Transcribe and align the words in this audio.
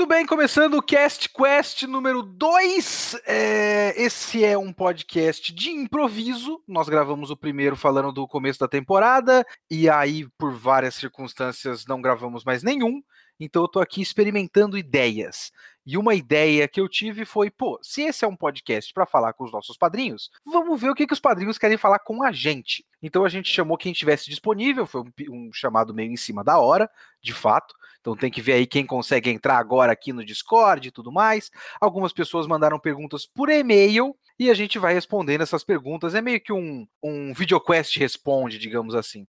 Muito 0.00 0.08
bem, 0.08 0.24
começando 0.24 0.78
o 0.78 0.82
Cast 0.82 1.28
Quest 1.28 1.82
número 1.82 2.22
2. 2.22 3.20
É, 3.26 3.92
esse 4.02 4.42
é 4.42 4.56
um 4.56 4.72
podcast 4.72 5.52
de 5.52 5.68
improviso. 5.72 6.58
Nós 6.66 6.88
gravamos 6.88 7.30
o 7.30 7.36
primeiro 7.36 7.76
falando 7.76 8.10
do 8.10 8.26
começo 8.26 8.58
da 8.58 8.66
temporada, 8.66 9.44
e 9.70 9.90
aí, 9.90 10.26
por 10.38 10.54
várias 10.54 10.94
circunstâncias, 10.94 11.84
não 11.84 12.00
gravamos 12.00 12.44
mais 12.44 12.62
nenhum. 12.62 13.02
Então 13.38 13.60
eu 13.60 13.68
tô 13.68 13.78
aqui 13.78 14.00
experimentando 14.00 14.78
ideias. 14.78 15.52
E 15.84 15.98
uma 15.98 16.14
ideia 16.14 16.66
que 16.66 16.80
eu 16.80 16.88
tive 16.88 17.26
foi, 17.26 17.50
pô, 17.50 17.78
se 17.82 18.00
esse 18.00 18.24
é 18.24 18.28
um 18.28 18.36
podcast 18.36 18.94
para 18.94 19.04
falar 19.04 19.34
com 19.34 19.44
os 19.44 19.52
nossos 19.52 19.76
padrinhos, 19.76 20.30
vamos 20.46 20.80
ver 20.80 20.88
o 20.88 20.94
que, 20.94 21.06
que 21.06 21.12
os 21.12 21.20
padrinhos 21.20 21.58
querem 21.58 21.76
falar 21.76 21.98
com 21.98 22.22
a 22.22 22.32
gente. 22.32 22.86
Então 23.02 23.22
a 23.22 23.28
gente 23.28 23.52
chamou 23.52 23.76
quem 23.76 23.92
tivesse 23.92 24.30
disponível, 24.30 24.86
foi 24.86 25.02
um, 25.02 25.10
um 25.30 25.50
chamado 25.52 25.92
meio 25.92 26.10
em 26.10 26.16
cima 26.16 26.42
da 26.42 26.58
hora, 26.58 26.90
de 27.22 27.34
fato. 27.34 27.74
Então 28.00 28.16
tem 28.16 28.30
que 28.30 28.40
ver 28.40 28.54
aí 28.54 28.66
quem 28.66 28.86
consegue 28.86 29.30
entrar 29.30 29.58
agora 29.58 29.92
aqui 29.92 30.12
no 30.12 30.24
Discord 30.24 30.88
e 30.88 30.90
tudo 30.90 31.12
mais. 31.12 31.50
Algumas 31.80 32.12
pessoas 32.12 32.46
mandaram 32.46 32.78
perguntas 32.78 33.26
por 33.26 33.50
e-mail 33.50 34.16
e 34.38 34.50
a 34.50 34.54
gente 34.54 34.78
vai 34.78 34.94
respondendo 34.94 35.42
essas 35.42 35.62
perguntas. 35.62 36.14
É 36.14 36.22
meio 36.22 36.40
que 36.40 36.52
um, 36.52 36.86
um 37.02 37.34
videoquest 37.34 37.98
responde, 37.98 38.58
digamos 38.58 38.94
assim. 38.94 39.26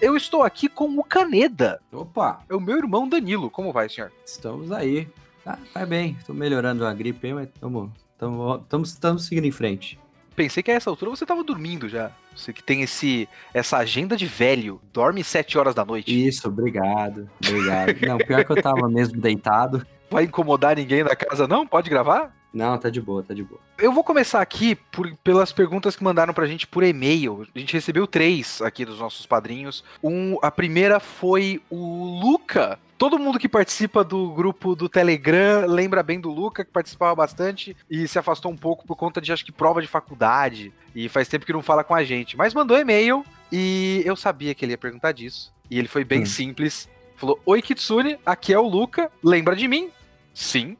Eu 0.00 0.18
estou 0.18 0.42
aqui 0.42 0.68
com 0.68 0.98
o 0.98 1.02
Caneda. 1.02 1.80
Opa! 1.90 2.44
É 2.46 2.54
o 2.54 2.60
meu 2.60 2.76
irmão 2.76 3.08
Danilo. 3.08 3.50
Como 3.50 3.72
vai, 3.72 3.88
senhor? 3.88 4.12
Estamos 4.24 4.70
aí. 4.70 5.08
Tá, 5.44 5.58
vai 5.74 5.84
bem. 5.84 6.16
Estou 6.18 6.34
melhorando 6.34 6.86
a 6.86 6.94
gripe 6.94 7.26
aí, 7.26 7.34
mas 7.34 7.48
estamos 8.88 9.26
seguindo 9.26 9.44
em 9.44 9.52
frente. 9.52 9.98
Pensei 10.34 10.62
que 10.62 10.70
a 10.70 10.74
essa 10.74 10.90
altura 10.90 11.10
você 11.10 11.24
estava 11.24 11.44
dormindo 11.44 11.88
já. 11.88 12.10
Você 12.34 12.52
que 12.52 12.62
tem 12.62 12.82
esse, 12.82 13.28
essa 13.52 13.76
agenda 13.76 14.16
de 14.16 14.26
velho. 14.26 14.80
Dorme 14.92 15.22
sete 15.22 15.56
horas 15.56 15.74
da 15.74 15.84
noite. 15.84 16.26
Isso, 16.26 16.48
obrigado. 16.48 17.28
Obrigado. 17.46 17.94
não, 18.04 18.18
pior 18.18 18.44
que 18.44 18.50
eu 18.50 18.62
tava 18.62 18.88
mesmo 18.88 19.20
deitado. 19.20 19.86
Vai 20.10 20.24
incomodar 20.24 20.76
ninguém 20.76 21.04
na 21.04 21.14
casa, 21.14 21.46
não? 21.46 21.66
Pode 21.66 21.88
gravar? 21.88 22.34
Não, 22.52 22.78
tá 22.78 22.88
de 22.88 23.00
boa, 23.00 23.22
tá 23.22 23.34
de 23.34 23.42
boa. 23.42 23.60
Eu 23.76 23.92
vou 23.92 24.04
começar 24.04 24.40
aqui 24.40 24.76
por, 24.76 25.12
pelas 25.24 25.52
perguntas 25.52 25.96
que 25.96 26.04
mandaram 26.04 26.32
pra 26.32 26.46
gente 26.46 26.68
por 26.68 26.84
e-mail. 26.84 27.46
A 27.54 27.58
gente 27.58 27.72
recebeu 27.72 28.06
três 28.06 28.62
aqui 28.62 28.84
dos 28.84 29.00
nossos 29.00 29.26
padrinhos. 29.26 29.84
Um, 30.02 30.38
a 30.40 30.50
primeira 30.52 31.00
foi 31.00 31.60
o 31.68 32.20
Luca. 32.20 32.78
Todo 32.96 33.18
mundo 33.18 33.38
que 33.38 33.48
participa 33.48 34.04
do 34.04 34.30
grupo 34.30 34.76
do 34.76 34.88
Telegram 34.88 35.66
lembra 35.66 36.02
bem 36.02 36.20
do 36.20 36.30
Luca, 36.30 36.64
que 36.64 36.70
participava 36.70 37.14
bastante 37.14 37.76
e 37.90 38.06
se 38.06 38.18
afastou 38.18 38.52
um 38.52 38.56
pouco 38.56 38.86
por 38.86 38.96
conta 38.96 39.20
de, 39.20 39.32
acho 39.32 39.44
que, 39.44 39.50
prova 39.50 39.82
de 39.82 39.88
faculdade. 39.88 40.72
E 40.94 41.08
faz 41.08 41.26
tempo 41.26 41.44
que 41.44 41.52
não 41.52 41.62
fala 41.62 41.82
com 41.82 41.94
a 41.94 42.04
gente. 42.04 42.36
Mas 42.36 42.54
mandou 42.54 42.78
e-mail 42.78 43.24
e 43.50 44.02
eu 44.04 44.14
sabia 44.14 44.54
que 44.54 44.64
ele 44.64 44.72
ia 44.72 44.78
perguntar 44.78 45.12
disso. 45.12 45.52
E 45.68 45.78
ele 45.78 45.88
foi 45.88 46.04
bem 46.04 46.22
hum. 46.22 46.26
simples. 46.26 46.88
Falou: 47.16 47.40
Oi, 47.44 47.60
Kitsune, 47.60 48.16
aqui 48.24 48.52
é 48.52 48.58
o 48.58 48.66
Luca. 48.66 49.10
Lembra 49.22 49.56
de 49.56 49.66
mim? 49.66 49.90
Sim. 50.32 50.76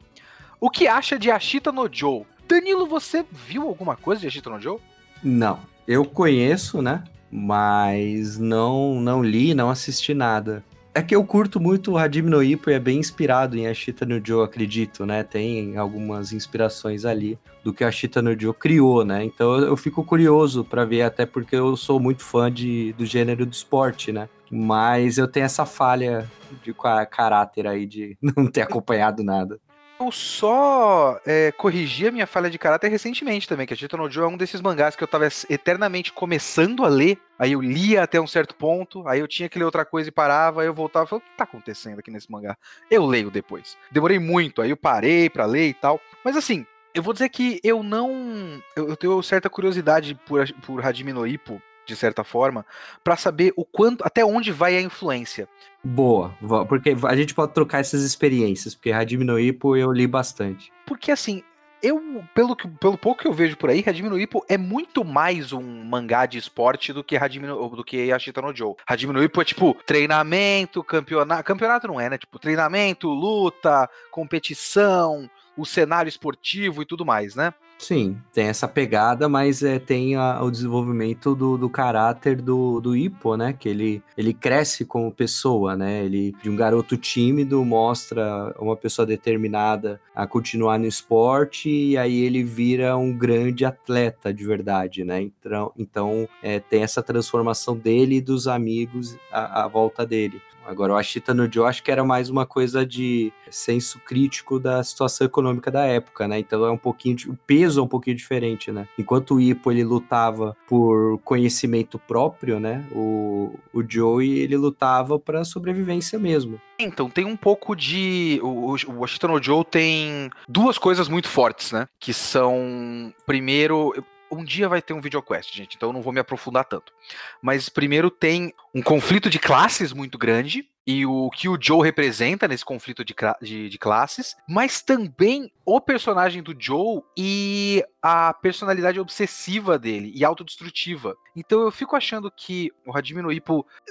O 0.59 0.69
que 0.69 0.87
acha 0.87 1.19
de 1.19 1.29
Ashita 1.29 1.71
no 1.71 1.89
Joe? 1.91 2.23
Danilo, 2.47 2.87
você 2.87 3.25
viu 3.29 3.67
alguma 3.67 3.95
coisa 3.95 4.21
de 4.21 4.27
Ashita 4.27 4.49
no 4.49 4.59
Joe? 4.59 4.79
Não. 5.21 5.59
Eu 5.87 6.05
conheço, 6.05 6.81
né? 6.81 7.03
Mas 7.29 8.37
não 8.37 9.01
não 9.01 9.21
li, 9.21 9.53
não 9.53 9.69
assisti 9.69 10.13
nada. 10.13 10.63
É 10.97 11.01
que 11.01 11.13
eu 11.13 11.25
curto 11.25 11.59
muito 11.59 11.91
o 11.91 11.97
Hajime 11.97 12.29
no 12.29 12.41
Ippo 12.41 12.69
e 12.69 12.73
é 12.73 12.79
bem 12.79 12.99
inspirado 12.99 13.57
em 13.57 13.67
Ashita 13.67 14.05
no 14.05 14.25
Joe, 14.25 14.45
acredito, 14.45 15.05
né? 15.05 15.23
Tem 15.23 15.75
algumas 15.75 16.31
inspirações 16.31 17.03
ali 17.03 17.37
do 17.65 17.73
que 17.73 17.83
a 17.83 17.89
Ashita 17.89 18.21
no 18.21 18.39
Joe 18.39 18.53
criou, 18.53 19.03
né? 19.03 19.21
Então 19.25 19.57
eu 19.57 19.75
fico 19.75 20.05
curioso 20.05 20.63
para 20.63 20.85
ver, 20.85 21.01
até 21.01 21.25
porque 21.25 21.53
eu 21.53 21.75
sou 21.75 21.99
muito 21.99 22.23
fã 22.23 22.49
de, 22.49 22.93
do 22.93 23.05
gênero 23.05 23.45
do 23.45 23.51
esporte, 23.51 24.13
né? 24.13 24.29
Mas 24.49 25.17
eu 25.17 25.27
tenho 25.27 25.45
essa 25.45 25.65
falha 25.65 26.31
de 26.63 26.73
caráter 27.11 27.67
aí 27.67 27.85
de 27.85 28.17
não 28.23 28.47
ter 28.47 28.61
acompanhado 28.61 29.21
nada. 29.21 29.59
Eu 29.99 30.11
só 30.11 31.19
é, 31.25 31.51
corrigi 31.53 32.07
a 32.07 32.11
minha 32.11 32.27
falha 32.27 32.49
de 32.49 32.57
caráter 32.57 32.89
recentemente 32.89 33.47
também, 33.47 33.65
que 33.65 33.73
a 33.73 33.77
Tita 33.77 33.95
no 33.95 34.09
Joe 34.09 34.25
é 34.25 34.27
um 34.27 34.37
desses 34.37 34.61
mangás 34.61 34.95
que 34.95 35.03
eu 35.03 35.07
tava 35.07 35.27
eternamente 35.49 36.11
começando 36.11 36.83
a 36.83 36.87
ler, 36.87 37.17
aí 37.37 37.51
eu 37.53 37.61
lia 37.61 38.03
até 38.03 38.19
um 38.19 38.27
certo 38.27 38.55
ponto, 38.55 39.07
aí 39.07 39.19
eu 39.19 39.27
tinha 39.27 39.49
que 39.49 39.57
ler 39.57 39.65
outra 39.65 39.85
coisa 39.85 40.09
e 40.09 40.11
parava, 40.11 40.61
aí 40.61 40.67
eu 40.67 40.73
voltava 40.73 41.05
e 41.05 41.09
falava, 41.09 41.25
o 41.25 41.29
que 41.29 41.37
tá 41.37 41.43
acontecendo 41.43 41.99
aqui 41.99 42.11
nesse 42.11 42.31
mangá? 42.31 42.57
Eu 42.89 43.05
leio 43.05 43.31
depois. 43.31 43.77
Demorei 43.91 44.19
muito, 44.19 44.61
aí 44.61 44.69
eu 44.69 44.77
parei 44.77 45.29
pra 45.29 45.45
ler 45.45 45.69
e 45.69 45.73
tal. 45.73 45.99
Mas 46.23 46.35
assim, 46.35 46.65
eu 46.93 47.03
vou 47.03 47.13
dizer 47.13 47.29
que 47.29 47.59
eu 47.63 47.83
não... 47.83 48.61
Eu, 48.75 48.89
eu 48.89 48.95
tenho 48.95 49.21
certa 49.21 49.49
curiosidade 49.49 50.15
por, 50.25 50.49
por 50.65 50.85
Hajime 50.85 51.11
no 51.11 51.27
Ippo, 51.27 51.61
de 51.85 51.95
certa 51.95 52.23
forma, 52.23 52.65
para 53.03 53.15
saber 53.15 53.53
o 53.55 53.63
quanto, 53.63 54.03
até 54.03 54.25
onde 54.25 54.51
vai 54.51 54.75
a 54.75 54.81
influência. 54.81 55.47
Boa, 55.83 56.35
porque 56.67 56.95
a 57.03 57.15
gente 57.15 57.35
pode 57.35 57.53
trocar 57.53 57.79
essas 57.79 58.01
experiências, 58.01 58.73
porque 58.73 58.91
Hajime 58.91 59.23
no 59.23 59.39
Ippo 59.39 59.75
eu 59.75 59.91
li 59.91 60.07
bastante. 60.07 60.71
Porque 60.85 61.11
assim, 61.11 61.43
eu, 61.81 62.23
pelo, 62.33 62.55
que, 62.55 62.67
pelo 62.67 62.97
pouco 62.97 63.21
que 63.21 63.27
eu 63.27 63.33
vejo 63.33 63.57
por 63.57 63.69
aí, 63.69 63.83
Hajime 63.85 64.09
no 64.09 64.19
Ippo 64.19 64.45
é 64.49 64.57
muito 64.57 65.03
mais 65.03 65.53
um 65.53 65.83
mangá 65.83 66.25
de 66.25 66.37
esporte 66.37 66.91
do 66.91 67.03
que 67.03 67.17
Hajime 67.17 67.47
no, 67.47 67.69
do 67.69 67.83
que 67.83 68.11
Ashita 68.11 68.41
no 68.41 68.55
Joe. 68.55 68.75
Hajime 68.87 69.13
no 69.13 69.23
Ippo 69.23 69.41
é 69.41 69.45
tipo 69.45 69.75
treinamento, 69.85 70.83
campeonato, 70.83 71.43
campeonato 71.43 71.87
não 71.87 71.99
é, 71.99 72.09
né? 72.09 72.17
Tipo 72.17 72.39
treinamento, 72.39 73.09
luta, 73.09 73.89
competição, 74.11 75.29
o 75.57 75.65
cenário 75.65 76.09
esportivo 76.09 76.81
e 76.81 76.85
tudo 76.85 77.05
mais, 77.05 77.35
né? 77.35 77.53
Sim, 77.77 78.17
tem 78.33 78.45
essa 78.45 78.67
pegada, 78.67 79.27
mas 79.27 79.61
é, 79.61 79.79
tem 79.79 80.15
a, 80.15 80.41
o 80.41 80.49
desenvolvimento 80.49 81.35
do, 81.35 81.57
do 81.57 81.69
caráter 81.69 82.41
do, 82.41 82.79
do 82.79 82.95
Hippo, 82.95 83.35
né? 83.35 83.53
Que 83.53 83.67
ele, 83.67 84.03
ele 84.17 84.33
cresce 84.33 84.85
como 84.85 85.11
pessoa, 85.11 85.75
né? 85.75 86.05
Ele, 86.05 86.33
de 86.41 86.49
um 86.49 86.55
garoto 86.55 86.95
tímido, 86.95 87.63
mostra 87.65 88.55
uma 88.57 88.77
pessoa 88.77 89.05
determinada 89.05 89.99
a 90.15 90.25
continuar 90.25 90.79
no 90.79 90.85
esporte 90.85 91.69
e 91.69 91.97
aí 91.97 92.23
ele 92.23 92.43
vira 92.43 92.95
um 92.95 93.11
grande 93.11 93.65
atleta 93.65 94.33
de 94.33 94.45
verdade, 94.45 95.03
né? 95.03 95.21
Então, 95.21 95.71
então 95.77 96.29
é, 96.41 96.59
tem 96.59 96.81
essa 96.81 97.03
transformação 97.03 97.75
dele 97.75 98.15
e 98.15 98.21
dos 98.21 98.47
amigos 98.47 99.17
à, 99.29 99.63
à 99.63 99.67
volta 99.67 100.05
dele. 100.05 100.41
Agora, 100.65 100.93
o 100.93 100.95
Ashita 100.97 101.33
no 101.33 101.51
Joe 101.51 101.67
acho 101.67 101.83
que 101.83 101.91
era 101.91 102.03
mais 102.03 102.29
uma 102.29 102.45
coisa 102.45 102.85
de 102.85 103.31
senso 103.49 103.99
crítico 103.99 104.59
da 104.59 104.83
situação 104.83 105.25
econômica 105.25 105.69
da 105.69 105.85
época, 105.85 106.27
né? 106.27 106.39
Então 106.39 106.65
é 106.65 106.71
um 106.71 106.77
pouquinho, 106.77 107.15
de, 107.15 107.29
o 107.29 107.37
peso 107.45 107.79
é 107.79 107.83
um 107.83 107.87
pouquinho 107.87 108.15
diferente, 108.15 108.71
né? 108.71 108.87
Enquanto 108.97 109.35
o 109.35 109.41
Ippo 109.41 109.71
ele 109.71 109.83
lutava 109.83 110.55
por 110.67 111.19
conhecimento 111.19 111.99
próprio, 111.99 112.59
né? 112.59 112.83
O, 112.91 113.53
o 113.73 113.83
Joey 113.87 114.39
ele 114.39 114.57
lutava 114.57 115.19
para 115.19 115.43
sobrevivência 115.43 116.17
mesmo. 116.17 116.59
Então, 116.77 117.09
tem 117.09 117.25
um 117.25 117.37
pouco 117.37 117.75
de. 117.75 118.39
O, 118.43 118.75
o 118.87 119.03
Ashita 119.05 119.27
no 119.27 119.41
Joe 119.41 119.63
tem 119.63 120.29
duas 120.47 120.77
coisas 120.77 121.07
muito 121.07 121.27
fortes, 121.27 121.71
né? 121.71 121.87
Que 121.99 122.13
são. 122.13 123.13
Primeiro, 123.25 123.93
um 124.31 124.43
dia 124.43 124.67
vai 124.67 124.81
ter 124.81 124.93
um 124.93 125.01
videoquest, 125.01 125.53
gente, 125.53 125.75
então 125.75 125.89
eu 125.89 125.93
não 125.93 126.01
vou 126.01 126.13
me 126.13 126.19
aprofundar 126.19 126.65
tanto. 126.65 126.93
Mas 127.41 127.69
primeiro 127.69 128.09
tem 128.09 128.53
um 128.73 128.81
conflito 128.81 129.29
de 129.29 129.39
classes 129.39 129.93
muito 129.93 130.17
grande, 130.17 130.67
e 130.85 131.05
o 131.05 131.29
que 131.31 131.49
o 131.49 131.57
Joe 131.59 131.83
representa 131.83 132.47
nesse 132.47 132.63
conflito 132.63 133.03
de, 133.03 133.15
de, 133.41 133.69
de, 133.69 133.77
classes, 133.77 134.35
mas 134.47 134.81
também 134.81 135.51
o 135.65 135.81
personagem 135.81 136.43
do 136.43 136.55
Joe 136.57 137.01
e 137.17 137.83
a 138.01 138.31
personalidade 138.33 138.99
obsessiva 138.99 139.79
dele 139.79 140.11
e 140.13 140.23
autodestrutiva. 140.23 141.15
Então 141.35 141.61
eu 141.61 141.71
fico 141.71 141.95
achando 141.95 142.29
que 142.29 142.71
o 142.85 142.95
Hajime 142.95 143.23
no 143.23 143.29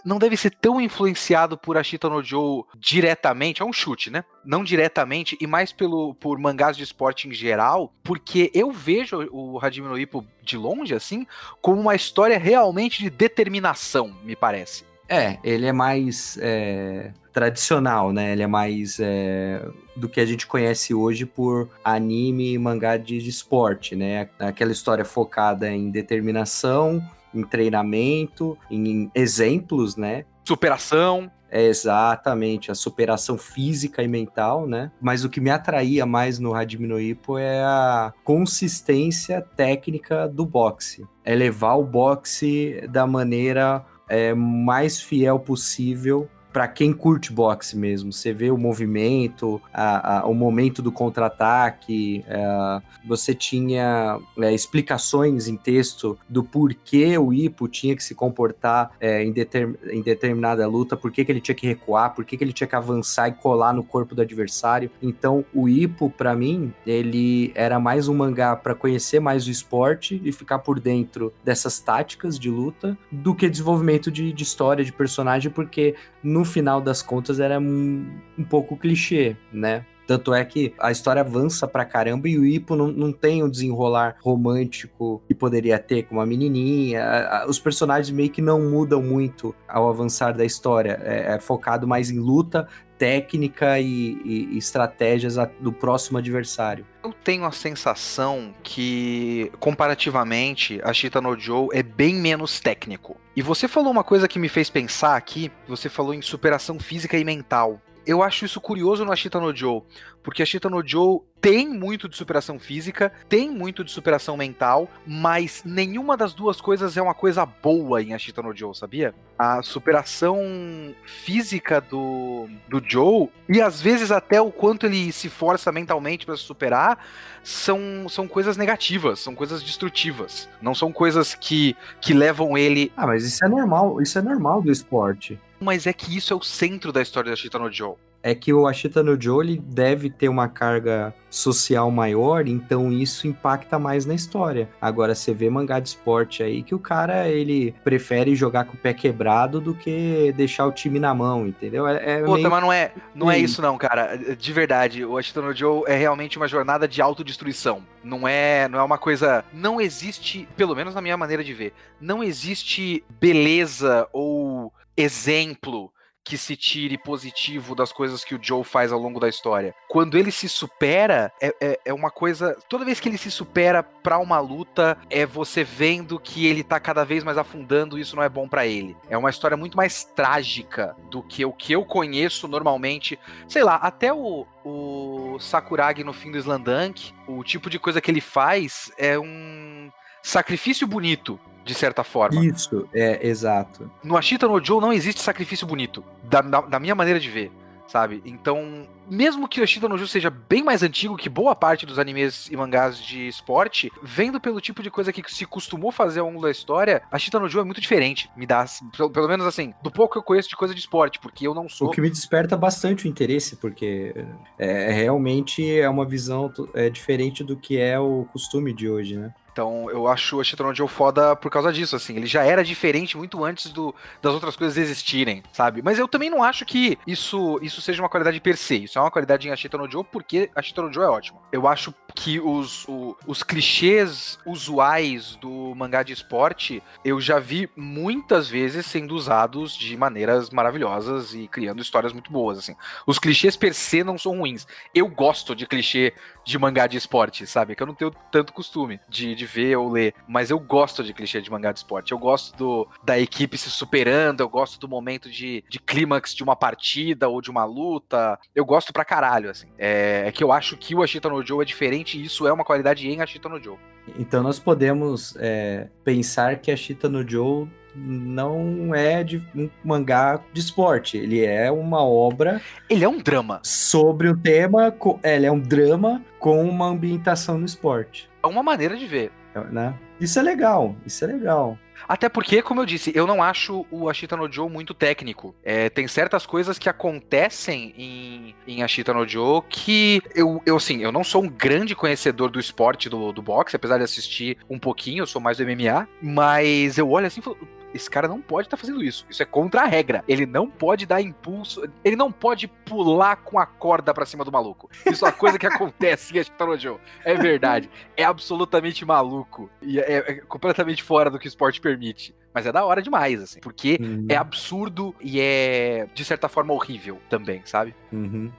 não 0.05 0.19
deve 0.19 0.37
ser 0.37 0.50
tão 0.50 0.81
influenciado 0.81 1.59
por 1.59 1.77
Ashita 1.77 2.09
no 2.09 2.22
Joe 2.22 2.62
diretamente, 2.77 3.61
é 3.61 3.65
um 3.65 3.72
chute, 3.72 4.09
né? 4.09 4.25
Não 4.44 4.62
diretamente 4.62 5.37
e 5.41 5.47
mais 5.47 5.72
pelo 5.72 6.15
por 6.15 6.38
mangás 6.38 6.76
de 6.76 6.84
esporte 6.84 7.26
em 7.28 7.34
geral, 7.34 7.93
porque 8.05 8.53
eu 8.55 8.71
vejo 8.71 9.28
o 9.32 9.58
Hajime 9.61 9.88
no 9.88 9.94
de 10.43 10.56
longe 10.56 10.94
assim 10.94 11.26
como 11.61 11.81
uma 11.81 11.94
história 11.94 12.38
realmente 12.38 13.02
de 13.02 13.11
determinação, 13.11 14.17
me 14.23 14.37
parece. 14.37 14.94
É, 15.09 15.39
ele 15.45 15.67
é 15.67 15.73
mais 15.73 16.39
é, 16.41 17.12
tradicional, 17.33 18.12
né? 18.12 18.33
Ele 18.33 18.43
é 18.43 18.47
mais 18.47 18.99
é, 19.01 19.67
do 19.97 20.09
que 20.09 20.21
a 20.21 20.27
gente 20.27 20.47
conhece 20.47 20.95
hoje 20.95 21.27
por 21.27 21.69
anime 21.85 22.55
e 22.55 22.59
mangá 22.59 22.97
de, 22.97 23.19
de 23.19 23.29
esporte, 23.29 23.95
né? 23.95 24.29
Aquela 24.39 24.73
história 24.73 25.05
focada 25.05 25.71
em 25.71 25.91
determinação, 25.91 27.03
em 27.35 27.43
treinamento, 27.43 28.56
em 28.71 29.11
exemplos, 29.15 29.97
né? 29.97 30.25
Superação. 30.47 31.31
É 31.51 31.67
exatamente, 31.67 32.73
a 32.73 32.75
superação 32.75 33.39
física 33.39 34.03
e 34.03 34.09
mental, 34.09 34.67
né? 34.67 34.91
Mas 35.01 35.25
o 35.25 35.31
que 35.31 35.41
me 35.41 35.51
atraía 35.51 36.05
mais 36.05 36.41
no 36.41 36.53
Hajime 36.53 36.89
no 36.89 37.01
Ippo 37.01 37.39
é 37.39 37.62
a 37.62 38.12
consistência 38.25 39.41
técnica 39.41 40.27
do 40.27 40.45
boxe. 40.45 41.06
É 41.25 41.33
levar 41.33 41.75
o 41.75 41.85
boxe 41.85 42.85
da 42.91 43.06
maneira 43.06 43.87
é, 44.09 44.35
mais 44.35 45.01
fiel 45.01 45.39
possível 45.39 46.29
para 46.55 46.69
quem 46.69 46.93
curte 46.93 47.33
boxe 47.33 47.77
mesmo. 47.77 48.12
Você 48.12 48.33
vê 48.33 48.49
o 48.49 48.56
movimento, 48.56 49.61
a, 49.73 50.21
a, 50.21 50.27
o 50.27 50.33
momento 50.33 50.81
do 50.81 50.93
contra-ataque, 50.93 52.25
é, 52.29 52.81
você 53.05 53.35
tinha 53.35 54.21
é, 54.39 54.55
explicações 54.55 55.49
em 55.49 55.56
texto 55.56 56.17
do 56.29 56.45
porquê 56.45 57.19
o 57.19 57.33
Ipo 57.33 57.67
tinha 57.67 57.97
que 57.97 58.05
se 58.05 58.15
comportar 58.15 58.93
é, 59.01 59.25
em, 59.25 59.33
determ, 59.33 59.75
em, 59.91 60.01
determinada 60.01 60.65
luta, 60.69 60.97
por 60.97 61.11
que 61.11 61.27
ele 61.29 61.41
tinha 61.41 61.56
que 61.56 61.67
recuar, 61.67 62.15
por 62.15 62.25
que 62.25 62.39
ele 62.41 62.53
tinha 62.53 62.69
que 62.69 62.77
avançar 62.77 63.29
e 63.29 63.33
colar 63.33 63.73
no 63.73 63.83
corpo 63.83 64.15
do 64.15 64.23
adversário. 64.23 64.93
Então, 65.03 65.45
o 65.53 65.69
Ipo, 65.69 66.09
para 66.09 66.37
mim, 66.37 66.73
ele 66.87 67.51
era 67.56 67.81
mais 67.81 68.06
um 68.06 68.15
mangá 68.15 68.55
para 68.55 68.77
conhecer 68.77 69.19
mais 69.19 69.49
o 69.49 69.51
esporte 69.51 70.23
e 70.25 70.31
ficar 70.31 70.61
por 70.61 70.79
dentro 70.79 71.33
dessas 71.43 71.81
táticas 71.81 72.39
de 72.39 72.49
luta 72.49 72.97
do 73.11 73.35
que 73.35 73.51
desenvolvimento 73.51 74.09
de, 74.09 74.33
de 74.33 74.43
história, 74.45 74.85
de 74.85 74.93
personagem, 74.93 75.51
porque 75.51 75.97
no 76.25 76.44
final 76.44 76.81
das 76.81 77.03
contas 77.03 77.38
era 77.38 77.61
um, 77.61 78.19
um 78.38 78.44
pouco 78.44 78.76
clichê, 78.76 79.37
né? 79.53 79.85
Tanto 80.06 80.35
é 80.35 80.44
que 80.44 80.75
a 80.79 80.91
história 80.91 81.23
avança 81.23 81.67
pra 81.67 81.85
caramba 81.85 82.29
e 82.29 82.38
o 82.38 82.44
Ipo 82.44 82.76
não, 82.76 82.88
não 82.88 83.11
tem 83.11 83.43
o 83.43 83.50
desenrolar 83.50 84.17
romântico 84.23 85.23
que 85.26 85.35
poderia 85.35 85.79
ter 85.79 86.03
com 86.03 86.17
uma 86.17 86.26
menininha. 86.26 87.44
Os 87.49 87.59
personagens 87.59 88.15
meio 88.15 88.31
que 88.31 88.43
não 88.43 88.61
mudam 88.61 89.03
muito 89.03 89.55
ao 89.67 89.88
avançar 89.88 90.32
da 90.37 90.44
história. 90.44 91.00
É, 91.03 91.35
é 91.35 91.38
focado 91.38 91.87
mais 91.87 92.11
em 92.11 92.19
luta, 92.19 92.69
técnica 93.05 93.79
e, 93.79 94.19
e, 94.25 94.56
estratégias 94.56 95.37
do 95.61 95.71
próximo 95.71 96.17
adversário. 96.17 96.87
Eu 97.05 97.12
tenho 97.12 97.45
a 97.45 97.53
sensação 97.53 98.55
que, 98.62 99.53
comparativamente, 99.61 100.81
a 100.83 100.91
Chita 100.91 101.21
no 101.21 101.39
Joe 101.39 101.69
é 101.75 101.83
bem 101.83 102.15
menos 102.15 102.61
técnico. 102.61 103.15
E 103.37 103.43
você 103.43 103.69
falou 103.69 103.93
uma 103.93 104.03
coisa 104.03 104.27
que 104.27 104.39
me 104.39 104.49
fez 104.49 104.71
pensar 104.71 105.17
aqui, 105.17 105.53
você 105.69 105.91
falou 105.91 106.15
em 106.15 106.23
superação 106.23 106.81
física 106.81 107.19
e 107.19 107.25
mental 107.25 107.79
eu 108.06 108.23
acho 108.23 108.45
isso 108.45 108.61
curioso 108.61 109.05
no 109.05 109.12
Ashita 109.12 109.41
no 109.41 109.55
Joe, 109.55 109.83
porque 110.23 110.43
a 110.43 110.45
Ashita 110.45 110.69
no 110.69 110.87
Joe 110.87 111.21
tem 111.41 111.69
muito 111.69 112.09
de 112.09 112.17
superação 112.17 112.59
física, 112.59 113.12
tem 113.29 113.51
muito 113.51 113.85
de 113.85 113.91
superação 113.91 114.37
mental, 114.37 114.89
mas 115.06 115.62
nenhuma 115.65 116.17
das 116.17 116.33
duas 116.33 116.61
coisas 116.61 116.97
é 116.97 117.03
uma 117.03 117.12
coisa 117.12 117.45
boa 117.45 118.03
em 118.03 118.15
Ashita 118.15 118.43
no 118.43 118.56
Joe, 118.56 118.75
sabia? 118.75 119.15
A 119.39 119.62
superação 119.62 120.95
física 121.05 121.81
do, 121.81 122.49
do 122.69 122.83
Joe, 122.83 123.29
e 123.49 123.61
às 123.61 123.81
vezes 123.81 124.11
até 124.11 124.41
o 124.41 124.51
quanto 124.51 124.87
ele 124.87 125.12
se 125.12 125.29
força 125.29 125.71
mentalmente 125.71 126.25
para 126.25 126.37
se 126.37 126.45
superar, 126.45 126.99
são, 127.43 128.09
são 128.09 128.27
coisas 128.27 128.56
negativas, 128.56 129.21
são 129.21 129.35
coisas 129.35 129.62
destrutivas. 129.62 130.49
Não 130.62 130.75
são 130.75 130.91
coisas 130.91 131.35
que, 131.35 131.77
que 132.01 132.15
levam 132.15 132.56
ele. 132.56 132.91
Ah, 132.97 133.06
mas 133.06 133.25
isso 133.25 133.45
é 133.45 133.49
normal, 133.49 134.01
isso 134.01 134.19
é 134.19 134.23
normal 134.23 134.62
do 134.62 134.73
esporte 134.73 135.39
mas 135.61 135.87
é 135.87 135.93
que 135.93 136.17
isso 136.17 136.33
é 136.33 136.37
o 136.37 136.43
centro 136.43 136.93
da 136.93 137.03
história 137.03 137.31
da 137.31 137.35
Ashita 137.35 137.59
no 137.59 137.71
Joe. 137.73 137.95
É 138.27 138.35
que 138.35 138.55
o 138.55 138.67
Ashita 138.67 139.03
no 139.03 139.21
Joe 139.21 139.45
ele 139.45 139.59
deve 139.59 140.09
ter 140.09 140.31
uma 140.31 140.49
carga 140.49 141.15
social 141.29 141.91
maior, 141.91 142.49
então 142.49 142.91
isso 142.91 143.27
impacta 143.27 143.79
mais 143.79 144.06
na 144.06 144.15
história. 144.15 144.67
Agora 144.81 145.15
você 145.15 145.35
vê 145.35 145.51
mangá 145.51 145.79
de 145.79 145.91
esporte 145.91 146.43
aí 146.43 146.62
que 146.62 146.75
o 146.75 146.79
cara 146.79 147.29
ele 147.29 147.75
prefere 147.85 148.35
jogar 148.35 148.65
com 148.65 148.73
o 148.73 148.79
pé 148.79 148.95
quebrado 148.95 149.61
do 149.61 149.75
que 149.75 150.33
deixar 150.35 150.65
o 150.65 150.73
time 150.73 150.99
na 150.99 151.12
mão, 151.12 151.47
entendeu? 151.47 151.87
É, 151.87 152.21
é 152.21 152.21
Puta, 152.23 152.37
meio... 152.37 152.51
mas 152.51 152.62
não 152.62 152.73
é, 152.73 152.93
não 153.15 153.31
é 153.31 153.39
isso 153.39 153.61
não, 153.61 153.77
cara. 153.77 154.17
De 154.17 154.53
verdade, 154.55 155.05
o 155.05 155.19
Ashita 155.19 155.43
no 155.43 155.55
Joe 155.55 155.83
é 155.87 155.95
realmente 155.95 156.39
uma 156.39 156.49
jornada 156.49 156.89
de 156.89 157.03
autodestruição. 157.03 157.83
Não 158.03 158.27
é, 158.27 158.69
não 158.69 158.79
é 158.79 158.83
uma 158.83 158.97
coisa, 158.97 159.45
não 159.53 159.79
existe, 159.79 160.49
pelo 160.56 160.75
menos 160.75 160.95
na 160.95 161.03
minha 161.03 161.17
maneira 161.17 161.45
de 161.45 161.53
ver, 161.53 161.75
não 162.01 162.25
existe 162.25 163.05
beleza 163.21 164.09
ou 164.15 164.73
exemplo 164.96 165.93
que 166.25 166.38
se 166.38 166.56
tire 166.56 166.96
positivo 166.96 167.75
das 167.75 167.93
coisas 167.93 168.25
que 168.25 168.35
o 168.35 168.38
Joe 168.41 168.64
faz 168.64 168.91
ao 168.91 168.99
longo 168.99 169.20
da 169.20 169.29
história. 169.29 169.75
Quando 169.88 170.17
ele 170.17 170.32
se 170.32 170.49
supera, 170.49 171.31
é, 171.41 171.55
é, 171.61 171.81
é 171.85 171.93
uma 171.94 172.11
coisa. 172.11 172.56
Toda 172.69 172.85
vez 172.85 172.99
que 172.99 173.08
ele 173.08 173.19
se 173.19 173.31
supera 173.31 173.82
pra 173.82 174.19
uma 174.19 174.41
luta, 174.41 174.96
é 175.11 175.26
você 175.26 175.62
vendo 175.62 176.19
que 176.19 176.46
ele 176.46 176.64
tá 176.64 176.81
cada 176.81 177.05
vez 177.05 177.23
mais 177.23 177.37
afundando 177.37 177.99
e 177.99 178.00
isso 178.00 178.17
não 178.17 178.23
é 178.23 178.29
bom 178.29 178.49
para 178.49 178.67
ele. 178.67 178.96
É 179.11 179.19
uma 179.19 179.29
história 179.29 179.56
muito 179.56 179.76
mais 179.76 180.05
trágica 180.05 180.96
do 181.11 181.23
que 181.23 181.44
o 181.44 181.52
que 181.52 181.75
eu 181.75 181.85
conheço 181.85 182.49
normalmente. 182.49 183.19
Sei 183.46 183.62
lá, 183.62 183.76
até 183.76 184.12
o, 184.12 184.46
o 184.64 185.38
Sakuragi 185.38 186.02
no 186.02 186.14
fim 186.14 186.32
do 186.32 186.38
Slandunk, 186.38 187.12
o 187.29 187.44
tipo 187.44 187.69
de 187.69 187.79
coisa 187.79 188.00
que 188.00 188.11
ele 188.11 188.23
faz 188.23 188.91
é 188.96 189.19
um 189.19 189.91
sacrifício 190.25 190.87
bonito 190.87 191.38
de 191.65 191.75
certa 191.75 192.03
forma. 192.03 192.44
Isso, 192.44 192.88
é, 192.93 193.26
exato. 193.26 193.91
No 194.03 194.17
Ashita 194.17 194.49
no 194.49 194.62
Joe 194.62 194.81
não 194.81 194.93
existe 194.93 195.21
sacrifício 195.21 195.67
bonito, 195.67 196.03
da, 196.23 196.41
da, 196.41 196.61
da 196.62 196.81
minha 196.81 196.94
maneira 196.94 197.21
de 197.21 197.31
ver, 197.31 197.50
sabe? 197.87 198.23
Então, 198.25 198.87
mesmo 199.09 199.49
que 199.49 199.61
o 199.61 199.65
Ashita 199.65 199.88
no 199.88 199.97
Joe 199.97 200.09
seja 200.09 200.31
bem 200.31 200.62
mais 200.62 200.82
antigo 200.82 201.17
que 201.17 201.29
boa 201.29 201.55
parte 201.55 201.87
dos 201.87 201.99
animes 201.99 202.49
e 202.50 202.56
mangás 202.56 202.99
de 202.99 203.29
esporte, 203.29 203.91
vendo 204.03 204.41
pelo 204.41 204.61
tipo 204.61 204.82
de 204.82 204.91
coisa 204.91 205.12
que 205.12 205.23
se 205.32 205.47
costumou 205.47 205.91
fazer 205.91 206.21
ao 206.21 206.27
longo 206.27 206.43
da 206.43 206.50
história, 206.50 207.03
Ashita 207.11 207.41
no 207.41 207.49
Joe 207.49 207.62
é 207.62 207.65
muito 207.65 207.81
diferente. 207.81 208.31
Me 208.37 208.47
dá, 208.47 208.65
pelo, 208.94 209.11
pelo, 209.11 209.29
menos 209.29 209.47
assim, 209.47 209.73
do 209.82 209.91
pouco 209.91 210.12
que 210.12 210.19
eu 210.19 210.23
conheço 210.23 210.50
de 210.50 210.56
coisa 210.56 210.75
de 210.75 210.81
esporte, 210.81 211.19
porque 211.19 211.47
eu 211.47 211.55
não 211.55 211.69
sou. 211.69 211.88
O 211.88 211.91
que 211.91 212.00
me 212.00 212.11
desperta 212.11 212.56
bastante 212.56 213.06
o 213.06 213.09
interesse, 213.09 213.56
porque 213.56 214.15
é, 214.59 214.91
realmente 214.91 215.79
é 215.79 215.88
uma 215.88 216.05
visão 216.05 216.53
é, 216.75 216.91
diferente 216.91 217.43
do 217.43 217.56
que 217.56 217.79
é 217.79 217.99
o 217.99 218.27
costume 218.32 218.73
de 218.75 218.88
hoje, 218.88 219.17
né? 219.17 219.32
Então 219.55 219.89
eu 219.89 220.09
acho 220.09 220.37
o 220.37 220.41
Ashitron 220.41 220.75
Joe 220.75 220.89
foda 220.89 221.37
por 221.37 221.49
causa 221.49 221.73
disso, 221.73 221.95
assim. 221.95 222.17
Ele 222.17 222.27
já 222.27 222.43
era 222.43 222.65
diferente 222.65 223.17
muito 223.17 223.45
antes 223.45 223.71
do, 223.71 223.95
das 224.21 224.35
outras 224.35 224.56
coisas 224.56 224.77
existirem, 224.77 225.45
sabe? 225.53 225.81
Mas 225.81 225.97
eu 225.97 226.09
também 226.09 226.29
não 226.29 226.43
acho 226.43 226.67
que 226.67 226.99
isso, 227.06 227.61
isso 227.62 227.81
seja 227.81 228.03
uma 228.03 228.09
qualidade 228.09 228.41
per 228.41 228.56
se. 228.56 228.83
Isso 228.83 228.99
é 228.99 229.01
uma 229.01 229.12
qualidade 229.12 229.47
em 229.47 229.53
Ashitron 229.53 229.89
Joe 229.89 230.03
porque 230.03 230.51
Ashitron 230.56 230.93
Joe 230.93 231.05
é 231.05 231.09
ótimo. 231.09 231.41
Eu 231.53 231.69
acho 231.69 231.95
que 232.17 232.41
os, 232.41 232.85
o, 232.89 233.17
os 233.29 233.45
clichês 233.45 234.41
usuais 234.45 235.37
do 235.37 235.73
mangá 235.77 236.03
de 236.03 236.12
esporte 236.12 236.83
eu 237.05 237.21
já 237.21 237.39
vi 237.39 237.71
muitas 237.77 238.49
vezes 238.49 238.87
sendo 238.87 239.15
usados 239.15 239.77
de 239.77 239.97
maneiras 239.97 240.51
maravilhosas 240.51 241.33
e 241.33 241.47
criando 241.47 241.81
histórias 241.81 242.12
muito 242.12 242.33
boas, 242.33 242.59
assim. 242.59 242.75
Os 243.06 243.21
clichês 243.21 243.56
per 243.56 243.73
se 243.73 244.03
não 244.03 244.19
são 244.19 244.37
ruins. 244.37 244.67
Eu 244.93 245.06
gosto 245.06 245.55
de 245.55 245.65
clichê 245.65 246.12
de 246.44 246.58
mangá 246.58 246.87
de 246.87 246.96
esporte, 246.96 247.46
sabe? 247.46 247.75
Que 247.75 247.82
eu 247.82 247.87
não 247.87 247.94
tenho 247.94 248.12
tanto 248.31 248.52
costume 248.52 249.00
de, 249.08 249.35
de 249.35 249.46
ver 249.46 249.76
ou 249.76 249.91
ler. 249.91 250.14
Mas 250.29 250.50
eu 250.50 250.58
gosto 250.58 251.02
de 251.02 251.14
clichê 251.14 251.41
de 251.41 251.50
mangá 251.50 251.73
de 251.73 251.79
esporte. 251.79 252.12
Eu 252.12 252.19
gosto 252.19 252.56
do, 252.56 252.88
da 253.02 253.19
equipe 253.19 253.56
se 253.56 253.70
superando, 253.70 254.41
eu 254.41 254.49
gosto 254.49 254.79
do 254.79 254.88
momento 254.88 255.31
de, 255.31 255.64
de 255.69 255.79
clímax 255.79 256.35
de 256.35 256.43
uma 256.43 256.56
partida 256.56 257.29
ou 257.29 257.41
de 257.41 257.50
uma 257.50 257.64
luta. 257.64 258.38
Eu 258.55 258.64
gosto 258.64 258.93
pra 258.93 259.05
caralho, 259.05 259.50
assim. 259.50 259.69
É, 259.79 260.25
é 260.26 260.32
que 260.32 260.44
eu 260.44 260.52
acho 260.52 260.76
que 260.76 260.94
o 260.94 261.02
Ashita 261.02 261.29
no 261.29 261.44
Joe 261.44 261.62
é 261.62 261.64
diferente 261.64 262.19
e 262.19 262.25
isso 262.25 262.46
é 262.46 262.52
uma 262.52 262.64
qualidade 262.64 263.08
em 263.08 263.20
Ashita 263.20 263.49
no 263.49 263.62
Joe. 263.62 263.79
Então 264.19 264.43
nós 264.43 264.58
podemos 264.58 265.35
é, 265.38 265.89
pensar 266.05 266.58
que 266.58 266.70
a 266.70 266.74
Ashita 266.74 267.08
no 267.08 267.27
Joe 267.29 267.69
não 267.94 268.94
é 268.94 269.22
de 269.22 269.43
um 269.55 269.69
mangá 269.84 270.41
de 270.53 270.60
esporte. 270.60 271.17
Ele 271.17 271.44
é 271.44 271.70
uma 271.70 272.05
obra. 272.05 272.60
Ele 272.89 273.05
é 273.05 273.08
um 273.08 273.19
drama. 273.19 273.60
Sobre 273.63 274.29
o 274.29 274.36
tema. 274.36 274.94
É, 275.22 275.36
ele 275.36 275.46
é 275.46 275.53
um 275.53 275.60
drama 275.60 276.22
com 276.39 276.63
uma 276.63 276.86
ambientação 276.86 277.58
no 277.58 277.65
esporte. 277.65 278.29
É 278.43 278.46
uma 278.46 278.63
maneira 278.63 278.96
de 278.96 279.06
ver. 279.06 279.32
Né? 279.70 279.94
Isso 280.20 280.39
é 280.39 280.43
legal. 280.43 280.94
Isso 281.06 281.24
é 281.24 281.29
legal. 281.29 281.79
Até 282.08 282.29
porque, 282.29 282.63
como 282.63 282.81
eu 282.81 282.86
disse, 282.86 283.13
eu 283.15 283.27
não 283.27 283.43
acho 283.43 283.86
o 283.91 284.08
Ashita 284.08 284.36
no 284.36 284.51
Joe 284.51 284.69
muito 284.69 284.93
técnico. 284.93 285.55
É, 285.63 285.89
tem 285.89 286.06
certas 286.06 286.44
coisas 286.44 286.79
que 286.79 286.89
acontecem 286.89 287.94
em, 287.96 288.55
em 288.67 288.82
Ashita 288.82 289.15
no 289.15 289.27
Joe 289.27 289.63
que 289.69 290.22
eu, 290.34 290.60
eu, 290.67 290.77
assim, 290.77 291.03
eu 291.03 291.10
não 291.10 291.24
sou 291.24 291.43
um 291.43 291.48
grande 291.48 291.94
conhecedor 291.94 292.51
do 292.51 292.60
esporte 292.60 293.08
do, 293.08 293.32
do 293.32 293.41
boxe, 293.41 293.77
apesar 293.77 293.98
de 293.98 294.05
assistir 294.05 294.58
um 294.69 294.79
pouquinho, 294.79 295.22
eu 295.22 295.27
sou 295.27 295.41
mais 295.41 295.58
do 295.58 295.65
MMA, 295.65 296.06
mas 296.20 296.98
eu 296.98 297.08
olho 297.10 297.27
assim 297.27 297.41
e 297.41 297.43
falo, 297.43 297.56
esse 297.94 298.10
cara 298.10 298.27
não 298.27 298.41
pode 298.41 298.67
estar 298.67 298.77
tá 298.77 298.81
fazendo 298.81 299.03
isso. 299.03 299.24
Isso 299.31 299.43
é 299.43 299.46
contra 299.46 299.82
a 299.82 299.86
regra. 299.86 300.24
Ele 300.27 300.44
não 300.44 300.69
pode 300.69 301.06
dar 301.06 301.22
impulso, 301.22 301.89
ele 302.05 302.17
não 302.17 302.32
pode 302.32 302.67
pular 302.67 303.36
com 303.36 303.58
a 303.58 303.65
corda 303.65 304.13
para 304.13 304.27
cima 304.27 304.44
do 304.44 304.51
maluco. 304.51 304.91
Isso 305.06 305.24
é 305.24 305.29
uma 305.29 305.34
coisa 305.34 305.58
que 305.58 305.67
acontece 305.67 306.36
em 306.36 306.41
Ashita 306.41 306.79
Joe. 306.79 306.98
É 307.24 307.34
verdade. 307.34 307.89
É 308.17 308.24
absolutamente 308.24 309.05
maluco. 309.05 309.70
E 309.81 310.01
é, 310.01 310.17
é, 310.17 310.34
completamente 310.41 311.03
fora 311.03 311.31
do 311.31 311.39
que 311.39 311.46
o 311.46 311.48
esporte 311.48 311.81
permite. 311.81 312.34
Mas 312.53 312.67
é 312.67 312.72
da 312.72 312.84
hora 312.84 313.03
demais, 313.03 313.43
assim. 313.43 313.60
Porque 313.60 313.98
uhum. 314.01 314.27
é 314.29 314.36
absurdo 314.36 315.15
e 315.20 315.41
é, 315.41 316.06
de 316.15 316.24
certa 316.24 316.48
forma, 316.48 316.72
horrível 316.72 317.20
também, 317.29 317.63
sabe? 317.65 317.94
Uhum. 318.13 318.51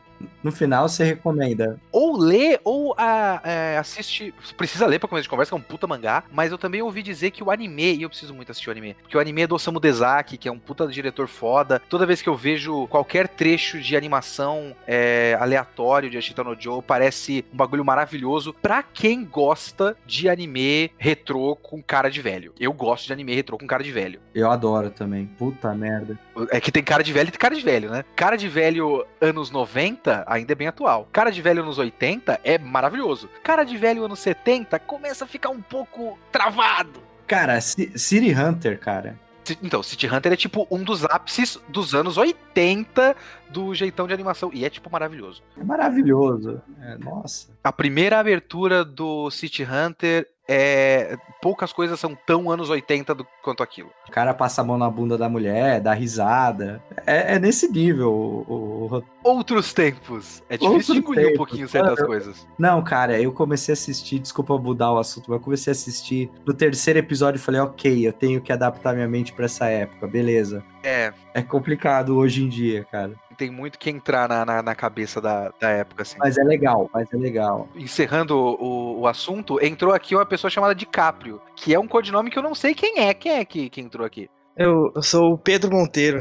No 0.44 0.52
final 0.52 0.88
você 0.88 1.04
recomenda. 1.04 1.80
Ou 1.92 2.18
lê, 2.18 2.60
ou 2.64 2.94
a, 2.98 3.42
é, 3.44 3.78
assiste. 3.78 4.34
Precisa 4.56 4.86
ler 4.86 5.00
pra 5.00 5.10
começar 5.10 5.24
de 5.24 5.30
conversa, 5.30 5.50
que 5.50 5.56
é 5.56 5.58
um 5.58 5.62
puta 5.62 5.88
mangá. 5.88 6.24
Mas 6.32 6.52
eu 6.52 6.58
também 6.58 6.82
ouvi 6.82 7.02
dizer 7.02 7.32
que 7.32 7.44
o 7.44 7.52
anime, 7.52 7.96
e 7.96 8.04
eu 8.04 8.10
preciso 8.10 8.34
muito 8.34 8.52
assistir 8.52 8.70
o 8.70 8.72
anime, 8.72 8.94
porque 9.02 9.18
o 9.18 9.20
anime 9.20 9.42
é 9.42 9.48
do 9.48 9.56
Osamu 9.56 9.80
Dezaki, 9.80 10.38
que 10.38 10.48
é 10.48 10.52
um 10.52 10.60
puta 10.60 10.88
diretor 10.88 11.28
foda. 11.28 11.82
Toda 11.90 12.06
vez 12.06 12.22
que 12.22 12.30
eu 12.30 12.36
vejo 12.36 12.88
qualquer 12.88 13.28
trecho 13.28 13.80
de 13.80 13.98
animação 13.98 14.76
é, 14.88 15.36
aleatório 15.40 16.10
de 16.10 16.18
Ashita 16.18 16.44
no 16.44 16.60
Joe, 16.60 16.82
parece 16.82 17.44
um 17.52 17.58
bagulho 17.58 17.84
maravilhoso 17.84 18.54
pra 18.54 18.84
quem 18.84 19.26
gosta 19.26 19.98
de 20.06 20.30
anime 20.30 20.92
retrô 20.98 21.56
com 21.56 21.82
cara 21.82 22.10
de 22.10 22.22
velho. 22.22 22.54
Eu 22.60 22.72
gosto 22.72 23.08
de 23.08 23.14
anime 23.14 23.36
retrô 23.36 23.58
com 23.58 23.68
cara 23.68 23.84
de 23.84 23.92
velho. 23.92 24.20
Eu 24.34 24.52
adoro 24.52 24.90
também. 24.92 25.26
Puta 25.26 25.74
merda. 25.74 26.20
É 26.52 26.60
que 26.60 26.72
tem 26.72 26.84
cara 26.84 27.04
de 27.04 27.12
velho 27.12 27.30
e 27.30 27.32
tem 27.32 27.40
cara 27.40 27.56
de 27.56 27.62
velho, 27.62 27.90
né? 27.90 28.06
Cara 28.16 28.36
de 28.36 28.48
velho 28.48 29.06
anos 29.20 29.50
90 29.50 30.05
ainda 30.28 30.52
é 30.52 30.56
bem 30.56 30.68
atual. 30.68 31.08
Cara 31.12 31.30
de 31.30 31.42
velho 31.42 31.64
anos 31.64 31.78
80 31.78 32.40
é 32.44 32.58
maravilhoso. 32.58 33.30
Cara 33.44 33.64
de 33.64 33.78
velho 33.78 34.04
anos 34.04 34.20
70 34.20 34.78
começa 34.80 35.26
a 35.26 35.28
ficar 35.28 35.50
um 35.50 35.62
pouco 35.62 36.18
travado. 36.32 37.02
Cara, 37.28 37.60
City 37.60 38.34
Hunter, 38.34 38.80
cara. 38.80 39.20
Então, 39.62 39.84
City 39.84 40.08
Hunter 40.08 40.34
é 40.34 40.36
tipo 40.36 40.68
um 40.72 40.84
dos 40.84 41.06
ápices 41.06 41.60
dos 41.68 41.94
anos 41.94 42.18
80 42.18 43.16
do 43.50 43.76
jeitão 43.76 44.08
de 44.08 44.14
animação. 44.14 44.50
E 44.54 44.66
é 44.66 44.70
tipo 44.70 44.90
maravilhoso. 44.90 45.44
É 45.60 45.64
maravilhoso. 45.64 46.62
É, 46.82 46.98
nossa. 46.98 47.50
A 47.64 47.72
primeira 47.72 48.20
abertura 48.20 48.84
do 48.84 49.30
City 49.30 49.64
Hunter 49.64 50.28
é, 50.48 51.18
poucas 51.42 51.74
coisas 51.74 52.00
são 52.00 52.16
tão 52.26 52.52
anos 52.52 52.70
80 52.70 53.16
do, 53.16 53.28
quanto 53.44 53.64
aquilo. 53.64 53.90
O 54.08 54.12
cara 54.12 54.34
passa 54.34 54.62
a 54.62 54.64
mão 54.64 54.78
na 54.78 54.90
bunda 54.90 55.18
da 55.18 55.28
mulher, 55.28 55.82
dá 55.82 55.94
risada. 55.94 56.82
É, 57.06 57.36
é 57.36 57.40
nesse 57.40 57.72
nível. 57.72 58.12
O, 58.12 58.54
o... 58.54 58.75
Outros 59.24 59.74
tempos. 59.74 60.44
É 60.50 60.58
difícil 60.58 60.72
Outros 60.72 60.88
de 60.88 60.98
engolir 60.98 61.22
tempos. 61.24 61.34
um 61.34 61.38
pouquinho 61.38 61.68
certas 61.68 62.00
eu... 62.00 62.06
coisas. 62.06 62.48
Não, 62.58 62.84
cara, 62.84 63.20
eu 63.20 63.32
comecei 63.32 63.72
a 63.72 63.74
assistir, 63.74 64.20
desculpa 64.20 64.58
mudar 64.58 64.92
o 64.92 64.98
assunto, 64.98 65.26
mas 65.30 65.38
eu 65.38 65.44
comecei 65.44 65.72
a 65.72 65.76
assistir. 65.76 66.30
No 66.46 66.54
terceiro 66.54 67.00
episódio, 67.00 67.38
eu 67.38 67.44
falei, 67.44 67.62
ok, 67.62 68.08
eu 68.08 68.14
tenho 68.14 68.42
que 68.42 68.52
adaptar 68.52 68.94
minha 68.94 69.08
mente 69.08 69.34
para 69.34 69.46
essa 69.46 69.66
época, 69.66 70.08
beleza. 70.08 70.64
É. 70.84 71.14
É 71.34 71.42
complicado 71.42 72.16
hoje 72.16 72.44
em 72.44 72.50
dia, 72.50 72.86
cara 72.86 73.14
tem 73.36 73.52
muito 73.52 73.78
que 73.78 73.90
entrar 73.90 74.28
na, 74.28 74.46
na, 74.46 74.62
na, 74.62 74.74
cabeça 74.74 75.22
da, 75.22 75.52
da 75.60 75.70
época, 75.70 76.02
assim. 76.02 76.16
Mas 76.18 76.38
é 76.38 76.44
legal, 76.44 76.90
mas 76.94 77.12
é 77.14 77.18
legal. 77.18 77.68
Encerrando 77.76 78.36
o, 78.36 79.02
o 79.02 79.08
assunto, 79.08 79.64
entrou 79.64 79.94
aqui 79.94 80.16
uma 80.16 80.26
pessoa 80.26 80.50
chamada 80.50 80.74
DiCaprio, 80.74 81.42
que 81.56 81.74
é 81.74 81.80
um 81.80 81.88
codinome 81.88 82.32
que 82.32 82.40
eu 82.40 82.44
não 82.44 82.56
sei 82.56 82.74
quem 82.74 83.00
é. 83.00 83.14
Quem 83.14 83.34
é 83.34 83.46
que, 83.46 83.70
que 83.70 83.82
entrou 83.82 84.06
aqui? 84.06 84.30
Eu, 84.58 84.92
eu 84.96 85.04
sou 85.04 85.34
o 85.34 85.38
Pedro 85.38 85.70
Monteiro. 85.70 86.20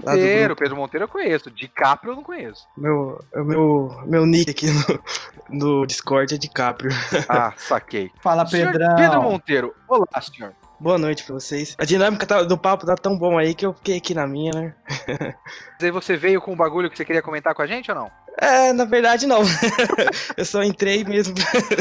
Pedro 0.00 0.20
Monteiro, 0.20 0.56
Pedro 0.56 0.76
Monteiro 0.76 1.04
eu 1.04 1.08
conheço. 1.08 1.50
DiCaprio 1.50 2.12
eu 2.12 2.16
não 2.16 2.22
conheço. 2.22 2.66
Meu, 2.76 3.18
meu, 3.34 4.02
meu 4.06 4.26
nick 4.26 4.50
aqui 4.50 4.66
no, 4.70 5.00
no 5.48 5.86
Discord 5.86 6.34
é 6.34 6.38
DiCaprio. 6.38 6.90
Ah, 7.28 7.52
saquei. 7.56 8.10
Fala, 8.20 8.44
Pedrão. 8.48 8.96
Pedro 8.96 9.22
Monteiro. 9.22 9.74
Olá, 9.88 10.20
senhor. 10.20 10.54
Boa 10.80 10.96
noite 10.96 11.24
pra 11.24 11.34
vocês. 11.34 11.76
A 11.78 11.84
dinâmica 11.84 12.26
tá, 12.26 12.42
do 12.42 12.56
papo 12.56 12.86
tá 12.86 12.94
tão 12.94 13.18
bom 13.18 13.36
aí 13.36 13.54
que 13.54 13.66
eu 13.66 13.74
fiquei 13.74 13.98
aqui 13.98 14.14
na 14.14 14.26
minha, 14.26 14.50
né? 14.50 14.74
Mas 15.06 15.82
aí 15.82 15.90
você 15.90 16.16
veio 16.16 16.40
com 16.40 16.54
um 16.54 16.56
bagulho 16.56 16.88
que 16.90 16.96
você 16.96 17.04
queria 17.04 17.20
comentar 17.20 17.54
com 17.54 17.60
a 17.60 17.66
gente 17.66 17.90
ou 17.90 17.96
não? 17.96 18.10
É, 18.38 18.72
na 18.72 18.86
verdade 18.86 19.26
não. 19.26 19.42
eu 20.38 20.44
só 20.46 20.62
entrei 20.62 21.04
mesmo 21.04 21.34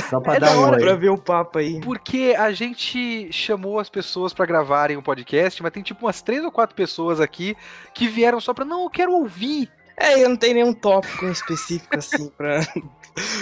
só 0.10 0.20
pra, 0.20 0.36
é 0.36 0.39
dar 0.41 0.51
hora 0.60 0.77
pra 0.77 0.96
ver 0.96 1.10
o 1.10 1.18
papo 1.18 1.60
aí. 1.60 1.79
Porque 1.79 2.36
a 2.38 2.51
gente 2.51 3.32
chamou 3.32 3.79
as 3.79 3.89
pessoas 3.89 4.34
para 4.34 4.46
gravarem 4.46 4.98
o 4.98 5.00
um 5.00 5.03
podcast, 5.03 5.63
mas 5.63 5.72
tem 5.72 5.82
tipo 5.82 6.06
umas 6.06 6.22
três 6.22 6.44
ou 6.44 6.51
quatro 6.51 6.75
pessoas 6.75 7.22
aqui 7.22 7.56
que 7.94 8.06
vieram 8.06 8.41
só 8.41 8.53
pra, 8.53 8.65
não, 8.65 8.84
eu 8.84 8.89
quero 8.89 9.13
ouvir. 9.13 9.72
É, 10.00 10.24
eu 10.24 10.29
não 10.29 10.38
tenho 10.38 10.56
nenhum 10.56 10.74
tópico 10.74 11.25
específico 11.25 11.98
assim 11.98 12.29
pra 12.29 12.62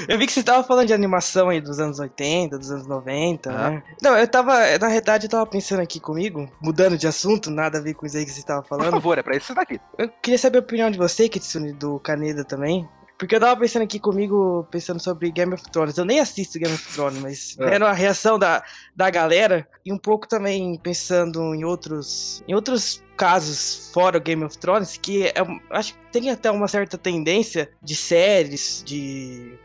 eu 0.08 0.18
vi 0.18 0.26
que 0.26 0.32
você 0.32 0.44
tava 0.44 0.64
falando 0.64 0.88
de 0.88 0.94
animação 0.94 1.50
aí 1.50 1.62
dos 1.62 1.80
anos 1.80 2.00
80, 2.00 2.58
dos 2.58 2.72
anos 2.72 2.88
90, 2.88 3.50
ah. 3.50 3.70
né? 3.70 3.84
Não, 4.02 4.18
eu 4.18 4.28
tava, 4.28 4.54
na 4.78 4.88
verdade, 4.88 5.26
eu 5.26 5.30
tava 5.30 5.46
pensando 5.46 5.82
aqui 5.82 6.00
comigo, 6.00 6.50
mudando 6.62 6.98
de 6.98 7.08
assunto, 7.08 7.52
nada 7.52 7.78
a 7.78 7.82
ver 7.82 7.94
com 7.94 8.06
isso 8.06 8.18
aí 8.18 8.26
que 8.26 8.32
você 8.32 8.44
tava 8.44 8.64
falando. 8.64 8.86
Por 8.86 8.94
favor, 8.94 9.18
é 9.18 9.24
pra 9.24 9.36
isso 9.36 9.48
que 9.48 9.48
você 9.48 9.56
tá 9.56 9.62
aqui. 9.62 9.80
Eu 9.98 10.10
queria 10.22 10.38
saber 10.38 10.58
a 10.58 10.62
opinião 10.62 10.90
de 10.90 10.98
você, 10.98 11.30
Kitsune, 11.30 11.74
do 11.74 12.00
Caneda 12.00 12.44
também. 12.44 12.88
Porque 13.18 13.36
eu 13.36 13.40
tava 13.40 13.60
pensando 13.60 13.82
aqui 13.82 14.00
comigo, 14.00 14.68
pensando 14.70 15.02
sobre 15.02 15.32
Game 15.32 15.54
of 15.54 15.64
Thrones. 15.72 15.98
Eu 15.98 16.06
nem 16.06 16.20
assisto 16.20 16.60
Game 16.60 16.74
of 16.74 16.94
Thrones, 16.94 17.20
mas 17.20 17.58
é. 17.60 17.70
vendo 17.72 17.86
a 17.86 17.92
reação 17.92 18.38
da, 18.38 18.64
da 18.96 19.10
galera 19.10 19.68
e 19.84 19.92
um 19.92 19.98
pouco 19.98 20.28
também 20.28 20.78
pensando 20.78 21.56
em 21.56 21.66
outros, 21.66 22.44
em 22.48 22.54
outros 22.54 23.04
casos 23.18 23.90
fora 23.92 24.20
o 24.20 24.22
Game 24.22 24.44
of 24.44 24.58
Thrones, 24.60 24.98
que 24.98 25.26
é, 25.26 25.34
acho 25.72 25.94
que 25.94 26.00
tem 26.12 26.30
até 26.30 26.52
uma 26.52 26.68
certa 26.68 26.98
tendência 26.98 27.72
de 27.82 27.96
séries, 27.96 28.84
de 28.86 29.58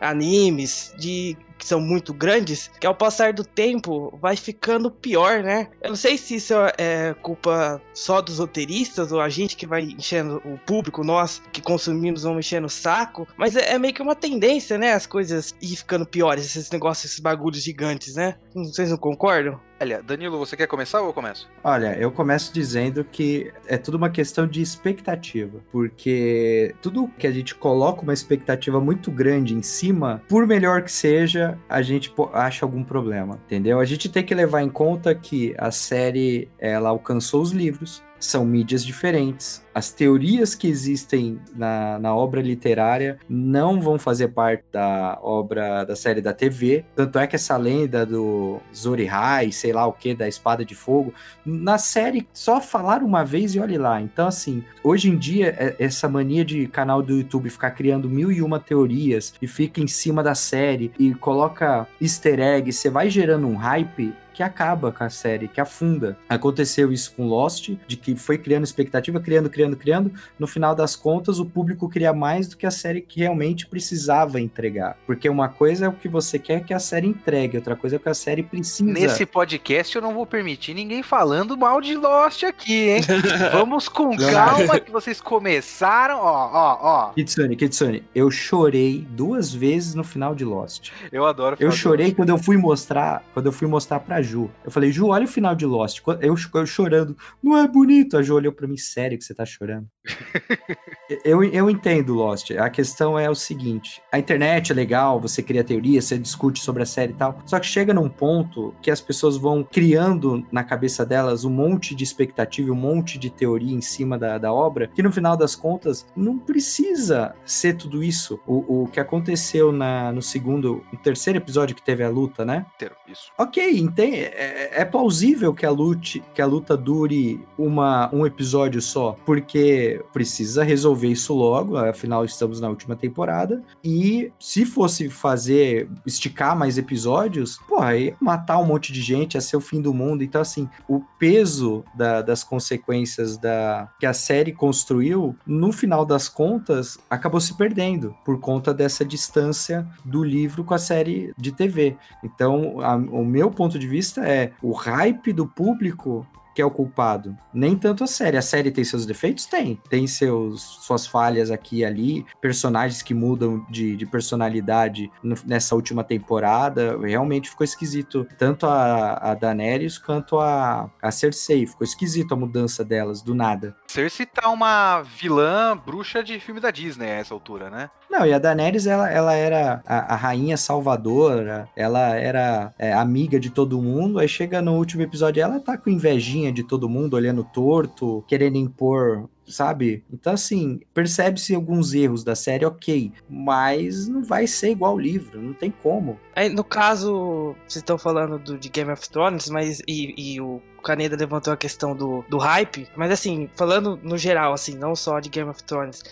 animes 0.00 0.94
de 0.96 1.36
que 1.60 1.66
são 1.66 1.78
muito 1.78 2.14
grandes, 2.14 2.70
que 2.80 2.86
ao 2.86 2.94
passar 2.94 3.34
do 3.34 3.44
tempo 3.44 4.18
vai 4.20 4.34
ficando 4.34 4.90
pior, 4.90 5.42
né? 5.42 5.68
Eu 5.82 5.90
não 5.90 5.96
sei 5.96 6.16
se 6.16 6.36
isso 6.36 6.54
é 6.78 7.14
culpa 7.22 7.80
só 7.92 8.22
dos 8.22 8.38
roteiristas 8.38 9.12
ou 9.12 9.20
a 9.20 9.28
gente 9.28 9.56
que 9.56 9.66
vai 9.66 9.82
enchendo 9.82 10.40
o 10.44 10.56
público, 10.56 11.04
nós 11.04 11.42
que 11.52 11.60
consumimos 11.60 12.22
vamos 12.22 12.46
enchendo 12.46 12.66
o 12.66 12.70
saco, 12.70 13.28
mas 13.36 13.54
é, 13.56 13.74
é 13.74 13.78
meio 13.78 13.92
que 13.92 14.00
uma 14.00 14.16
tendência, 14.16 14.78
né? 14.78 14.94
As 14.94 15.06
coisas 15.06 15.54
ir 15.60 15.76
ficando 15.76 16.06
piores, 16.06 16.46
esses 16.46 16.70
negócios, 16.70 17.04
esses 17.04 17.20
bagulhos 17.20 17.62
gigantes, 17.62 18.14
né? 18.14 18.36
Vocês 18.54 18.90
não 18.90 18.96
concordam? 18.96 19.60
Olha, 19.82 20.02
Danilo, 20.02 20.38
você 20.38 20.58
quer 20.58 20.66
começar 20.66 21.00
ou 21.00 21.06
eu 21.06 21.12
começo? 21.14 21.48
Olha, 21.64 21.96
eu 21.98 22.12
começo 22.12 22.52
dizendo 22.52 23.02
que 23.02 23.50
é 23.66 23.78
tudo 23.78 23.96
uma 23.96 24.10
questão 24.10 24.46
de 24.46 24.60
expectativa, 24.60 25.58
porque 25.72 26.74
tudo 26.82 27.08
que 27.18 27.26
a 27.26 27.30
gente 27.30 27.54
coloca 27.54 28.02
uma 28.02 28.12
expectativa 28.12 28.78
muito 28.78 29.10
grande 29.10 29.54
em 29.54 29.62
cima, 29.62 30.22
por 30.28 30.46
melhor 30.46 30.82
que 30.82 30.92
seja, 30.92 31.56
a 31.66 31.80
gente 31.80 32.12
acha 32.34 32.66
algum 32.66 32.84
problema, 32.84 33.40
entendeu? 33.46 33.80
A 33.80 33.84
gente 33.86 34.10
tem 34.10 34.22
que 34.22 34.34
levar 34.34 34.60
em 34.60 34.68
conta 34.68 35.14
que 35.14 35.54
a 35.56 35.70
série 35.70 36.50
ela 36.58 36.90
alcançou 36.90 37.40
os 37.40 37.50
livros, 37.50 38.02
são 38.20 38.44
mídias 38.44 38.84
diferentes. 38.84 39.64
As 39.74 39.90
teorias 39.90 40.54
que 40.54 40.68
existem 40.68 41.40
na, 41.56 41.98
na 41.98 42.14
obra 42.14 42.42
literária 42.42 43.18
não 43.28 43.80
vão 43.80 43.98
fazer 43.98 44.28
parte 44.28 44.64
da 44.70 45.18
obra 45.22 45.84
da 45.84 45.96
série 45.96 46.20
da 46.20 46.32
TV. 46.32 46.84
Tanto 46.94 47.18
é 47.18 47.26
que 47.26 47.36
essa 47.36 47.56
lenda 47.56 48.04
do 48.04 48.60
Zorihai, 48.74 49.50
sei 49.52 49.72
lá 49.72 49.86
o 49.86 49.92
que, 49.92 50.14
da 50.14 50.28
espada 50.28 50.64
de 50.64 50.74
fogo, 50.74 51.14
na 51.44 51.78
série 51.78 52.28
só 52.32 52.60
falaram 52.60 53.06
uma 53.06 53.24
vez 53.24 53.54
e 53.54 53.60
olhe 53.60 53.78
lá. 53.78 54.00
Então, 54.00 54.26
assim, 54.26 54.62
hoje 54.84 55.08
em 55.08 55.16
dia, 55.16 55.54
é, 55.58 55.76
essa 55.78 56.08
mania 56.08 56.44
de 56.44 56.66
canal 56.66 57.02
do 57.02 57.16
YouTube 57.16 57.48
ficar 57.48 57.70
criando 57.70 58.08
mil 58.08 58.30
e 58.30 58.42
uma 58.42 58.60
teorias 58.60 59.32
e 59.40 59.46
fica 59.46 59.80
em 59.80 59.86
cima 59.86 60.22
da 60.22 60.34
série 60.34 60.92
e 60.98 61.14
coloca 61.14 61.86
easter 62.00 62.40
egg, 62.40 62.72
você 62.72 62.90
vai 62.90 63.08
gerando 63.08 63.46
um 63.46 63.56
hype 63.56 64.12
que 64.40 64.44
acaba 64.44 64.90
com 64.90 65.04
a 65.04 65.10
série, 65.10 65.48
que 65.48 65.60
afunda. 65.60 66.16
Aconteceu 66.26 66.90
isso 66.90 67.12
com 67.14 67.26
Lost, 67.26 67.72
de 67.86 67.94
que 67.94 68.16
foi 68.16 68.38
criando 68.38 68.64
expectativa, 68.64 69.20
criando, 69.20 69.50
criando, 69.50 69.76
criando. 69.76 70.10
No 70.38 70.46
final 70.46 70.74
das 70.74 70.96
contas, 70.96 71.38
o 71.38 71.44
público 71.44 71.90
queria 71.90 72.14
mais 72.14 72.48
do 72.48 72.56
que 72.56 72.64
a 72.64 72.70
série 72.70 73.02
que 73.02 73.20
realmente 73.20 73.66
precisava 73.66 74.40
entregar. 74.40 74.96
Porque 75.06 75.28
uma 75.28 75.50
coisa 75.50 75.84
é 75.84 75.88
o 75.90 75.92
que 75.92 76.08
você 76.08 76.38
quer 76.38 76.64
que 76.64 76.72
a 76.72 76.78
série 76.78 77.06
entregue, 77.06 77.58
outra 77.58 77.76
coisa 77.76 77.96
é 77.96 77.98
o 77.98 78.00
que 78.00 78.08
a 78.08 78.14
série 78.14 78.42
precisa. 78.42 78.90
Nesse 78.90 79.26
podcast 79.26 79.94
eu 79.94 80.00
não 80.00 80.14
vou 80.14 80.24
permitir 80.24 80.72
ninguém 80.72 81.02
falando 81.02 81.54
mal 81.54 81.78
de 81.82 81.94
Lost 81.94 82.42
aqui, 82.42 82.92
hein? 82.92 83.02
Vamos 83.52 83.90
com 83.90 84.16
calma 84.16 84.80
que 84.80 84.90
vocês 84.90 85.20
começaram, 85.20 86.16
ó, 86.16 86.50
ó, 86.50 86.78
ó. 86.80 87.12
Kitsune, 87.12 87.56
Kitsune, 87.56 88.04
eu 88.14 88.30
chorei 88.30 89.06
duas 89.10 89.52
vezes 89.52 89.94
no 89.94 90.02
final 90.02 90.34
de 90.34 90.46
Lost. 90.46 90.92
Eu 91.12 91.26
adoro. 91.26 91.58
Eu 91.60 91.70
chorei 91.70 92.14
quando 92.14 92.30
eu 92.30 92.38
fui 92.38 92.56
mostrar, 92.56 93.22
quando 93.34 93.44
eu 93.44 93.52
fui 93.52 93.68
mostrar 93.68 94.00
pra 94.00 94.22
Ju. 94.30 94.50
Eu 94.64 94.70
falei, 94.70 94.92
Ju, 94.92 95.08
olha 95.08 95.24
o 95.24 95.28
final 95.28 95.54
de 95.54 95.66
Lost. 95.66 96.00
Eu, 96.20 96.34
eu 96.54 96.66
chorando. 96.66 97.16
Não 97.42 97.56
é 97.56 97.66
bonito. 97.66 98.16
A 98.16 98.22
Ju 98.22 98.34
olhou 98.34 98.52
pra 98.52 98.68
mim, 98.68 98.76
sério 98.76 99.18
que 99.18 99.24
você 99.24 99.34
tá 99.34 99.44
chorando? 99.44 99.86
eu, 101.24 101.44
eu 101.44 101.68
entendo 101.68 102.14
Lost. 102.14 102.50
A 102.52 102.70
questão 102.70 103.18
é 103.18 103.28
o 103.28 103.34
seguinte: 103.34 104.02
a 104.10 104.18
internet 104.18 104.72
é 104.72 104.74
legal, 104.74 105.20
você 105.20 105.42
cria 105.42 105.64
teoria, 105.64 106.00
você 106.00 106.18
discute 106.18 106.60
sobre 106.60 106.82
a 106.82 106.86
série 106.86 107.12
e 107.12 107.16
tal. 107.16 107.38
Só 107.44 107.58
que 107.58 107.66
chega 107.66 107.92
num 107.92 108.08
ponto 108.08 108.74
que 108.80 108.90
as 108.90 109.00
pessoas 109.00 109.36
vão 109.36 109.62
criando 109.62 110.44
na 110.50 110.64
cabeça 110.64 111.04
delas 111.04 111.44
um 111.44 111.50
monte 111.50 111.94
de 111.94 112.04
expectativa, 112.04 112.72
um 112.72 112.76
monte 112.76 113.18
de 113.18 113.30
teoria 113.30 113.74
em 113.74 113.80
cima 113.80 114.18
da, 114.18 114.38
da 114.38 114.52
obra, 114.52 114.88
que 114.88 115.02
no 115.02 115.12
final 115.12 115.36
das 115.36 115.54
contas 115.54 116.06
não 116.16 116.38
precisa 116.38 117.34
ser 117.44 117.74
tudo 117.74 118.02
isso. 118.02 118.40
O, 118.46 118.82
o 118.82 118.88
que 118.88 119.00
aconteceu 119.00 119.72
na, 119.72 120.12
no 120.12 120.22
segundo, 120.22 120.84
no 120.92 120.98
terceiro 120.98 121.38
episódio 121.38 121.76
que 121.76 121.82
teve 121.82 122.02
a 122.02 122.08
luta, 122.08 122.44
né? 122.44 122.66
Isso. 123.10 123.32
Ok, 123.36 123.78
entende? 123.78 124.16
É, 124.18 124.80
é, 124.80 124.84
plausível 124.84 125.52
que 125.52 125.66
a, 125.66 125.70
luta, 125.70 126.20
que 126.32 126.40
a 126.40 126.46
luta 126.46 126.76
dure 126.76 127.44
uma, 127.58 128.08
um 128.14 128.24
episódio 128.24 128.80
só, 128.80 129.16
porque 129.26 129.99
precisa 130.12 130.62
resolver 130.62 131.08
isso 131.08 131.34
logo, 131.34 131.76
afinal 131.76 132.24
estamos 132.24 132.60
na 132.60 132.68
última 132.68 132.96
temporada. 132.96 133.62
E 133.82 134.32
se 134.38 134.64
fosse 134.64 135.08
fazer, 135.08 135.88
esticar 136.06 136.56
mais 136.56 136.78
episódios, 136.78 137.58
pô, 137.68 137.80
aí 137.80 138.14
matar 138.20 138.58
um 138.58 138.66
monte 138.66 138.92
de 138.92 139.00
gente, 139.00 139.34
ia 139.34 139.40
ser 139.40 139.56
o 139.56 139.60
fim 139.60 139.80
do 139.80 139.94
mundo. 139.94 140.22
Então, 140.22 140.40
assim, 140.40 140.68
o 140.88 141.00
peso 141.18 141.84
da, 141.94 142.22
das 142.22 142.44
consequências 142.44 143.36
da 143.36 143.88
que 143.98 144.06
a 144.06 144.12
série 144.12 144.52
construiu, 144.52 145.36
no 145.46 145.72
final 145.72 146.04
das 146.04 146.28
contas, 146.28 146.98
acabou 147.08 147.40
se 147.40 147.54
perdendo 147.54 148.14
por 148.24 148.38
conta 148.40 148.72
dessa 148.72 149.04
distância 149.04 149.86
do 150.04 150.22
livro 150.22 150.64
com 150.64 150.74
a 150.74 150.78
série 150.78 151.32
de 151.36 151.52
TV. 151.52 151.96
Então, 152.22 152.80
a, 152.80 152.96
o 152.96 153.24
meu 153.24 153.50
ponto 153.50 153.78
de 153.78 153.86
vista 153.86 154.26
é 154.26 154.52
o 154.62 154.72
hype 154.72 155.32
do 155.32 155.46
público 155.46 156.26
que 156.60 156.62
é 156.62 156.66
o 156.66 156.70
culpado. 156.70 157.34
Nem 157.54 157.74
tanto 157.74 158.04
a 158.04 158.06
série. 158.06 158.36
A 158.36 158.42
série 158.42 158.70
tem 158.70 158.84
seus 158.84 159.06
defeitos? 159.06 159.46
Tem. 159.46 159.80
Tem 159.88 160.06
seus, 160.06 160.60
suas 160.60 161.06
falhas 161.06 161.50
aqui 161.50 161.78
e 161.78 161.84
ali, 161.84 162.26
personagens 162.38 163.00
que 163.00 163.14
mudam 163.14 163.64
de, 163.70 163.96
de 163.96 164.04
personalidade 164.04 165.10
nessa 165.46 165.74
última 165.74 166.04
temporada. 166.04 166.98
Realmente 167.00 167.48
ficou 167.48 167.64
esquisito. 167.64 168.26
Tanto 168.36 168.66
a, 168.66 169.30
a 169.30 169.34
Daenerys 169.34 169.96
quanto 169.96 170.38
a, 170.38 170.90
a 171.00 171.10
Cersei. 171.10 171.66
Ficou 171.66 171.84
esquisito 171.84 172.34
a 172.34 172.36
mudança 172.36 172.84
delas, 172.84 173.22
do 173.22 173.34
nada. 173.34 173.74
Cersei 173.88 174.26
tá 174.26 174.50
uma 174.50 175.00
vilã 175.00 175.74
bruxa 175.74 176.22
de 176.22 176.38
filme 176.40 176.60
da 176.60 176.70
Disney 176.70 177.06
a 177.06 177.14
essa 177.14 177.32
altura, 177.32 177.70
né? 177.70 177.88
Não, 178.10 178.26
e 178.26 178.32
a 178.32 178.38
Daenerys, 178.38 178.86
ela, 178.86 179.08
ela 179.08 179.34
era 179.34 179.82
a, 179.86 180.14
a 180.14 180.16
rainha 180.16 180.56
salvadora, 180.56 181.68
ela 181.76 182.16
era 182.16 182.74
é, 182.76 182.92
amiga 182.92 183.38
de 183.38 183.50
todo 183.50 183.80
mundo, 183.80 184.18
aí 184.18 184.26
chega 184.26 184.60
no 184.60 184.76
último 184.76 185.02
episódio, 185.02 185.40
ela 185.40 185.60
tá 185.60 185.78
com 185.78 185.88
invejinha 185.88 186.50
de 186.50 186.64
todo 186.64 186.88
mundo, 186.88 187.14
olhando 187.14 187.44
torto, 187.44 188.24
querendo 188.26 188.56
impor 188.56 189.28
sabe? 189.50 190.04
Então, 190.12 190.32
assim, 190.32 190.80
percebe-se 190.94 191.54
alguns 191.54 191.92
erros 191.92 192.22
da 192.22 192.34
série, 192.34 192.64
ok, 192.64 193.12
mas 193.28 194.08
não 194.08 194.22
vai 194.22 194.46
ser 194.46 194.70
igual 194.70 194.94
o 194.94 195.00
livro, 195.00 195.40
não 195.40 195.52
tem 195.52 195.70
como. 195.70 196.18
No 196.52 196.64
caso, 196.64 197.54
vocês 197.66 197.76
estão 197.76 197.98
falando 197.98 198.38
do, 198.38 198.56
de 198.56 198.68
Game 198.68 198.90
of 198.90 199.08
Thrones, 199.10 199.50
mas 199.50 199.80
e, 199.86 200.14
e 200.16 200.40
o 200.40 200.60
Caneda 200.82 201.16
levantou 201.16 201.52
a 201.52 201.56
questão 201.56 201.94
do, 201.94 202.24
do 202.28 202.38
hype, 202.38 202.88
mas 202.96 203.10
assim, 203.10 203.50
falando 203.54 203.98
no 204.02 204.16
geral, 204.16 204.52
assim, 204.52 204.76
não 204.76 204.94
só 204.96 205.20
de 205.20 205.28
Game 205.28 205.50
of 205.50 205.62
Thrones, 205.64 206.02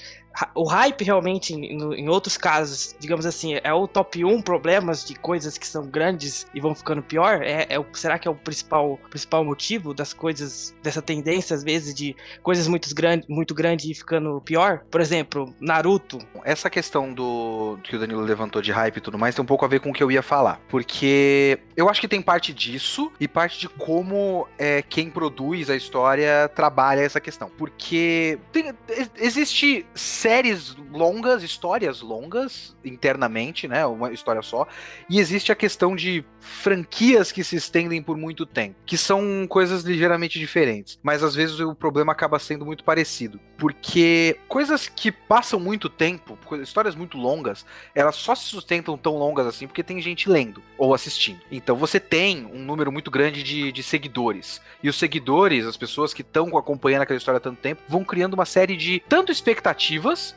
o 0.54 0.64
hype 0.64 1.02
realmente, 1.02 1.54
em, 1.54 2.08
outros 2.08 2.36
casos, 2.36 2.94
digamos 2.98 3.26
assim, 3.26 3.58
é 3.62 3.72
o 3.72 3.86
top 3.88 4.24
1 4.24 4.42
problemas 4.42 5.04
de 5.04 5.14
coisas 5.14 5.58
que 5.58 5.66
são 5.66 5.86
grandes 5.86 6.46
e 6.54 6.60
vão 6.60 6.74
ficando 6.74 7.02
pior? 7.02 7.42
É, 7.42 7.66
é 7.68 7.78
o, 7.78 7.86
será 7.92 8.18
que 8.18 8.28
é 8.28 8.30
o 8.30 8.34
principal, 8.34 8.98
principal 9.10 9.44
motivo 9.44 9.92
das 9.92 10.12
coisas, 10.12 10.74
dessa 10.82 11.02
tendência, 11.02 11.54
às 11.54 11.64
vezes, 11.64 11.94
de 11.94 12.14
coisas 12.42 12.68
muito, 12.68 12.92
grande, 12.94 13.24
muito 13.28 13.54
grandes 13.54 13.86
e 13.86 13.94
ficando 13.94 14.40
pior? 14.40 14.82
Por 14.90 15.00
exemplo, 15.00 15.54
Naruto. 15.60 16.18
Essa 16.44 16.70
questão 16.70 17.12
do 17.12 17.78
que 17.82 17.96
o 17.96 17.98
Danilo 17.98 18.22
levantou 18.22 18.62
de 18.62 18.70
hype 18.70 18.96
e 18.96 19.00
tudo 19.00 19.18
mais 19.18 19.34
tem 19.34 19.42
um 19.42 19.46
pouco 19.46 19.64
a 19.64 19.68
ver 19.68 19.80
com 19.80 19.90
o 19.90 19.92
que 19.92 20.02
eu 20.02 20.10
ia 20.10 20.22
falar. 20.22 20.60
Porque 20.68 21.58
eu 21.76 21.88
acho 21.88 22.00
que 22.00 22.08
tem 22.08 22.22
parte 22.22 22.52
disso 22.52 23.10
e 23.18 23.26
parte 23.26 23.58
de 23.58 23.68
como 23.68 24.46
é, 24.58 24.82
quem 24.82 25.10
produz 25.10 25.70
a 25.70 25.76
história 25.76 26.48
trabalha 26.54 27.00
essa 27.00 27.20
questão. 27.20 27.50
Porque 27.56 28.38
tem, 28.52 28.72
existe 29.16 29.86
séries 30.28 30.76
longas, 30.92 31.42
histórias 31.42 32.02
longas, 32.02 32.76
internamente, 32.84 33.66
né? 33.66 33.86
Uma 33.86 34.12
história 34.12 34.42
só. 34.42 34.68
E 35.08 35.18
existe 35.18 35.50
a 35.50 35.54
questão 35.54 35.96
de 35.96 36.22
franquias 36.38 37.32
que 37.32 37.42
se 37.42 37.56
estendem 37.56 38.02
por 38.02 38.16
muito 38.16 38.44
tempo, 38.44 38.76
que 38.84 38.98
são 38.98 39.46
coisas 39.48 39.84
ligeiramente 39.84 40.38
diferentes. 40.38 40.98
Mas 41.02 41.22
às 41.22 41.34
vezes 41.34 41.58
o 41.60 41.74
problema 41.74 42.12
acaba 42.12 42.38
sendo 42.38 42.66
muito 42.66 42.84
parecido. 42.84 43.40
Porque 43.56 44.38
coisas 44.46 44.86
que 44.86 45.10
passam 45.10 45.58
muito 45.58 45.88
tempo, 45.88 46.38
histórias 46.60 46.94
muito 46.94 47.16
longas, 47.16 47.64
elas 47.94 48.16
só 48.16 48.34
se 48.34 48.44
sustentam 48.44 48.98
tão 48.98 49.16
longas 49.16 49.46
assim 49.46 49.66
porque 49.66 49.82
tem 49.82 50.00
gente 50.00 50.28
lendo 50.28 50.62
ou 50.76 50.94
assistindo. 50.94 51.40
Então 51.50 51.74
você 51.74 51.98
tem 51.98 52.46
um 52.52 52.62
número 52.62 52.92
muito 52.92 53.10
grande 53.10 53.42
de, 53.42 53.72
de 53.72 53.82
seguidores. 53.82 54.60
E 54.82 54.90
os 54.90 54.98
seguidores, 54.98 55.64
as 55.64 55.76
pessoas 55.76 56.12
que 56.12 56.20
estão 56.20 56.56
acompanhando 56.56 57.02
aquela 57.02 57.16
história 57.16 57.38
há 57.38 57.40
tanto 57.40 57.60
tempo, 57.60 57.82
vão 57.88 58.04
criando 58.04 58.34
uma 58.34 58.44
série 58.44 58.76
de 58.76 59.02
tanto 59.08 59.32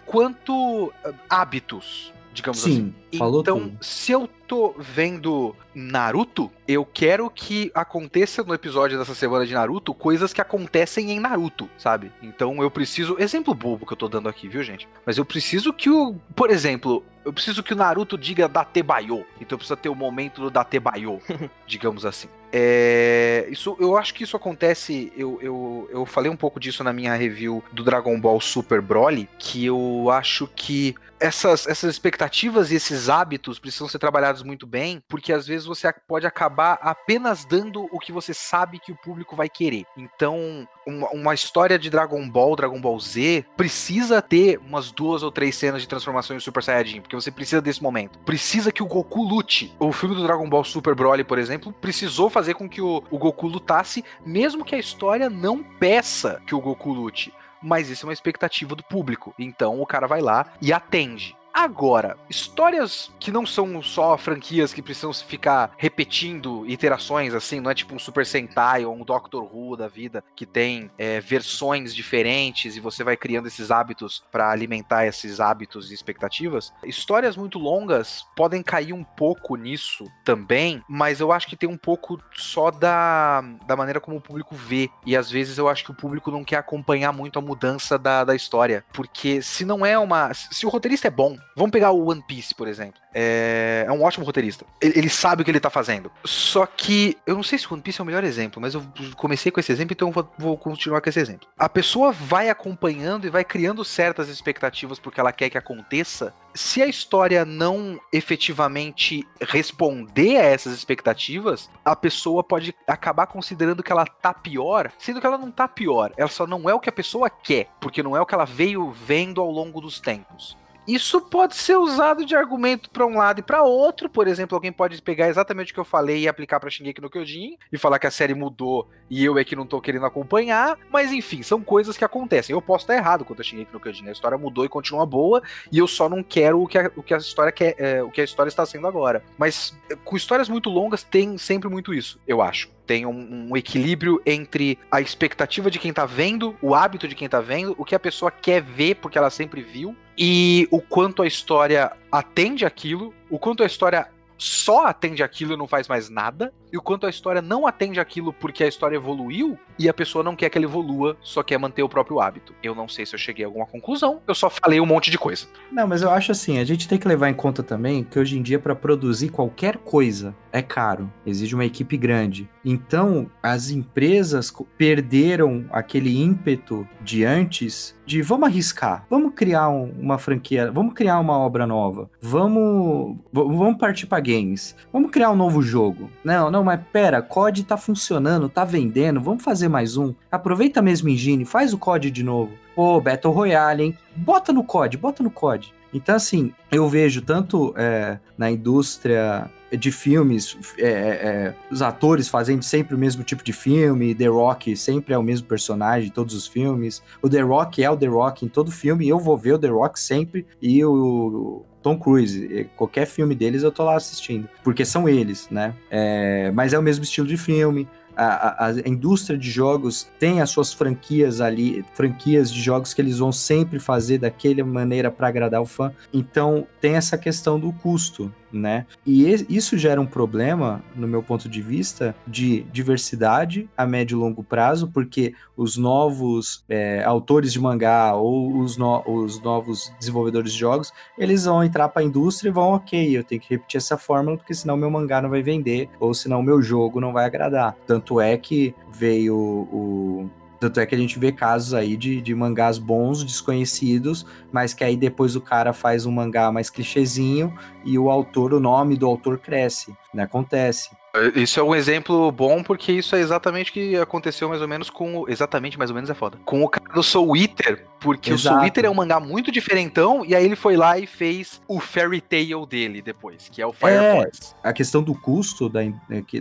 quanto 0.06 0.88
uh, 0.88 0.94
hábitos, 1.30 2.14
digamos 2.34 2.62
Sim, 2.62 2.94
assim. 3.10 3.18
Falou 3.18 3.42
então, 3.42 3.60
tudo. 3.60 3.78
se 3.82 4.12
eu 4.12 4.30
tô 4.48 4.74
vendo 4.78 5.56
Naruto, 5.74 6.52
eu 6.68 6.86
quero 6.86 7.30
que 7.30 7.72
aconteça 7.74 8.44
no 8.44 8.54
episódio 8.54 8.98
dessa 8.98 9.16
semana 9.16 9.46
de 9.46 9.54
Naruto 9.54 9.94
coisas 9.94 10.34
que 10.34 10.42
acontecem 10.42 11.12
em 11.12 11.20
Naruto, 11.20 11.70
sabe? 11.78 12.12
Então 12.22 12.62
eu 12.62 12.72
preciso. 12.72 13.16
Exemplo 13.20 13.54
bobo 13.54 13.86
que 13.86 13.94
eu 13.94 13.98
tô 13.98 14.08
dando 14.08 14.30
aqui, 14.30 14.48
viu, 14.48 14.64
gente? 14.64 14.88
Mas 15.06 15.18
eu 15.18 15.26
preciso 15.26 15.72
que 15.74 15.90
o. 15.90 16.16
Por 16.36 16.50
exemplo, 16.50 17.04
eu 17.24 17.32
preciso 17.32 17.64
que 17.64 17.74
o 17.74 17.78
Naruto 17.78 18.18
diga 18.18 18.48
Datebayo. 18.48 19.26
Então 19.40 19.58
precisa 19.58 19.78
ter 19.78 19.90
o 19.90 19.96
momento 19.96 20.42
do 20.42 20.50
Datebayo, 20.50 21.22
digamos 21.68 22.06
assim. 22.06 22.28
É, 22.54 23.48
isso, 23.50 23.78
eu 23.80 23.98
acho 23.98 24.14
que 24.14 24.24
isso 24.24 24.36
acontece. 24.36 25.12
Eu, 25.16 25.40
eu, 25.42 25.90
eu 25.92 26.06
falei 26.06 26.30
um 26.30 26.36
pouco 26.36 26.60
disso 26.60 26.84
na 26.84 26.92
minha 26.92 27.16
review 27.16 27.64
do 27.72 27.84
Dragon 27.84 28.20
Ball 28.20 28.42
Super 28.42 28.82
Broly, 28.82 29.30
que 29.40 29.66
eu 29.66 30.10
acho 30.12 30.48
que 30.48 30.96
essas, 31.20 31.68
essas 31.68 31.92
expectativas 31.92 32.72
e 32.72 32.76
esses 32.76 33.08
hábitos 33.08 33.60
precisam 33.60 33.88
ser 33.88 34.00
trabalhados 34.00 34.42
muito 34.42 34.66
bem, 34.66 35.02
porque 35.08 35.32
às 35.32 35.46
vezes 35.46 35.68
você 35.68 35.94
pode 36.08 36.26
acabar 36.26 36.80
apenas 36.82 37.46
dando 37.46 37.88
o 37.92 38.00
que 38.00 38.12
você 38.12 38.34
sabe 38.34 38.80
que 38.80 38.92
o 38.92 38.98
público 38.98 39.36
vai 39.36 39.48
querer. 39.48 39.86
Então, 39.96 40.68
uma, 40.86 41.10
uma, 41.10 41.34
história 41.34 41.78
de 41.78 41.90
Dragon 41.90 42.28
Ball, 42.30 42.56
Dragon 42.56 42.80
Ball 42.80 43.00
Z, 43.00 43.46
precisa 43.56 44.22
ter 44.22 44.60
umas 44.60 44.92
duas 44.92 45.24
ou 45.24 45.32
três 45.32 45.56
cenas 45.56 45.82
de 45.82 45.88
transformação 45.88 46.36
em 46.36 46.40
Super 46.40 46.64
Saiyajin, 46.64 47.02
porque 47.02 47.16
você 47.16 47.32
precisa 47.32 47.62
desse 47.62 47.82
momento. 47.82 48.20
Precisa 48.20 48.72
que 48.72 48.84
o 48.84 48.88
Goku 48.88 49.24
lute. 49.24 49.74
O 49.80 49.92
filme 49.92 50.16
do 50.16 50.24
Dragon 50.24 50.50
Ball 50.50 50.64
Super 50.64 50.96
Broly, 50.96 51.24
por 51.24 51.38
exemplo, 51.38 51.74
precisou 51.74 52.30
fazer 52.30 52.54
com 52.54 52.68
que 52.70 52.82
o, 52.82 53.04
o 53.10 53.18
Goku 53.18 53.48
lutasse, 53.48 54.04
mesmo 54.26 54.66
que 54.66 54.76
a 54.76 54.80
história 54.80 55.30
não 55.30 55.64
peça 55.64 56.42
que 56.46 56.56
o 56.56 56.62
Goku 56.62 56.92
lute 56.92 57.34
mas 57.62 57.90
isso 57.90 58.06
é 58.06 58.08
uma 58.08 58.14
expectativa 58.14 58.76
do 58.76 58.84
público. 58.84 59.34
Então 59.38 59.80
o 59.80 59.86
cara 59.86 60.08
vai 60.08 60.20
lá 60.20 60.54
e 60.62 60.74
atende. 60.74 61.38
Agora, 61.54 62.18
histórias 62.30 63.12
que 63.20 63.32
não 63.32 63.46
são 63.46 63.82
só 63.82 64.18
franquias 64.18 64.74
que 64.74 64.82
precisam 64.82 65.14
ficar 65.14 65.74
repetindo 65.78 66.66
iterações, 66.68 67.34
assim, 67.34 67.60
não 67.60 67.70
é 67.70 67.76
tipo 67.76 67.94
um 67.94 68.00
Super 68.00 68.26
Sentai 68.26 68.86
ou 68.86 68.96
um 68.96 69.04
Doctor 69.04 69.44
Who 69.44 69.76
da 69.76 69.88
vida, 69.88 70.24
que 70.36 70.46
tem 70.46 70.90
é, 70.98 71.20
versões 71.20 71.94
diferentes 71.94 72.76
e 72.76 72.80
você 72.80 73.04
vai 73.04 73.18
criando 73.18 73.48
esses 73.48 73.70
hábitos 73.70 74.24
para 74.32 74.50
alimentar 74.50 75.06
esses 75.06 75.40
hábitos 75.40 75.92
e 75.92 75.94
expectativas. 75.94 76.74
Histórias 76.84 77.36
muito 77.36 77.60
longas 77.60 78.26
podem 78.36 78.64
cair 78.64 78.94
um 78.94 79.04
pouco 79.04 79.56
nisso 79.56 80.06
também, 80.24 80.82
mas 80.88 81.20
eu 81.20 81.32
acho 81.32 81.48
que 81.48 81.58
tem 81.58 81.70
um 81.70 81.78
pouco 81.78 82.22
só 82.34 82.72
da, 82.72 83.42
da 83.68 83.76
maneira 83.76 84.00
como 84.00 84.18
o 84.18 84.22
público 84.22 84.56
vê. 84.56 84.90
E 85.06 85.16
às 85.16 85.30
vezes 85.30 85.58
eu 85.58 85.68
acho 85.68 85.84
que 85.84 85.92
o 85.92 85.96
público 85.96 86.32
não 86.32 86.44
quer 86.44 86.58
acompanhar 86.58 87.12
muito 87.12 87.38
a 87.38 87.42
mudança 87.42 87.98
da, 87.98 88.24
da 88.24 88.36
história. 88.36 88.86
Porque 88.94 89.42
se 89.42 89.66
não 89.66 89.86
é 89.86 89.98
uma. 89.98 90.34
Se 90.34 90.66
o 90.66 90.70
roteirista 90.70 91.08
é 91.08 91.12
bom, 91.12 91.38
Vamos 91.56 91.72
pegar 91.72 91.92
o 91.92 92.10
One 92.10 92.24
Piece, 92.26 92.56
por 92.56 92.68
exemplo. 92.68 93.00
É, 93.14 93.84
é 93.88 93.92
um 93.92 94.04
ótimo 94.04 94.26
roteirista. 94.26 94.66
Ele, 94.80 95.00
ele, 95.00 95.10
sabe 95.10 95.42
o 95.42 95.46
que 95.46 95.52
ele 95.52 95.60
tá 95.60 95.70
fazendo. 95.70 96.12
Só 96.24 96.66
que 96.66 97.18
eu 97.26 97.36
não 97.36 97.44
sei 97.44 97.60
se 97.60 97.68
o 97.68 97.74
One 97.74 97.82
Piece 97.82 98.00
é 98.00 98.04
o 98.04 98.06
melhor 98.06 98.24
exemplo, 98.24 98.62
mas 98.62 98.74
eu 98.74 98.84
comecei 99.16 99.52
com 99.52 99.60
esse 99.60 99.72
exemplo, 99.72 99.94
então 99.94 100.08
eu 100.08 100.14
vou, 100.14 100.34
vou 100.38 100.58
continuar 100.58 101.02
com 101.02 101.10
esse 101.10 101.20
exemplo. 101.20 101.48
A 101.58 101.68
pessoa 101.68 102.12
vai 102.12 102.50
acompanhando 102.50 103.28
e 103.28 103.30
vai 103.30 103.44
criando 103.44 103.84
certas 103.84 104.30
expectativas 104.30 105.00
porque 105.00 105.20
ela 105.20 105.34
quer 105.34 105.50
que 105.50 105.58
aconteça. 105.58 106.34
Se 106.54 106.82
a 106.82 106.86
história 106.86 107.46
não 107.46 108.00
efetivamente 108.12 109.26
responder 109.42 110.38
a 110.38 110.44
essas 110.44 110.74
expectativas, 110.74 111.70
a 111.84 111.96
pessoa 111.96 112.44
pode 112.44 112.76
acabar 112.88 113.28
considerando 113.28 113.84
que 113.84 113.92
ela 113.92 114.06
tá 114.06 114.34
pior, 114.34 114.92
sendo 114.98 115.20
que 115.20 115.28
ela 115.28 115.38
não 115.38 115.52
tá 115.52 115.68
pior. 115.68 116.12
Ela 116.18 116.30
só 116.30 116.46
não 116.46 116.70
é 116.70 116.74
o 116.74 116.80
que 116.80 116.90
a 116.90 116.94
pessoa 116.94 117.30
quer, 117.30 117.68
porque 117.80 118.04
não 118.04 118.16
é 118.16 118.22
o 118.22 118.26
que 118.26 118.34
ela 118.34 118.46
veio 118.46 118.92
vendo 118.92 119.42
ao 119.42 119.50
longo 119.50 119.80
dos 119.80 120.00
tempos. 120.00 120.61
Isso 120.88 121.22
pode 121.22 121.56
ser 121.56 121.76
usado 121.78 122.26
de 122.26 122.36
argumento 122.36 122.90
para 122.90 123.06
um 123.06 123.18
lado 123.18 123.40
e 123.40 123.44
para 123.44 123.64
outro. 123.64 124.10
Por 124.10 124.28
exemplo, 124.28 124.56
alguém 124.56 124.72
pode 124.72 125.02
pegar 125.02 125.30
exatamente 125.30 125.72
o 125.72 125.74
que 125.74 125.80
eu 125.80 125.86
falei 125.86 126.22
e 126.22 126.28
aplicar 126.28 126.60
para 126.60 126.70
Shingeki 126.70 127.02
no 127.02 127.10
Kyojin 127.10 127.58
e 127.72 127.78
falar 127.78 128.00
que 128.00 128.08
a 128.08 128.12
série 128.12 128.34
mudou 128.34 128.90
e 129.10 129.24
eu 129.24 129.38
é 129.38 129.44
que 129.44 129.56
não 129.56 129.66
tô 129.66 129.80
querendo 129.80 130.06
acompanhar. 130.06 130.78
Mas 130.92 131.12
enfim, 131.12 131.44
são 131.44 131.62
coisas 131.62 131.98
que 131.98 132.04
acontecem. 132.04 132.54
Eu 132.54 132.62
posso 132.62 132.84
estar 132.84 132.96
errado 132.96 133.24
quanto 133.24 133.42
a 133.42 133.44
Shingeki 133.44 133.72
no 133.72 133.80
Kyojin. 133.80 134.10
A 134.10 134.12
história 134.12 134.38
mudou 134.38 134.66
e 134.66 134.70
continua 134.70 135.06
boa 135.06 135.42
e 135.72 135.78
eu 135.78 135.88
só 135.88 136.10
não 136.10 136.24
quero 136.24 136.62
o 136.62 136.68
que 136.68 136.78
a, 136.78 136.92
o 136.96 137.04
que 137.04 137.14
a 137.14 137.18
história 137.18 137.52
quer, 137.52 137.76
é, 137.78 138.02
o 138.02 138.10
que 138.10 138.22
a 138.22 138.24
história 138.24 138.50
está 138.50 138.66
sendo 138.66 138.88
agora. 138.88 139.24
Mas 139.38 139.78
com 140.04 140.18
histórias 140.18 140.50
muito 140.50 140.70
longas 140.70 141.04
tem 141.04 141.38
sempre 141.38 141.70
muito 141.70 141.94
isso, 141.94 142.20
eu 142.28 142.42
acho 142.42 142.70
tem 142.92 143.06
um, 143.06 143.48
um, 143.50 143.56
equilíbrio 143.56 144.22
entre 144.26 144.78
a 144.92 145.00
expectativa 145.00 145.72
de 145.72 145.80
quem 145.80 145.94
tá 145.94 146.06
vendo, 146.06 146.58
o 146.62 146.76
hábito 146.76 147.08
de 147.08 147.16
quem 147.16 147.30
tá 147.30 147.40
vendo, 147.40 147.74
o 147.78 147.86
que 147.86 147.96
a 147.96 148.00
pessoa 148.00 148.30
quer 148.30 148.62
ver 148.62 148.96
porque 148.96 149.18
ela 149.18 149.30
sempre 149.30 149.62
viu, 149.62 149.96
e 150.24 150.68
o 150.70 150.80
quanto 150.80 151.24
a 151.24 151.28
história 151.28 151.92
atende 152.12 152.64
aquilo, 152.64 153.12
o 153.28 153.40
quanto 153.40 153.64
a 153.64 153.66
história 153.66 154.08
só 154.38 154.86
atende 154.86 155.24
aquilo 155.24 155.54
e 155.54 155.58
não 155.58 155.68
faz 155.68 155.88
mais 155.88 156.12
nada, 156.12 156.54
e 156.72 156.78
o 156.78 156.82
quanto 156.82 157.08
a 157.08 157.10
história 157.10 157.42
não 157.42 157.66
atende 157.66 158.00
aquilo 158.00 158.32
porque 158.32 158.64
a 158.64 158.68
história 158.68 158.98
evoluiu 158.98 159.58
e 159.82 159.90
a 159.90 159.94
pessoa 159.94 160.24
não 160.24 160.36
quer 160.36 160.50
que 160.50 160.58
ela 160.58 160.66
evolua, 160.66 161.18
só 161.22 161.42
quer 161.42 161.58
manter 161.58 161.82
o 161.82 161.90
próprio 161.90 162.20
hábito. 162.20 162.54
Eu 162.62 162.76
não 162.76 162.88
sei 162.88 163.06
se 163.06 163.16
eu 163.16 163.20
cheguei 163.20 163.44
a 163.44 163.48
alguma 163.48 163.66
conclusão, 163.66 164.22
eu 164.28 164.36
só 164.36 164.50
falei 164.50 164.80
um 164.80 164.86
monte 164.86 165.10
de 165.10 165.18
coisa. 165.18 165.48
Não, 165.72 165.88
mas 165.88 166.02
eu 166.02 166.12
acho 166.12 166.32
assim, 166.32 166.60
a 166.60 166.64
gente 166.64 166.88
tem 166.88 167.00
que 167.00 167.08
levar 167.08 167.30
em 167.30 167.34
conta 167.34 167.64
também 167.64 168.04
que 168.04 168.20
hoje 168.20 168.38
em 168.38 168.42
dia 168.42 168.60
para 168.60 168.76
produzir 168.76 169.30
qualquer 169.30 169.78
coisa 169.78 170.36
é 170.52 170.62
caro, 170.62 171.12
exige 171.26 171.56
uma 171.56 171.66
equipe 171.66 171.98
grande. 171.98 172.50
Então, 172.64 173.30
as 173.42 173.70
empresas 173.70 174.54
perderam 174.78 175.66
aquele 175.72 176.22
ímpeto 176.22 176.88
de 177.02 177.24
antes 177.26 177.96
de 178.06 178.22
vamos 178.22 178.50
arriscar, 178.50 179.06
vamos 179.10 179.34
criar 179.34 179.70
um, 179.70 179.90
uma 179.98 180.18
franquia, 180.18 180.70
vamos 180.70 180.94
criar 180.94 181.20
uma 181.20 181.38
obra 181.38 181.66
nova, 181.66 182.10
vamos 182.22 183.18
vamos 183.32 183.78
partir 183.78 184.06
para 184.06 184.20
games, 184.20 184.76
vamos 184.92 185.12
criar 185.12 185.32
um 185.32 185.36
novo 185.36 185.62
jogo. 185.62 186.10
Não, 186.24 186.52
não, 186.52 186.64
mas 186.64 186.82
pera, 186.92 187.22
COD 187.22 187.64
tá 187.64 187.78
funcionando, 187.78 188.50
tá 188.50 188.66
vendendo, 188.66 189.22
vamos 189.22 189.44
fazer 189.44 189.70
mais 189.72 189.98
um. 189.98 190.14
Aproveita 190.32 190.80
a 190.80 190.84
mesma 190.84 191.10
engine, 191.10 191.46
faz 191.46 191.74
o 191.74 191.78
COD 191.78 192.12
de 192.12 192.24
novo. 192.24 192.52
Pô, 192.76 193.02
Battle 193.02 193.34
Royale, 193.34 193.84
hein? 193.84 193.98
Bota 194.16 194.54
no 194.54 194.64
COD, 194.64 194.98
bota 194.98 195.24
no 195.24 195.32
COD. 195.32 195.74
Então, 195.94 196.16
assim, 196.16 196.54
eu 196.72 196.88
vejo 196.88 197.22
tanto 197.22 197.74
é, 197.76 198.20
na 198.38 198.50
indústria 198.50 199.50
de 199.72 199.92
filmes, 199.92 200.58
é, 200.78 200.84
é, 200.84 200.90
é, 200.90 201.56
os 201.70 201.82
atores 201.82 202.28
fazendo 202.28 202.62
sempre 202.62 202.94
o 202.94 202.98
mesmo 202.98 203.24
tipo 203.24 203.44
de 203.44 203.54
filme, 203.54 204.14
The 204.14 204.28
Rock 204.28 204.76
sempre 204.76 205.14
é 205.14 205.18
o 205.18 205.24
mesmo 205.24 205.48
personagem 205.48 206.10
em 206.10 206.12
todos 206.12 206.36
os 206.36 206.46
filmes, 206.46 207.02
o 207.22 207.30
The 207.30 207.42
Rock 207.42 207.82
é 207.82 207.90
o 207.90 207.96
The 207.96 208.08
Rock 208.08 208.46
em 208.46 208.50
todo 208.50 208.70
filme, 208.70 209.08
eu 209.08 209.18
vou 209.18 209.38
ver 209.38 209.54
o 209.54 209.60
The 209.60 209.70
Rock 209.70 210.00
sempre, 210.00 210.46
e 210.62 210.84
o, 210.84 211.64
Tom 211.82 211.98
Cruise. 211.98 212.70
Qualquer 212.76 213.06
filme 213.06 213.34
deles 213.34 213.64
eu 213.64 213.72
tô 213.72 213.84
lá 213.84 213.96
assistindo. 213.96 214.48
Porque 214.64 214.86
são 214.86 215.10
eles, 215.10 215.48
né? 215.50 215.74
É, 215.90 216.52
mas 216.52 216.74
é 216.74 216.80
o 216.80 216.82
mesmo 216.82 217.04
estilo 217.04 217.28
de 217.28 217.38
filme 217.38 217.88
a, 218.24 218.68
a, 218.68 218.72
indústria 218.88 219.38
de 219.38 219.50
jogos 219.50 220.08
tem 220.20 220.42
as 220.42 220.50
suas 220.50 220.74
franquias 220.74 221.42
ali, 221.42 221.84
franquias 221.94 222.52
de 222.52 222.62
jogos 222.62 222.94
que 222.94 223.02
eles 223.02 223.18
vão 223.18 223.32
sempre 223.32 223.80
fazer 223.80 224.20
daquela 224.20 224.64
maneira 224.64 225.10
para 225.10 225.28
agradar 225.28 225.62
o 225.62 225.66
fã. 225.66 225.92
Então 226.14 226.68
tem 226.80 226.96
essa 226.96 227.18
questão 227.18 227.60
do 227.60 227.72
custo, 227.72 228.32
né? 228.52 228.86
E 229.06 229.26
isso 229.50 229.78
gera 229.78 230.00
um 230.00 230.06
problema, 230.06 230.84
no 230.96 231.08
meu 231.08 231.24
ponto 231.24 231.48
de 231.48 231.62
vista, 231.62 232.16
de 232.28 232.64
diversidade 232.72 233.70
a 233.78 233.86
médio 233.86 234.18
e 234.18 234.20
longo 234.20 234.44
prazo, 234.44 234.90
porque 234.94 235.34
os 235.56 235.78
novos 235.78 236.64
é, 236.70 237.04
autores 237.04 237.54
de 237.54 237.60
mangá 237.60 238.14
ou 238.16 238.58
os, 238.60 238.78
no, 238.78 239.04
os 239.06 239.42
novos 239.42 239.94
desenvolvedores 240.00 240.54
de 240.54 240.60
jogos, 240.60 240.92
eles 241.18 241.46
vão 241.46 241.64
entrar 241.64 241.90
para 241.90 242.02
a 242.02 242.06
indústria 242.06 242.50
e 242.50 242.54
vão, 242.54 242.72
ok, 242.72 243.18
eu 243.18 243.24
tenho 243.24 243.42
que 243.42 243.50
repetir 243.50 243.78
essa 243.78 243.98
fórmula, 243.98 244.38
porque 244.38 244.54
senão 244.54 244.78
meu 244.78 244.90
mangá 244.90 245.22
não 245.22 245.30
vai 245.30 245.42
vender, 245.42 245.90
ou 246.00 246.14
senão 246.14 246.42
meu 246.42 246.62
jogo 246.62 247.00
não 247.00 247.14
vai 247.14 247.26
agradar. 247.26 247.76
Tanto 247.86 248.20
é 248.20 248.38
que 248.38 248.74
veio 248.92 249.36
o 249.36 250.30
tanto 250.62 250.80
é 250.80 250.86
que 250.86 250.94
a 250.94 250.98
gente 250.98 251.18
vê 251.18 251.32
casos 251.32 251.74
aí 251.74 251.98
de, 251.98 252.22
de 252.22 252.36
mangás 252.36 252.78
bons, 252.78 253.24
desconhecidos, 253.24 254.28
mas 254.52 254.76
que 254.76 254.84
aí 254.84 254.96
depois 254.96 255.36
o 255.36 255.42
cara 255.42 255.74
faz 255.74 256.06
um 256.06 256.12
mangá 256.12 256.52
mais 256.52 256.70
clichêzinho 256.70 257.52
e 257.84 257.98
o 257.98 258.12
autor, 258.12 258.54
o 258.54 258.60
nome 258.60 258.96
do 258.96 259.08
autor 259.08 259.40
cresce, 259.40 259.92
né? 260.14 260.22
Acontece. 260.22 260.92
Isso 261.36 261.60
é 261.60 261.64
um 261.64 261.74
exemplo 261.74 262.32
bom 262.32 262.64
porque 262.64 262.92
isso 262.92 263.16
é 263.16 263.20
exatamente 263.20 263.72
o 263.72 263.74
que 263.74 263.98
aconteceu 263.98 264.48
mais 264.48 264.62
ou 264.62 264.68
menos 264.68 264.90
com. 264.90 265.28
Exatamente, 265.28 265.80
mais 265.80 265.90
ou 265.90 265.96
menos 265.96 266.10
é 266.12 266.14
foda. 266.14 266.38
Com 266.46 266.64
o 266.64 266.70
cara 266.70 266.94
do 266.94 267.04
Soul 267.04 267.36
Eater. 267.36 267.86
Porque 268.00 268.32
Exato. 268.32 268.56
o 268.56 268.60
Soul 268.60 268.66
Eater 268.66 268.86
é 268.86 268.90
um 268.90 268.94
mangá 268.94 269.20
muito 269.20 269.52
diferentão, 269.52 270.24
e 270.24 270.36
aí 270.36 270.46
ele 270.46 270.56
foi 270.56 270.78
lá 270.78 270.98
e 270.98 271.08
fez 271.08 271.60
o 271.68 271.80
Fairy 271.80 272.22
Tail 272.22 272.66
dele 272.68 273.02
depois, 273.02 273.50
que 273.50 273.62
é 273.62 273.66
o 273.66 273.74
Fire 273.74 273.92
é, 273.92 274.16
Force. 274.16 274.56
A 274.64 274.72
questão 274.72 275.02
do 275.02 275.14
custo 275.16 275.68
da, 275.68 275.82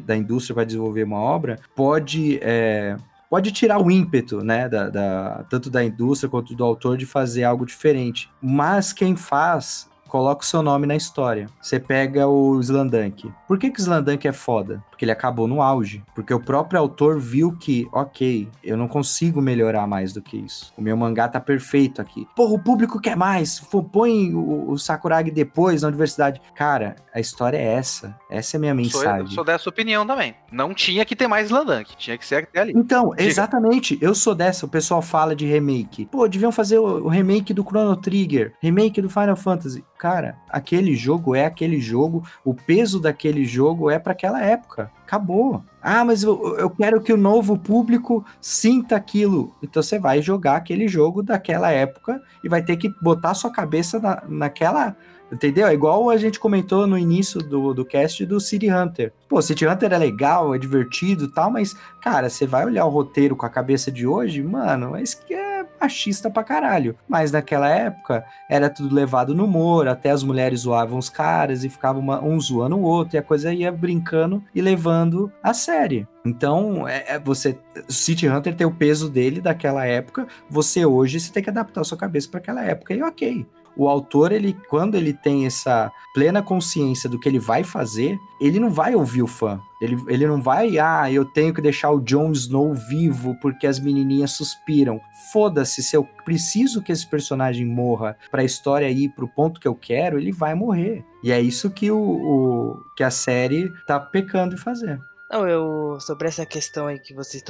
da 0.03 0.17
indústria 0.17 0.55
para 0.55 0.65
desenvolver 0.65 1.05
uma 1.05 1.19
obra 1.19 1.59
pode. 1.75 2.39
É 2.43 2.97
pode 3.31 3.53
tirar 3.53 3.81
o 3.81 3.91
ímpeto, 3.91 4.43
né, 4.43 4.69
da, 4.69 4.91
da, 4.91 5.45
tanto 5.49 5.71
da 5.71 5.85
indústria 5.85 6.29
quanto 6.29 6.55
do 6.55 6.65
autor 6.65 6.99
de 6.99 7.07
fazer 7.07 7.45
algo 7.45 7.65
diferente. 7.65 8.29
Mas 8.43 8.93
quem 8.93 9.15
faz 9.15 9.89
coloca 10.11 10.43
o 10.43 10.47
seu 10.47 10.61
nome 10.61 10.87
na 10.87 10.97
história. 10.97 11.47
Você 11.63 11.79
pega 11.79 12.27
o 12.27 12.59
Slandank. 12.61 13.33
Por 13.47 13.59
que, 13.59 13.71
que 13.71 13.79
o 13.79 13.83
Slandank 13.83 14.27
é 14.27 14.33
foda? 14.33 14.83
Porque 14.91 15.05
ele 15.05 15.13
acabou 15.13 15.47
no 15.47 15.63
auge. 15.63 16.03
Porque 16.15 16.35
o 16.35 16.41
próprio 16.41 16.81
autor 16.81 17.19
viu 17.19 17.57
que, 17.57 17.89
ok, 17.93 18.49
eu 18.63 18.77
não 18.77 18.89
consigo 18.89 19.41
melhorar 19.41 19.87
mais 19.87 20.13
do 20.13 20.21
que 20.21 20.37
isso. 20.37 20.75
O 20.77 20.83
meu 20.83 20.97
mangá 20.97 21.29
tá 21.29 21.41
perfeito 21.41 22.03
aqui. 22.03 22.27
Porra, 22.35 22.55
o 22.55 22.59
público 22.59 23.01
quer 23.01 23.17
mais. 23.17 23.61
Põe 23.93 24.35
o, 24.35 24.73
o 24.73 24.79
Sakuragi 24.79 25.31
depois 25.31 25.83
na 25.83 25.89
universidade. 25.89 26.43
Cara, 26.55 26.97
a 27.15 27.21
história 27.21 27.57
é 27.57 27.75
essa. 27.75 28.19
Essa 28.29 28.57
é 28.57 28.59
a 28.59 28.61
minha 28.61 28.75
mensagem. 28.75 29.27
Sou, 29.27 29.37
sou 29.37 29.45
dessa 29.45 29.69
opinião 29.69 30.07
também. 30.07 30.35
Não 30.51 30.75
tinha 30.75 31.05
que 31.05 31.15
ter 31.15 31.29
mais 31.29 31.47
Slandank. 31.47 31.97
Tinha 31.97 32.19
que 32.19 32.27
ser 32.27 32.43
até 32.43 32.61
ali. 32.61 32.73
Então, 32.77 33.11
Diga. 33.11 33.23
exatamente. 33.23 33.97
Eu 34.01 34.15
sou 34.15 34.35
dessa. 34.35 34.67
O 34.67 34.69
pessoal 34.69 35.01
fala 35.01 35.37
de 35.37 35.47
remake. 35.47 36.07
Pô, 36.07 36.27
deviam 36.27 36.51
fazer 36.51 36.79
o, 36.79 37.07
o 37.07 37.09
remake 37.09 37.55
do 37.55 37.63
Chrono 37.63 37.97
Trigger. 37.97 38.55
Remake 38.61 39.01
do 39.01 39.09
Final 39.09 39.37
Fantasy 39.37 39.85
cara, 40.01 40.35
aquele 40.49 40.97
jogo 40.97 41.35
é 41.37 41.45
aquele 41.45 41.79
jogo, 41.79 42.25
o 42.43 42.55
peso 42.55 42.99
daquele 42.99 43.45
jogo 43.45 43.91
é 43.91 43.99
para 43.99 44.13
aquela 44.13 44.43
época. 44.43 44.91
Acabou. 45.05 45.63
Ah, 45.83 46.03
mas 46.07 46.23
eu, 46.23 46.57
eu, 46.57 46.71
quero 46.71 47.03
que 47.03 47.13
o 47.13 47.19
novo 47.19 47.59
público 47.59 48.25
sinta 48.41 48.97
aquilo. 48.97 49.55
Então 49.63 49.83
você 49.83 49.99
vai 49.99 50.23
jogar 50.23 50.57
aquele 50.57 50.89
jogo 50.89 51.23
daquela 51.23 51.71
época 51.71 52.19
e 52.43 52.49
vai 52.49 52.63
ter 52.63 52.79
que 52.79 52.89
botar 53.03 53.35
sua 53.35 53.53
cabeça 53.53 54.01
na, 54.01 54.23
naquela 54.27 54.97
Entendeu? 55.33 55.67
É 55.67 55.75
igual 55.75 56.11
a 56.11 56.17
gente 56.17 56.41
comentou 56.41 56.87
no 56.87 56.99
início 56.99 57.41
do, 57.41 57.73
do 57.73 57.85
cast 57.85 58.25
do 58.27 58.41
City 58.41 58.71
Hunter. 58.71 59.13
Pô, 59.29 59.41
City 59.41 59.67
Hunter 59.67 59.93
é 59.93 59.99
legal, 59.99 60.55
é 60.55 60.59
divertido 60.59 61.25
e 61.25 61.29
tal, 61.29 61.51
mas, 61.51 61.77
cara, 62.01 62.29
você 62.29 62.47
vai 62.47 62.65
olhar 62.65 62.85
o 62.85 62.91
roteiro 62.91 63.37
com 63.37 63.47
a 63.47 63.51
cabeça 63.51 63.91
de 63.93 64.07
hoje, 64.07 64.43
mano, 64.43 64.97
é, 64.97 65.03
é 65.33 65.65
machista 65.81 66.29
pra 66.29 66.43
caralho. 66.43 66.97
Mas 67.09 67.31
naquela 67.31 67.69
época 67.69 68.25
era 68.49 68.69
tudo 68.69 68.95
levado 68.95 69.35
no 69.35 69.45
humor, 69.45 69.87
até 69.87 70.11
as 70.11 70.25
mulheres 70.25 70.61
zoavam 70.61 70.99
os 70.99 71.09
caras 71.09 71.63
e 71.63 71.71
ficavam 71.71 72.03
uma, 72.03 72.23
um 72.23 72.39
zoando 72.41 72.77
o 72.77 72.83
outro, 72.83 73.17
e 73.17 73.19
a 73.19 73.23
coisa 73.23 73.55
ia 73.55 73.71
brincando 73.71 74.43
e 74.53 74.61
levando 74.61 75.33
a 75.43 75.55
série. 75.55 76.09
Então, 76.25 76.87
é, 76.87 77.05
é, 77.07 77.19
você. 77.19 77.57
City 77.89 78.29
Hunter 78.29 78.55
tem 78.55 78.67
o 78.67 78.75
peso 78.75 79.09
dele 79.09 79.41
daquela 79.41 79.87
época. 79.87 80.27
Você 80.51 80.85
hoje 80.85 81.19
você 81.19 81.33
tem 81.33 81.43
que 81.43 81.51
adaptar 81.51 81.81
a 81.81 81.85
sua 81.85 81.97
cabeça 81.97 82.29
para 82.29 82.41
aquela 82.41 82.63
época. 82.65 82.93
E 82.93 83.03
ok 83.03 83.47
o 83.77 83.89
autor, 83.89 84.33
ele, 84.33 84.57
quando 84.69 84.95
ele 84.95 85.13
tem 85.13 85.47
essa 85.47 85.91
plena 86.13 86.43
consciência 86.43 87.09
do 87.09 87.19
que 87.19 87.29
ele 87.29 87.39
vai 87.39 87.65
fazer, 87.65 88.19
ele 88.41 88.59
não 88.59 88.71
vai 88.71 88.95
ouvir 88.95 89.23
o 89.23 89.27
fã. 89.27 89.61
Ele, 89.81 89.97
ele 90.09 90.27
não 90.27 90.43
vai, 90.43 90.79
ah, 90.79 91.11
eu 91.11 91.25
tenho 91.25 91.55
que 91.55 91.63
deixar 91.63 91.91
o 91.91 92.01
Jon 92.01 92.33
Snow 92.33 92.75
vivo 92.75 93.35
porque 93.41 93.67
as 93.67 93.81
menininhas 93.81 94.33
suspiram. 94.33 95.01
Foda-se, 95.33 95.83
se 95.83 95.97
eu 95.97 96.05
preciso 96.25 96.83
que 96.83 96.93
esse 96.93 97.07
personagem 97.07 97.67
morra 97.67 98.17
pra 98.31 98.45
história 98.45 98.91
ir 98.91 99.09
pro 99.11 99.29
ponto 99.29 99.61
que 99.61 99.69
eu 99.69 99.75
quero, 99.75 100.19
ele 100.19 100.33
vai 100.33 100.55
morrer. 100.55 101.05
E 101.23 101.33
é 101.33 101.41
isso 101.41 101.71
que, 101.71 101.91
o, 101.91 101.99
o 101.99 102.77
que 102.97 103.03
a 103.03 103.11
série 103.11 103.73
tá 103.87 103.99
pecando 103.99 104.55
em 104.55 104.59
fazer. 104.59 105.01
Não, 105.31 105.49
eu. 105.49 105.99
Sobre 106.01 106.27
essa 106.27 106.45
questão 106.45 106.89
aí 106.89 106.99
que 106.99 107.15
vocês 107.15 107.43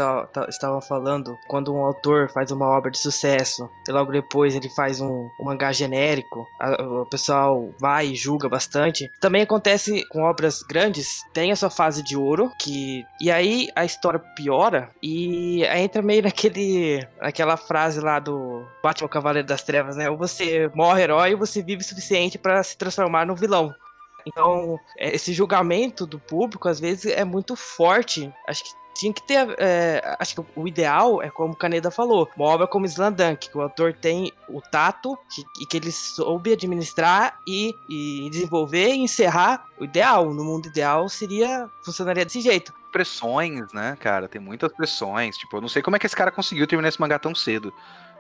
estavam 0.49 0.81
falando, 0.83 1.38
quando 1.49 1.75
um 1.75 1.85
autor 1.85 2.31
faz 2.31 2.51
uma 2.51 2.66
obra 2.66 2.90
de 2.90 2.99
sucesso 2.99 3.71
e 3.88 3.93
logo 3.93 4.12
depois 4.12 4.55
ele 4.55 4.69
faz 4.71 5.01
um, 5.01 5.29
um 5.40 5.45
mangá 5.45 5.73
genérico, 5.73 6.47
a, 6.61 6.83
o 6.83 7.07
pessoal 7.07 7.71
vai 7.79 8.09
e 8.09 8.14
julga 8.14 8.49
bastante. 8.49 9.11
Também 9.21 9.43
acontece 9.43 10.07
com 10.09 10.23
obras 10.23 10.62
grandes, 10.62 11.23
tem 11.33 11.53
a 11.53 11.57
sua 11.57 11.71
fase 11.71 12.03
de 12.03 12.16
ouro, 12.16 12.53
que. 12.59 13.05
E 13.21 13.31
aí 13.31 13.69
a 13.75 13.85
história 13.85 14.19
piora 14.37 14.90
e 15.03 15.64
entra 15.64 16.03
meio 16.03 16.23
naquele. 16.23 17.07
naquela 17.19 17.57
frase 17.57 18.01
lá 18.01 18.19
do 18.19 18.64
Batman 18.83 19.09
Cavaleiro 19.09 19.49
das 19.49 19.62
Trevas, 19.62 19.97
né? 19.97 20.11
Ou 20.11 20.19
você 20.19 20.71
morre 20.75 21.03
herói 21.03 21.33
ou 21.33 21.38
você 21.38 21.62
vive 21.62 21.83
o 21.83 21.87
suficiente 21.87 22.37
para 22.37 22.62
se 22.62 22.77
transformar 22.77 23.25
no 23.25 23.35
vilão. 23.35 23.75
Então, 24.26 24.78
é, 24.96 25.14
esse 25.14 25.33
julgamento 25.33 26.06
do 26.06 26.18
público, 26.18 26.68
às 26.68 26.80
vezes, 26.80 27.12
é 27.12 27.24
muito 27.24 27.56
forte. 27.56 28.33
Acho 28.46 28.64
que 28.64 28.70
tinha 28.94 29.12
que 29.12 29.22
ter. 29.22 29.54
É, 29.59 30.16
acho 30.18 30.35
que 30.35 30.44
o 30.54 30.68
ideal 30.68 31.22
é 31.22 31.30
como 31.30 31.54
o 31.54 31.56
Caneda 31.56 31.90
falou: 31.90 32.28
uma 32.37 32.46
obra 32.46 32.66
como 32.66 32.85
Slandunk, 32.87 33.48
que 33.48 33.56
o 33.56 33.62
autor 33.62 33.94
tem 33.94 34.33
o 34.48 34.61
tato 34.61 35.16
que, 35.33 35.42
e 35.62 35.66
que 35.66 35.76
ele 35.76 35.90
soube 35.90 36.52
administrar 36.52 37.38
e, 37.46 37.74
e 37.88 38.28
desenvolver 38.30 38.88
e 38.88 38.98
encerrar. 38.98 39.66
O 39.78 39.85
ideal, 39.85 40.33
no 40.35 40.44
mundo 40.44 40.68
ideal, 40.68 41.09
seria. 41.09 41.68
funcionaria 41.83 42.24
desse 42.24 42.40
jeito. 42.40 42.74
Pressões, 42.92 43.72
né, 43.72 43.96
cara? 43.98 44.28
Tem 44.28 44.40
muitas 44.40 44.72
pressões. 44.72 45.37
Tipo, 45.38 45.56
eu 45.56 45.61
não 45.62 45.68
sei 45.68 45.80
como 45.80 45.96
é 45.96 45.98
que 45.98 46.06
esse 46.06 46.16
cara 46.16 46.30
conseguiu 46.30 46.66
terminar 46.66 46.88
esse 46.88 47.00
mangá 47.00 47.18
tão 47.18 47.35
cedo 47.35 47.72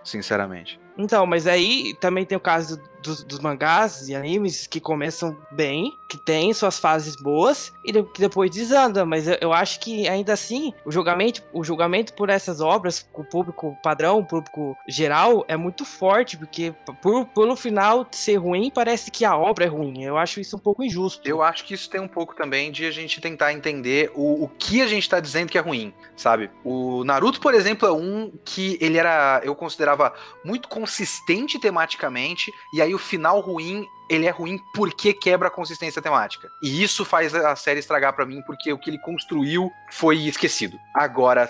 sinceramente. 0.02 0.80
Então, 0.96 1.26
mas 1.26 1.46
aí 1.46 1.94
também 2.00 2.24
tem 2.24 2.36
o 2.36 2.40
caso 2.40 2.80
dos, 3.02 3.24
dos, 3.24 3.40
mangás 3.40 4.08
e 4.08 4.14
animes 4.14 4.66
que 4.66 4.80
começam 4.80 5.36
bem, 5.50 5.96
que 6.08 6.16
tem 6.16 6.52
suas 6.52 6.78
fases 6.78 7.16
boas 7.16 7.72
e 7.84 7.92
de, 7.92 8.02
que 8.02 8.20
depois 8.20 8.50
desanda. 8.50 9.04
Mas 9.04 9.26
eu, 9.26 9.36
eu, 9.40 9.52
acho 9.52 9.80
que 9.80 10.08
ainda 10.08 10.32
assim 10.32 10.72
o 10.84 10.90
julgamento, 10.90 11.42
o 11.52 11.64
julgamento 11.64 12.12
por 12.14 12.28
essas 12.28 12.60
obras, 12.60 13.08
com 13.12 13.22
o 13.22 13.24
público 13.24 13.76
padrão, 13.82 14.18
o 14.18 14.26
público 14.26 14.76
geral, 14.88 15.44
é 15.48 15.56
muito 15.56 15.84
forte, 15.84 16.36
porque 16.36 16.74
por, 17.02 17.26
pelo 17.26 17.56
final 17.56 18.06
ser 18.10 18.36
ruim, 18.36 18.70
parece 18.70 19.10
que 19.10 19.24
a 19.24 19.36
obra 19.36 19.64
é 19.64 19.68
ruim. 19.68 20.02
Eu 20.02 20.16
acho 20.16 20.40
isso 20.40 20.56
um 20.56 20.60
pouco 20.60 20.82
injusto. 20.82 21.26
Eu 21.28 21.42
acho 21.42 21.64
que 21.64 21.74
isso 21.74 21.88
tem 21.88 22.00
um 22.00 22.08
pouco 22.08 22.34
também 22.34 22.70
de 22.70 22.84
a 22.84 22.90
gente 22.90 23.20
tentar 23.20 23.52
entender 23.52 24.10
o, 24.14 24.44
o 24.44 24.48
que 24.48 24.82
a 24.82 24.86
gente 24.86 25.08
tá 25.08 25.20
dizendo 25.20 25.50
que 25.50 25.58
é 25.58 25.60
ruim, 25.60 25.92
sabe? 26.16 26.50
O 26.64 27.04
Naruto, 27.04 27.40
por 27.40 27.54
exemplo, 27.54 27.88
é 27.88 27.92
um 27.92 28.32
que 28.44 28.78
ele 28.80 28.98
era, 28.98 29.40
eu 29.44 29.54
considerava 29.54 30.12
muito 30.44 30.68
consistente 30.80 31.58
tematicamente, 31.58 32.54
e 32.72 32.80
aí 32.80 32.94
o 32.94 32.98
final 32.98 33.38
ruim 33.40 33.88
ele 34.10 34.26
é 34.26 34.30
ruim 34.30 34.58
porque 34.74 35.14
quebra 35.14 35.48
a 35.48 35.50
consistência 35.50 36.02
temática. 36.02 36.50
E 36.60 36.82
isso 36.82 37.04
faz 37.04 37.32
a 37.34 37.54
série 37.54 37.78
estragar 37.78 38.12
para 38.12 38.26
mim, 38.26 38.42
porque 38.42 38.72
o 38.72 38.78
que 38.78 38.90
ele 38.90 38.98
construiu 38.98 39.70
foi 39.90 40.18
esquecido. 40.18 40.78
Agora, 40.94 41.46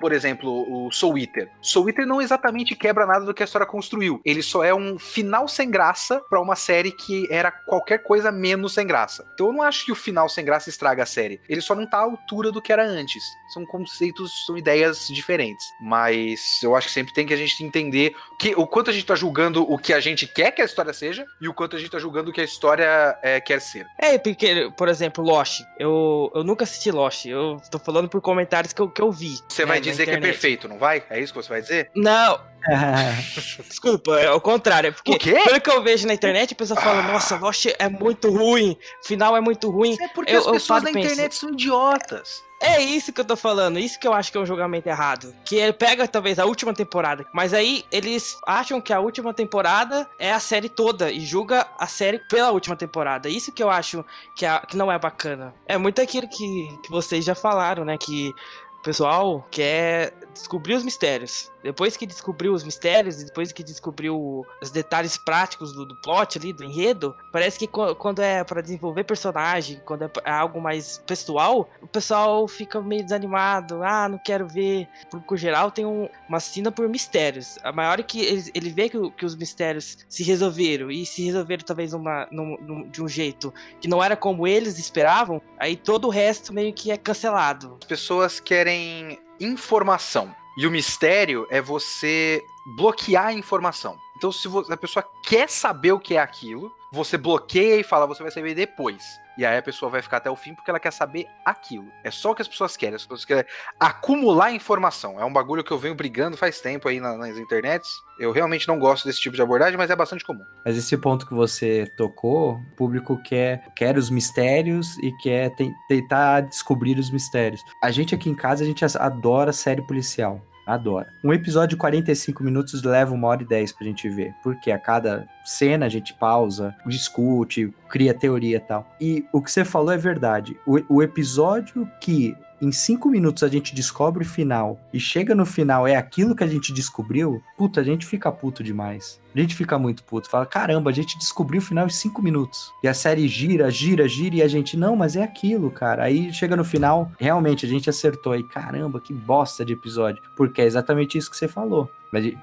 por 0.00 0.12
exemplo, 0.12 0.50
o 0.68 0.90
Soul 0.90 1.18
Eater. 1.18 1.50
Soul 1.62 1.88
Eater 1.88 2.06
não 2.06 2.20
exatamente 2.20 2.74
quebra 2.74 3.06
nada 3.06 3.24
do 3.24 3.32
que 3.32 3.42
a 3.42 3.46
história 3.46 3.66
construiu. 3.66 4.20
Ele 4.24 4.42
só 4.42 4.64
é 4.64 4.74
um 4.74 4.98
final 4.98 5.46
sem 5.46 5.70
graça 5.70 6.20
para 6.28 6.40
uma 6.40 6.56
série 6.56 6.90
que 6.90 7.28
era 7.30 7.52
qualquer 7.52 7.98
coisa 7.98 8.32
menos 8.32 8.74
sem 8.74 8.86
graça. 8.86 9.24
Então 9.34 9.46
eu 9.46 9.52
não 9.52 9.62
acho 9.62 9.84
que 9.84 9.92
o 9.92 9.96
final 9.96 10.28
sem 10.28 10.44
graça 10.44 10.68
estraga 10.68 11.04
a 11.04 11.06
série. 11.06 11.40
Ele 11.48 11.60
só 11.60 11.74
não 11.74 11.86
tá 11.86 11.98
à 11.98 12.02
altura 12.02 12.50
do 12.50 12.60
que 12.60 12.72
era 12.72 12.84
antes. 12.84 13.22
São 13.54 13.64
conceitos, 13.64 14.44
são 14.46 14.58
ideias 14.58 15.06
diferentes. 15.08 15.64
Mas 15.80 16.60
eu 16.62 16.74
acho 16.74 16.88
que 16.88 16.92
sempre 16.92 17.14
tem 17.14 17.26
que 17.26 17.34
a 17.34 17.36
gente 17.36 17.62
entender 17.62 18.14
que, 18.38 18.54
o 18.56 18.66
quanto 18.66 18.90
a 18.90 18.92
gente 18.92 19.06
tá 19.06 19.14
julgando 19.14 19.62
o 19.62 19.78
que 19.78 19.92
a 19.92 20.00
gente 20.00 20.26
quer 20.26 20.50
que 20.50 20.62
a 20.62 20.64
história 20.64 20.92
seja 20.92 21.24
e 21.40 21.48
o 21.48 21.54
quanto 21.54 21.76
a 21.76 21.78
gente 21.78 21.90
tá 21.90 21.99
julgando 22.00 22.30
o 22.30 22.32
que 22.32 22.40
a 22.40 22.44
história 22.44 23.18
é, 23.22 23.40
quer 23.40 23.60
ser. 23.60 23.86
É, 23.98 24.18
porque, 24.18 24.72
por 24.76 24.88
exemplo, 24.88 25.22
Lost. 25.22 25.62
Eu, 25.78 26.32
eu 26.34 26.42
nunca 26.42 26.64
assisti 26.64 26.90
Lost. 26.90 27.26
Eu 27.26 27.60
tô 27.70 27.78
falando 27.78 28.08
por 28.08 28.20
comentários 28.20 28.72
que 28.72 28.80
eu, 28.80 28.88
que 28.88 29.02
eu 29.02 29.12
vi. 29.12 29.38
Você 29.48 29.62
né, 29.62 29.68
vai 29.68 29.80
dizer 29.80 30.04
que 30.04 30.10
é 30.10 30.20
perfeito, 30.20 30.66
não 30.68 30.78
vai? 30.78 31.02
É 31.10 31.20
isso 31.20 31.32
que 31.32 31.42
você 31.42 31.48
vai 31.48 31.60
dizer? 31.60 31.90
Não. 31.94 32.49
Desculpa, 33.68 34.18
é 34.18 34.30
o 34.30 34.40
contrário. 34.40 34.88
É 34.88 34.90
porque 34.92 35.12
o 35.12 35.18
quê? 35.18 35.40
pelo 35.44 35.60
que 35.60 35.70
eu 35.70 35.82
vejo 35.82 36.06
na 36.06 36.14
internet, 36.14 36.52
a 36.52 36.56
pessoa 36.56 36.80
fala, 36.80 37.02
nossa, 37.02 37.36
Lost 37.36 37.66
é 37.78 37.88
muito 37.88 38.30
ruim, 38.30 38.76
final 39.04 39.36
é 39.36 39.40
muito 39.40 39.70
ruim. 39.70 39.96
É 40.00 40.08
porque 40.08 40.32
eu, 40.32 40.40
as 40.40 40.46
pessoas 40.46 40.82
na 40.82 40.90
internet 40.90 41.34
são 41.34 41.50
idiotas. 41.50 42.42
É 42.62 42.78
isso 42.78 43.10
que 43.10 43.18
eu 43.22 43.24
tô 43.24 43.36
falando, 43.36 43.78
isso 43.78 43.98
que 43.98 44.06
eu 44.06 44.12
acho 44.12 44.30
que 44.30 44.36
é 44.36 44.40
um 44.40 44.44
julgamento 44.44 44.86
errado. 44.86 45.34
Que 45.46 45.56
ele 45.56 45.72
pega 45.72 46.06
talvez 46.06 46.38
a 46.38 46.44
última 46.44 46.74
temporada, 46.74 47.26
mas 47.32 47.54
aí 47.54 47.86
eles 47.90 48.36
acham 48.46 48.82
que 48.82 48.92
a 48.92 49.00
última 49.00 49.32
temporada 49.32 50.06
é 50.18 50.30
a 50.30 50.38
série 50.38 50.68
toda 50.68 51.10
e 51.10 51.20
julga 51.20 51.66
a 51.78 51.86
série 51.86 52.18
pela 52.28 52.50
última 52.50 52.76
temporada. 52.76 53.30
Isso 53.30 53.50
que 53.50 53.62
eu 53.62 53.70
acho 53.70 54.04
que, 54.36 54.44
é, 54.44 54.60
que 54.68 54.76
não 54.76 54.92
é 54.92 54.98
bacana. 54.98 55.54
É 55.66 55.78
muito 55.78 56.02
aquilo 56.02 56.28
que, 56.28 56.78
que 56.82 56.90
vocês 56.90 57.24
já 57.24 57.34
falaram, 57.34 57.82
né? 57.82 57.96
Que 57.96 58.34
o 58.80 58.82
pessoal 58.82 59.46
quer 59.50 60.12
descobrir 60.34 60.74
os 60.74 60.82
mistérios. 60.82 61.50
Depois 61.62 61.96
que 61.96 62.06
descobriu 62.06 62.52
os 62.52 62.64
mistérios, 62.64 63.16
depois 63.16 63.52
que 63.52 63.62
descobriu 63.62 64.44
os 64.62 64.70
detalhes 64.70 65.16
práticos 65.16 65.72
do, 65.72 65.84
do 65.84 65.94
plot 65.96 66.38
ali, 66.38 66.52
do 66.52 66.64
enredo, 66.64 67.14
parece 67.32 67.58
que 67.58 67.66
quando 67.66 68.20
é 68.20 68.42
para 68.44 68.60
desenvolver 68.60 69.04
personagem, 69.04 69.80
quando 69.84 70.04
é 70.04 70.30
algo 70.30 70.60
mais 70.60 70.98
pessoal, 71.06 71.68
o 71.80 71.86
pessoal 71.86 72.46
fica 72.48 72.80
meio 72.80 73.02
desanimado. 73.02 73.82
Ah, 73.82 74.08
não 74.08 74.18
quero 74.18 74.46
ver. 74.48 74.88
Porque, 75.10 75.36
geral, 75.36 75.70
tem 75.70 75.84
um, 75.84 76.08
uma 76.28 76.40
cena 76.40 76.72
por 76.72 76.88
mistérios. 76.88 77.58
A 77.62 77.72
maior 77.72 78.00
é 78.00 78.02
que 78.02 78.20
ele, 78.20 78.50
ele 78.54 78.70
vê 78.70 78.88
que, 78.88 79.10
que, 79.10 79.24
os 79.24 79.36
mistérios 79.36 79.98
se 80.08 80.22
resolveram, 80.22 80.90
e 80.90 81.04
se 81.04 81.24
resolveram 81.24 81.64
talvez 81.64 81.92
uma, 81.92 82.26
num, 82.30 82.56
num, 82.60 82.88
de 82.88 83.02
um 83.02 83.08
jeito 83.08 83.52
que 83.80 83.88
não 83.88 84.02
era 84.02 84.16
como 84.16 84.46
eles 84.46 84.78
esperavam, 84.78 85.40
aí 85.58 85.76
todo 85.76 86.06
o 86.06 86.10
resto 86.10 86.52
meio 86.52 86.72
que 86.72 86.90
é 86.90 86.96
cancelado. 86.96 87.76
As 87.80 87.86
pessoas 87.86 88.40
querem 88.40 89.18
informação. 89.38 90.34
E 90.60 90.66
o 90.66 90.70
mistério 90.70 91.46
é 91.48 91.58
você 91.58 92.44
bloquear 92.76 93.28
a 93.28 93.32
informação. 93.32 93.96
Então, 94.14 94.30
se 94.30 94.46
a 94.68 94.76
pessoa 94.76 95.02
quer 95.26 95.48
saber 95.48 95.92
o 95.92 95.98
que 95.98 96.16
é 96.16 96.20
aquilo, 96.20 96.70
você 96.92 97.16
bloqueia 97.16 97.80
e 97.80 97.82
fala, 97.82 98.06
você 98.06 98.22
vai 98.22 98.30
saber 98.30 98.52
depois. 98.52 99.02
E 99.38 99.46
aí 99.46 99.56
a 99.56 99.62
pessoa 99.62 99.90
vai 99.90 100.02
ficar 100.02 100.18
até 100.18 100.30
o 100.30 100.36
fim 100.36 100.54
porque 100.54 100.68
ela 100.68 100.78
quer 100.78 100.92
saber 100.92 101.26
aquilo. 101.46 101.86
É 102.04 102.10
só 102.10 102.32
o 102.32 102.34
que 102.34 102.42
as 102.42 102.48
pessoas 102.48 102.76
querem. 102.76 102.96
As 102.96 103.04
pessoas 103.04 103.24
querem 103.24 103.46
acumular 103.78 104.52
informação. 104.52 105.18
É 105.18 105.24
um 105.24 105.32
bagulho 105.32 105.64
que 105.64 105.70
eu 105.70 105.78
venho 105.78 105.94
brigando 105.94 106.36
faz 106.36 106.60
tempo 106.60 106.88
aí 106.90 107.00
nas 107.00 107.38
internets. 107.38 107.88
Eu 108.18 108.30
realmente 108.30 108.68
não 108.68 108.78
gosto 108.78 109.06
desse 109.06 109.18
tipo 109.18 109.36
de 109.36 109.40
abordagem, 109.40 109.78
mas 109.78 109.88
é 109.88 109.96
bastante 109.96 110.26
comum. 110.26 110.44
Mas 110.62 110.76
esse 110.76 110.94
ponto 110.98 111.26
que 111.26 111.32
você 111.32 111.90
tocou, 111.96 112.56
o 112.56 112.76
público 112.76 113.18
quer, 113.22 113.64
quer 113.74 113.96
os 113.96 114.10
mistérios 114.10 114.98
e 114.98 115.10
quer 115.22 115.54
tentar 115.88 116.42
descobrir 116.42 116.98
os 116.98 117.10
mistérios. 117.10 117.62
A 117.82 117.90
gente 117.90 118.14
aqui 118.14 118.28
em 118.28 118.34
casa, 118.34 118.62
a 118.62 118.66
gente 118.66 118.84
adora 118.84 119.54
série 119.54 119.80
policial. 119.80 120.42
Adora. 120.70 121.12
Um 121.24 121.32
episódio 121.32 121.70
de 121.70 121.76
45 121.76 122.44
minutos 122.44 122.82
leva 122.82 123.14
uma 123.14 123.28
hora 123.28 123.42
e 123.42 123.46
10 123.46 123.72
pra 123.72 123.86
gente 123.86 124.08
ver. 124.08 124.34
Porque 124.42 124.70
a 124.70 124.78
cada 124.78 125.26
cena 125.44 125.86
a 125.86 125.88
gente 125.88 126.14
pausa, 126.14 126.74
discute, 126.86 127.74
cria 127.88 128.14
teoria 128.14 128.56
e 128.56 128.60
tal. 128.60 128.88
E 129.00 129.24
o 129.32 129.42
que 129.42 129.50
você 129.50 129.64
falou 129.64 129.92
é 129.92 129.98
verdade. 129.98 130.56
O, 130.66 130.96
o 130.96 131.02
episódio 131.02 131.90
que 132.00 132.36
em 132.60 132.70
cinco 132.70 133.08
minutos 133.08 133.42
a 133.42 133.48
gente 133.48 133.74
descobre 133.74 134.22
o 134.22 134.28
final 134.28 134.78
e 134.92 135.00
chega 135.00 135.34
no 135.34 135.46
final 135.46 135.86
é 135.86 135.96
aquilo 135.96 136.36
que 136.36 136.44
a 136.44 136.46
gente 136.46 136.72
descobriu, 136.72 137.42
puta, 137.56 137.80
a 137.80 137.84
gente 137.84 138.06
fica 138.06 138.30
puto 138.30 138.62
demais. 138.62 139.18
A 139.34 139.40
gente 139.40 139.54
fica 139.54 139.78
muito 139.78 140.02
puto. 140.04 140.28
Fala, 140.28 140.46
caramba, 140.46 140.90
a 140.90 140.92
gente 140.92 141.18
descobriu 141.18 141.60
o 141.60 141.64
final 141.64 141.86
em 141.86 141.90
cinco 141.90 142.22
minutos. 142.22 142.72
E 142.82 142.88
a 142.88 142.94
série 142.94 143.28
gira, 143.28 143.70
gira, 143.70 144.08
gira, 144.08 144.36
e 144.36 144.42
a 144.42 144.48
gente, 144.48 144.76
não, 144.76 144.96
mas 144.96 145.16
é 145.16 145.22
aquilo, 145.22 145.70
cara. 145.70 146.04
Aí 146.04 146.32
chega 146.32 146.56
no 146.56 146.64
final, 146.64 147.10
realmente 147.18 147.66
a 147.66 147.68
gente 147.68 147.88
acertou 147.88 148.32
aí. 148.32 148.42
Caramba, 148.42 149.00
que 149.00 149.12
bosta 149.12 149.64
de 149.64 149.72
episódio. 149.72 150.22
Porque 150.36 150.60
é 150.60 150.64
exatamente 150.64 151.16
isso 151.16 151.30
que 151.30 151.36
você 151.36 151.48
falou. 151.48 151.90
Mas 152.12 152.34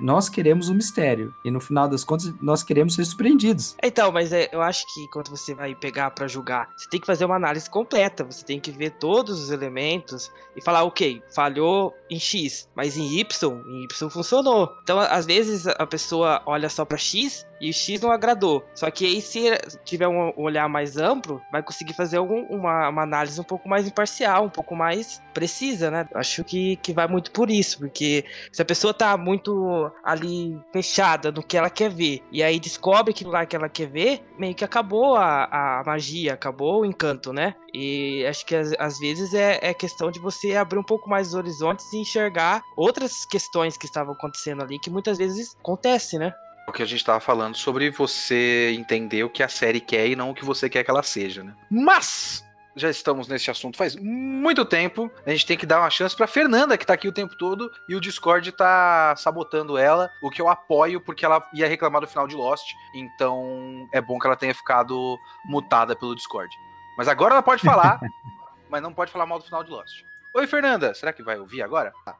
nós 0.00 0.28
queremos 0.28 0.68
o 0.68 0.72
um 0.72 0.76
mistério. 0.76 1.34
E 1.44 1.50
no 1.50 1.60
final 1.60 1.88
das 1.88 2.04
contas, 2.04 2.32
nós 2.40 2.62
queremos 2.62 2.94
ser 2.94 3.04
surpreendidos. 3.04 3.76
Então, 3.82 4.12
mas 4.12 4.32
é, 4.32 4.48
eu 4.52 4.62
acho 4.62 4.86
que 4.92 5.08
quando 5.08 5.30
você 5.30 5.54
vai 5.54 5.74
pegar 5.74 6.10
para 6.12 6.28
julgar, 6.28 6.70
você 6.76 6.88
tem 6.88 7.00
que 7.00 7.06
fazer 7.06 7.24
uma 7.24 7.36
análise 7.36 7.68
completa. 7.68 8.24
Você 8.24 8.44
tem 8.44 8.60
que 8.60 8.70
ver 8.70 8.90
todos 8.90 9.42
os 9.42 9.50
elementos 9.50 10.30
e 10.54 10.62
falar, 10.62 10.84
ok, 10.84 11.22
falhou 11.34 11.92
em 12.08 12.18
X, 12.18 12.68
mas 12.74 12.96
em 12.96 13.18
Y, 13.18 13.62
em 13.66 13.84
Y 13.84 14.10
funcionou. 14.10 14.72
Então, 14.82 14.98
às 15.00 15.26
vezes, 15.26 15.66
a 15.66 15.86
pessoa 15.86 16.35
olha 16.44 16.68
só 16.68 16.84
para 16.84 16.98
X 16.98 17.46
e 17.60 17.70
o 17.70 17.72
X 17.72 18.00
não 18.00 18.10
agradou. 18.10 18.64
Só 18.74 18.90
que 18.90 19.06
aí, 19.06 19.20
se 19.20 19.50
tiver 19.84 20.08
um 20.08 20.32
olhar 20.36 20.68
mais 20.68 20.96
amplo, 20.96 21.40
vai 21.50 21.62
conseguir 21.62 21.94
fazer 21.94 22.18
uma, 22.18 22.88
uma, 22.88 23.02
análise 23.02 23.40
um 23.40 23.44
pouco 23.44 23.68
mais 23.68 23.86
imparcial, 23.86 24.44
um 24.44 24.50
pouco 24.50 24.74
mais 24.74 25.22
precisa, 25.32 25.90
né? 25.90 26.08
Acho 26.14 26.44
que, 26.44 26.76
que 26.76 26.92
vai 26.92 27.06
muito 27.06 27.30
por 27.30 27.50
isso, 27.50 27.78
porque 27.78 28.24
se 28.52 28.62
a 28.62 28.64
pessoa 28.64 28.92
tá 28.92 29.16
muito 29.16 29.90
ali 30.04 30.58
fechada 30.72 31.30
no 31.30 31.42
que 31.42 31.56
ela 31.56 31.70
quer 31.70 31.90
ver, 31.90 32.22
e 32.30 32.42
aí 32.42 32.58
descobre 32.58 33.12
aquilo 33.12 33.30
lá 33.30 33.46
que 33.46 33.56
ela 33.56 33.68
quer 33.68 33.88
ver, 33.88 34.22
meio 34.38 34.54
que 34.54 34.64
acabou 34.64 35.16
a, 35.16 35.80
a 35.80 35.82
magia, 35.84 36.34
acabou 36.34 36.82
o 36.82 36.86
encanto, 36.86 37.32
né? 37.32 37.54
E 37.72 38.24
acho 38.26 38.46
que 38.46 38.54
às, 38.54 38.72
às 38.78 38.98
vezes 38.98 39.34
é, 39.34 39.58
é 39.60 39.74
questão 39.74 40.10
de 40.10 40.18
você 40.18 40.56
abrir 40.56 40.78
um 40.78 40.84
pouco 40.84 41.08
mais 41.08 41.28
os 41.28 41.34
horizontes 41.34 41.92
e 41.92 41.98
enxergar 41.98 42.62
outras 42.76 43.26
questões 43.26 43.76
que 43.76 43.86
estavam 43.86 44.14
acontecendo 44.14 44.62
ali, 44.62 44.78
que 44.78 44.90
muitas 44.90 45.18
vezes 45.18 45.54
acontece, 45.60 46.18
né? 46.18 46.32
O 46.66 46.72
que 46.72 46.82
a 46.82 46.86
gente 46.86 46.98
estava 46.98 47.20
falando 47.20 47.56
sobre 47.56 47.90
você 47.90 48.74
entender 48.76 49.24
o 49.24 49.30
que 49.30 49.42
a 49.42 49.48
série 49.48 49.80
quer 49.80 50.08
e 50.08 50.16
não 50.16 50.30
o 50.30 50.34
que 50.34 50.44
você 50.44 50.68
quer 50.68 50.82
que 50.82 50.90
ela 50.90 51.02
seja, 51.02 51.44
né? 51.44 51.54
Mas 51.70 52.44
já 52.76 52.90
estamos 52.90 53.26
nesse 53.26 53.50
assunto 53.50 53.78
faz 53.78 53.96
muito 53.96 54.64
tempo. 54.64 55.10
A 55.24 55.30
gente 55.30 55.46
tem 55.46 55.56
que 55.56 55.64
dar 55.64 55.80
uma 55.80 55.88
chance 55.88 56.14
para 56.14 56.26
Fernanda, 56.26 56.76
que 56.76 56.84
tá 56.84 56.92
aqui 56.92 57.08
o 57.08 57.12
tempo 57.12 57.34
todo, 57.36 57.72
e 57.88 57.94
o 57.94 58.00
Discord 58.00 58.52
tá 58.52 59.14
sabotando 59.16 59.78
ela, 59.78 60.10
o 60.22 60.30
que 60.30 60.42
eu 60.42 60.48
apoio 60.48 61.00
porque 61.00 61.24
ela 61.24 61.44
ia 61.54 61.66
reclamar 61.66 62.02
do 62.02 62.06
final 62.06 62.26
de 62.26 62.36
Lost. 62.36 62.74
Então 62.94 63.88
é 63.92 64.00
bom 64.00 64.18
que 64.18 64.26
ela 64.26 64.36
tenha 64.36 64.54
ficado 64.54 65.18
mutada 65.46 65.96
pelo 65.96 66.14
Discord. 66.14 66.54
Mas 66.98 67.08
agora 67.08 67.34
ela 67.34 67.42
pode 67.42 67.62
falar, 67.62 67.98
mas 68.68 68.82
não 68.82 68.92
pode 68.92 69.10
falar 69.10 69.24
mal 69.24 69.38
do 69.38 69.44
final 69.44 69.64
de 69.64 69.70
Lost. 69.70 70.02
Oi, 70.34 70.46
Fernanda, 70.46 70.92
será 70.92 71.14
que 71.14 71.22
vai 71.22 71.38
ouvir 71.38 71.62
agora? 71.62 71.94
Tá. 72.04 72.14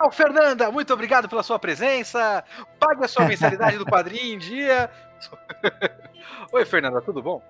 Oh, 0.00 0.10
Fernanda, 0.12 0.70
muito 0.70 0.92
obrigado 0.94 1.28
pela 1.28 1.42
sua 1.42 1.58
presença. 1.58 2.44
Pague 2.78 3.04
a 3.04 3.08
sua 3.08 3.26
mensalidade 3.26 3.78
do 3.78 3.84
padrinho 3.84 4.34
em 4.34 4.38
dia. 4.38 4.90
Oi, 6.52 6.64
Fernanda, 6.64 7.00
tudo 7.00 7.20
bom? 7.20 7.42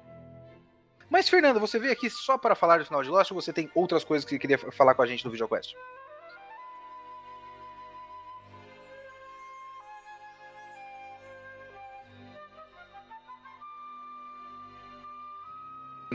Mas, 1.11 1.29
Fernanda, 1.29 1.61
você 1.61 1.79
veio 1.79 1.93
aqui 1.93 2.09
só 2.09 2.39
para 2.39 2.55
falar 2.55 2.79
do 2.79 2.85
final 2.87 3.03
de 3.03 3.11
Lost 3.11 3.31
ou 3.31 3.41
você 3.41 3.53
tem 3.53 3.71
outras 3.75 4.03
coisas 4.03 4.25
que 4.25 4.35
você 4.35 4.39
queria 4.39 4.59
falar 4.59 4.95
com 4.95 5.03
a 5.03 5.07
gente 5.07 5.25
no 5.25 5.31
VideoQuest? 5.31 5.75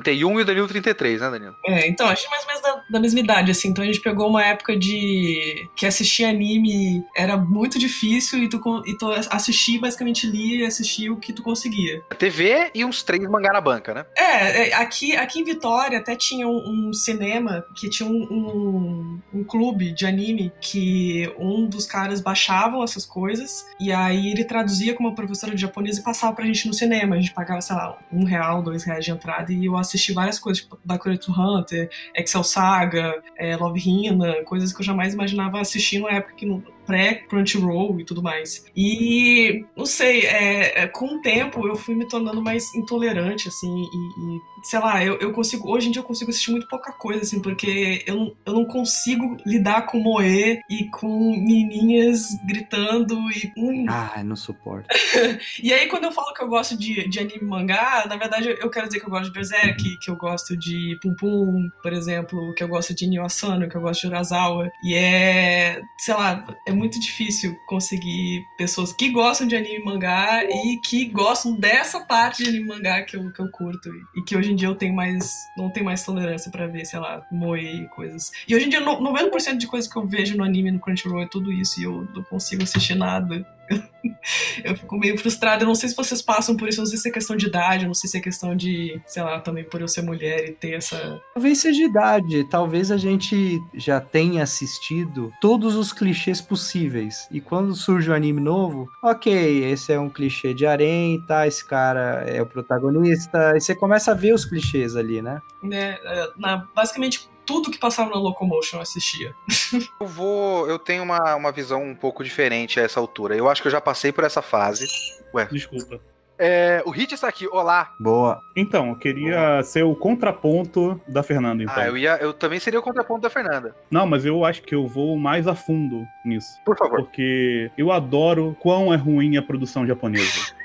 31 0.04 0.39
e 0.39 0.42
o 0.42 0.46
Danilo 0.46 0.68
33, 0.68 1.22
né, 1.22 1.30
Danilo? 1.30 1.56
É, 1.66 1.88
então, 1.88 2.08
a 2.08 2.13
é 2.13 2.30
mais 2.30 2.44
ou 2.44 2.48
menos 2.48 2.62
da, 2.62 2.84
da, 2.89 3.00
mesma 3.00 3.20
idade, 3.20 3.52
assim. 3.52 3.70
Então 3.70 3.84
a 3.84 3.88
gente 3.88 4.02
pegou 4.02 4.30
uma 4.30 4.44
época 4.44 4.78
de. 4.78 5.68
que 5.76 5.86
assistir 5.86 6.26
anime 6.26 7.04
era 7.16 7.38
muito 7.38 7.80
difícil 7.80 8.44
e 8.44 8.50
tu, 8.50 8.60
e 8.86 8.98
tu 8.98 9.12
assistia, 9.30 9.80
basicamente 9.80 10.28
lia 10.28 10.63
e 10.63 10.66
assistia 10.66 11.12
o 11.12 11.18
que 11.18 11.34
tu 11.34 11.42
conseguia. 11.42 12.02
TV 12.18 12.72
e 12.74 12.86
uns 12.86 13.04
três 13.04 13.24
mangá 13.30 13.52
na 13.54 13.62
banca, 13.62 13.94
né? 13.94 14.06
É, 14.16 14.70
é, 14.70 14.74
aqui, 14.74 15.16
aqui 15.16 15.39
em 15.39 15.44
Vitória 15.44 16.00
até 16.00 16.16
tinha 16.16 16.48
um, 16.48 16.89
um 16.89 16.94
cinema 16.94 17.66
que 17.76 17.89
tinha 17.89 18.08
um, 18.08 18.24
um, 18.30 19.20
um, 19.34 19.44
clube 19.44 19.92
de 19.92 20.06
anime 20.06 20.52
que 20.60 21.32
um 21.38 21.68
dos 21.68 21.86
caras 21.86 22.22
baixavam 22.22 22.84
essas 22.84 23.06
coisas 23.06 23.66
e 23.80 23.92
aí 23.92 24.32
ele 24.32 24.44
traduzia 24.44 24.94
com 24.94 25.04
uma 25.04 25.16
professora 25.16 25.54
de 25.54 25.62
japonês 25.62 25.98
e 25.98 26.04
passava 26.04 26.34
pra 26.34 26.46
gente 26.46 26.68
no 26.68 26.74
cinema. 26.74 27.16
A 27.16 27.20
gente 27.20 27.34
pagava, 27.34 27.62
sei 27.62 27.76
lá, 27.76 27.98
um 28.12 28.24
real, 28.24 28.62
dois 28.62 28.84
reais 28.84 29.06
de 29.06 29.12
entrada 29.12 29.52
e 29.52 29.66
eu 29.66 29.78
assisti 29.93 30.13
várias 30.13 30.39
coisas, 30.39 30.63
tipo 30.63 30.79
Bakura 30.84 31.17
Hunter, 31.27 31.89
Excel 32.15 32.43
Saga, 32.43 33.21
é, 33.38 33.56
Love 33.56 33.79
Hina, 33.79 34.43
coisas 34.43 34.73
que 34.73 34.82
eu 34.82 34.86
jamais 34.86 35.13
imaginava 35.13 35.60
assistir 35.60 35.99
numa 35.99 36.12
época 36.12 36.34
que 36.36 36.45
pré-Crunchyroll 36.86 37.99
e 37.99 38.03
tudo 38.03 38.21
mais. 38.21 38.65
E, 38.75 39.65
não 39.75 39.86
sei, 39.86 40.21
é, 40.25 40.84
é, 40.84 40.88
com 40.88 41.15
o 41.15 41.21
tempo 41.21 41.67
eu 41.67 41.75
fui 41.75 41.95
me 41.95 42.08
tornando 42.08 42.41
mais 42.41 42.73
intolerante, 42.75 43.47
assim, 43.47 43.69
e, 43.69 43.86
e 43.86 44.53
sei 44.63 44.80
lá, 44.80 45.04
eu, 45.04 45.17
eu 45.19 45.32
consigo, 45.32 45.69
hoje 45.71 45.88
em 45.88 45.91
dia 45.91 46.02
eu 46.02 46.06
consigo 46.06 46.30
assistir 46.30 46.52
muito 46.52 46.67
pouca 46.67 46.91
coisa, 46.91 47.21
assim, 47.21 47.41
porque 47.41 48.04
eu, 48.06 48.36
eu 48.45 48.54
não 48.54 48.65
consigo 48.65 49.38
lidar 49.45 49.86
com 49.86 49.99
Moe 49.99 50.60
e 50.69 50.89
com 50.89 51.32
menininhas 51.32 52.28
gritando 52.45 53.15
e. 53.32 53.52
Hum. 53.58 53.86
Ah, 53.88 54.21
não 54.23 54.36
suporto. 54.36 54.88
e 55.62 55.73
aí, 55.73 55.88
quando 55.88 56.06
eu 56.06 56.12
falo 56.12 56.34
que 56.34 56.43
eu 56.43 56.47
gosto 56.47 56.78
de, 56.78 57.08
de 57.08 57.19
anime 57.19 57.45
mangá, 57.47 58.06
na 58.08 58.17
verdade 58.17 58.49
eu 58.60 58.69
quero 58.69 58.88
dizer 58.88 58.99
que 58.99 59.06
eu 59.06 59.10
gosto 59.10 59.26
de 59.26 59.32
Berserk, 59.32 59.97
que 59.99 60.12
eu 60.12 60.15
gosto 60.15 60.58
de 60.58 60.97
Pum 61.02 61.15
Pum, 61.15 61.69
por 61.82 61.93
exemplo, 61.93 62.54
que 62.54 62.63
eu 62.63 62.67
gosto 62.67 62.93
de 62.93 63.08
Nio 63.08 63.23
Asano, 63.23 63.69
que 63.69 63.76
eu 63.76 63.82
gosto 63.82 64.02
de 64.02 64.08
Urasawa. 64.08 64.69
E 64.84 64.95
é, 64.95 65.82
sei 65.97 66.13
lá, 66.13 66.45
é 66.67 66.73
é 66.73 66.76
muito 66.76 66.99
difícil 66.99 67.56
conseguir 67.67 68.43
pessoas 68.58 68.91
que 68.91 69.10
gostam 69.10 69.47
de 69.47 69.56
anime 69.56 69.84
mangá 69.86 70.43
e 70.43 70.78
que 70.78 71.06
gostam 71.06 71.56
dessa 71.56 71.99
parte 72.02 72.43
de 72.43 72.49
anime 72.49 72.67
mangá 72.67 73.04
que 73.04 73.15
eu, 73.15 73.32
que 73.32 73.39
eu 73.39 73.49
curto. 73.49 73.89
E 74.15 74.23
que 74.23 74.36
hoje 74.36 74.53
em 74.54 74.56
dia 74.56 74.68
eu 74.68 74.76
tenho 74.76 74.94
mais. 74.94 75.50
não 75.58 75.70
tenho 75.70 75.86
mais 75.86 76.04
tolerância 76.04 76.50
para 76.50 76.68
ver, 76.68 76.86
sei 76.86 77.00
lá, 77.00 77.26
moe 77.32 77.60
e 77.60 77.88
coisas. 77.89 78.32
E 78.48 78.56
hoje 78.56 78.66
em 78.66 78.70
dia 78.70 78.82
90% 78.82 79.58
de 79.58 79.68
coisas 79.68 79.92
que 79.92 79.98
eu 79.98 80.08
vejo 80.08 80.38
no 80.38 80.44
anime 80.44 80.72
no 80.72 80.80
Crunchyroll 80.80 81.24
é 81.24 81.28
tudo 81.28 81.52
isso 81.52 81.82
e 81.82 81.84
eu 81.84 82.08
não 82.13 82.24
consigo 82.24 82.63
assistir 82.63 82.96
nada. 82.96 83.46
eu 84.63 84.76
fico 84.76 84.97
meio 84.97 85.17
frustrada. 85.17 85.63
Eu 85.63 85.67
não 85.67 85.76
sei 85.76 85.89
se 85.89 85.95
vocês 85.95 86.21
passam 86.21 86.56
por 86.56 86.67
isso, 86.67 86.80
não 86.80 86.86
sei 86.86 86.97
se 86.97 87.10
é 87.10 87.12
questão 87.12 87.36
de 87.36 87.47
idade, 87.47 87.86
não 87.86 87.93
sei 87.93 88.10
se 88.10 88.17
é 88.17 88.21
questão 88.21 88.56
de, 88.56 89.02
sei 89.06 89.23
lá, 89.23 89.39
também 89.39 89.63
por 89.63 89.82
eu 89.82 89.88
ser 89.88 90.02
mulher 90.02 90.49
e 90.49 90.52
ter 90.52 90.73
essa. 90.73 91.21
Talvez 91.34 91.60
seja 91.60 91.84
idade, 91.84 92.43
talvez 92.49 92.91
a 92.91 92.97
gente 92.97 93.60
já 93.73 93.99
tenha 93.99 94.43
assistido 94.43 95.32
todos 95.41 95.76
os 95.76 95.91
clichês 95.91 96.41
possíveis. 96.41 97.28
E 97.32 97.39
quando 97.39 97.76
surge 97.76 98.10
um 98.10 98.13
anime 98.13 98.41
novo, 98.41 98.89
ok, 99.02 99.63
esse 99.65 99.91
é 99.93 99.99
um 99.99 100.10
clichê 100.10 100.54
de 100.54 100.65
harém, 100.65 101.23
tá? 101.26 101.47
Esse 101.47 101.65
cara 101.65 102.23
é 102.28 102.41
o 102.41 102.45
protagonista. 102.45 103.54
E 103.56 103.62
você 103.62 103.76
começa 103.76 104.12
a 104.12 104.15
ver 104.15 104.34
os 104.34 104.45
clichês 104.45 104.95
ali, 104.95 105.21
né? 105.21 105.41
É, 105.71 106.30
na, 106.38 106.67
basicamente 106.76 107.30
tudo 107.45 107.71
que 107.71 107.77
passava 107.77 108.10
na 108.10 108.17
Locomotion 108.17 108.77
eu 108.77 108.82
assistia. 108.82 109.34
eu 109.99 110.08
vou. 110.08 110.67
Eu 110.67 110.79
tenho 110.79 111.03
uma, 111.03 111.36
uma 111.36 111.51
visão 111.51 111.84
um 111.84 111.95
pouco 111.95 112.23
diferente 112.23 112.79
a 112.79 112.84
essa 112.84 112.99
altura. 112.99 113.36
Eu 113.36 113.49
acho 113.49 113.62
que 113.62 113.67
eu 113.67 113.71
já 113.71 113.82
passei 113.82 114.12
por 114.12 114.23
essa 114.23 114.41
fase. 114.41 114.88
Ué. 115.34 115.47
Desculpa. 115.51 115.99
É, 116.38 116.82
o 116.86 116.89
Hit 116.89 117.13
está 117.13 117.27
aqui, 117.27 117.47
olá. 117.47 117.93
Boa. 117.99 118.41
Então, 118.56 118.89
eu 118.89 118.95
queria 118.95 119.39
Boa. 119.39 119.63
ser 119.63 119.84
o 119.84 119.95
contraponto 119.95 120.99
da 121.08 121.21
Fernanda, 121.21 121.63
então. 121.63 121.75
Ah, 121.75 121.88
eu, 121.88 121.97
ia, 121.97 122.17
eu 122.17 122.34
também 122.34 122.60
seria 122.60 122.79
o 122.79 122.84
contraponto 122.84 123.21
da 123.21 123.29
Fernanda. 123.29 123.75
Não, 123.89 124.06
mas 124.06 124.25
eu 124.25 124.43
acho 124.43 124.63
que 124.63 124.73
eu 124.73 124.88
vou 124.88 125.15
mais 125.17 125.47
a 125.47 125.53
fundo 125.53 126.06
nisso. 126.25 126.49
Por 126.65 126.77
favor. 126.77 127.03
Porque 127.03 127.71
eu 127.77 127.91
adoro 127.91 128.58
quão 128.60 128.93
é 128.93 128.97
ruim 128.97 129.38
a 129.38 129.41
produção 129.41 129.86
japonesa 129.86 130.53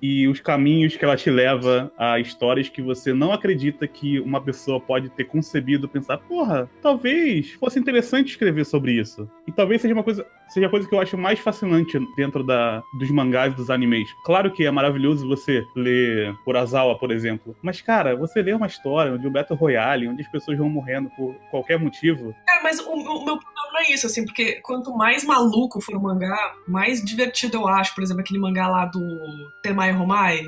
e 0.00 0.28
os 0.28 0.40
caminhos 0.40 0.96
que 0.96 1.04
ela 1.04 1.16
te 1.16 1.30
leva 1.30 1.92
a 1.96 2.18
histórias 2.20 2.68
que 2.68 2.82
você 2.82 3.12
não 3.12 3.32
acredita 3.32 3.86
que 3.86 4.20
uma 4.20 4.40
pessoa 4.40 4.80
pode 4.80 5.08
ter 5.08 5.24
concebido, 5.24 5.88
pensar, 5.88 6.18
porra, 6.18 6.68
talvez 6.82 7.52
fosse 7.52 7.78
interessante 7.78 8.28
escrever 8.28 8.64
sobre 8.64 8.92
isso. 8.92 9.28
E 9.46 9.52
talvez 9.52 9.80
seja 9.80 9.94
uma 9.94 10.02
coisa, 10.02 10.26
seja 10.48 10.66
a 10.66 10.70
coisa 10.70 10.88
que 10.88 10.94
eu 10.94 11.00
acho 11.00 11.16
mais 11.16 11.38
fascinante 11.38 11.98
dentro 12.16 12.44
da, 12.44 12.82
dos 12.98 13.10
mangás 13.10 13.54
dos 13.54 13.70
animes. 13.70 14.08
Claro 14.24 14.52
que 14.52 14.64
é 14.64 14.70
maravilhoso 14.70 15.26
você 15.26 15.64
ler 15.74 16.34
Urasawa, 16.46 16.98
por 16.98 17.10
exemplo, 17.10 17.56
mas 17.62 17.80
cara, 17.80 18.16
você 18.16 18.42
lê 18.42 18.52
uma 18.52 18.66
história 18.66 19.18
de 19.18 19.26
um 19.26 19.30
Battle 19.30 19.58
Royale, 19.58 20.08
onde 20.08 20.22
as 20.22 20.28
pessoas 20.28 20.58
vão 20.58 20.68
morrendo 20.68 21.10
por 21.16 21.34
qualquer 21.50 21.78
motivo. 21.78 22.34
Cara, 22.46 22.62
mas 22.62 22.80
o, 22.80 22.90
o 22.90 23.24
meu 23.24 23.38
é 23.78 23.92
isso, 23.92 24.06
assim, 24.06 24.24
porque 24.24 24.60
quanto 24.62 24.96
mais 24.96 25.24
maluco 25.24 25.80
for 25.80 25.96
o 25.96 26.02
mangá, 26.02 26.54
mais 26.66 27.04
divertido 27.04 27.58
eu 27.58 27.68
acho, 27.68 27.94
por 27.94 28.02
exemplo, 28.02 28.22
aquele 28.22 28.38
mangá 28.38 28.68
lá 28.68 28.86
do 28.86 29.52
Temai 29.62 29.92
Romai. 29.92 30.44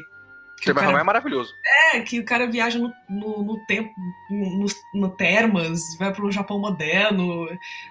Temai 0.64 0.86
Romai 0.86 1.00
é 1.00 1.04
maravilhoso. 1.04 1.54
É, 1.92 2.00
que 2.00 2.18
o 2.18 2.24
cara 2.24 2.46
viaja 2.46 2.78
no, 2.78 2.92
no, 3.08 3.42
no 3.44 3.66
tempo, 3.66 3.90
no, 4.30 4.66
no, 4.94 5.08
Termas, 5.10 5.80
vai 5.98 6.12
pro 6.12 6.30
Japão 6.32 6.58
moderno, 6.58 7.46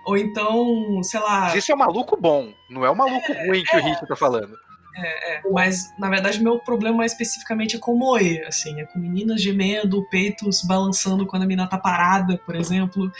ou 0.05 0.17
então, 0.17 1.01
sei 1.03 1.19
lá... 1.19 1.55
Isso 1.55 1.71
é 1.71 1.75
um 1.75 1.79
maluco 1.79 2.17
bom, 2.19 2.53
não 2.69 2.85
é 2.85 2.89
o 2.89 2.93
um 2.93 2.97
maluco 2.97 3.31
é, 3.31 3.47
ruim 3.47 3.63
que 3.63 3.75
é, 3.75 3.79
o 3.79 3.83
Rich 3.83 4.05
tá 4.07 4.15
falando. 4.15 4.57
É, 4.97 5.35
é. 5.35 5.41
Mas, 5.51 5.93
na 5.97 6.09
verdade, 6.09 6.43
meu 6.43 6.59
problema 6.59 6.97
mais 6.97 7.11
especificamente 7.11 7.75
é 7.75 7.79
com 7.79 7.95
Moe, 7.95 8.41
assim. 8.47 8.79
É 8.81 8.85
com 8.85 8.99
meninas 8.99 9.41
gemendo, 9.41 10.07
peitos 10.09 10.63
balançando 10.63 11.25
quando 11.25 11.43
a 11.43 11.45
menina 11.45 11.67
tá 11.67 11.77
parada, 11.77 12.39
por 12.45 12.55
exemplo. 12.55 13.11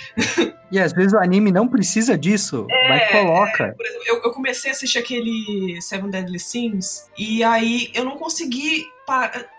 E 0.69 0.77
às 0.77 0.91
vezes 0.91 1.13
o 1.13 1.17
anime 1.17 1.49
não 1.49 1.65
precisa 1.65 2.17
disso, 2.17 2.67
é, 2.69 2.89
mas 2.89 3.11
coloca. 3.11 3.73
Por 3.77 3.85
exemplo, 3.85 4.03
eu, 4.05 4.21
eu 4.23 4.31
comecei 4.31 4.69
a 4.69 4.73
assistir 4.73 4.99
aquele 4.99 5.81
Seven 5.81 6.09
Deadly 6.09 6.39
Sins, 6.39 7.09
e 7.17 7.41
aí 7.41 7.89
eu 7.93 8.03
não 8.03 8.17
consegui 8.17 8.85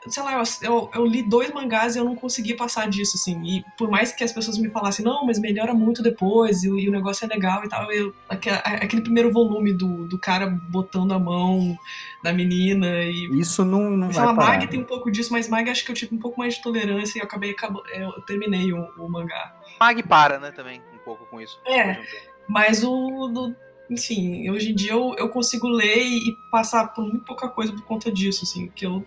sei 0.09 0.23
lá, 0.23 0.43
eu, 0.63 0.91
eu, 0.95 1.07
li 1.07 1.23
dois 1.23 1.51
mangás 1.53 1.97
e 1.97 1.99
eu 1.99 2.05
não 2.05 2.15
consegui 2.15 2.53
passar 2.53 2.87
disso, 2.87 3.17
assim. 3.17 3.43
E 3.45 3.65
por 3.79 3.91
mais 3.91 4.13
que 4.13 4.23
as 4.23 4.31
pessoas 4.31 4.59
me 4.59 4.69
falassem, 4.69 5.03
não, 5.03 5.25
mas 5.25 5.39
melhora 5.39 5.73
muito 5.73 6.03
depois, 6.03 6.63
e, 6.63 6.69
e 6.69 6.89
o 6.89 6.93
negócio 6.93 7.25
é 7.25 7.29
legal 7.29 7.65
e 7.65 7.69
tal, 7.69 7.91
eu, 7.91 8.15
aquele, 8.29 8.57
aquele, 8.57 9.03
primeiro 9.03 9.33
volume 9.33 9.73
do, 9.73 10.07
do 10.07 10.19
cara 10.19 10.47
botando 10.47 11.13
a 11.13 11.19
mão 11.19 11.79
na 12.23 12.33
menina 12.33 13.03
e. 13.03 13.39
Isso 13.39 13.65
não, 13.65 13.91
não 13.91 14.11
vai 14.11 14.25
lá, 14.25 14.33
Mag 14.33 14.67
tem 14.67 14.81
um 14.81 14.85
pouco 14.85 15.11
disso, 15.11 15.33
mas 15.33 15.49
Mag 15.49 15.69
acho 15.71 15.85
que 15.85 15.91
eu 15.91 15.97
tive 15.97 16.15
um 16.15 16.19
pouco 16.19 16.39
mais 16.39 16.55
de 16.55 16.63
tolerância 16.63 17.19
e 17.19 17.21
eu 17.21 17.25
acabei. 17.25 17.55
Eu 17.93 18.13
terminei 18.23 18.73
o, 18.73 18.85
o 18.99 19.09
mangá. 19.09 19.55
Mag 19.81 20.03
para, 20.03 20.39
né, 20.39 20.51
também, 20.51 20.83
um 20.95 20.99
pouco 21.05 21.27
com 21.27 21.41
isso. 21.41 21.61
É. 21.67 22.01
Mas 22.49 22.83
o. 22.85 23.29
Do, 23.29 23.57
enfim, 23.91 24.51
hoje 24.51 24.73
em 24.73 24.75
dia 24.75 24.93
eu, 24.93 25.15
eu 25.17 25.29
consigo 25.31 25.67
ler 25.67 26.03
e 26.03 26.37
passar 26.51 26.89
por 26.89 27.03
muito 27.07 27.25
pouca 27.25 27.49
coisa 27.49 27.73
por 27.73 27.83
conta 27.85 28.13
disso, 28.13 28.45
assim, 28.45 28.69
que 28.69 28.85
eu 28.85 29.05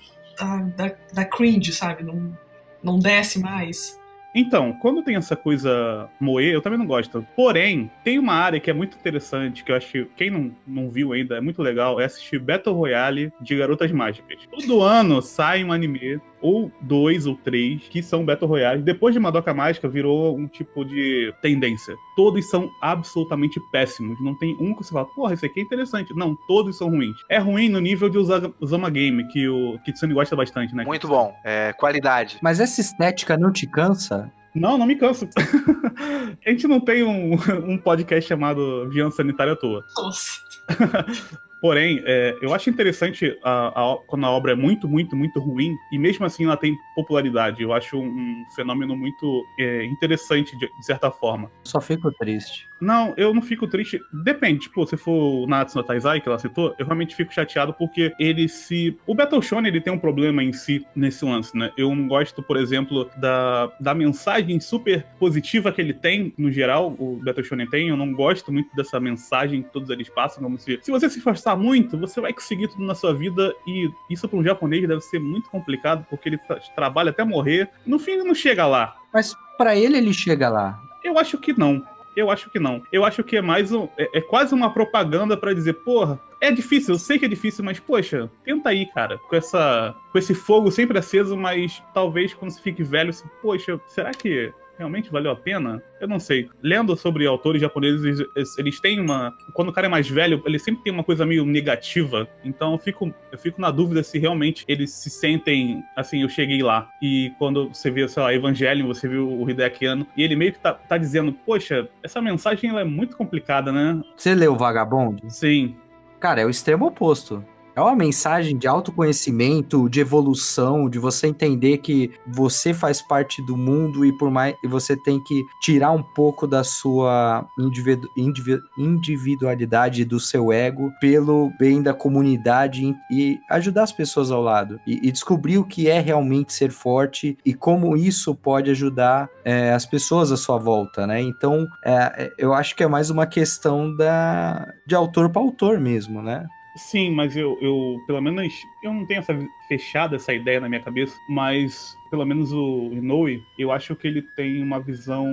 da, 0.75 0.95
da 1.13 1.25
cringe, 1.25 1.73
sabe? 1.73 2.03
Não, 2.03 2.37
não 2.81 2.99
desce 2.99 3.39
mais. 3.39 3.99
Então, 4.33 4.73
quando 4.73 5.03
tem 5.03 5.15
essa 5.15 5.35
coisa 5.35 6.09
moer, 6.19 6.53
eu 6.53 6.61
também 6.61 6.79
não 6.79 6.85
gosto. 6.85 7.25
Porém, 7.35 7.91
tem 8.03 8.17
uma 8.17 8.33
área 8.33 8.59
que 8.59 8.69
é 8.69 8.73
muito 8.73 8.97
interessante, 8.97 9.63
que 9.63 9.71
eu 9.71 9.75
acho 9.75 9.91
que 9.91 10.05
quem 10.15 10.29
não, 10.29 10.51
não 10.65 10.89
viu 10.89 11.11
ainda 11.11 11.37
é 11.37 11.41
muito 11.41 11.61
legal, 11.61 11.99
é 11.99 12.05
assistir 12.05 12.39
Battle 12.39 12.75
Royale 12.75 13.31
de 13.41 13.57
Garotas 13.57 13.91
Mágicas. 13.91 14.47
Todo 14.49 14.81
ano 14.81 15.21
sai 15.21 15.63
um 15.63 15.71
anime 15.71 16.21
ou 16.41 16.71
dois 16.81 17.25
ou 17.25 17.35
três 17.35 17.83
que 17.89 18.01
são 18.01 18.25
Battle 18.25 18.49
Royale. 18.49 18.81
Depois 18.81 19.13
de 19.13 19.19
Madoka 19.19 19.53
Mágica, 19.53 19.87
virou 19.87 20.37
um 20.37 20.47
tipo 20.47 20.83
de 20.83 21.33
tendência. 21.41 21.95
Todos 22.15 22.49
são 22.49 22.69
absolutamente 22.81 23.59
péssimos. 23.71 24.21
Não 24.23 24.37
tem 24.37 24.55
um 24.59 24.73
que 24.73 24.83
você 24.83 24.91
fala, 24.91 25.05
porra, 25.05 25.33
esse 25.33 25.45
aqui 25.45 25.59
é 25.59 25.63
interessante. 25.63 26.13
Não, 26.15 26.35
todos 26.47 26.77
são 26.77 26.89
ruins. 26.89 27.17
É 27.29 27.37
ruim 27.37 27.69
no 27.69 27.79
nível 27.79 28.09
de 28.09 28.17
Zama 28.65 28.89
Game, 28.89 29.27
que 29.29 29.47
o 29.47 29.79
Kitsune 29.85 30.13
gosta 30.13 30.35
bastante, 30.35 30.75
né? 30.75 30.83
Muito 30.83 31.07
bom. 31.07 31.33
É, 31.43 31.73
qualidade. 31.73 32.37
Mas 32.41 32.59
essa 32.59 32.81
estética 32.81 33.37
não 33.37 33.51
te 33.51 33.67
cansa? 33.67 34.31
Não, 34.53 34.77
não 34.77 34.85
me 34.85 34.95
canso. 34.95 35.27
a 36.45 36.49
gente 36.49 36.67
não 36.67 36.79
tem 36.79 37.03
um, 37.03 37.33
um 37.67 37.77
podcast 37.77 38.27
chamado 38.27 38.89
Viança 38.89 39.17
Sanitária 39.17 39.53
à 39.53 39.55
toa. 39.55 39.83
Nossa. 39.95 40.39
Porém, 41.61 42.01
é, 42.05 42.35
eu 42.41 42.53
acho 42.53 42.69
interessante 42.71 43.37
a, 43.43 43.67
a, 43.67 43.97
quando 44.07 44.25
a 44.25 44.31
obra 44.31 44.53
é 44.53 44.55
muito, 44.55 44.87
muito, 44.87 45.15
muito 45.15 45.39
ruim 45.39 45.77
e 45.91 45.99
mesmo 45.99 46.25
assim 46.25 46.45
ela 46.45 46.57
tem 46.57 46.75
popularidade. 46.95 47.61
Eu 47.61 47.71
acho 47.71 47.99
um, 47.99 48.43
fenômeno 48.55 48.95
muito 48.95 49.45
é, 49.59 49.85
interessante, 49.85 50.57
de, 50.57 50.67
de, 50.67 50.85
certa 50.85 51.11
forma. 51.11 51.51
Só 51.63 51.79
fico 51.79 52.11
triste. 52.13 52.67
Não, 52.79 53.13
eu 53.15 53.31
não 53.31 53.43
fico 53.43 53.67
triste. 53.67 53.99
Depende, 54.11 54.61
tipo, 54.61 54.85
se 54.87 54.97
for 54.97 55.43
o 55.43 55.47
Natsu 55.47 55.77
no 55.77 55.83
Taizai, 55.83 56.19
que 56.19 56.27
ela 56.27 56.39
citou, 56.39 56.73
eu 56.79 56.85
realmente 56.85 57.15
fico 57.15 57.31
chateado 57.31 57.73
porque 57.75 58.11
ele 58.19 58.49
se. 58.49 58.97
O 59.05 59.13
Battle 59.13 59.41
Shonen, 59.41 59.69
ele 59.69 59.79
tem 59.79 59.93
um 59.93 59.99
problema 59.99 60.43
em 60.43 60.51
si 60.51 60.83
nesse 60.95 61.23
lance, 61.23 61.55
né? 61.55 61.71
Eu 61.77 61.93
não 61.93 62.07
gosto, 62.07 62.41
por 62.41 62.57
exemplo, 62.57 63.07
da, 63.17 63.71
da 63.79 63.93
mensagem 63.93 64.59
super 64.59 65.05
positiva 65.19 65.71
que 65.71 65.79
ele 65.79 65.93
tem, 65.93 66.33
no 66.35 66.51
geral, 66.51 66.95
o 66.97 67.21
Battle 67.23 67.43
Shonen 67.43 67.69
tem. 67.69 67.89
Eu 67.89 67.97
não 67.97 68.11
gosto 68.11 68.51
muito 68.51 68.75
dessa 68.75 68.99
mensagem 68.99 69.61
que 69.61 69.69
todos 69.69 69.91
eles 69.91 70.09
passam, 70.09 70.41
como 70.41 70.57
se. 70.57 70.79
Se 70.81 70.89
você 70.89 71.07
se 71.07 71.19
esforçar 71.19 71.50
muito, 71.55 71.97
você 71.97 72.19
vai 72.21 72.33
conseguir 72.33 72.67
tudo 72.67 72.85
na 72.85 72.95
sua 72.95 73.13
vida 73.13 73.55
e 73.65 73.91
isso 74.09 74.27
para 74.27 74.39
um 74.39 74.43
japonês 74.43 74.87
deve 74.87 75.01
ser 75.01 75.19
muito 75.19 75.49
complicado 75.49 76.05
porque 76.09 76.29
ele 76.29 76.37
tra 76.37 76.59
trabalha 76.75 77.09
até 77.11 77.23
morrer. 77.23 77.69
No 77.85 77.99
fim 77.99 78.11
ele 78.11 78.23
não 78.23 78.35
chega 78.35 78.65
lá. 78.65 78.95
Mas 79.13 79.35
para 79.57 79.75
ele 79.75 79.97
ele 79.97 80.13
chega 80.13 80.49
lá. 80.49 80.81
Eu 81.03 81.17
acho 81.17 81.37
que 81.37 81.57
não. 81.57 81.83
Eu 82.15 82.29
acho 82.29 82.49
que 82.49 82.59
não. 82.59 82.83
Eu 82.91 83.05
acho 83.05 83.23
que 83.23 83.37
é 83.37 83.41
mais 83.41 83.71
um. 83.71 83.87
É, 83.97 84.19
é 84.19 84.21
quase 84.21 84.53
uma 84.53 84.73
propaganda 84.73 85.37
para 85.37 85.53
dizer, 85.53 85.73
porra, 85.75 86.19
é 86.41 86.51
difícil, 86.51 86.95
eu 86.95 86.99
sei 86.99 87.17
que 87.17 87.25
é 87.25 87.27
difícil, 87.27 87.63
mas, 87.63 87.79
poxa, 87.79 88.29
tenta 88.43 88.69
aí, 88.69 88.85
cara. 88.87 89.17
Com 89.17 89.35
essa. 89.35 89.95
Com 90.11 90.17
esse 90.17 90.33
fogo 90.33 90.71
sempre 90.71 90.97
aceso, 90.97 91.37
mas 91.37 91.81
talvez 91.93 92.33
quando 92.33 92.51
você 92.51 92.61
fique 92.61 92.83
velho, 92.83 93.13
você, 93.13 93.23
poxa, 93.41 93.79
será 93.87 94.11
que 94.11 94.53
realmente 94.81 95.11
valeu 95.11 95.31
a 95.31 95.35
pena? 95.35 95.81
Eu 95.99 96.07
não 96.07 96.19
sei. 96.19 96.49
Lendo 96.61 96.95
sobre 96.95 97.25
autores 97.25 97.61
japoneses, 97.61 98.25
eles, 98.35 98.57
eles 98.57 98.79
têm 98.79 98.99
uma. 98.99 99.35
Quando 99.53 99.69
o 99.69 99.73
cara 99.73 99.87
é 99.87 99.89
mais 99.89 100.09
velho, 100.09 100.41
ele 100.45 100.57
sempre 100.57 100.83
tem 100.83 100.91
uma 100.91 101.03
coisa 101.03 101.25
meio 101.25 101.45
negativa. 101.45 102.27
Então 102.43 102.73
eu 102.73 102.79
fico, 102.79 103.13
eu 103.31 103.37
fico 103.37 103.61
na 103.61 103.69
dúvida 103.69 104.01
se 104.01 104.17
realmente 104.17 104.65
eles 104.67 104.91
se 104.91 105.09
sentem 105.09 105.83
assim, 105.95 106.23
eu 106.23 106.29
cheguei 106.29 106.63
lá. 106.63 106.89
E 107.01 107.31
quando 107.37 107.69
você 107.69 107.91
vê, 107.91 108.07
sei 108.07 108.23
lá, 108.23 108.33
Evangelion, 108.33 108.87
você 108.87 109.07
viu 109.07 109.29
o 109.29 109.49
Hideaki 109.49 109.85
Anno, 109.85 110.07
e 110.17 110.23
ele 110.23 110.35
meio 110.35 110.53
que 110.53 110.59
tá, 110.59 110.73
tá 110.73 110.97
dizendo, 110.97 111.31
poxa, 111.31 111.87
essa 112.01 112.21
mensagem 112.21 112.69
ela 112.69 112.81
é 112.81 112.85
muito 112.85 113.15
complicada, 113.15 113.71
né? 113.71 114.01
Você 114.17 114.33
leu 114.33 114.55
Vagabond? 114.55 115.21
Sim. 115.29 115.75
Cara, 116.19 116.41
é 116.41 116.45
o 116.45 116.49
extremo 116.49 116.87
oposto. 116.87 117.43
É 117.75 117.79
uma 117.79 117.95
mensagem 117.95 118.57
de 118.57 118.67
autoconhecimento, 118.67 119.89
de 119.89 120.01
evolução, 120.01 120.89
de 120.89 120.99
você 120.99 121.27
entender 121.27 121.77
que 121.77 122.11
você 122.27 122.73
faz 122.73 123.01
parte 123.01 123.41
do 123.45 123.55
mundo 123.55 124.05
e 124.05 124.11
por 124.11 124.29
mais 124.29 124.55
e 124.61 124.67
você 124.67 124.95
tem 124.95 125.23
que 125.23 125.45
tirar 125.61 125.91
um 125.91 126.03
pouco 126.03 126.45
da 126.45 126.63
sua 126.63 127.47
individu, 127.57 128.09
individu, 128.17 128.61
individualidade 128.77 130.03
do 130.03 130.19
seu 130.19 130.51
ego 130.51 130.91
pelo 130.99 131.51
bem 131.57 131.81
da 131.81 131.93
comunidade 131.93 132.93
e 133.09 133.39
ajudar 133.49 133.83
as 133.83 133.91
pessoas 133.93 134.31
ao 134.31 134.41
lado 134.41 134.79
e, 134.85 135.07
e 135.07 135.11
descobrir 135.11 135.57
o 135.57 135.63
que 135.63 135.89
é 135.89 135.99
realmente 135.99 136.51
ser 136.51 136.71
forte 136.71 137.37
e 137.45 137.53
como 137.53 137.95
isso 137.95 138.35
pode 138.35 138.69
ajudar 138.69 139.29
é, 139.45 139.71
as 139.71 139.85
pessoas 139.85 140.31
à 140.31 140.37
sua 140.37 140.57
volta, 140.57 141.07
né? 141.07 141.21
Então, 141.21 141.65
é, 141.85 142.31
eu 142.37 142.53
acho 142.53 142.75
que 142.75 142.83
é 142.83 142.87
mais 142.87 143.09
uma 143.09 143.25
questão 143.25 143.95
da 143.95 144.67
de 144.85 144.93
autor 144.93 145.29
para 145.29 145.41
autor 145.41 145.79
mesmo, 145.79 146.21
né? 146.21 146.45
Sim, 146.75 147.11
mas 147.11 147.35
eu, 147.35 147.57
eu, 147.61 148.01
pelo 148.07 148.21
menos, 148.21 148.53
eu 148.81 148.93
não 148.93 149.05
tenho 149.05 149.19
essa 149.19 149.37
fechada 149.67 150.15
essa 150.15 150.33
ideia 150.33 150.59
na 150.59 150.69
minha 150.69 150.81
cabeça, 150.81 151.17
mas 151.27 151.97
pelo 152.09 152.25
menos 152.25 152.51
o 152.51 152.89
Inoue, 152.91 153.43
eu 153.57 153.71
acho 153.71 153.95
que 153.95 154.07
ele 154.07 154.21
tem 154.21 154.61
uma 154.61 154.79
visão 154.79 155.27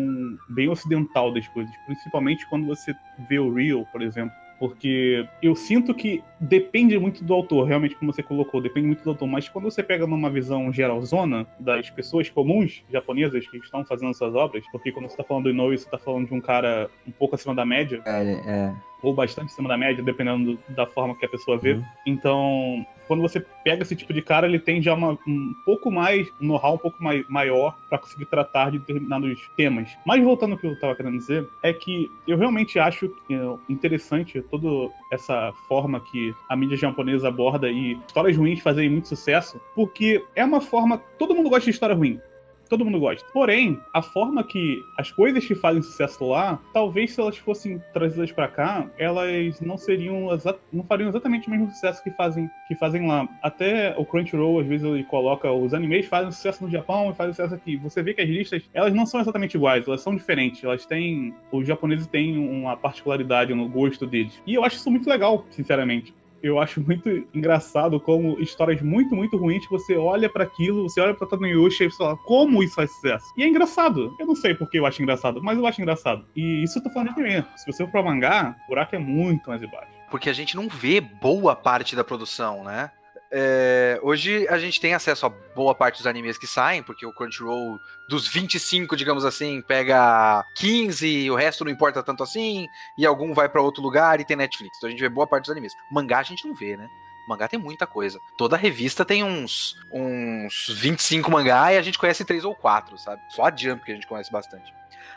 bem 0.48 0.68
ocidental 0.68 1.32
das 1.32 1.46
coisas, 1.48 1.72
principalmente 1.86 2.46
quando 2.48 2.66
você 2.66 2.94
vê 3.28 3.38
o 3.38 3.52
Real, 3.52 3.86
por 3.86 4.02
exemplo. 4.02 4.32
Porque 4.58 5.24
eu 5.40 5.54
sinto 5.54 5.94
que 5.94 6.22
depende 6.40 6.98
muito 6.98 7.22
do 7.22 7.32
autor, 7.32 7.64
realmente, 7.64 7.94
como 7.94 8.12
você 8.12 8.24
colocou, 8.24 8.60
depende 8.60 8.88
muito 8.88 9.04
do 9.04 9.10
autor. 9.10 9.28
Mas 9.28 9.48
quando 9.48 9.64
você 9.66 9.84
pega 9.84 10.04
numa 10.04 10.28
visão 10.28 10.72
geralzona 10.72 11.46
das 11.60 11.88
pessoas 11.90 12.28
comuns 12.28 12.82
japonesas 12.90 13.46
que 13.46 13.56
estão 13.58 13.84
fazendo 13.84 14.12
suas 14.14 14.34
obras, 14.34 14.64
porque 14.72 14.90
quando 14.90 15.06
você 15.06 15.12
está 15.12 15.22
falando 15.22 15.44
do 15.44 15.50
Inoue, 15.50 15.78
você 15.78 15.84
está 15.84 15.96
falando 15.96 16.26
de 16.26 16.34
um 16.34 16.40
cara 16.40 16.90
um 17.06 17.12
pouco 17.12 17.36
acima 17.36 17.54
da 17.54 17.64
média. 17.64 18.02
É, 18.04 18.22
é 18.32 18.74
ou 19.02 19.14
bastante 19.14 19.52
acima 19.52 19.68
da 19.68 19.76
média, 19.76 20.02
dependendo 20.02 20.54
do, 20.54 20.74
da 20.74 20.86
forma 20.86 21.14
que 21.14 21.24
a 21.24 21.28
pessoa 21.28 21.58
vê. 21.58 21.74
Uhum. 21.74 21.84
Então, 22.06 22.86
quando 23.08 23.22
você 23.22 23.40
pega 23.64 23.82
esse 23.82 23.96
tipo 23.96 24.12
de 24.12 24.20
cara, 24.20 24.46
ele 24.46 24.58
tem 24.58 24.82
já 24.82 24.94
uma, 24.94 25.18
um 25.26 25.54
pouco 25.64 25.90
mais, 25.90 26.28
um 26.40 26.46
know-how 26.46 26.74
um 26.74 26.78
pouco 26.78 27.02
mais, 27.02 27.26
maior 27.28 27.76
para 27.88 27.98
conseguir 27.98 28.26
tratar 28.26 28.70
de 28.70 28.78
determinados 28.78 29.50
temas. 29.56 29.88
Mas 30.04 30.22
voltando 30.22 30.52
ao 30.52 30.58
que 30.58 30.66
eu 30.66 30.72
estava 30.74 30.94
querendo 30.94 31.16
dizer, 31.16 31.48
é 31.62 31.72
que 31.72 32.10
eu 32.26 32.36
realmente 32.36 32.78
acho 32.78 33.06
é, 33.30 33.34
interessante 33.68 34.40
toda 34.42 34.92
essa 35.10 35.52
forma 35.66 36.00
que 36.00 36.34
a 36.48 36.54
mídia 36.54 36.76
japonesa 36.76 37.28
aborda 37.28 37.70
e 37.70 37.98
histórias 38.06 38.36
ruins 38.36 38.60
fazem 38.60 38.90
muito 38.90 39.08
sucesso, 39.08 39.60
porque 39.74 40.24
é 40.36 40.44
uma 40.44 40.60
forma. 40.60 40.98
Todo 41.18 41.34
mundo 41.34 41.48
gosta 41.48 41.64
de 41.64 41.70
história 41.70 41.96
ruim 41.96 42.20
todo 42.68 42.84
mundo 42.84 43.00
gosta. 43.00 43.26
Porém, 43.32 43.80
a 43.92 44.02
forma 44.02 44.44
que 44.44 44.84
as 44.96 45.10
coisas 45.10 45.44
que 45.44 45.54
fazem 45.54 45.82
sucesso 45.82 46.24
lá, 46.26 46.58
talvez 46.72 47.12
se 47.12 47.20
elas 47.20 47.36
fossem 47.36 47.82
trazidas 47.92 48.32
para 48.32 48.48
cá, 48.48 48.86
elas 48.98 49.60
não 49.60 49.76
seriam 49.76 50.28
não 50.72 50.84
fariam 50.84 51.08
exatamente 51.08 51.48
o 51.48 51.50
mesmo 51.50 51.70
sucesso 51.70 52.02
que 52.02 52.10
fazem 52.10 52.48
que 52.66 52.74
fazem 52.74 53.06
lá. 53.06 53.28
Até 53.42 53.94
o 53.96 54.04
Crunchyroll 54.04 54.60
às 54.60 54.66
vezes 54.66 54.86
ele 54.86 55.04
coloca 55.04 55.50
os 55.50 55.74
animes 55.74 56.06
fazem 56.06 56.30
sucesso 56.30 56.64
no 56.64 56.70
Japão 56.70 57.10
e 57.10 57.14
fazem 57.14 57.32
sucesso 57.32 57.54
aqui. 57.54 57.76
Você 57.76 58.02
vê 58.02 58.14
que 58.14 58.20
as 58.20 58.28
listas, 58.28 58.62
elas 58.72 58.94
não 58.94 59.06
são 59.06 59.20
exatamente 59.20 59.56
iguais, 59.56 59.86
elas 59.86 60.00
são 60.00 60.14
diferentes. 60.14 60.62
Elas 60.62 60.86
têm 60.86 61.34
os 61.50 61.66
japoneses 61.66 62.06
têm 62.06 62.38
uma 62.38 62.76
particularidade 62.76 63.54
no 63.54 63.68
gosto 63.68 64.06
deles. 64.06 64.40
E 64.46 64.54
eu 64.54 64.64
acho 64.64 64.76
isso 64.76 64.90
muito 64.90 65.08
legal, 65.08 65.44
sinceramente 65.50 66.14
eu 66.42 66.58
acho 66.58 66.80
muito 66.80 67.08
engraçado 67.34 68.00
como 68.00 68.40
histórias 68.40 68.80
muito, 68.82 69.14
muito 69.14 69.36
ruins, 69.36 69.66
você 69.68 69.96
olha 69.96 70.28
para 70.28 70.44
aquilo, 70.44 70.88
você 70.88 71.00
olha 71.00 71.14
pra 71.14 71.26
Tanuyushi 71.26 71.84
e 71.84 71.90
você 71.90 71.96
fala, 71.96 72.16
como 72.18 72.62
isso 72.62 72.74
faz 72.74 72.90
sucesso? 72.92 73.26
E 73.36 73.42
é 73.42 73.48
engraçado. 73.48 74.14
Eu 74.18 74.26
não 74.26 74.34
sei 74.34 74.54
porque 74.54 74.78
eu 74.78 74.86
acho 74.86 75.02
engraçado, 75.02 75.42
mas 75.42 75.58
eu 75.58 75.66
acho 75.66 75.80
engraçado. 75.80 76.24
E 76.34 76.62
isso 76.62 76.78
eu 76.78 76.82
tô 76.82 76.90
falando 76.90 77.14
de 77.14 77.20
anime. 77.20 77.44
Se 77.56 77.66
você 77.66 77.84
for 77.84 77.90
pra 77.90 78.02
mangá, 78.02 78.56
o 78.64 78.68
buraco 78.68 78.94
é 78.94 78.98
muito 78.98 79.48
mais 79.48 79.62
embaixo. 79.62 79.92
Porque 80.10 80.30
a 80.30 80.32
gente 80.32 80.56
não 80.56 80.68
vê 80.68 81.00
boa 81.00 81.54
parte 81.54 81.94
da 81.94 82.02
produção, 82.02 82.64
né? 82.64 82.90
É, 83.30 84.00
hoje 84.02 84.48
a 84.48 84.58
gente 84.58 84.80
tem 84.80 84.94
acesso 84.94 85.26
a 85.26 85.28
boa 85.28 85.74
parte 85.74 85.98
dos 85.98 86.06
animes 86.06 86.38
que 86.38 86.46
saem, 86.46 86.82
porque 86.82 87.04
o 87.04 87.12
Crunchyroll, 87.12 87.78
dos 88.08 88.26
25, 88.26 88.96
digamos 88.96 89.24
assim, 89.24 89.60
pega 89.60 90.44
15, 90.56 91.30
o 91.30 91.34
resto 91.34 91.64
não 91.64 91.70
importa 91.70 92.02
tanto 92.02 92.22
assim, 92.22 92.66
e 92.96 93.04
algum 93.04 93.34
vai 93.34 93.48
para 93.48 93.60
outro 93.60 93.82
lugar 93.82 94.20
e 94.20 94.24
tem 94.24 94.36
Netflix. 94.36 94.76
Então 94.78 94.88
a 94.88 94.90
gente 94.90 95.00
vê 95.00 95.08
boa 95.08 95.26
parte 95.26 95.44
dos 95.44 95.50
animes. 95.50 95.74
Mangá 95.90 96.20
a 96.20 96.22
gente 96.22 96.46
não 96.46 96.54
vê, 96.54 96.76
né? 96.76 96.88
Mangá 97.28 97.46
tem 97.46 97.58
muita 97.58 97.86
coisa. 97.86 98.18
Toda 98.38 98.56
revista 98.56 99.04
tem 99.04 99.22
uns, 99.22 99.76
uns 99.92 100.68
25 100.68 101.30
mangá 101.30 101.74
e 101.74 101.76
a 101.76 101.82
gente 101.82 101.98
conhece 101.98 102.24
três 102.24 102.42
ou 102.42 102.54
quatro, 102.54 102.96
sabe? 102.96 103.20
Só 103.28 103.44
a 103.44 103.54
Jump 103.54 103.84
que 103.84 103.92
a 103.92 103.94
gente 103.94 104.06
conhece 104.06 104.32
bastante. 104.32 104.72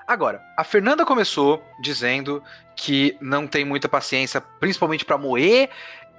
Agora, 0.06 0.44
a 0.58 0.64
Fernanda 0.64 1.06
começou 1.06 1.64
dizendo 1.80 2.44
que 2.76 3.18
não 3.22 3.48
tem 3.48 3.64
muita 3.64 3.88
paciência, 3.88 4.42
principalmente 4.42 5.06
para 5.06 5.18
moer 5.18 5.70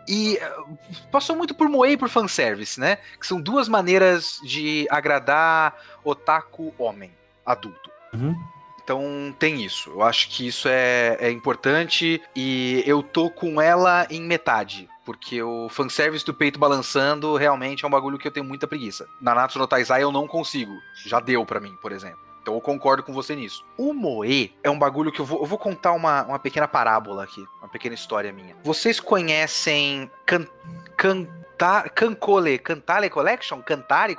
e 0.08 0.36
eh, 0.36 0.56
passou 1.10 1.36
muito 1.36 1.54
por 1.54 1.68
moer 1.68 1.92
e 1.92 1.96
por 1.96 2.08
fanservice, 2.08 2.78
né? 2.78 2.98
Que 3.18 3.26
são 3.26 3.40
duas 3.40 3.68
maneiras 3.68 4.38
de 4.44 4.86
agradar 4.90 5.76
otaku 6.04 6.74
homem, 6.78 7.10
adulto. 7.44 7.90
Uhum. 8.12 8.34
Então 8.82 9.34
tem 9.38 9.64
isso. 9.64 9.90
Eu 9.90 10.02
acho 10.02 10.28
que 10.28 10.46
isso 10.46 10.68
é, 10.68 11.16
é 11.20 11.30
importante 11.30 12.20
e 12.34 12.82
eu 12.86 13.02
tô 13.02 13.30
com 13.30 13.60
ela 13.60 14.06
em 14.10 14.20
metade. 14.20 14.88
Porque 15.04 15.42
o 15.42 15.68
fanservice 15.68 16.24
do 16.24 16.32
peito 16.32 16.60
balançando 16.60 17.36
realmente 17.36 17.84
é 17.84 17.88
um 17.88 17.90
bagulho 17.90 18.18
que 18.18 18.26
eu 18.26 18.32
tenho 18.32 18.46
muita 18.46 18.68
preguiça. 18.68 19.06
Na 19.20 19.34
Natsu 19.34 19.58
no 19.58 19.66
Taizai 19.66 20.02
eu 20.02 20.12
não 20.12 20.28
consigo. 20.28 20.72
Já 21.04 21.18
deu 21.18 21.44
para 21.44 21.60
mim, 21.60 21.76
por 21.82 21.90
exemplo. 21.90 22.31
Então 22.42 22.54
eu 22.54 22.60
concordo 22.60 23.04
com 23.04 23.12
você 23.12 23.36
nisso. 23.36 23.64
O 23.78 23.94
Moe 23.94 24.52
é 24.64 24.70
um 24.70 24.78
bagulho 24.78 25.12
que 25.12 25.20
eu 25.20 25.24
vou, 25.24 25.40
eu 25.40 25.46
vou 25.46 25.58
contar 25.58 25.92
uma, 25.92 26.24
uma 26.24 26.38
pequena 26.40 26.66
parábola 26.66 27.22
aqui, 27.22 27.46
uma 27.60 27.68
pequena 27.68 27.94
história 27.94 28.32
minha. 28.32 28.56
Vocês 28.64 28.98
conhecem 28.98 30.10
can, 30.26 30.44
canta, 30.96 31.88
Cancole, 31.94 32.58
Cantale 32.58 33.08
Collection? 33.08 33.62
Cantare 33.62 34.16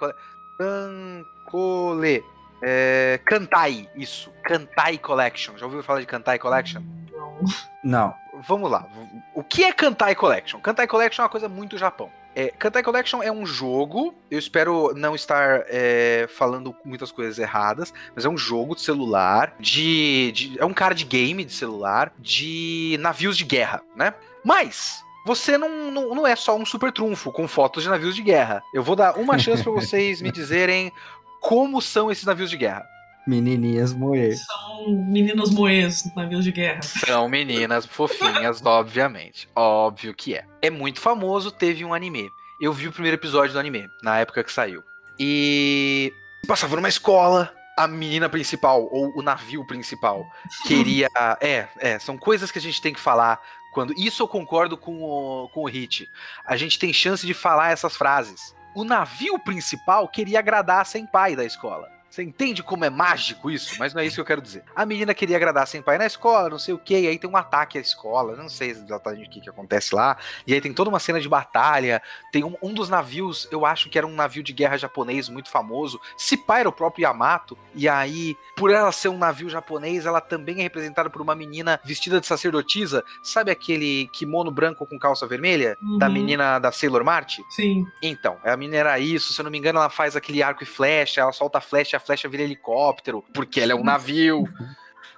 Cancole. 0.58 2.24
É, 2.66 3.20
Cantai, 3.26 3.90
isso. 3.94 4.32
Cantai 4.42 4.98
Collection. 4.98 5.58
Já 5.58 5.66
ouviu 5.66 5.84
falar 5.84 6.00
de 6.00 6.06
Cantai 6.06 6.40
Collection? 6.40 6.82
Não. 7.12 7.40
Não. 7.84 8.16
Vamos 8.48 8.72
lá. 8.72 8.88
O 9.36 9.44
que 9.44 9.66
é 9.66 9.74
Kantai 9.74 10.16
Collection? 10.16 10.62
Kantai 10.62 10.88
Collection 10.88 11.22
é 11.22 11.26
uma 11.26 11.30
coisa 11.30 11.50
muito 11.50 11.78
Japão. 11.78 12.10
É, 12.36 12.48
Kantai 12.50 12.84
Collection 12.84 13.22
é 13.22 13.32
um 13.32 13.46
jogo, 13.46 14.14
eu 14.30 14.40
espero 14.40 14.94
não 14.96 15.14
estar 15.14 15.66
é, 15.68 16.28
falando 16.36 16.76
muitas 16.84 17.12
coisas 17.12 17.38
erradas, 17.38 17.94
mas 18.16 18.26
é 18.26 18.30
um 18.30 18.38
jogo 18.38 18.76
de 18.76 18.82
celular, 18.82 19.56
de, 19.60 20.32
de, 20.32 20.60
É 20.60 20.66
um 20.66 20.74
cara 20.74 20.96
de 20.96 21.06
game 21.06 21.46
de 21.46 21.54
celular, 21.54 22.12
de 22.18 22.98
navios 23.00 23.38
de 23.38 23.44
guerra, 23.44 23.82
né? 23.96 24.14
Mas. 24.44 25.02
Você 25.26 25.58
não, 25.58 25.90
não, 25.90 26.14
não 26.14 26.28
é 26.28 26.36
só 26.36 26.54
um 26.54 26.66
super 26.66 26.92
trunfo 26.92 27.32
com 27.32 27.48
fotos 27.48 27.84
de 27.84 27.90
navios 27.90 28.14
de 28.14 28.22
guerra. 28.22 28.62
Eu 28.74 28.84
vou 28.84 28.94
dar 28.94 29.18
uma 29.18 29.40
chance 29.40 29.64
para 29.64 29.72
vocês 29.72 30.22
me 30.22 30.30
dizerem 30.30 30.92
como 31.40 31.82
são 31.82 32.12
esses 32.12 32.26
navios 32.26 32.50
de 32.50 32.58
guerra. 32.58 32.86
Menininhas 33.26 33.94
moer. 33.94 34.38
São 34.38 34.90
meninas 34.90 35.50
moes, 35.50 36.14
navios 36.16 36.44
de 36.44 36.52
guerra. 36.52 36.82
São 36.82 37.30
meninas 37.30 37.86
fofinhas, 37.86 38.62
obviamente. 38.66 39.48
Óbvio 39.56 40.14
que 40.14 40.36
é. 40.36 40.46
É 40.62 40.70
muito 40.70 41.00
famoso, 41.00 41.52
teve 41.52 41.86
um 41.86 41.94
anime. 41.94 42.30
Eu 42.60 42.74
vi 42.74 42.88
o 42.88 42.92
primeiro 42.92 43.16
episódio 43.16 43.54
do 43.54 43.60
anime, 43.60 43.88
na 44.02 44.20
época 44.20 44.44
que 44.44 44.52
saiu. 44.52 44.84
E 45.18 46.12
passava 46.48 46.76
numa 46.76 46.90
escola, 46.90 47.54
a 47.78 47.88
menina 47.88 48.28
principal, 48.28 48.90
ou 48.92 49.18
o 49.18 49.22
navio 49.22 49.66
principal, 49.66 50.26
queria. 50.68 51.08
é, 51.40 51.68
é, 51.78 52.00
são 52.00 52.18
coisas 52.18 52.52
que 52.52 52.60
a 52.60 52.62
gente 52.62 52.82
tem 52.82 52.94
que 52.94 53.00
falar. 53.00 53.40
quando 53.74 53.94
Isso 53.98 54.22
eu 54.22 54.28
concordo 54.28 54.78
com 54.78 55.02
o, 55.02 55.50
com 55.50 55.62
o 55.62 55.68
Hit. 55.68 56.10
A 56.46 56.58
gente 56.58 56.78
tem 56.78 56.92
chance 56.92 57.26
de 57.26 57.34
falar 57.34 57.72
essas 57.72 57.96
frases. 57.96 58.54
O 58.76 58.84
navio 58.84 59.40
principal 59.40 60.08
queria 60.08 60.40
agradar 60.40 60.82
a 60.82 60.86
senpai 60.86 61.36
da 61.36 61.46
escola. 61.46 61.88
Você 62.14 62.22
entende 62.22 62.62
como 62.62 62.86
é 62.86 62.92
mágico 62.92 63.50
isso? 63.50 63.74
Mas 63.80 63.92
não 63.92 64.00
é 64.00 64.06
isso 64.06 64.18
que 64.18 64.22
eu 64.22 64.26
quero 64.26 64.40
dizer. 64.40 64.64
A 64.76 64.86
menina 64.86 65.16
queria 65.16 65.36
agradar 65.36 65.66
sem 65.66 65.82
pai 65.82 65.98
na 65.98 66.06
escola, 66.06 66.48
não 66.48 66.60
sei 66.60 66.72
o 66.72 66.78
que, 66.78 66.96
e 66.96 67.08
aí 67.08 67.18
tem 67.18 67.28
um 67.28 67.36
ataque 67.36 67.76
à 67.76 67.82
escola, 67.82 68.36
não 68.36 68.48
sei 68.48 68.70
exatamente 68.70 69.28
o 69.28 69.32
que, 69.32 69.42
que 69.42 69.50
acontece 69.50 69.96
lá. 69.96 70.16
E 70.46 70.54
aí 70.54 70.62
tem 70.62 70.72
toda 70.72 70.92
uma 70.92 71.00
cena 71.00 71.20
de 71.20 71.28
batalha. 71.28 72.04
Tem 72.32 72.44
um, 72.44 72.56
um 72.62 72.72
dos 72.72 72.88
navios, 72.88 73.48
eu 73.52 73.66
acho 73.66 73.90
que 73.90 73.98
era 73.98 74.06
um 74.06 74.14
navio 74.14 74.44
de 74.44 74.54
guerra 74.54 74.78
japonês 74.78 75.28
muito 75.28 75.50
famoso. 75.50 76.00
Se 76.16 76.38
pai 76.38 76.60
era 76.60 76.70
o 76.70 76.72
próprio 76.72 77.02
Yamato. 77.02 77.58
E 77.74 77.90
aí, 77.90 78.38
por 78.56 78.70
ela 78.70 78.92
ser 78.92 79.10
um 79.10 79.18
navio 79.18 79.50
japonês, 79.50 80.06
ela 80.06 80.22
também 80.22 80.60
é 80.60 80.62
representada 80.62 81.10
por 81.10 81.20
uma 81.20 81.34
menina 81.34 81.80
vestida 81.84 82.22
de 82.22 82.28
sacerdotisa. 82.28 83.04
Sabe 83.24 83.50
aquele 83.50 84.08
kimono 84.14 84.52
branco 84.52 84.86
com 84.86 85.00
calça 85.00 85.26
vermelha? 85.26 85.80
Uhum. 85.82 85.98
Da 85.98 86.08
menina 86.10 86.60
da 86.60 86.72
Sailor 86.72 87.04
Mart? 87.04 87.40
Sim. 87.50 87.88
Então, 88.04 88.38
a 88.44 88.56
menina 88.56 88.78
era 88.78 89.00
isso, 89.00 89.34
se 89.34 89.42
eu 89.42 89.44
não 89.46 89.52
me 89.52 89.58
engano, 89.58 89.80
ela 89.80 89.90
faz 89.90 90.16
aquele 90.16 90.44
arco 90.44 90.62
e 90.62 90.68
flecha, 90.68 91.20
ela 91.20 91.32
solta 91.32 91.60
flecha, 91.60 92.03
flecha 92.06 92.30
vira 92.30 92.44
helicóptero, 92.44 93.24
porque 93.34 93.60
ela 93.60 93.72
é 93.72 93.76
um 93.76 93.84
navio. 93.84 94.48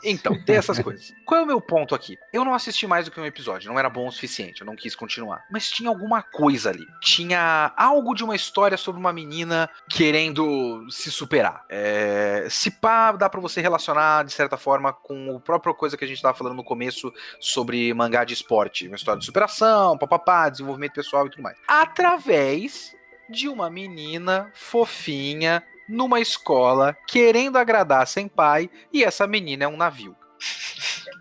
Então, 0.06 0.40
tem 0.44 0.56
essas 0.56 0.80
coisas. 0.80 1.14
Qual 1.26 1.42
é 1.42 1.44
o 1.44 1.48
meu 1.48 1.60
ponto 1.60 1.96
aqui? 1.96 2.18
Eu 2.32 2.46
não 2.46 2.54
assisti 2.54 2.86
mais 2.86 3.06
do 3.06 3.12
que 3.12 3.20
um 3.20 3.26
episódio, 3.26 3.70
não 3.70 3.80
era 3.80 3.90
bom 3.90 4.08
o 4.08 4.12
suficiente, 4.12 4.62
eu 4.62 4.68
não 4.68 4.76
quis 4.76 4.96
continuar. 4.96 5.44
Mas 5.50 5.70
tinha 5.70 5.90
alguma 5.90 6.22
coisa 6.22 6.70
ali. 6.70 6.86
Tinha 7.02 7.74
algo 7.76 8.14
de 8.14 8.24
uma 8.24 8.36
história 8.36 8.78
sobre 8.78 9.00
uma 9.00 9.12
menina 9.12 9.70
querendo 9.90 10.86
se 10.92 11.12
superar. 11.12 11.66
É, 11.70 12.48
se 12.50 12.70
pá, 12.70 13.12
dá 13.14 13.28
pra 13.28 13.42
você 13.42 13.62
relacionar, 13.62 14.24
de 14.24 14.32
certa 14.32 14.58
forma, 14.58 14.94
com 14.94 15.38
a 15.38 15.40
própria 15.40 15.74
coisa 15.74 15.98
que 15.98 16.06
a 16.06 16.08
gente 16.08 16.22
tava 16.22 16.38
falando 16.38 16.56
no 16.56 16.64
começo 16.64 17.12
sobre 17.40 17.92
mangá 17.94 18.24
de 18.24 18.34
esporte. 18.34 18.88
Uma 18.88 18.98
história 18.98 19.20
de 19.20 19.26
superação, 19.26 19.98
papapá, 19.98 20.50
desenvolvimento 20.50 20.94
pessoal 20.94 21.26
e 21.26 21.32
tudo 21.32 21.42
mais. 21.42 21.58
Através 21.68 22.96
de 23.28 23.50
uma 23.50 23.72
menina 23.72 24.52
fofinha 24.54 25.64
numa 25.88 26.20
escola 26.20 26.96
querendo 27.08 27.58
agradar 27.58 28.06
sem 28.08 28.28
pai 28.28 28.70
e 28.92 29.04
essa 29.04 29.26
menina 29.28 29.66
é 29.66 29.68
um 29.68 29.78
navio. 29.78 30.16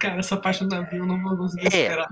Cara, 0.00 0.18
essa 0.18 0.36
parte 0.36 0.64
do 0.64 0.74
navio 0.74 0.98
eu 1.02 1.06
não 1.06 1.22
vou 1.22 1.36
conseguir 1.36 1.66
É. 1.74 1.82
esperar. 1.82 2.08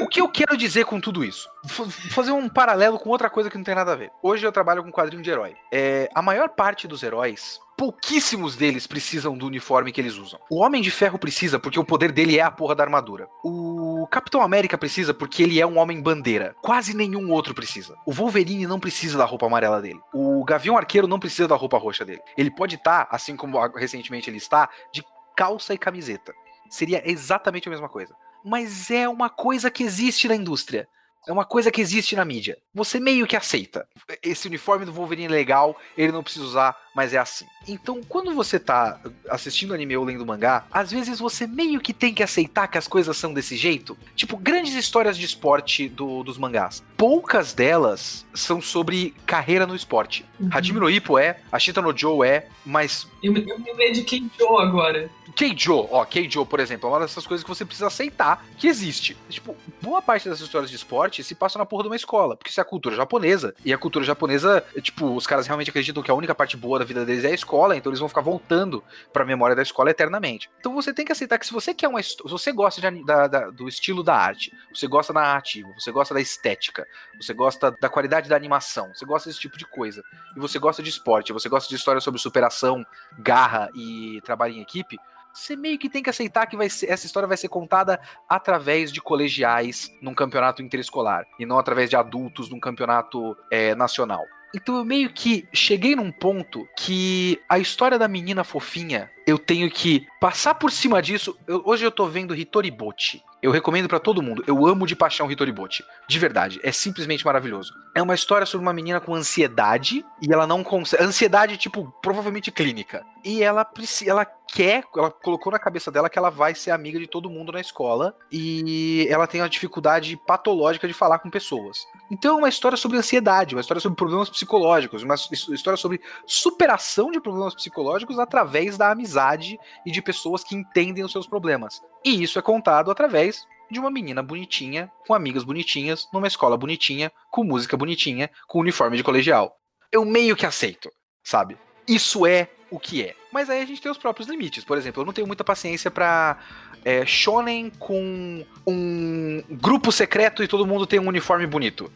O 0.00 0.08
que 0.08 0.20
eu 0.22 0.28
quero 0.28 0.56
dizer 0.56 0.86
com 0.86 0.98
tudo 0.98 1.22
isso? 1.22 1.48
Vou 1.64 1.86
fazer 1.90 2.30
um 2.32 2.48
paralelo 2.48 2.98
com 2.98 3.10
outra 3.10 3.28
coisa 3.28 3.50
que 3.50 3.58
não 3.58 3.64
tem 3.64 3.74
nada 3.74 3.92
a 3.92 3.96
ver. 3.96 4.10
Hoje 4.22 4.46
eu 4.46 4.50
trabalho 4.52 4.82
com 4.82 4.90
quadrinho 4.90 5.22
de 5.22 5.30
herói. 5.30 5.54
É, 5.72 6.08
a 6.14 6.22
maior 6.22 6.48
parte 6.48 6.88
dos 6.88 7.02
heróis, 7.02 7.60
pouquíssimos 7.76 8.56
deles 8.56 8.86
precisam 8.86 9.36
do 9.36 9.46
uniforme 9.46 9.92
que 9.92 10.00
eles 10.00 10.16
usam. 10.16 10.40
O 10.50 10.56
Homem 10.56 10.80
de 10.80 10.90
Ferro 10.90 11.18
precisa 11.18 11.58
porque 11.58 11.78
o 11.78 11.84
poder 11.84 12.10
dele 12.10 12.38
é 12.38 12.42
a 12.42 12.50
porra 12.50 12.74
da 12.74 12.82
armadura. 12.82 13.28
O 13.44 14.06
Capitão 14.10 14.40
América 14.40 14.78
precisa 14.78 15.12
porque 15.12 15.42
ele 15.42 15.60
é 15.60 15.66
um 15.66 15.78
homem 15.78 16.00
bandeira. 16.00 16.56
Quase 16.62 16.94
nenhum 16.94 17.30
outro 17.30 17.54
precisa. 17.54 17.96
O 18.06 18.12
Wolverine 18.12 18.66
não 18.66 18.80
precisa 18.80 19.18
da 19.18 19.24
roupa 19.24 19.46
amarela 19.46 19.82
dele. 19.82 20.00
O 20.12 20.44
Gavião 20.44 20.76
Arqueiro 20.76 21.06
não 21.06 21.20
precisa 21.20 21.46
da 21.46 21.56
roupa 21.56 21.78
roxa 21.78 22.04
dele. 22.04 22.20
Ele 22.36 22.50
pode 22.50 22.76
estar, 22.76 23.06
assim 23.10 23.36
como 23.36 23.58
recentemente 23.68 24.30
ele 24.30 24.38
está, 24.38 24.68
de 24.92 25.04
calça 25.36 25.74
e 25.74 25.78
camiseta. 25.78 26.32
Seria 26.70 27.02
exatamente 27.08 27.68
a 27.68 27.70
mesma 27.70 27.88
coisa. 27.88 28.14
Mas 28.44 28.90
é 28.90 29.08
uma 29.08 29.28
coisa 29.28 29.70
que 29.70 29.82
existe 29.82 30.28
na 30.28 30.34
indústria. 30.34 30.88
É 31.26 31.32
uma 31.32 31.44
coisa 31.44 31.72
que 31.72 31.80
existe 31.80 32.14
na 32.14 32.24
mídia. 32.24 32.56
Você 32.72 33.00
meio 33.00 33.26
que 33.26 33.36
aceita. 33.36 33.86
Esse 34.22 34.46
uniforme 34.46 34.84
do 34.84 34.92
Wolverine 34.92 35.26
é 35.26 35.36
legal, 35.36 35.76
ele 35.98 36.12
não 36.12 36.22
precisa 36.22 36.44
usar, 36.44 36.76
mas 36.96 37.12
é 37.12 37.18
assim. 37.18 37.44
Então, 37.68 38.00
quando 38.08 38.32
você 38.34 38.58
tá 38.58 38.98
assistindo 39.28 39.74
anime 39.74 39.96
ou 39.96 40.04
lendo 40.04 40.24
mangá, 40.24 40.64
às 40.72 40.90
vezes 40.90 41.18
você 41.18 41.46
meio 41.46 41.78
que 41.80 41.92
tem 41.92 42.14
que 42.14 42.22
aceitar 42.22 42.66
que 42.68 42.78
as 42.78 42.88
coisas 42.88 43.16
são 43.16 43.34
desse 43.34 43.54
jeito. 43.56 43.96
Tipo, 44.14 44.36
grandes 44.38 44.72
histórias 44.74 45.18
de 45.18 45.26
esporte 45.26 45.88
do- 45.88 46.22
dos 46.22 46.38
mangás. 46.38 46.82
Poucas 46.96 47.52
delas 47.52 48.24
são 48.32 48.62
sobre 48.62 49.14
carreira 49.26 49.66
no 49.66 49.74
esporte. 49.76 50.24
Uhum. 50.40 50.48
Hajime 50.50 50.80
no 50.80 50.88
Ippo 50.88 51.18
é, 51.18 51.40
a 51.52 51.58
Shita 51.58 51.82
no 51.82 51.96
Joe 51.96 52.26
é, 52.26 52.48
mas 52.64 53.06
Eu, 53.22 53.32
me- 53.32 53.40
eu 53.46 53.58
me 53.58 53.64
lembrei 53.66 53.92
de 53.92 54.02
Keijo 54.02 54.56
agora. 54.58 55.10
Keijo, 55.34 55.86
ó, 55.90 56.02
Keijo, 56.06 56.46
por 56.46 56.60
exemplo, 56.60 56.88
é 56.88 56.92
uma 56.92 57.00
dessas 57.00 57.26
coisas 57.26 57.44
que 57.44 57.48
você 57.50 57.62
precisa 57.64 57.88
aceitar 57.88 58.42
que 58.56 58.66
existe. 58.66 59.14
Tipo, 59.28 59.54
boa 59.82 60.00
parte 60.00 60.26
dessas 60.26 60.40
histórias 60.46 60.70
de 60.70 60.76
esporte 60.76 61.22
se 61.22 61.34
passa 61.34 61.58
na 61.58 61.66
porra 61.66 61.82
de 61.82 61.88
uma 61.90 61.96
escola, 61.96 62.36
porque 62.36 62.50
isso 62.50 62.58
é 62.58 62.62
a 62.62 62.64
cultura 62.64 62.96
japonesa. 62.96 63.54
E 63.62 63.70
a 63.70 63.76
cultura 63.76 64.02
japonesa, 64.04 64.64
tipo, 64.80 65.14
os 65.14 65.26
caras 65.26 65.46
realmente 65.46 65.68
acreditam 65.68 66.02
que 66.02 66.10
a 66.10 66.14
única 66.14 66.34
parte 66.34 66.56
boa 66.56 66.78
da 66.78 66.85
vida 66.86 67.04
deles 67.04 67.24
é 67.24 67.28
a 67.28 67.34
escola, 67.34 67.76
então 67.76 67.90
eles 67.90 68.00
vão 68.00 68.08
ficar 68.08 68.22
voltando 68.22 68.82
pra 69.12 69.24
memória 69.24 69.54
da 69.54 69.62
escola 69.62 69.90
eternamente. 69.90 70.48
Então 70.58 70.74
você 70.74 70.94
tem 70.94 71.04
que 71.04 71.12
aceitar 71.12 71.38
que 71.38 71.46
se 71.46 71.52
você 71.52 71.74
quer 71.74 71.88
uma 71.88 72.02
se 72.02 72.16
você 72.24 72.52
gosta 72.52 72.80
de 72.80 73.04
da- 73.04 73.26
da- 73.26 73.50
do 73.50 73.68
estilo 73.68 74.02
da 74.02 74.14
arte, 74.16 74.50
você 74.72 74.86
gosta 74.86 75.12
da 75.12 75.20
narrativa, 75.20 75.68
você 75.78 75.92
gosta 75.92 76.14
da 76.14 76.20
estética, 76.20 76.86
você 77.20 77.34
gosta 77.34 77.70
da 77.70 77.88
qualidade 77.88 78.28
da 78.28 78.36
animação, 78.36 78.88
você 78.94 79.04
gosta 79.04 79.28
desse 79.28 79.40
tipo 79.40 79.58
de 79.58 79.66
coisa, 79.66 80.02
e 80.36 80.40
você 80.40 80.58
gosta 80.58 80.82
de 80.82 80.88
esporte, 80.88 81.32
você 81.32 81.48
gosta 81.48 81.68
de 81.68 81.74
história 81.74 82.00
sobre 82.00 82.20
superação, 82.20 82.84
garra 83.18 83.68
e 83.74 84.20
trabalho 84.24 84.54
em 84.54 84.60
equipe, 84.62 84.96
você 85.32 85.54
meio 85.54 85.78
que 85.78 85.90
tem 85.90 86.02
que 86.02 86.08
aceitar 86.08 86.46
que 86.46 86.68
ser- 86.70 86.90
essa 86.90 87.04
história 87.04 87.26
vai 87.26 87.36
ser 87.36 87.48
contada 87.48 88.00
através 88.26 88.90
de 88.90 89.02
colegiais 89.02 89.90
num 90.00 90.14
campeonato 90.14 90.62
interescolar 90.62 91.26
e 91.38 91.44
não 91.44 91.58
através 91.58 91.90
de 91.90 91.96
adultos 91.96 92.48
num 92.48 92.58
campeonato 92.58 93.36
é, 93.50 93.74
nacional. 93.74 94.24
Então 94.54 94.76
eu 94.76 94.84
meio 94.84 95.10
que 95.10 95.46
cheguei 95.52 95.94
num 95.96 96.10
ponto 96.10 96.66
que 96.78 97.40
a 97.48 97.58
história 97.58 97.98
da 97.98 98.08
menina 98.08 98.42
fofinha, 98.44 99.10
eu 99.26 99.38
tenho 99.38 99.70
que 99.70 100.06
passar 100.20 100.54
por 100.54 100.70
cima 100.70 101.02
disso. 101.02 101.36
Eu- 101.46 101.62
hoje 101.64 101.84
eu 101.84 101.90
tô 101.90 102.06
vendo 102.06 102.34
Hitoribochi. 102.34 103.22
Eu 103.42 103.50
recomendo 103.50 103.88
pra 103.88 104.00
todo 104.00 104.22
mundo. 104.22 104.42
Eu 104.46 104.66
amo 104.66 104.86
de 104.86 104.96
paixão 104.96 105.30
Hitoribochi. 105.30 105.84
De 106.08 106.18
verdade, 106.18 106.58
é 106.62 106.72
simplesmente 106.72 107.24
maravilhoso. 107.24 107.72
É 107.94 108.00
uma 108.02 108.14
história 108.14 108.46
sobre 108.46 108.64
uma 108.66 108.72
menina 108.72 109.00
com 109.00 109.14
ansiedade 109.14 110.04
e 110.22 110.32
ela 110.32 110.46
não 110.46 110.64
consegue. 110.64 111.02
Ansiedade, 111.02 111.56
tipo, 111.56 111.92
provavelmente 112.02 112.50
clínica. 112.50 113.04
E 113.24 113.42
ela 113.42 113.64
precisa. 113.64 114.10
Ela 114.10 114.26
quer. 114.52 114.84
Ela 114.96 115.10
colocou 115.10 115.52
na 115.52 115.58
cabeça 115.58 115.90
dela 115.90 116.08
que 116.08 116.18
ela 116.18 116.30
vai 116.30 116.54
ser 116.54 116.70
amiga 116.70 116.98
de 116.98 117.06
todo 117.06 117.30
mundo 117.30 117.52
na 117.52 117.60
escola. 117.60 118.16
E 118.30 119.06
ela 119.10 119.26
tem 119.26 119.40
uma 119.40 119.48
dificuldade 119.48 120.16
patológica 120.26 120.86
de 120.86 120.94
falar 120.94 121.18
com 121.18 121.30
pessoas. 121.30 121.86
Então 122.10 122.36
é 122.36 122.38
uma 122.38 122.48
história 122.48 122.76
sobre 122.76 122.96
ansiedade, 122.98 123.54
uma 123.54 123.60
história 123.60 123.80
sobre 123.80 123.96
problemas 123.96 124.30
psicológicos, 124.30 125.02
uma 125.02 125.14
his- 125.14 125.48
história 125.48 125.76
sobre 125.76 126.00
superação 126.26 127.10
de 127.10 127.20
problemas 127.20 127.54
psicológicos 127.54 128.18
através 128.18 128.76
da 128.76 128.90
amizade 128.90 129.58
e 129.84 129.90
de 129.90 130.02
pessoas 130.02 130.44
que 130.44 130.54
entendem 130.54 131.04
os 131.04 131.12
seus 131.12 131.26
problemas. 131.26 131.80
E 132.04 132.22
isso 132.22 132.38
é 132.38 132.42
contado 132.42 132.90
através 132.90 133.44
de 133.70 133.80
uma 133.80 133.90
menina 133.90 134.22
bonitinha, 134.22 134.90
com 135.06 135.12
amigas 135.12 135.42
bonitinhas, 135.42 136.06
numa 136.12 136.28
escola 136.28 136.56
bonitinha, 136.56 137.10
com 137.32 137.42
música 137.42 137.76
bonitinha, 137.76 138.30
com 138.46 138.60
uniforme 138.60 138.96
de 138.96 139.02
colegial. 139.02 139.56
Eu 139.90 140.04
meio 140.04 140.36
que 140.36 140.46
aceito, 140.46 140.88
sabe? 141.24 141.58
Isso 141.88 142.24
é 142.26 142.48
o 142.70 142.78
que 142.78 143.02
é. 143.02 143.14
Mas 143.32 143.48
aí 143.50 143.62
a 143.62 143.66
gente 143.66 143.80
tem 143.80 143.90
os 143.90 143.98
próprios 143.98 144.28
limites. 144.28 144.64
Por 144.64 144.76
exemplo, 144.78 145.02
eu 145.02 145.06
não 145.06 145.12
tenho 145.12 145.26
muita 145.26 145.44
paciência 145.44 145.90
pra 145.90 146.38
é, 146.84 147.04
shonen 147.06 147.70
com 147.78 148.44
um 148.66 149.42
grupo 149.50 149.90
secreto 149.92 150.42
e 150.42 150.48
todo 150.48 150.66
mundo 150.66 150.86
tem 150.86 150.98
um 151.00 151.08
uniforme 151.08 151.46
bonito. 151.46 151.90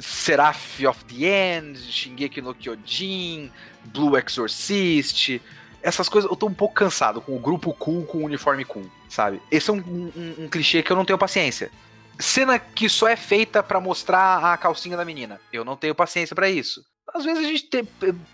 Seraph 0.00 0.80
of 0.88 1.04
the 1.04 1.26
End, 1.58 1.78
Shingeki 1.78 2.40
no 2.40 2.54
Kyojin, 2.54 3.50
Blue 3.86 4.16
Exorcist. 4.16 5.40
Essas 5.82 6.08
coisas 6.08 6.30
eu 6.30 6.36
tô 6.36 6.46
um 6.46 6.54
pouco 6.54 6.74
cansado 6.74 7.20
com 7.20 7.36
o 7.36 7.38
grupo 7.38 7.72
cool 7.74 8.04
com 8.04 8.18
o 8.18 8.24
uniforme 8.24 8.64
cool, 8.64 8.90
sabe? 9.08 9.40
Esse 9.50 9.70
é 9.70 9.72
um, 9.72 9.78
um- 9.78 10.34
um 10.44 10.48
clichê 10.48 10.82
que 10.82 10.90
eu 10.90 10.96
não 10.96 11.04
tenho 11.04 11.18
paciência. 11.18 11.70
Cena 12.18 12.58
que 12.58 12.88
só 12.88 13.06
é 13.06 13.14
feita 13.16 13.62
pra 13.62 13.80
mostrar 13.80 14.38
a 14.52 14.56
calcinha 14.56 14.96
da 14.96 15.04
menina. 15.04 15.40
Eu 15.52 15.64
não 15.64 15.76
tenho 15.76 15.94
paciência 15.94 16.34
pra 16.34 16.50
isso. 16.50 16.82
Às 17.14 17.24
vezes 17.24 17.44
a 17.44 17.48
gente 17.48 17.64
tem 17.64 17.88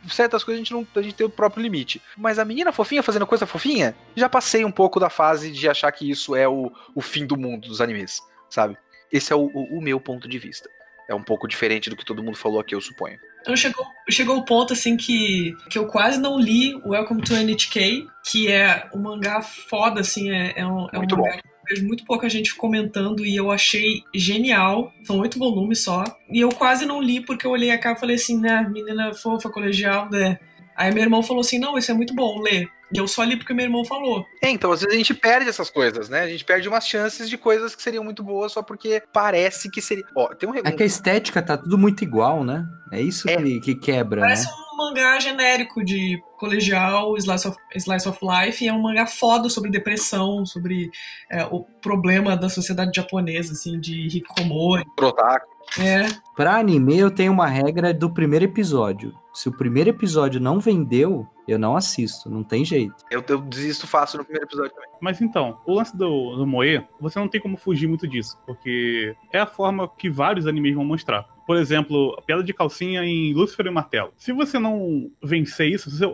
certas 0.08 0.42
coisas 0.42 0.60
a 0.60 0.64
gente 0.64 0.72
não 0.72 0.86
a 0.96 1.02
gente 1.02 1.14
tem 1.14 1.26
o 1.26 1.30
próprio 1.30 1.62
limite. 1.62 2.00
Mas 2.16 2.38
a 2.38 2.44
menina 2.44 2.72
fofinha 2.72 3.02
fazendo 3.02 3.26
coisa 3.26 3.46
fofinha, 3.46 3.94
já 4.16 4.28
passei 4.28 4.64
um 4.64 4.72
pouco 4.72 4.98
da 5.00 5.08
fase 5.10 5.50
de 5.50 5.68
achar 5.68 5.90
que 5.92 6.08
isso 6.10 6.34
é 6.34 6.48
o, 6.48 6.70
o 6.94 7.00
fim 7.00 7.24
do 7.26 7.36
mundo 7.36 7.68
dos 7.68 7.80
animes, 7.80 8.20
sabe? 8.50 8.76
Esse 9.12 9.32
é 9.32 9.36
o, 9.36 9.46
o- 9.46 9.78
o 9.78 9.80
meu 9.82 10.00
ponto 10.00 10.28
de 10.28 10.38
vista. 10.38 10.68
É 11.08 11.14
um 11.14 11.22
pouco 11.22 11.46
diferente 11.46 11.90
do 11.90 11.96
que 11.96 12.04
todo 12.04 12.22
mundo 12.22 12.36
falou 12.36 12.58
aqui, 12.58 12.74
eu 12.74 12.80
suponho. 12.80 13.18
Então 13.42 13.54
chegou, 13.54 13.86
chegou 14.08 14.38
o 14.38 14.44
ponto 14.44 14.72
assim 14.72 14.96
que, 14.96 15.54
que 15.68 15.78
eu 15.78 15.86
quase 15.86 16.18
não 16.18 16.38
li 16.40 16.74
Welcome 16.84 17.20
to 17.22 17.34
NHK, 17.34 18.06
que 18.24 18.50
é 18.50 18.88
um 18.94 18.98
mangá 19.00 19.42
foda, 19.42 20.00
assim, 20.00 20.30
é, 20.30 20.54
é 20.56 20.66
um, 20.66 20.88
é 20.90 20.96
um 20.96 20.98
Muito 21.00 21.16
mangá 21.16 21.36
eu 21.36 21.53
vejo 21.68 21.86
muito 21.86 22.04
pouca 22.04 22.28
gente 22.28 22.54
comentando 22.54 23.24
e 23.24 23.36
eu 23.36 23.50
achei 23.50 24.02
genial. 24.14 24.92
São 25.02 25.18
oito 25.18 25.38
volumes 25.38 25.80
só. 25.82 26.04
E 26.30 26.40
eu 26.40 26.48
quase 26.50 26.86
não 26.86 27.00
li 27.00 27.20
porque 27.20 27.46
eu 27.46 27.50
olhei 27.50 27.70
a 27.70 27.78
capa 27.78 27.98
e 27.98 28.00
falei 28.00 28.16
assim, 28.16 28.40
né, 28.40 28.68
menina 28.70 29.12
fofa, 29.14 29.50
colegial, 29.50 30.10
né? 30.10 30.38
Aí 30.76 30.92
meu 30.92 31.02
irmão 31.02 31.22
falou 31.22 31.40
assim, 31.40 31.58
não, 31.58 31.78
isso 31.78 31.90
é 31.90 31.94
muito 31.94 32.14
bom, 32.14 32.40
lê. 32.40 32.66
E 32.92 32.98
eu 32.98 33.08
só 33.08 33.24
li 33.24 33.36
porque 33.36 33.54
meu 33.54 33.64
irmão 33.64 33.84
falou. 33.84 34.24
É, 34.42 34.50
então 34.50 34.72
às 34.72 34.80
vezes 34.80 34.94
a 34.94 34.98
gente 34.98 35.14
perde 35.14 35.48
essas 35.48 35.70
coisas, 35.70 36.08
né? 36.08 36.20
A 36.20 36.28
gente 36.28 36.44
perde 36.44 36.68
umas 36.68 36.86
chances 36.86 37.28
de 37.28 37.38
coisas 37.38 37.74
que 37.74 37.82
seriam 37.82 38.04
muito 38.04 38.22
boas 38.22 38.52
só 38.52 38.62
porque 38.62 39.02
parece 39.12 39.70
que 39.70 39.80
seria. 39.80 40.04
Ó, 40.16 40.34
tem 40.34 40.48
um 40.48 40.54
É 40.54 40.72
que 40.72 40.82
a 40.82 40.86
estética 40.86 41.42
tá 41.42 41.56
tudo 41.56 41.78
muito 41.78 42.02
igual, 42.04 42.44
né? 42.44 42.66
É 42.92 43.00
isso 43.00 43.28
É. 43.28 43.36
Que, 43.36 43.60
que 43.60 43.74
quebra, 43.74 44.20
Parece 44.20 44.46
né? 44.46 44.52
um 44.72 44.76
mangá 44.76 45.18
genérico 45.18 45.84
de 45.84 46.20
colegial, 46.36 47.16
slice 47.16 47.48
of, 47.48 47.56
slice 47.74 48.08
of 48.08 48.18
life, 48.22 48.64
e 48.64 48.68
é 48.68 48.72
um 48.72 48.80
mangá 48.80 49.06
foda 49.06 49.48
sobre 49.48 49.70
depressão, 49.70 50.44
sobre 50.44 50.90
é, 51.30 51.44
o 51.44 51.64
problema 51.80 52.36
da 52.36 52.48
sociedade 52.48 52.92
japonesa, 52.94 53.52
assim, 53.52 53.80
de 53.80 54.06
hikikomori. 54.06 54.84
Trotaku. 54.96 55.53
É, 55.78 56.06
Pra 56.34 56.56
anime, 56.56 56.98
eu 56.98 57.12
tenho 57.12 57.32
uma 57.32 57.46
regra 57.46 57.94
do 57.94 58.10
primeiro 58.10 58.44
episódio. 58.44 59.14
Se 59.32 59.48
o 59.48 59.56
primeiro 59.56 59.90
episódio 59.90 60.40
não 60.40 60.58
vendeu, 60.58 61.28
eu 61.46 61.60
não 61.60 61.76
assisto, 61.76 62.28
não 62.28 62.42
tem 62.42 62.64
jeito. 62.64 62.96
Eu, 63.08 63.22
eu 63.28 63.40
desisto 63.40 63.86
fácil 63.86 64.18
no 64.18 64.24
primeiro 64.24 64.44
episódio 64.44 64.72
também. 64.72 64.90
Mas 65.00 65.20
então, 65.20 65.60
o 65.64 65.74
lance 65.74 65.96
do, 65.96 66.34
do 66.34 66.44
Moe, 66.44 66.84
você 67.00 67.20
não 67.20 67.28
tem 67.28 67.40
como 67.40 67.56
fugir 67.56 67.86
muito 67.86 68.08
disso, 68.08 68.36
porque 68.44 69.14
é 69.32 69.38
a 69.38 69.46
forma 69.46 69.88
que 69.88 70.10
vários 70.10 70.48
animes 70.48 70.74
vão 70.74 70.84
mostrar. 70.84 71.22
Por 71.46 71.56
exemplo, 71.56 72.16
a 72.18 72.22
piada 72.22 72.42
de 72.42 72.52
calcinha 72.52 73.04
em 73.04 73.32
Lúcifer 73.32 73.66
e 73.66 73.70
Martelo. 73.70 74.12
Se 74.16 74.32
você 74.32 74.58
não 74.58 75.08
vencer 75.22 75.68
isso, 75.68 75.88
se 75.88 75.98
você 75.98 76.06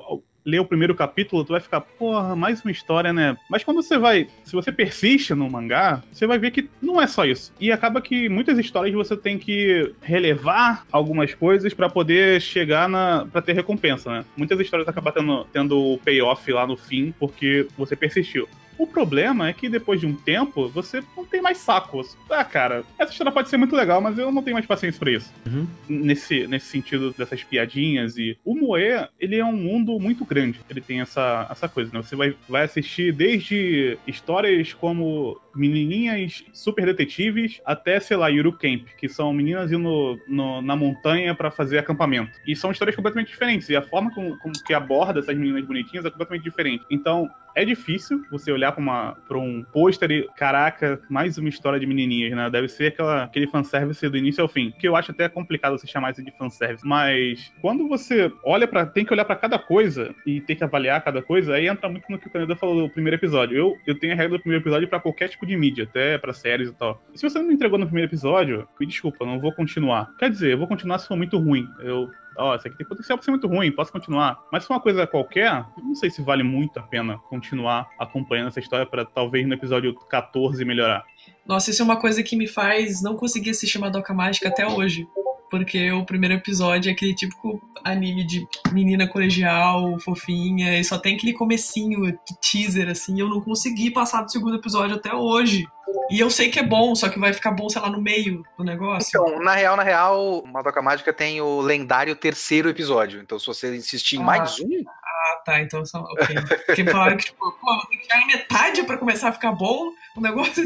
ler 0.45 0.61
o 0.61 0.65
primeiro 0.65 0.95
capítulo, 0.95 1.45
tu 1.45 1.53
vai 1.53 1.61
ficar, 1.61 1.81
porra, 1.81 2.35
mais 2.35 2.63
uma 2.63 2.71
história, 2.71 3.13
né? 3.13 3.37
Mas 3.49 3.65
quando 3.65 3.83
você 3.83 3.99
vai, 3.99 4.29
se 4.45 4.53
você 4.53 4.73
persiste 4.73 5.35
no 5.35 5.49
mangá, 5.51 6.03
você 6.13 6.27
vai 6.27 6.39
ver 6.39 6.51
que 6.51 6.69
não 6.81 7.01
é 7.01 7.07
só 7.07 7.25
isso. 7.25 7.53
E 7.61 7.71
acaba 7.71 8.01
que 8.01 8.29
muitas 8.29 8.59
histórias 8.59 8.95
você 8.95 9.17
tem 9.17 9.39
que 9.39 9.95
relevar 10.01 10.87
algumas 10.91 11.35
coisas 11.35 11.75
para 11.75 11.89
poder 11.89 12.41
chegar 12.41 12.89
na 12.89 13.27
para 13.31 13.43
ter 13.43 13.53
recompensa, 13.53 14.11
né? 14.11 14.25
Muitas 14.37 14.59
histórias 14.61 14.89
acabam 14.89 15.13
tendo, 15.13 15.45
tendo 15.53 15.79
o 15.79 15.99
payoff 15.99 16.53
lá 16.53 16.67
no 16.67 16.77
fim 16.77 17.15
porque 17.19 17.67
você 17.77 17.95
persistiu. 17.95 18.49
O 18.81 18.87
problema 18.87 19.47
é 19.47 19.53
que 19.53 19.69
depois 19.69 20.01
de 20.01 20.07
um 20.07 20.15
tempo, 20.15 20.67
você 20.71 21.03
não 21.15 21.23
tem 21.27 21.43
mais 21.43 21.59
saco. 21.59 22.01
Ah, 22.31 22.43
cara, 22.43 22.83
essa 22.99 23.13
história 23.13 23.31
pode 23.31 23.51
ser 23.51 23.59
muito 23.59 23.77
legal, 23.77 24.01
mas 24.01 24.17
eu 24.17 24.33
não 24.33 24.43
tenho 24.43 24.55
mais 24.55 24.65
paciência 24.65 24.99
pra 24.99 25.11
isso. 25.11 25.31
Uhum. 25.47 25.67
Nesse, 25.87 26.47
nesse 26.47 26.65
sentido 26.65 27.13
dessas 27.13 27.45
piadinhas. 27.45 28.17
E 28.17 28.39
o 28.43 28.55
Moe, 28.55 29.07
ele 29.21 29.37
é 29.37 29.45
um 29.45 29.53
mundo 29.53 30.01
muito 30.01 30.25
grande. 30.25 30.61
Ele 30.71 30.81
tem 30.81 31.03
essa, 31.03 31.47
essa 31.51 31.69
coisa, 31.69 31.91
né? 31.93 32.03
Você 32.03 32.17
vai, 32.17 32.35
vai 32.49 32.65
assistir 32.65 33.13
desde 33.13 33.99
histórias 34.07 34.73
como 34.73 35.39
menininhas 35.55 36.43
super 36.55 36.87
detetives 36.87 37.61
até, 37.67 38.01
sei 38.01 38.17
lá, 38.17 38.29
Yuru 38.29 38.53
Camp, 38.53 38.87
que 38.97 39.11
são 39.11 39.31
meninas 39.31 39.71
indo 39.71 40.19
no, 40.27 40.63
na 40.63 40.75
montanha 40.75 41.35
para 41.35 41.51
fazer 41.51 41.77
acampamento. 41.77 42.33
E 42.47 42.57
são 42.57 42.71
histórias 42.71 42.97
completamente 42.97 43.29
diferentes. 43.29 43.69
E 43.69 43.77
a 43.77 43.83
forma 43.83 44.11
como, 44.15 44.39
como 44.39 44.55
que 44.65 44.73
aborda 44.73 45.21
essas 45.21 45.37
meninas 45.37 45.67
bonitinhas 45.67 46.07
é 46.07 46.11
completamente 46.11 46.45
diferente. 46.45 46.83
Então, 46.91 47.29
é 47.55 47.65
difícil 47.65 48.25
você 48.31 48.53
olhar 48.53 48.70
pra, 48.73 48.81
uma, 48.81 49.17
pra 49.27 49.39
um 49.39 49.65
pôster 49.73 50.11
e, 50.11 50.29
caraca, 50.37 51.01
mais 51.09 51.39
uma 51.39 51.49
história 51.49 51.79
de 51.79 51.87
menininhas, 51.87 52.37
né? 52.37 52.51
Deve 52.51 52.69
ser 52.69 52.89
aquela, 52.89 53.25
aquele 53.25 53.47
fanservice 53.47 54.09
do 54.09 54.17
início 54.17 54.43
ao 54.43 54.49
fim. 54.49 54.73
Que 54.79 54.89
eu 54.89 54.97
acho 54.97 55.11
até 55.11 55.29
complicado 55.29 55.79
você 55.79 55.87
chamar 55.87 56.13
isso 56.13 56.25
de 56.25 56.31
fanservice. 56.37 56.87
Mas 56.87 57.53
quando 57.61 57.89
você 57.89 58.33
olha 58.45 58.67
para 58.67 58.87
tem 58.87 59.05
que 59.05 59.13
olhar 59.13 59.25
para 59.25 59.37
cada 59.37 59.59
coisa 59.59 60.15
e 60.27 60.41
tem 60.41 60.57
que 60.57 60.65
avaliar 60.65 61.03
cada 61.03 61.23
coisa, 61.23 61.55
aí 61.55 61.69
entra 61.69 61.89
muito 61.89 62.05
no 62.09 62.19
que 62.19 62.27
o 62.27 62.31
Caneda 62.31 62.57
falou 62.57 62.87
do 62.87 62.93
primeiro 62.93 63.17
episódio. 63.17 63.57
Eu, 63.57 63.77
eu 63.87 63.99
tenho 63.99 64.13
a 64.13 64.17
regra 64.17 64.39
do 64.39 64.43
primeiro 64.43 64.63
episódio 64.63 64.89
para 64.89 65.01
qualquer 65.01 65.29
tipo 65.29 65.47
de 65.47 65.57
mídia, 65.57 65.85
até 65.85 66.19
para 66.19 66.33
séries 66.33 66.69
e 66.69 66.75
tal. 66.75 67.03
E 67.15 67.19
se 67.19 67.29
você 67.29 67.39
não 67.39 67.47
me 67.47 67.55
entregou 67.55 67.79
no 67.79 67.87
primeiro 67.87 68.09
episódio, 68.09 68.67
me 68.79 68.87
desculpa, 68.87 69.25
não 69.25 69.39
vou 69.39 69.53
continuar. 69.53 70.11
Quer 70.19 70.31
dizer, 70.31 70.53
eu 70.53 70.59
vou 70.59 70.67
continuar 70.67 70.99
se 70.99 71.09
for 71.09 71.17
muito 71.17 71.39
ruim. 71.39 71.67
Eu 71.81 72.11
ó, 72.41 72.53
oh, 72.53 72.55
isso 72.57 72.67
aqui 72.67 72.77
tem 72.77 72.87
potencial 72.87 73.19
pra 73.19 73.25
ser 73.25 73.31
muito 73.31 73.47
ruim, 73.47 73.71
posso 73.71 73.93
continuar. 73.93 74.39
Mas 74.51 74.63
se 74.63 74.69
for 74.69 74.75
uma 74.75 74.81
coisa 74.81 75.07
qualquer, 75.07 75.65
não 75.77 75.95
sei 75.95 76.11
se 76.11 76.23
vale 76.23 76.43
muito 76.43 76.79
a 76.79 76.83
pena 76.83 77.19
continuar 77.29 77.89
acompanhando 77.99 78.49
essa 78.49 78.61
história 78.61 78.87
para 78.87 79.05
talvez 79.05 79.47
no 79.47 79.55
episódio 79.55 79.95
14 79.95 80.65
melhorar. 80.65 81.05
Nossa, 81.47 81.71
isso 81.71 81.83
é 81.83 81.85
uma 81.85 82.01
coisa 82.01 82.23
que 82.23 82.37
me 82.37 82.47
faz 82.47 83.03
não 83.03 83.17
conseguir 83.17 83.51
assistir 83.51 83.79
Madoka 83.79 84.15
Mágica 84.15 84.49
até 84.49 84.67
hoje. 84.67 85.07
Porque 85.51 85.91
o 85.91 86.05
primeiro 86.05 86.37
episódio 86.37 86.89
é 86.89 86.93
aquele 86.93 87.15
típico 87.15 87.61
anime 87.83 88.25
de 88.25 88.47
menina 88.73 89.09
colegial, 89.09 89.99
fofinha, 89.99 90.79
e 90.79 90.85
só 90.85 90.97
tem 90.97 91.17
aquele 91.17 91.33
comecinho 91.33 92.17
teaser, 92.41 92.89
assim, 92.89 93.17
e 93.17 93.21
eu 93.21 93.29
não 93.29 93.41
consegui 93.41 93.91
passar 93.91 94.23
do 94.23 94.31
segundo 94.31 94.57
episódio 94.57 94.95
até 94.97 95.13
hoje. 95.13 95.67
E 96.11 96.21
eu 96.21 96.31
sei 96.31 96.51
que 96.51 96.59
é 96.59 96.63
bom, 96.63 96.95
só 96.95 97.09
que 97.09 97.19
vai 97.19 97.33
ficar 97.33 97.51
bom, 97.51 97.69
sei 97.69 97.81
lá, 97.83 97.91
no 97.91 98.01
meio 98.01 98.45
do 98.57 98.65
negócio. 98.65 99.09
Então, 99.09 99.43
na 99.43 99.55
real, 99.55 99.77
na 99.77 99.83
real, 99.83 100.45
Madoka 100.47 100.81
Mágica 100.81 101.13
tem 101.13 101.41
o 101.41 101.61
lendário 101.61 102.15
terceiro 102.15 102.69
episódio. 102.69 103.21
Então, 103.21 103.39
se 103.39 103.47
você 103.47 103.75
insistir 103.77 104.17
em 104.17 104.21
ah. 104.21 104.25
mais 104.25 104.61
um. 104.61 104.69
Ah, 104.87 105.37
tá. 105.45 105.61
Então, 105.61 105.85
só, 105.85 106.01
ok. 106.01 106.37
Porque 106.67 106.85
falaram 106.85 107.17
que, 107.17 107.27
tipo, 107.27 107.39
pô, 107.39 107.87
tem 107.89 107.99
que 107.99 108.05
chegar 108.05 108.27
metade 108.27 108.83
pra 108.85 108.99
começar 108.99 109.29
a 109.29 109.33
ficar 109.33 109.53
bom 109.53 109.91
o 110.17 110.21
negócio. 110.21 110.65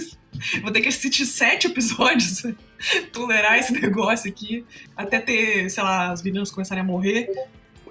Vou 0.63 0.73
ter 0.73 0.81
que 0.81 0.89
assistir 0.89 1.27
sete 1.27 1.67
episódios, 1.67 2.43
tolerar 3.13 3.59
esse 3.59 3.73
negócio 3.73 4.31
aqui, 4.31 4.65
até 4.97 5.19
ter, 5.21 5.71
sei 5.71 5.83
lá, 5.83 6.13
os 6.13 6.23
meninos 6.23 6.51
começarem 6.51 6.83
a 6.83 6.87
morrer 6.87 7.31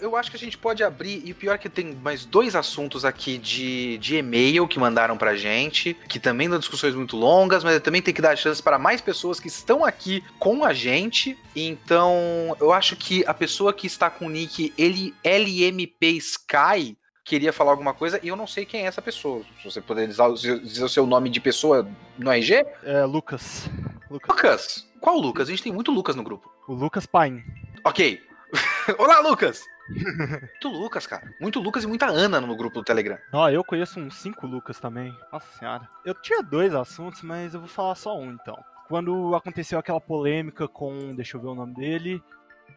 eu 0.04 0.18
acho 0.18 0.30
que 0.30 0.36
a 0.36 0.40
gente 0.40 0.58
pode 0.58 0.84
abrir, 0.84 1.22
e 1.24 1.32
o 1.32 1.36
pior 1.36 1.54
é 1.54 1.58
que 1.58 1.70
tem 1.70 1.96
mais 1.96 2.26
dois 2.26 2.56
assuntos 2.56 3.06
aqui 3.06 3.38
de, 3.38 3.98
de 4.00 4.18
e-mail 4.18 4.68
que 4.68 4.78
mandaram 4.78 5.18
pra 5.18 5.36
gente, 5.36 5.96
que 6.10 6.20
também 6.20 6.50
dão 6.50 6.60
discussões 6.60 6.94
muito 6.94 7.16
longas, 7.16 7.64
mas 7.64 7.80
também 7.80 8.02
tem 8.02 8.14
que 8.14 8.22
dar 8.22 8.36
chance 8.36 8.62
para 8.62 8.78
mais 8.78 9.00
pessoas 9.00 9.40
que 9.40 9.48
estão 9.48 9.86
aqui 9.86 10.22
com 10.38 10.66
a 10.66 10.74
gente. 10.74 11.38
Então, 11.56 12.56
eu 12.60 12.74
acho 12.74 12.98
que 12.98 13.24
a 13.26 13.34
pessoa 13.34 13.72
que 13.74 13.88
está 13.88 14.10
com 14.10 14.26
o 14.26 14.30
nick 14.30 14.74
ele, 14.78 15.14
LMP 15.24 16.18
Sky 16.18 16.98
queria 17.24 17.54
falar 17.54 17.72
alguma 17.72 17.94
coisa 17.94 18.20
e 18.22 18.28
eu 18.28 18.36
não 18.36 18.46
sei 18.46 18.66
quem 18.66 18.84
é 18.84 18.86
essa 18.86 19.02
pessoa. 19.02 19.44
Se 19.58 19.72
você 19.72 19.82
puder 19.82 20.08
dizer, 20.08 20.24
o 20.84 20.90
seu 20.90 21.06
nome 21.06 21.30
de 21.30 21.40
pessoa 21.40 21.88
no 22.18 22.32
RG? 22.32 22.66
É, 22.84 23.04
Lucas. 23.06 23.70
Lucas. 24.10 24.30
Lucas. 24.30 24.94
Qual 25.00 25.18
Lucas? 25.18 25.48
A 25.48 25.52
gente 25.52 25.64
tem 25.64 25.74
muito 25.74 25.92
Lucas 25.92 26.16
no 26.16 26.24
grupo. 26.24 26.52
O 26.68 26.74
Lucas 26.74 27.06
Paim. 27.06 27.44
Ok. 27.84 28.22
Olá, 28.98 29.20
Lucas! 29.20 29.66
Muito 29.90 30.70
Lucas, 30.70 31.06
cara. 31.06 31.34
Muito 31.42 31.60
Lucas 31.60 31.84
e 31.84 31.88
muita 31.88 32.06
Ana 32.06 32.40
no 32.40 32.56
grupo 32.56 32.76
do 32.76 32.84
Telegram. 32.84 33.18
Ó, 33.34 33.50
eu 33.50 33.64
conheço 33.64 34.00
uns 34.00 34.16
cinco 34.16 34.48
Lucas 34.48 34.80
também. 34.80 35.14
Nossa 35.32 35.48
senhora. 35.58 35.90
Eu 36.06 36.14
tinha 36.14 36.42
dois 36.42 36.74
assuntos, 36.74 37.22
mas 37.22 37.54
eu 37.54 37.60
vou 37.60 37.70
falar 37.70 37.96
só 37.96 38.18
um 38.18 38.32
então. 38.32 38.58
Quando 38.88 39.36
aconteceu 39.36 39.78
aquela 39.78 40.00
polêmica 40.00 40.68
com. 40.68 41.14
Deixa 41.16 41.36
eu 41.36 41.42
ver 41.42 41.48
o 41.48 41.56
nome 41.56 41.74
dele 41.74 42.24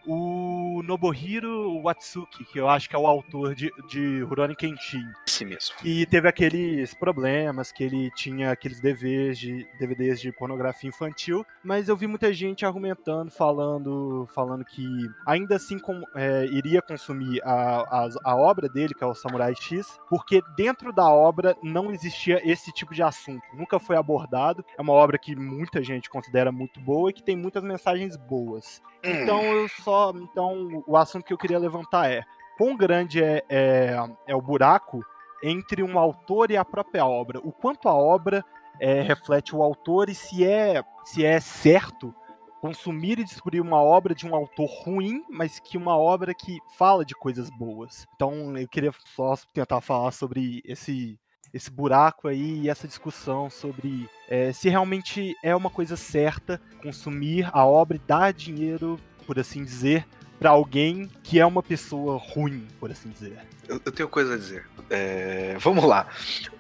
o 0.07 0.83
Nobuhiro 0.85 1.81
Watsuki, 1.83 2.45
que 2.45 2.59
eu 2.59 2.69
acho 2.69 2.89
que 2.89 2.95
é 2.95 2.99
o 2.99 3.07
autor 3.07 3.55
de, 3.55 3.71
de 3.89 4.23
Rurouni 4.23 4.55
Kenshin. 4.55 5.05
Esse 5.27 5.45
mesmo. 5.45 5.75
E 5.85 6.07
teve 6.07 6.29
aqueles 6.29 6.95
problemas, 6.95 7.73
que 7.73 7.85
ele 7.85 8.11
tinha 8.13 8.51
aqueles 8.51 8.81
DVDs 8.81 9.39
de, 9.39 9.67
DVDs 9.79 10.21
de 10.21 10.33
pornografia 10.33 10.89
infantil, 10.89 11.45
mas 11.65 11.89
eu 11.89 11.97
vi 11.97 12.07
muita 12.07 12.33
gente 12.33 12.65
argumentando, 12.65 13.31
falando, 13.31 14.29
falando 14.35 14.65
que 14.65 14.87
ainda 15.27 15.57
assim 15.57 15.79
com, 15.79 16.03
é, 16.15 16.47
iria 16.47 16.81
consumir 16.81 17.43
a, 17.45 17.81
a, 17.81 18.09
a, 18.25 18.37
obra 18.37 18.69
dele, 18.69 18.95
que 18.95 19.03
é 19.03 19.07
o 19.07 19.15
Samurai 19.15 19.55
X, 19.55 19.99
porque 20.09 20.41
dentro 20.57 20.93
da 20.93 21.09
obra 21.09 21.57
não 21.63 21.91
existia 21.91 22.41
esse 22.45 22.73
tipo 22.73 22.95
de 22.95 23.03
assunto, 23.03 23.43
nunca 23.55 23.79
foi 23.79 23.97
abordado. 23.97 24.65
É 24.79 24.83
uma 24.83 24.93
obra 24.93 25.19
que 25.19 25.35
muita 25.35 25.83
gente 25.83 26.09
considera 26.09 26.53
muito 26.53 26.81
boa 26.81 27.11
e 27.11 27.13
que 27.13 27.23
tem 27.23 27.37
muitas 27.37 27.63
mensagens 27.63 28.17
boas. 28.17 28.83
Hum. 29.05 29.23
Então 29.23 29.43
eu 29.43 29.69
só. 29.69 29.96
Então, 30.17 30.83
o 30.87 30.97
assunto 30.97 31.25
que 31.25 31.33
eu 31.33 31.39
queria 31.39 31.59
levantar 31.59 32.11
é: 32.11 32.25
quão 32.57 32.77
grande 32.77 33.23
é, 33.23 33.45
é, 33.49 33.97
é 34.27 34.35
o 34.35 34.43
buraco 34.43 35.05
entre 35.43 35.83
um 35.83 35.99
autor 35.99 36.51
e 36.51 36.57
a 36.57 36.65
própria 36.65 37.07
obra? 37.07 37.41
O 37.43 37.53
quanto 37.53 37.89
a 37.89 37.95
obra 37.95 38.45
é, 38.81 39.01
reflete 39.01 39.55
o 39.55 39.63
autor 39.63 40.09
e 40.09 40.15
se 40.15 40.45
é, 40.45 40.83
se 41.05 41.25
é 41.25 41.41
certo 41.41 42.15
consumir 42.61 43.19
e 43.19 43.25
descobrir 43.25 43.61
uma 43.61 43.81
obra 43.83 44.15
de 44.15 44.27
um 44.27 44.35
autor 44.35 44.69
ruim, 44.83 45.23
mas 45.31 45.61
que 45.61 45.77
uma 45.77 45.97
obra 45.97 46.35
que 46.35 46.59
fala 46.77 47.05
de 47.05 47.15
coisas 47.15 47.49
boas. 47.51 48.07
Então 48.15 48.57
eu 48.57 48.67
queria 48.69 48.93
só 49.15 49.35
tentar 49.53 49.81
falar 49.81 50.13
sobre 50.13 50.63
esse 50.65 51.19
esse 51.55 51.71
buraco 51.71 52.29
aí 52.29 52.61
e 52.61 52.69
essa 52.69 52.87
discussão 52.87 53.49
sobre 53.49 54.11
é, 54.29 54.53
se 54.53 54.69
realmente 54.69 55.35
é 55.43 55.55
uma 55.55 55.71
coisa 55.71 55.97
certa 55.97 56.61
consumir 56.83 57.49
a 57.53 57.65
obra 57.65 57.97
e 57.97 58.01
dar 58.01 58.33
dinheiro, 58.33 58.99
por 59.27 59.39
assim 59.39 59.65
dizer, 59.65 60.07
para 60.39 60.51
alguém 60.51 61.11
que 61.23 61.39
é 61.39 61.47
uma 61.47 61.63
pessoa 61.63 62.19
ruim, 62.19 62.67
por 62.79 62.91
assim 62.91 63.11
dizer. 63.11 63.39
Eu, 63.69 63.81
eu 63.85 63.93
tenho 63.93 64.09
coisa 64.09 64.35
a 64.35 64.37
dizer. 64.37 64.67
É, 64.89 65.57
vamos 65.59 65.85
lá. 65.85 66.07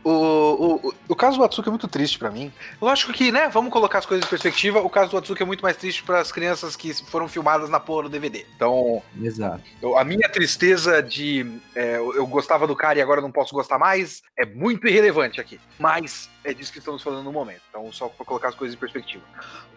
O, 0.08 0.86
o, 0.86 0.94
o 1.08 1.16
caso 1.16 1.36
do 1.36 1.42
Atsuki 1.42 1.68
é 1.68 1.70
muito 1.70 1.88
triste 1.88 2.16
para 2.16 2.30
mim. 2.30 2.52
Lógico 2.80 3.12
que, 3.12 3.32
né, 3.32 3.48
vamos 3.48 3.72
colocar 3.72 3.98
as 3.98 4.06
coisas 4.06 4.24
em 4.24 4.30
perspectiva. 4.30 4.78
O 4.78 4.88
caso 4.88 5.10
do 5.10 5.16
Atsuki 5.16 5.42
é 5.42 5.44
muito 5.44 5.62
mais 5.62 5.76
triste 5.76 6.04
para 6.04 6.20
as 6.20 6.30
crianças 6.30 6.76
que 6.76 6.94
foram 6.94 7.26
filmadas 7.26 7.68
na 7.68 7.80
porra 7.80 8.04
do 8.04 8.08
DVD. 8.10 8.46
Então, 8.54 9.02
Exato. 9.20 9.64
Eu, 9.82 9.98
a 9.98 10.04
minha 10.04 10.28
tristeza 10.28 11.02
de 11.02 11.60
é, 11.74 11.96
eu 11.96 12.24
gostava 12.28 12.68
do 12.68 12.76
cara 12.76 13.00
e 13.00 13.02
agora 13.02 13.20
não 13.20 13.32
posso 13.32 13.52
gostar 13.52 13.80
mais 13.80 14.22
é 14.38 14.46
muito 14.46 14.86
irrelevante 14.86 15.40
aqui. 15.40 15.58
Mas 15.76 16.30
é 16.44 16.54
disso 16.54 16.72
que 16.72 16.78
estamos 16.78 17.02
falando 17.02 17.24
no 17.24 17.32
momento. 17.32 17.62
Então, 17.68 17.92
só 17.92 18.08
para 18.08 18.24
colocar 18.24 18.48
as 18.50 18.54
coisas 18.54 18.76
em 18.76 18.78
perspectiva. 18.78 19.24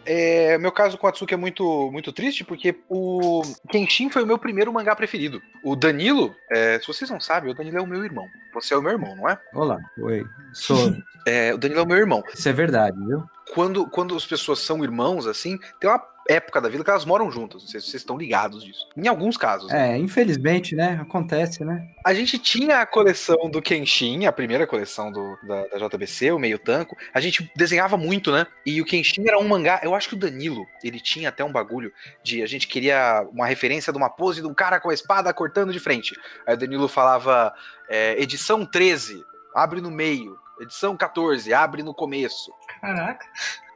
É, 0.06 0.58
meu 0.60 0.72
caso 0.72 0.98
com 0.98 1.08
o 1.08 1.10
Atsuki 1.10 1.34
é 1.34 1.38
muito, 1.38 1.90
muito 1.92 2.14
triste, 2.14 2.44
porque 2.44 2.76
o 2.88 3.42
Kenshin 3.72 4.10
foi 4.10 4.24
o 4.24 4.28
meu 4.28 4.38
primeiro 4.38 4.72
mangá 4.72 4.96
preferido. 4.96 5.42
O 5.64 5.76
Danilo, 5.76 6.36
é, 6.52 6.80
se 6.80 6.88
vocês 6.88 7.10
não 7.10 7.20
sabem, 7.20 7.52
o 7.52 7.56
Danilo 7.56 7.78
é 7.78 7.82
o 7.82 7.88
meu 7.88 8.04
irmão. 8.04 8.28
Você 8.54 8.74
é 8.74 8.78
o 8.78 8.82
meu 8.82 8.92
irmão, 8.92 9.16
não 9.16 9.30
é? 9.30 9.40
Olá, 9.54 9.80
oi. 10.00 10.26
Sou. 10.54 10.96
é, 11.26 11.54
o 11.54 11.58
Danilo 11.58 11.82
é 11.82 11.84
o 11.84 11.88
meu 11.88 11.98
irmão. 11.98 12.24
Isso 12.34 12.50
é 12.50 12.54
verdade, 12.54 12.98
viu? 13.06 13.24
Quando, 13.54 13.88
quando 13.88 14.16
as 14.16 14.26
pessoas 14.26 14.60
são 14.60 14.84
irmãos, 14.84 15.28
assim, 15.28 15.60
tem 15.80 15.90
uma 15.90 16.00
época 16.30 16.62
da 16.62 16.70
vida 16.70 16.84
que 16.84 16.90
elas 16.90 17.06
moram 17.06 17.32
juntas. 17.32 17.64
Não 17.64 17.70
sei 17.70 17.80
se 17.82 17.88
vocês 17.88 18.02
estão 18.02 18.18
ligados 18.18 18.64
disso. 18.64 18.88
Em 18.96 19.08
alguns 19.08 19.36
casos. 19.36 19.72
É, 19.72 19.98
infelizmente, 19.98 20.76
né? 20.76 21.00
Acontece, 21.02 21.66
né? 21.66 21.90
A 22.06 22.14
gente 22.14 22.38
tinha 22.38 22.82
a 22.82 22.86
coleção 22.86 23.50
do 23.50 23.62
Kenshin, 23.62 24.26
a 24.26 24.32
primeira 24.32 24.68
coleção 24.68 25.12
do, 25.12 25.38
da, 25.48 25.68
da 25.68 25.88
JBC, 25.88 26.32
o 26.32 26.40
meio 26.40 26.60
tanco. 26.60 26.96
A 27.14 27.20
gente 27.20 27.52
desenhava 27.56 27.98
muito, 27.98 28.32
né? 28.32 28.46
E 28.66 28.80
o 28.80 28.86
Kenshin 28.86 29.28
era 29.28 29.40
um 29.40 29.48
mangá. 29.48 29.82
Eu 29.84 29.96
acho 29.96 30.10
que 30.10 30.16
o 30.16 30.20
Danilo, 30.20 30.66
ele 30.84 31.00
tinha 31.00 31.30
até 31.30 31.44
um 31.44 31.52
bagulho 31.52 31.92
de 32.24 32.44
a 32.44 32.48
gente 32.48 32.68
queria 32.68 33.28
uma 33.34 33.48
referência 33.48 33.92
de 33.92 33.98
uma 33.98 34.10
pose 34.10 34.42
de 34.42 34.48
um 34.48 34.54
cara 34.54 34.80
com 34.80 34.90
a 34.90 34.94
espada 34.94 35.34
cortando 35.34 35.74
de 35.74 35.80
frente. 35.80 36.14
Aí 36.46 36.54
o 36.54 36.58
Danilo 36.58 36.88
falava 36.88 37.54
é, 37.90 38.22
edição 38.22 38.66
13, 38.66 39.24
abre 39.56 39.82
no 39.82 39.90
meio. 39.90 40.38
Edição 40.62 40.96
14, 40.98 41.54
abre 41.54 41.82
no 41.82 41.94
começo. 41.94 42.52
Caraca. 42.82 43.26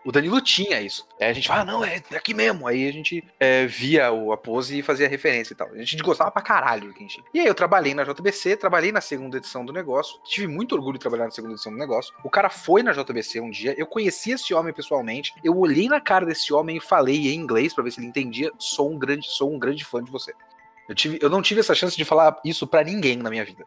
O 0.06 0.12
Danilo 0.12 0.42
tinha 0.42 0.82
isso. 0.82 1.08
Aí 1.20 1.28
a 1.28 1.34
gente 1.34 1.48
fala, 1.48 1.62
ah, 1.62 1.66
não, 1.66 1.84
é 1.84 2.02
aqui 2.14 2.34
mesmo. 2.34 2.68
Aí 2.68 2.88
a 2.88 2.92
gente 2.92 3.24
é, 3.40 3.66
via 3.66 4.12
o, 4.12 4.34
a 4.34 4.38
pose 4.38 4.80
e 4.80 4.84
fazia 4.84 5.08
referência 5.08 5.54
e 5.54 5.56
tal. 5.56 5.70
A 5.70 5.78
gente 5.78 6.04
gostava 6.04 6.30
pra 6.30 6.42
caralho 6.42 6.90
do 6.90 6.94
Kenshin. 6.94 7.24
E 7.34 7.40
aí 7.40 7.48
eu 7.48 7.56
trabalhei 7.56 7.94
na 7.94 8.04
JBC, 8.04 8.58
trabalhei 8.58 8.92
na 8.92 9.00
segunda 9.00 9.38
edição 9.38 9.66
do 9.66 9.72
negócio. 9.72 10.20
Tive 10.26 10.48
muito 10.48 10.76
orgulho 10.76 10.94
de 10.94 11.00
trabalhar 11.00 11.26
na 11.26 11.32
segunda 11.32 11.54
edição 11.54 11.72
do 11.72 11.78
negócio. 11.78 12.14
O 12.24 12.30
cara 12.30 12.50
foi 12.50 12.84
na 12.84 12.92
JBC 12.92 13.40
um 13.40 13.50
dia, 13.50 13.74
eu 13.78 13.88
conheci 13.88 14.32
esse 14.32 14.54
homem 14.54 14.74
pessoalmente. 14.74 15.34
Eu 15.44 15.58
olhei 15.58 15.88
na 15.88 16.02
cara 16.02 16.26
desse 16.26 16.54
homem 16.54 16.78
e 16.78 16.82
falei 16.82 17.34
em 17.34 17.36
inglês 17.36 17.74
para 17.74 17.84
ver 17.84 17.92
se 17.92 18.00
ele 18.00 18.08
entendia. 18.08 18.52
Sou 18.60 18.92
um 18.92 19.00
grande, 19.00 19.28
sou 19.30 19.54
um 19.54 19.58
grande 19.58 19.86
fã 19.86 20.04
de 20.04 20.12
você. 20.12 20.34
Eu, 20.88 20.96
tive, 20.96 21.18
eu 21.22 21.30
não 21.30 21.42
tive 21.42 21.62
essa 21.62 21.74
chance 21.74 21.96
de 21.96 22.04
falar 22.04 22.40
isso 22.44 22.68
para 22.68 22.84
ninguém 22.84 23.16
na 23.16 23.30
minha 23.30 23.46
vida. 23.46 23.66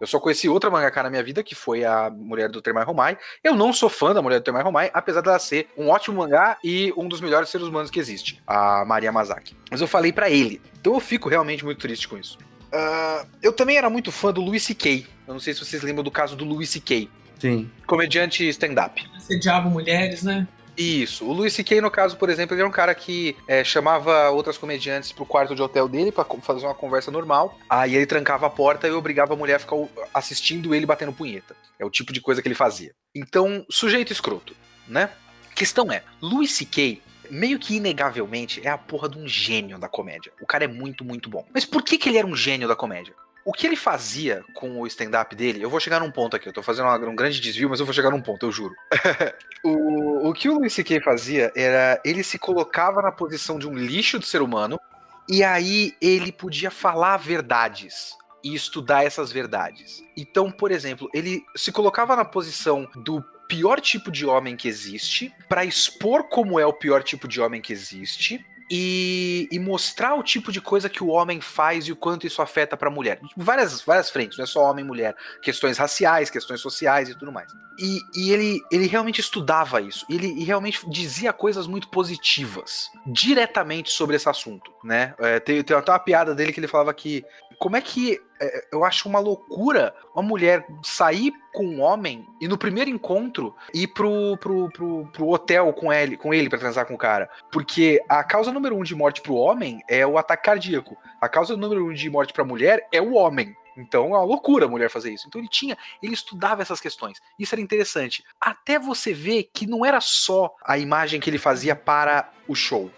Eu 0.00 0.06
só 0.06 0.20
conheci 0.20 0.48
outra 0.48 0.70
mangaka 0.70 1.02
na 1.02 1.10
minha 1.10 1.22
vida, 1.22 1.42
que 1.42 1.54
foi 1.54 1.84
a 1.84 2.10
mulher 2.10 2.48
do 2.48 2.62
Termai 2.62 2.84
Romai. 2.84 3.18
Eu 3.42 3.54
não 3.56 3.72
sou 3.72 3.88
fã 3.88 4.14
da 4.14 4.22
mulher 4.22 4.38
do 4.38 4.44
Termai 4.44 4.62
Romai, 4.62 4.90
apesar 4.94 5.20
dela 5.20 5.38
ser 5.38 5.68
um 5.76 5.88
ótimo 5.88 6.18
mangá 6.18 6.56
e 6.62 6.92
um 6.96 7.08
dos 7.08 7.20
melhores 7.20 7.48
seres 7.48 7.66
humanos 7.66 7.90
que 7.90 7.98
existe, 7.98 8.40
a 8.46 8.84
Maria 8.84 9.10
Mazaki. 9.10 9.56
Mas 9.70 9.80
eu 9.80 9.88
falei 9.88 10.12
para 10.12 10.30
ele. 10.30 10.60
Então 10.80 10.94
eu 10.94 11.00
fico 11.00 11.28
realmente 11.28 11.64
muito 11.64 11.78
triste 11.78 12.06
com 12.06 12.16
isso. 12.16 12.38
Uh, 12.72 13.26
eu 13.42 13.52
também 13.52 13.76
era 13.76 13.88
muito 13.88 14.12
fã 14.12 14.32
do 14.32 14.40
Louis 14.40 14.62
C.K. 14.62 15.06
Eu 15.26 15.34
não 15.34 15.40
sei 15.40 15.54
se 15.54 15.60
vocês 15.64 15.82
lembram 15.82 16.04
do 16.04 16.10
caso 16.10 16.36
do 16.36 16.44
Louis 16.44 16.68
C.K. 16.68 17.08
Sim. 17.38 17.70
Comediante 17.86 18.46
stand-up. 18.48 19.04
Assediavam 19.16 19.70
mulheres, 19.70 20.22
né? 20.22 20.46
Isso. 20.78 21.24
O 21.26 21.32
Louis 21.32 21.52
C.K., 21.52 21.80
no 21.80 21.90
caso, 21.90 22.16
por 22.16 22.30
exemplo, 22.30 22.54
ele 22.54 22.62
era 22.62 22.68
um 22.68 22.72
cara 22.72 22.94
que 22.94 23.36
é, 23.48 23.64
chamava 23.64 24.30
outras 24.30 24.56
comediantes 24.56 25.10
pro 25.10 25.26
quarto 25.26 25.54
de 25.54 25.60
hotel 25.60 25.88
dele 25.88 26.12
para 26.12 26.24
fazer 26.40 26.64
uma 26.64 26.74
conversa 26.74 27.10
normal. 27.10 27.58
Aí 27.68 27.96
ele 27.96 28.06
trancava 28.06 28.46
a 28.46 28.50
porta 28.50 28.86
e 28.86 28.92
obrigava 28.92 29.34
a 29.34 29.36
mulher 29.36 29.56
a 29.56 29.58
ficar 29.58 29.76
assistindo 30.14 30.72
ele 30.72 30.86
batendo 30.86 31.12
punheta. 31.12 31.56
É 31.80 31.84
o 31.84 31.90
tipo 31.90 32.12
de 32.12 32.20
coisa 32.20 32.40
que 32.40 32.46
ele 32.46 32.54
fazia. 32.54 32.94
Então, 33.12 33.66
sujeito 33.68 34.12
escroto, 34.12 34.54
né? 34.86 35.10
Questão 35.54 35.90
é, 35.90 36.04
Louis 36.22 36.52
C.K., 36.52 37.02
meio 37.28 37.58
que 37.58 37.76
inegavelmente 37.76 38.64
é 38.64 38.70
a 38.70 38.78
porra 38.78 39.08
de 39.08 39.18
um 39.18 39.26
gênio 39.26 39.78
da 39.78 39.88
comédia. 39.88 40.32
O 40.40 40.46
cara 40.46 40.64
é 40.64 40.68
muito, 40.68 41.04
muito 41.04 41.28
bom. 41.28 41.44
Mas 41.52 41.64
por 41.64 41.82
que, 41.82 41.98
que 41.98 42.08
ele 42.08 42.18
era 42.18 42.26
um 42.26 42.36
gênio 42.36 42.68
da 42.68 42.76
comédia? 42.76 43.14
O 43.48 43.52
que 43.52 43.66
ele 43.66 43.76
fazia 43.76 44.44
com 44.52 44.78
o 44.78 44.86
stand-up 44.86 45.34
dele, 45.34 45.62
eu 45.62 45.70
vou 45.70 45.80
chegar 45.80 46.00
num 46.00 46.10
ponto 46.10 46.36
aqui, 46.36 46.46
eu 46.46 46.52
tô 46.52 46.62
fazendo 46.62 46.84
uma, 46.84 46.98
um 46.98 47.16
grande 47.16 47.40
desvio, 47.40 47.70
mas 47.70 47.80
eu 47.80 47.86
vou 47.86 47.94
chegar 47.94 48.10
num 48.10 48.20
ponto, 48.20 48.44
eu 48.44 48.52
juro. 48.52 48.74
o, 49.64 50.28
o 50.28 50.34
que 50.34 50.50
o 50.50 50.56
Louis 50.56 50.70
C.K. 50.70 51.00
fazia 51.00 51.50
era, 51.56 51.98
ele 52.04 52.22
se 52.22 52.38
colocava 52.38 53.00
na 53.00 53.10
posição 53.10 53.58
de 53.58 53.66
um 53.66 53.72
lixo 53.72 54.18
de 54.18 54.26
ser 54.26 54.42
humano, 54.42 54.78
e 55.26 55.42
aí 55.42 55.96
ele 55.98 56.30
podia 56.30 56.70
falar 56.70 57.16
verdades 57.16 58.14
e 58.44 58.54
estudar 58.54 59.06
essas 59.06 59.32
verdades. 59.32 60.04
Então, 60.14 60.50
por 60.50 60.70
exemplo, 60.70 61.08
ele 61.14 61.42
se 61.56 61.72
colocava 61.72 62.14
na 62.14 62.26
posição 62.26 62.86
do 62.96 63.24
pior 63.48 63.80
tipo 63.80 64.10
de 64.10 64.26
homem 64.26 64.58
que 64.58 64.68
existe, 64.68 65.32
para 65.48 65.64
expor 65.64 66.24
como 66.24 66.60
é 66.60 66.66
o 66.66 66.72
pior 66.74 67.02
tipo 67.02 67.26
de 67.26 67.40
homem 67.40 67.62
que 67.62 67.72
existe, 67.72 68.44
e, 68.70 69.48
e, 69.50 69.58
mostrar 69.58 70.14
o 70.14 70.22
tipo 70.22 70.52
de 70.52 70.60
coisa 70.60 70.88
que 70.88 71.02
o 71.02 71.08
homem 71.08 71.40
faz 71.40 71.86
e 71.86 71.92
o 71.92 71.96
quanto 71.96 72.26
isso 72.26 72.42
afeta 72.42 72.76
para 72.76 72.88
a 72.88 72.92
mulher. 72.92 73.20
Várias, 73.36 73.80
várias 73.82 74.10
frentes, 74.10 74.36
não 74.36 74.44
é 74.44 74.46
só 74.46 74.62
homem 74.70 74.84
e 74.84 74.88
mulher. 74.88 75.16
Questões 75.42 75.78
raciais, 75.78 76.30
questões 76.30 76.60
sociais 76.60 77.08
e 77.08 77.14
tudo 77.14 77.32
mais. 77.32 77.50
E, 77.78 78.00
e 78.14 78.32
ele, 78.32 78.60
ele 78.70 78.86
realmente 78.86 79.20
estudava 79.20 79.80
isso. 79.80 80.04
Ele 80.10 80.26
e 80.26 80.44
realmente 80.44 80.88
dizia 80.90 81.32
coisas 81.32 81.66
muito 81.66 81.88
positivas, 81.88 82.90
diretamente 83.06 83.90
sobre 83.90 84.16
esse 84.16 84.28
assunto. 84.28 84.70
Né? 84.84 85.14
É, 85.18 85.40
tem, 85.40 85.62
tem 85.62 85.76
até 85.76 85.92
uma 85.92 85.98
piada 85.98 86.34
dele 86.34 86.52
que 86.52 86.60
ele 86.60 86.68
falava 86.68 86.92
que 86.92 87.24
como 87.58 87.76
é 87.76 87.80
que 87.80 88.20
é, 88.40 88.68
eu 88.72 88.84
acho 88.84 89.08
uma 89.08 89.18
loucura 89.18 89.94
uma 90.14 90.22
mulher 90.22 90.66
sair 90.82 91.32
com 91.52 91.64
um 91.64 91.80
homem 91.80 92.26
e 92.40 92.46
no 92.46 92.56
primeiro 92.56 92.90
encontro 92.90 93.54
ir 93.74 93.88
pro, 93.88 94.36
pro, 94.38 94.70
pro, 94.70 95.06
pro 95.12 95.28
hotel 95.28 95.72
com 95.72 95.92
ele, 95.92 96.16
com 96.16 96.32
ele 96.32 96.48
para 96.48 96.58
transar 96.58 96.86
com 96.86 96.94
o 96.94 96.98
cara. 96.98 97.28
Porque 97.50 98.00
a 98.08 98.22
causa 98.22 98.52
número 98.52 98.76
um 98.76 98.82
de 98.82 98.94
morte 98.94 99.20
pro 99.20 99.34
homem 99.34 99.82
é 99.88 100.06
o 100.06 100.18
ataque 100.18 100.44
cardíaco. 100.44 100.96
A 101.20 101.28
causa 101.28 101.56
número 101.56 101.86
um 101.86 101.92
de 101.92 102.08
morte 102.08 102.32
pra 102.32 102.44
mulher 102.44 102.86
é 102.92 103.00
o 103.00 103.14
homem. 103.14 103.56
Então 103.76 104.06
é 104.06 104.08
uma 104.08 104.24
loucura 104.24 104.66
a 104.66 104.68
mulher 104.68 104.90
fazer 104.90 105.12
isso. 105.12 105.26
Então 105.28 105.40
ele 105.40 105.48
tinha, 105.48 105.78
ele 106.02 106.14
estudava 106.14 106.62
essas 106.62 106.80
questões. 106.80 107.18
Isso 107.38 107.54
era 107.54 107.62
interessante. 107.62 108.24
Até 108.40 108.78
você 108.78 109.12
ver 109.12 109.50
que 109.52 109.66
não 109.66 109.84
era 109.84 110.00
só 110.00 110.54
a 110.64 110.76
imagem 110.78 111.20
que 111.20 111.30
ele 111.30 111.38
fazia 111.38 111.76
para 111.76 112.30
o 112.48 112.54
show. 112.54 112.90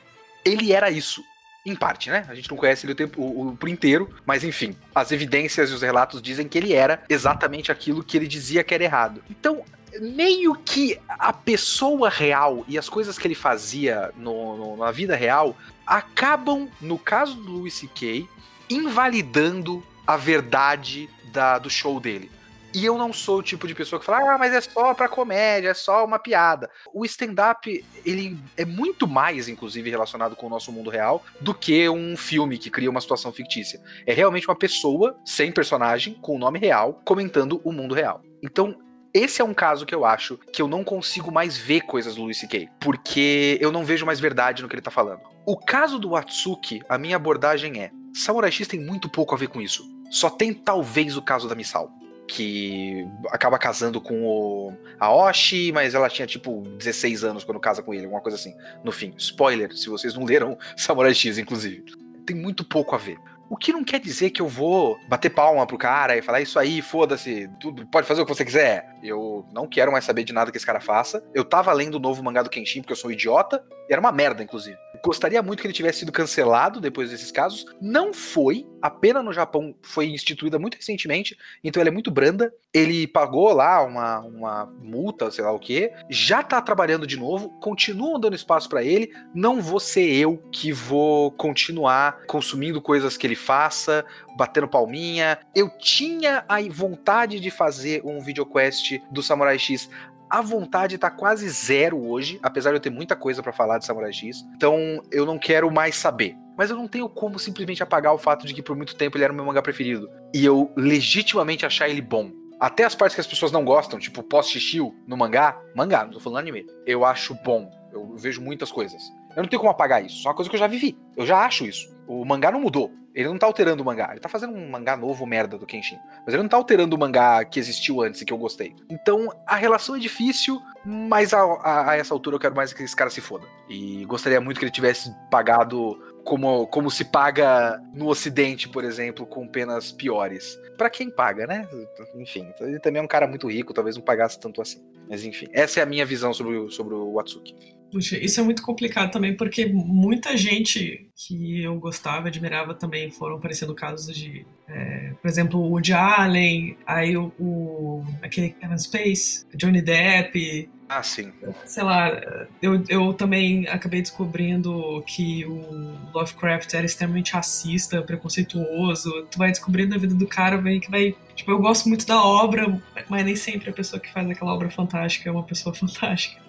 Ele 0.45 0.73
era 0.73 0.91
isso. 0.91 1.23
Em 1.65 1.75
parte, 1.75 2.09
né? 2.11 2.25
A 2.29 2.35
gente 2.35 2.49
não 2.51 2.57
conhece 2.57 2.87
ele 2.87 2.93
o 2.93 2.97
tempo 2.97 3.21
o, 3.21 3.49
o, 3.49 3.57
por 3.57 3.69
inteiro, 3.69 4.09
mas 4.25 4.43
enfim, 4.45 4.75
as 4.95 5.13
evidências 5.13 5.71
e 5.71 5.75
os 5.75 5.83
relatos 5.83 6.23
dizem 6.23 6.49
que 6.49 6.57
ele 6.57 6.73
era 6.73 7.03
exatamente 7.09 7.71
aquilo 7.71 8.03
que 8.03 8.17
ele 8.17 8.27
dizia 8.27 8.65
que 8.65 8.75
era 8.75 8.85
errado. 8.85 9.23
Então, 9.29 9.63
meio 10.01 10.55
que 10.55 10.99
a 11.09 11.33
pessoa 11.33 12.09
real 12.09 12.65
e 12.67 12.79
as 12.79 12.89
coisas 12.89 13.19
que 13.19 13.27
ele 13.27 13.35
fazia 13.35 14.11
no, 14.17 14.57
no, 14.57 14.77
na 14.77 14.91
vida 14.91 15.17
real 15.17 15.57
acabam, 15.87 16.69
no 16.81 16.99
caso 16.99 17.35
do 17.35 17.51
Louis 17.51 17.75
C.K., 17.75 18.27
invalidando 18.71 19.83
a 20.07 20.17
verdade 20.17 21.11
da, 21.33 21.59
do 21.59 21.69
show 21.69 22.01
dele. 22.01 22.31
E 22.73 22.85
eu 22.85 22.97
não 22.97 23.13
sou 23.13 23.39
o 23.39 23.43
tipo 23.43 23.67
de 23.67 23.75
pessoa 23.75 23.99
que 23.99 24.07
fala, 24.07 24.35
ah, 24.35 24.39
mas 24.39 24.53
é 24.53 24.61
só 24.61 24.95
pra 24.95 25.09
comédia, 25.09 25.71
é 25.71 25.75
só 25.75 26.05
uma 26.05 26.21
piada. 26.21 26.71
O 26.95 27.05
stand-up, 27.05 27.85
ele 28.07 28.39
é 28.57 28.65
muito 28.65 29.09
mais, 29.09 29.49
inclusive, 29.49 29.91
relacionado 29.91 30.37
com 30.37 30.47
o 30.47 30.51
nosso 30.51 30.71
mundo 30.71 30.89
real 30.89 31.25
do 31.41 31.53
que 31.53 31.89
um 31.89 32.17
filme 32.17 32.59
que 32.59 32.71
cria 32.71 32.89
uma 32.89 33.01
situação 33.01 33.33
fictícia. 33.33 33.81
É 34.07 34.13
realmente 34.13 34.47
uma 34.47 34.55
pessoa 34.55 35.17
sem 35.25 35.51
personagem, 35.51 36.15
com 36.15 36.37
o 36.37 36.39
nome 36.39 36.61
real, 36.61 37.01
comentando 37.05 37.61
o 37.65 37.73
mundo 37.73 37.93
real. 37.93 38.23
Então, 38.41 38.77
esse 39.13 39.43
é 39.43 39.45
um 39.45 39.53
caso 39.53 39.85
que 39.85 39.95
eu 39.95 40.05
acho 40.05 40.39
que 40.53 40.63
eu 40.63 40.69
não 40.69 40.85
consigo 40.85 41.33
mais 41.33 41.59
ver 41.59 41.81
coisas 41.81 42.15
do 42.15 42.23
Louis 42.23 42.39
C.K., 42.39 42.69
porque 42.79 43.59
eu 43.61 43.73
não 43.73 43.85
vejo 43.85 44.07
mais 44.07 44.21
verdade 44.21 44.63
no 44.63 44.69
que 44.69 44.77
ele 44.77 44.83
tá 44.83 44.93
falando. 44.93 45.23
O 45.45 45.57
caso 45.57 45.99
do 45.99 46.15
Atsuki, 46.15 46.81
a 46.89 46.97
minha 46.97 47.17
abordagem 47.17 47.83
é: 47.83 47.91
Samurai 48.15 48.53
X 48.53 48.69
tem 48.69 48.79
muito 48.79 49.09
pouco 49.09 49.35
a 49.35 49.39
ver 49.39 49.49
com 49.49 49.61
isso. 49.61 49.85
Só 50.13 50.31
tem 50.31 50.55
talvez 50.55 51.17
o 51.17 51.23
caso 51.23 51.49
da 51.49 51.57
Misal 51.57 52.00
que 52.31 53.09
acaba 53.31 53.59
casando 53.59 54.01
com 54.01 54.25
o 54.25 54.73
Aoshi, 55.01 55.73
mas 55.73 55.95
ela 55.95 56.09
tinha 56.09 56.27
tipo 56.27 56.63
16 56.79 57.25
anos 57.25 57.43
quando 57.43 57.59
casa 57.59 57.83
com 57.83 57.93
ele, 57.93 58.05
alguma 58.05 58.23
coisa 58.23 58.39
assim. 58.39 58.55
No 58.85 58.93
fim, 58.93 59.13
spoiler, 59.19 59.77
se 59.77 59.89
vocês 59.89 60.15
não 60.15 60.25
leram 60.25 60.57
Samurai 60.77 61.13
X, 61.13 61.39
inclusive. 61.39 61.85
Tem 62.25 62.37
muito 62.37 62.65
pouco 62.65 62.95
a 62.95 62.99
ver. 62.99 63.19
O 63.51 63.57
que 63.57 63.73
não 63.73 63.83
quer 63.83 63.99
dizer 63.99 64.31
que 64.31 64.41
eu 64.41 64.47
vou 64.47 64.97
bater 65.09 65.29
palma 65.29 65.67
pro 65.67 65.77
cara 65.77 66.17
e 66.17 66.23
falar 66.23 66.41
isso 66.41 66.57
aí, 66.57 66.81
foda-se, 66.81 67.51
tudo, 67.59 67.85
pode 67.85 68.07
fazer 68.07 68.23
o 68.23 68.25
que 68.25 68.33
você 68.33 68.45
quiser. 68.45 68.89
Eu 69.03 69.45
não 69.53 69.67
quero 69.67 69.91
mais 69.91 70.05
saber 70.05 70.23
de 70.23 70.33
nada 70.33 70.53
que 70.53 70.57
esse 70.57 70.65
cara 70.65 70.81
faça. 70.81 71.21
Eu 71.35 71.45
tava 71.45 71.73
lendo 71.73 71.97
o 71.97 71.99
novo 71.99 72.23
mangá 72.23 72.45
do 72.45 72.49
Kenshin 72.49 72.81
porque 72.81 72.93
eu 72.93 72.97
sou 72.97 73.11
um 73.11 73.13
idiota, 73.13 73.61
e 73.91 73.93
era 73.93 74.01
uma 74.01 74.13
merda, 74.13 74.41
inclusive. 74.41 74.79
Gostaria 75.05 75.43
muito 75.43 75.61
que 75.61 75.67
ele 75.67 75.75
tivesse 75.75 76.01
sido 76.01 76.13
cancelado 76.13 76.81
depois 76.81 77.11
desses 77.11 77.33
casos. 77.33 77.67
Não 77.81 78.15
foi. 78.15 78.65
A 78.81 78.89
pena 78.89 79.21
no 79.21 79.33
Japão 79.33 79.75
foi 79.83 80.07
instituída 80.07 80.59
muito 80.59 80.77
recentemente, 80.77 81.37
então 81.65 81.81
ela 81.81 81.91
é 81.91 81.93
muito 81.93 82.11
branda. 82.11 82.55
Ele 82.73 83.07
pagou 83.09 83.53
lá 83.53 83.83
uma, 83.83 84.21
uma 84.21 84.67
multa, 84.81 85.29
sei 85.31 85.43
lá 85.43 85.51
o 85.51 85.59
que. 85.59 85.91
Já 86.09 86.43
tá 86.43 86.63
trabalhando 86.63 87.05
de 87.05 87.17
novo. 87.17 87.49
Continuam 87.61 88.21
dando 88.21 88.37
espaço 88.37 88.69
para 88.69 88.85
ele. 88.85 89.11
Não 89.35 89.61
vou 89.61 89.81
ser 89.81 90.09
eu 90.09 90.37
que 90.53 90.73
vou 90.73 91.33
continuar 91.33 92.21
consumindo 92.27 92.81
coisas 92.81 93.17
que 93.17 93.27
ele 93.27 93.35
faça, 93.41 94.05
batendo 94.37 94.69
palminha. 94.69 95.39
Eu 95.55 95.69
tinha 95.79 96.45
a 96.49 96.61
vontade 96.71 97.41
de 97.41 97.51
fazer 97.51 98.03
um 98.05 98.21
videoquest 98.21 99.01
do 99.11 99.23
Samurai 99.23 99.59
X 99.59 99.89
a 100.31 100.41
vontade 100.41 100.97
tá 100.97 101.11
quase 101.11 101.49
zero 101.51 102.07
hoje, 102.07 102.39
apesar 102.41 102.71
de 102.71 102.77
eu 102.77 102.81
ter 102.81 102.89
muita 102.89 103.17
coisa 103.17 103.43
para 103.43 103.53
falar 103.53 103.79
de 103.79 103.85
Samurai 103.85 104.13
X. 104.13 104.47
Então 104.55 105.03
eu 105.11 105.27
não 105.27 105.37
quero 105.37 105.69
mais 105.73 105.97
saber. 105.97 106.37
Mas 106.57 106.71
eu 106.71 106.77
não 106.77 106.87
tenho 106.87 107.09
como 107.09 107.39
simplesmente 107.39 107.83
apagar 107.83 108.15
o 108.15 108.19
fato 108.19 108.47
de 108.47 108.55
que 108.55 108.63
por 108.63 108.77
muito 108.77 108.95
tempo 108.95 109.17
ele 109.17 109.25
era 109.25 109.33
o 109.33 109.37
meu 109.37 109.45
mangá 109.45 109.61
preferido. 109.61 110.09
E 110.33 110.45
eu 110.45 110.71
legitimamente 110.77 111.67
achar 111.67 111.89
ele 111.89 112.01
bom. 112.01 112.31
Até 112.61 112.85
as 112.85 112.95
partes 112.95 113.15
que 113.15 113.21
as 113.21 113.27
pessoas 113.27 113.51
não 113.51 113.65
gostam, 113.65 113.99
tipo 113.99 114.23
post-shield 114.23 114.95
no 115.07 115.17
mangá, 115.17 115.59
mangá, 115.75 116.05
não 116.05 116.13
tô 116.13 116.21
falando 116.21 116.41
anime, 116.41 116.67
eu 116.87 117.05
acho 117.05 117.35
bom. 117.43 117.69
Eu 117.93 118.15
vejo 118.17 118.41
muitas 118.41 118.71
coisas. 118.71 119.03
Eu 119.35 119.43
não 119.43 119.49
tenho 119.49 119.59
como 119.59 119.73
apagar. 119.73 120.05
Isso 120.05 120.27
é 120.27 120.31
uma 120.31 120.37
coisa 120.37 120.49
que 120.49 120.55
eu 120.55 120.61
já 120.61 120.67
vivi. 120.67 120.97
Eu 121.17 121.27
já 121.27 121.39
acho 121.39 121.65
isso. 121.65 121.93
O 122.07 122.25
mangá 122.25 122.53
não 122.53 122.61
mudou. 122.61 122.93
Ele 123.15 123.29
não 123.29 123.39
tá 123.39 123.47
alterando 123.47 123.83
o 123.83 123.87
mangá. 123.87 124.09
Ele 124.13 124.21
tá 124.21 124.29
fazendo 124.29 124.53
um 124.53 124.71
mangá 124.71 124.97
novo, 124.97 125.27
merda, 125.27 125.59
do 125.59 125.67
Kenshin. 125.67 125.99
Mas 126.25 126.35
ele 126.35 126.43
não 126.43 126.49
tá 126.49 126.57
alterando 126.57 126.95
o 126.95 126.99
mangá 126.99 127.45
que 127.45 127.59
existiu 127.59 128.03
antes 128.03 128.21
e 128.21 128.25
que 128.25 128.33
eu 128.33 128.39
gostei. 128.39 128.75
Então, 128.89 129.29
a 129.47 129.57
relação 129.57 129.97
é 129.97 129.99
difícil, 129.99 130.61
mas 130.85 131.35
a, 131.35 131.41
a, 131.41 131.91
a 131.91 131.97
essa 131.97 132.15
altura 132.15 132.37
eu 132.37 132.41
quero 132.41 132.55
mais 132.55 132.73
que 132.73 132.83
esse 132.83 132.95
cara 132.95 133.11
se 133.11 133.21
foda. 133.21 133.47
E 133.69 134.05
gostaria 134.05 134.41
muito 134.41 134.59
que 134.59 134.65
ele 134.65 134.73
tivesse 134.73 135.13
pagado 135.31 135.99
como, 136.25 136.67
como 136.69 136.91
se 136.91 137.05
paga 137.05 137.81
no 137.95 138.09
Ocidente, 138.09 138.69
por 138.69 138.85
exemplo, 138.85 139.27
com 139.27 139.47
penas 139.47 139.91
piores. 139.91 140.59
Para 140.77 140.91
quem 140.91 141.11
paga, 141.11 141.47
né? 141.47 141.69
Enfim, 142.15 142.53
ele 142.61 142.79
também 142.79 143.01
é 143.01 143.05
um 143.05 143.09
cara 143.09 143.27
muito 143.27 143.49
rico, 143.51 143.75
talvez 143.75 143.97
não 143.97 144.03
pagasse 144.03 144.39
tanto 144.39 144.63
assim. 144.63 144.83
Mas 145.09 145.25
enfim, 145.25 145.47
essa 145.53 145.81
é 145.81 145.83
a 145.83 145.87
minha 145.87 146.07
visão 146.07 146.33
sobre, 146.33 146.71
sobre 146.71 146.95
o 146.95 147.15
Watsuki. 147.15 147.80
Puxa, 147.91 148.17
isso 148.19 148.41
é 148.41 148.43
muito 148.43 148.63
complicado 148.63 149.11
também, 149.11 149.37
porque 149.37 149.67
muita 149.67 150.37
gente 150.37 151.09
que 151.15 151.63
eu 151.63 151.75
gostava, 151.79 152.29
admirava 152.29 152.75
também, 152.75 153.11
foram 153.11 153.37
aparecendo 153.37 153.75
casos 153.75 154.15
de, 154.15 154.47
é, 154.69 155.13
por 155.21 155.29
exemplo, 155.29 155.61
o 155.61 155.71
Woody 155.71 155.93
Allen, 155.93 156.77
aí 156.87 157.17
o, 157.17 157.33
o 157.39 158.05
aquele 158.23 158.51
Kevin 158.51 158.79
Space, 158.79 159.45
Johnny 159.55 159.83
Depp, 159.83 160.69
ah, 160.93 161.05
sim. 161.05 161.33
Sei 161.65 161.85
lá, 161.85 162.21
eu, 162.61 162.83
eu 162.89 163.15
também 163.15 163.69
acabei 163.69 164.03
descobrindo 164.03 165.01
que 165.07 165.47
o 165.47 165.97
Lovecraft 166.13 166.75
era 166.75 166.85
extremamente 166.85 167.33
racista, 167.33 168.03
preconceituoso. 168.03 169.25
Tu 169.31 169.39
vai 169.39 169.53
descobrindo 169.53 169.95
a 169.95 169.99
vida 169.99 170.17
do 170.17 170.27
cara, 170.27 170.61
vai, 170.61 170.81
que 170.81 170.91
vai. 170.91 171.15
Tipo, 171.37 171.53
eu 171.53 171.61
gosto 171.61 171.89
muito 171.89 172.05
da 172.05 172.21
obra, 172.21 172.77
mas 173.09 173.25
nem 173.25 173.37
sempre 173.37 173.71
a 173.71 173.73
pessoa 173.73 174.01
que 174.01 174.13
faz 174.13 174.29
aquela 174.29 174.53
obra 174.53 174.69
fantástica 174.69 175.29
é 175.29 175.33
uma 175.33 175.45
pessoa 175.45 175.73
fantástica. 175.77 176.43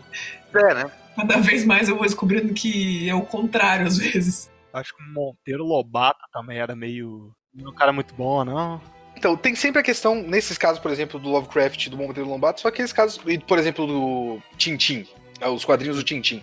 É, 0.56 0.74
né? 0.74 0.92
Cada 1.16 1.38
vez 1.38 1.66
mais 1.66 1.90
eu 1.90 1.96
vou 1.96 2.06
descobrindo 2.06 2.54
que 2.54 3.10
é 3.10 3.16
o 3.16 3.22
contrário, 3.22 3.88
às 3.88 3.98
vezes. 3.98 4.52
Acho 4.74 4.96
que 4.96 5.04
o 5.04 5.14
Monteiro 5.14 5.64
Lobato 5.64 6.22
também 6.32 6.58
era 6.58 6.76
meio. 6.76 7.32
Um 7.56 7.74
cara 7.74 7.92
muito 7.92 8.14
bom, 8.14 8.46
não? 8.46 8.82
Então, 9.16 9.36
tem 9.36 9.54
sempre 9.54 9.82
a 9.82 9.84
questão, 9.84 10.16
nesses 10.16 10.58
casos, 10.58 10.80
por 10.80 10.90
exemplo, 10.90 11.20
do 11.20 11.30
Lovecraft 11.30 11.90
do 11.90 11.98
Monteiro 11.98 12.30
Lombato, 12.30 12.62
só 12.62 12.70
aqueles 12.70 12.94
casos, 12.94 13.22
por 13.46 13.60
exemplo, 13.60 13.86
do 13.86 14.42
Tintin, 14.58 15.06
é, 15.40 15.48
os 15.48 15.66
quadrinhos 15.66 15.98
do 15.98 16.04
Tintin. 16.04 16.42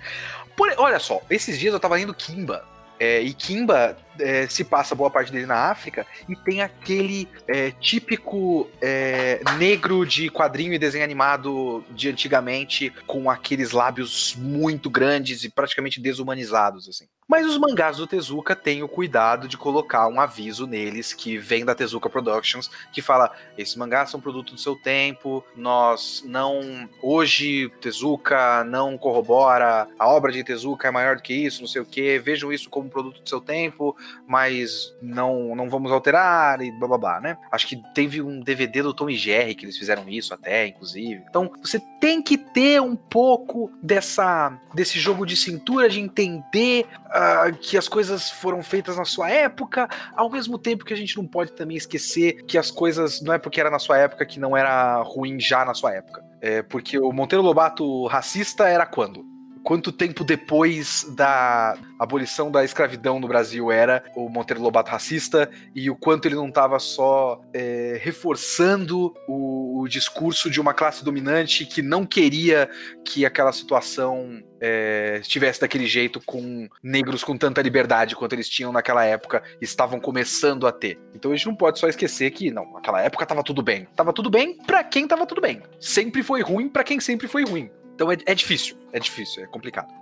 Por, 0.57 0.73
olha 0.77 0.99
só, 0.99 1.21
esses 1.31 1.59
dias 1.59 1.73
eu 1.73 1.81
tava 1.81 1.97
lendo 1.97 2.15
Kimba, 2.15 2.65
é, 3.01 3.21
e 3.21 3.33
Kimba 3.33 3.97
é, 4.19 4.47
se 4.49 4.65
passa 4.65 4.95
boa 4.95 5.11
parte 5.11 5.33
dele 5.33 5.47
na 5.47 5.71
África 5.71 6.07
e 6.29 6.37
tem 6.37 6.63
aquele 6.63 7.29
é, 7.47 7.71
típico 7.71 8.69
é, 8.81 9.41
negro 9.59 10.07
de 10.07 10.31
quadrinho 10.31 10.73
e 10.73 10.79
desenho 10.79 11.05
animado 11.05 11.85
de 11.91 12.09
antigamente, 12.09 12.93
com 13.07 13.31
aqueles 13.31 13.73
lábios 13.73 14.35
muito 14.37 14.91
grandes 14.91 15.45
e 15.45 15.49
praticamente 15.49 16.01
desumanizados, 16.01 16.89
assim. 16.89 17.07
Mas 17.29 17.47
os 17.47 17.59
mangás 17.59 17.99
do 17.99 18.07
Tezuka 18.07 18.57
têm 18.57 18.83
o 18.83 18.89
cuidado 18.89 19.47
de 19.47 19.59
colocar 19.59 20.09
um 20.09 20.19
aviso 20.19 20.67
neles 20.67 21.13
que 21.13 21.37
vem 21.37 21.63
da 21.63 21.75
Tezuka 21.75 22.09
Productions, 22.09 22.71
que 22.91 23.03
fala: 23.03 23.31
esses 23.59 23.77
mangás 23.77 24.09
são 24.09 24.19
produto 24.19 24.55
do 24.55 24.61
seu 24.61 24.75
tempo, 24.75 25.45
nós 25.55 26.25
não. 26.27 26.89
Hoje, 27.03 27.71
Tezuka 27.83 28.65
não 28.65 28.97
corrobora, 28.97 29.87
a 29.99 30.09
obra 30.09 30.33
de 30.33 30.43
Tezuka 30.43 30.89
é 30.89 30.91
maior 30.91 31.17
do 31.17 31.23
que 31.23 31.35
isso, 31.35 31.61
não 31.61 31.69
sei 31.69 31.83
o 31.83 31.85
que, 31.85 32.19
vejam 32.19 32.51
isso 32.51 32.71
como 32.71 32.89
produto 32.89 33.21
do 33.21 33.29
seu 33.29 33.43
tempo, 33.43 33.95
mas 34.27 34.95
não, 35.01 35.55
não 35.55 35.69
vamos 35.69 35.91
alterar 35.91 36.61
e 36.61 36.71
blá, 36.71 37.21
né? 37.21 37.37
Acho 37.51 37.67
que 37.67 37.83
teve 37.95 38.21
um 38.21 38.41
DVD 38.41 38.83
do 38.83 38.95
Tom 38.95 39.09
e 39.09 39.17
Jerry 39.17 39.55
que 39.55 39.65
eles 39.65 39.77
fizeram 39.77 40.09
isso 40.09 40.35
até, 40.35 40.67
inclusive. 40.67 41.23
Então, 41.29 41.51
você 41.63 41.81
tem 42.01 42.23
que 42.23 42.37
ter 42.37 42.81
um 42.81 42.97
pouco 42.97 43.71
dessa 43.83 44.59
desse 44.75 44.99
jogo 44.99 45.27
de 45.27 45.37
cintura 45.37 45.89
de 45.89 46.01
entender 46.01 46.87
uh, 47.07 47.57
que 47.59 47.77
as 47.77 47.89
coisas 47.89 48.31
foram 48.31 48.63
feitas 48.63 48.97
na 48.97 49.05
sua 49.05 49.31
época, 49.31 49.89
ao 50.15 50.31
mesmo 50.31 50.59
tempo 50.59 50.85
que 50.85 50.93
a 50.95 50.97
gente 50.97 51.17
não 51.17 51.27
pode 51.27 51.53
também 51.53 51.77
esquecer 51.77 52.45
que 52.45 52.59
as 52.59 52.71
coisas 52.71 53.21
não 53.21 53.33
é 53.33 53.39
porque 53.39 53.61
era 53.61 53.71
na 53.71 53.79
sua 53.79 53.99
época 53.99 54.27
que 54.27 54.39
não 54.39 54.57
era 54.57 55.01
ruim 55.03 55.41
já 55.41 55.65
na 55.65 55.75
sua 55.75 55.95
época. 55.95 56.25
É 56.41 56.63
porque 56.63 56.99
o 56.99 57.13
Monteiro 57.13 57.43
Lobato 57.43 58.07
racista 58.07 58.69
era 58.69 58.87
quando? 58.87 59.38
Quanto 59.69 59.93
tempo 59.93 60.25
depois 60.25 61.05
da 61.11 61.77
abolição 61.99 62.51
da 62.51 62.65
escravidão 62.65 63.21
no 63.21 63.29
Brasil 63.29 63.71
era 63.71 64.03
o 64.17 64.27
Monteiro 64.27 64.63
Lobato 64.63 64.91
racista 64.91 65.51
e 65.75 65.91
o 65.91 65.95
quanto 65.95 66.25
ele 66.25 66.37
não 66.37 66.49
estava 66.49 66.79
só 66.79 67.39
é, 67.53 68.01
reforçando 68.03 69.15
o, 69.29 69.83
o, 69.83 69.87
discurso 69.87 70.49
de 70.49 70.59
uma 70.59 70.73
classe 70.73 71.05
dominante 71.05 71.67
que 71.67 71.83
não 71.83 72.07
queria 72.07 72.71
que 73.05 73.27
aquela 73.27 73.53
situação 73.53 74.43
é, 74.59 75.19
estivesse 75.21 75.61
daquele 75.61 75.87
jeito 75.87 76.19
com 76.25 76.67
negros 76.83 77.23
com 77.23 77.37
tanta 77.37 77.61
liberdade 77.61 78.17
quanto 78.17 78.33
eles 78.33 78.49
tinham 78.49 78.73
naquela 78.73 79.05
época 79.05 79.43
estavam 79.61 80.01
começando 80.01 80.67
a 80.67 80.73
ter. 80.73 80.99
Então 81.15 81.31
a 81.31 81.37
gente 81.37 81.47
não 81.47 81.55
pode 81.55 81.79
só 81.79 81.89
esquecer 81.89 82.31
que, 82.31 82.51
não, 82.51 82.73
naquela 82.73 83.03
época 83.03 83.25
estava 83.25 83.43
tudo 83.43 83.61
bem. 83.61 83.87
Tava 83.95 84.15
tudo 84.15 84.31
bem 84.31 84.57
para 84.57 84.83
quem 84.83 85.05
estava 85.05 85.27
tudo 85.27 85.43
bem. 85.43 85.61
Sempre 85.79 86.23
foi 86.23 86.41
ruim 86.41 86.71
para 86.71 86.85
quem 86.85 86.99
sempre 87.01 87.29
foi 87.29 87.45
ruim. 87.45 87.71
Então 87.99 88.13
é, 88.13 88.17
é 88.27 88.35
difícil, 88.35 88.77
é 88.93 89.01
difícil, 89.01 89.43
é 89.43 89.47
complicado. 89.49 89.93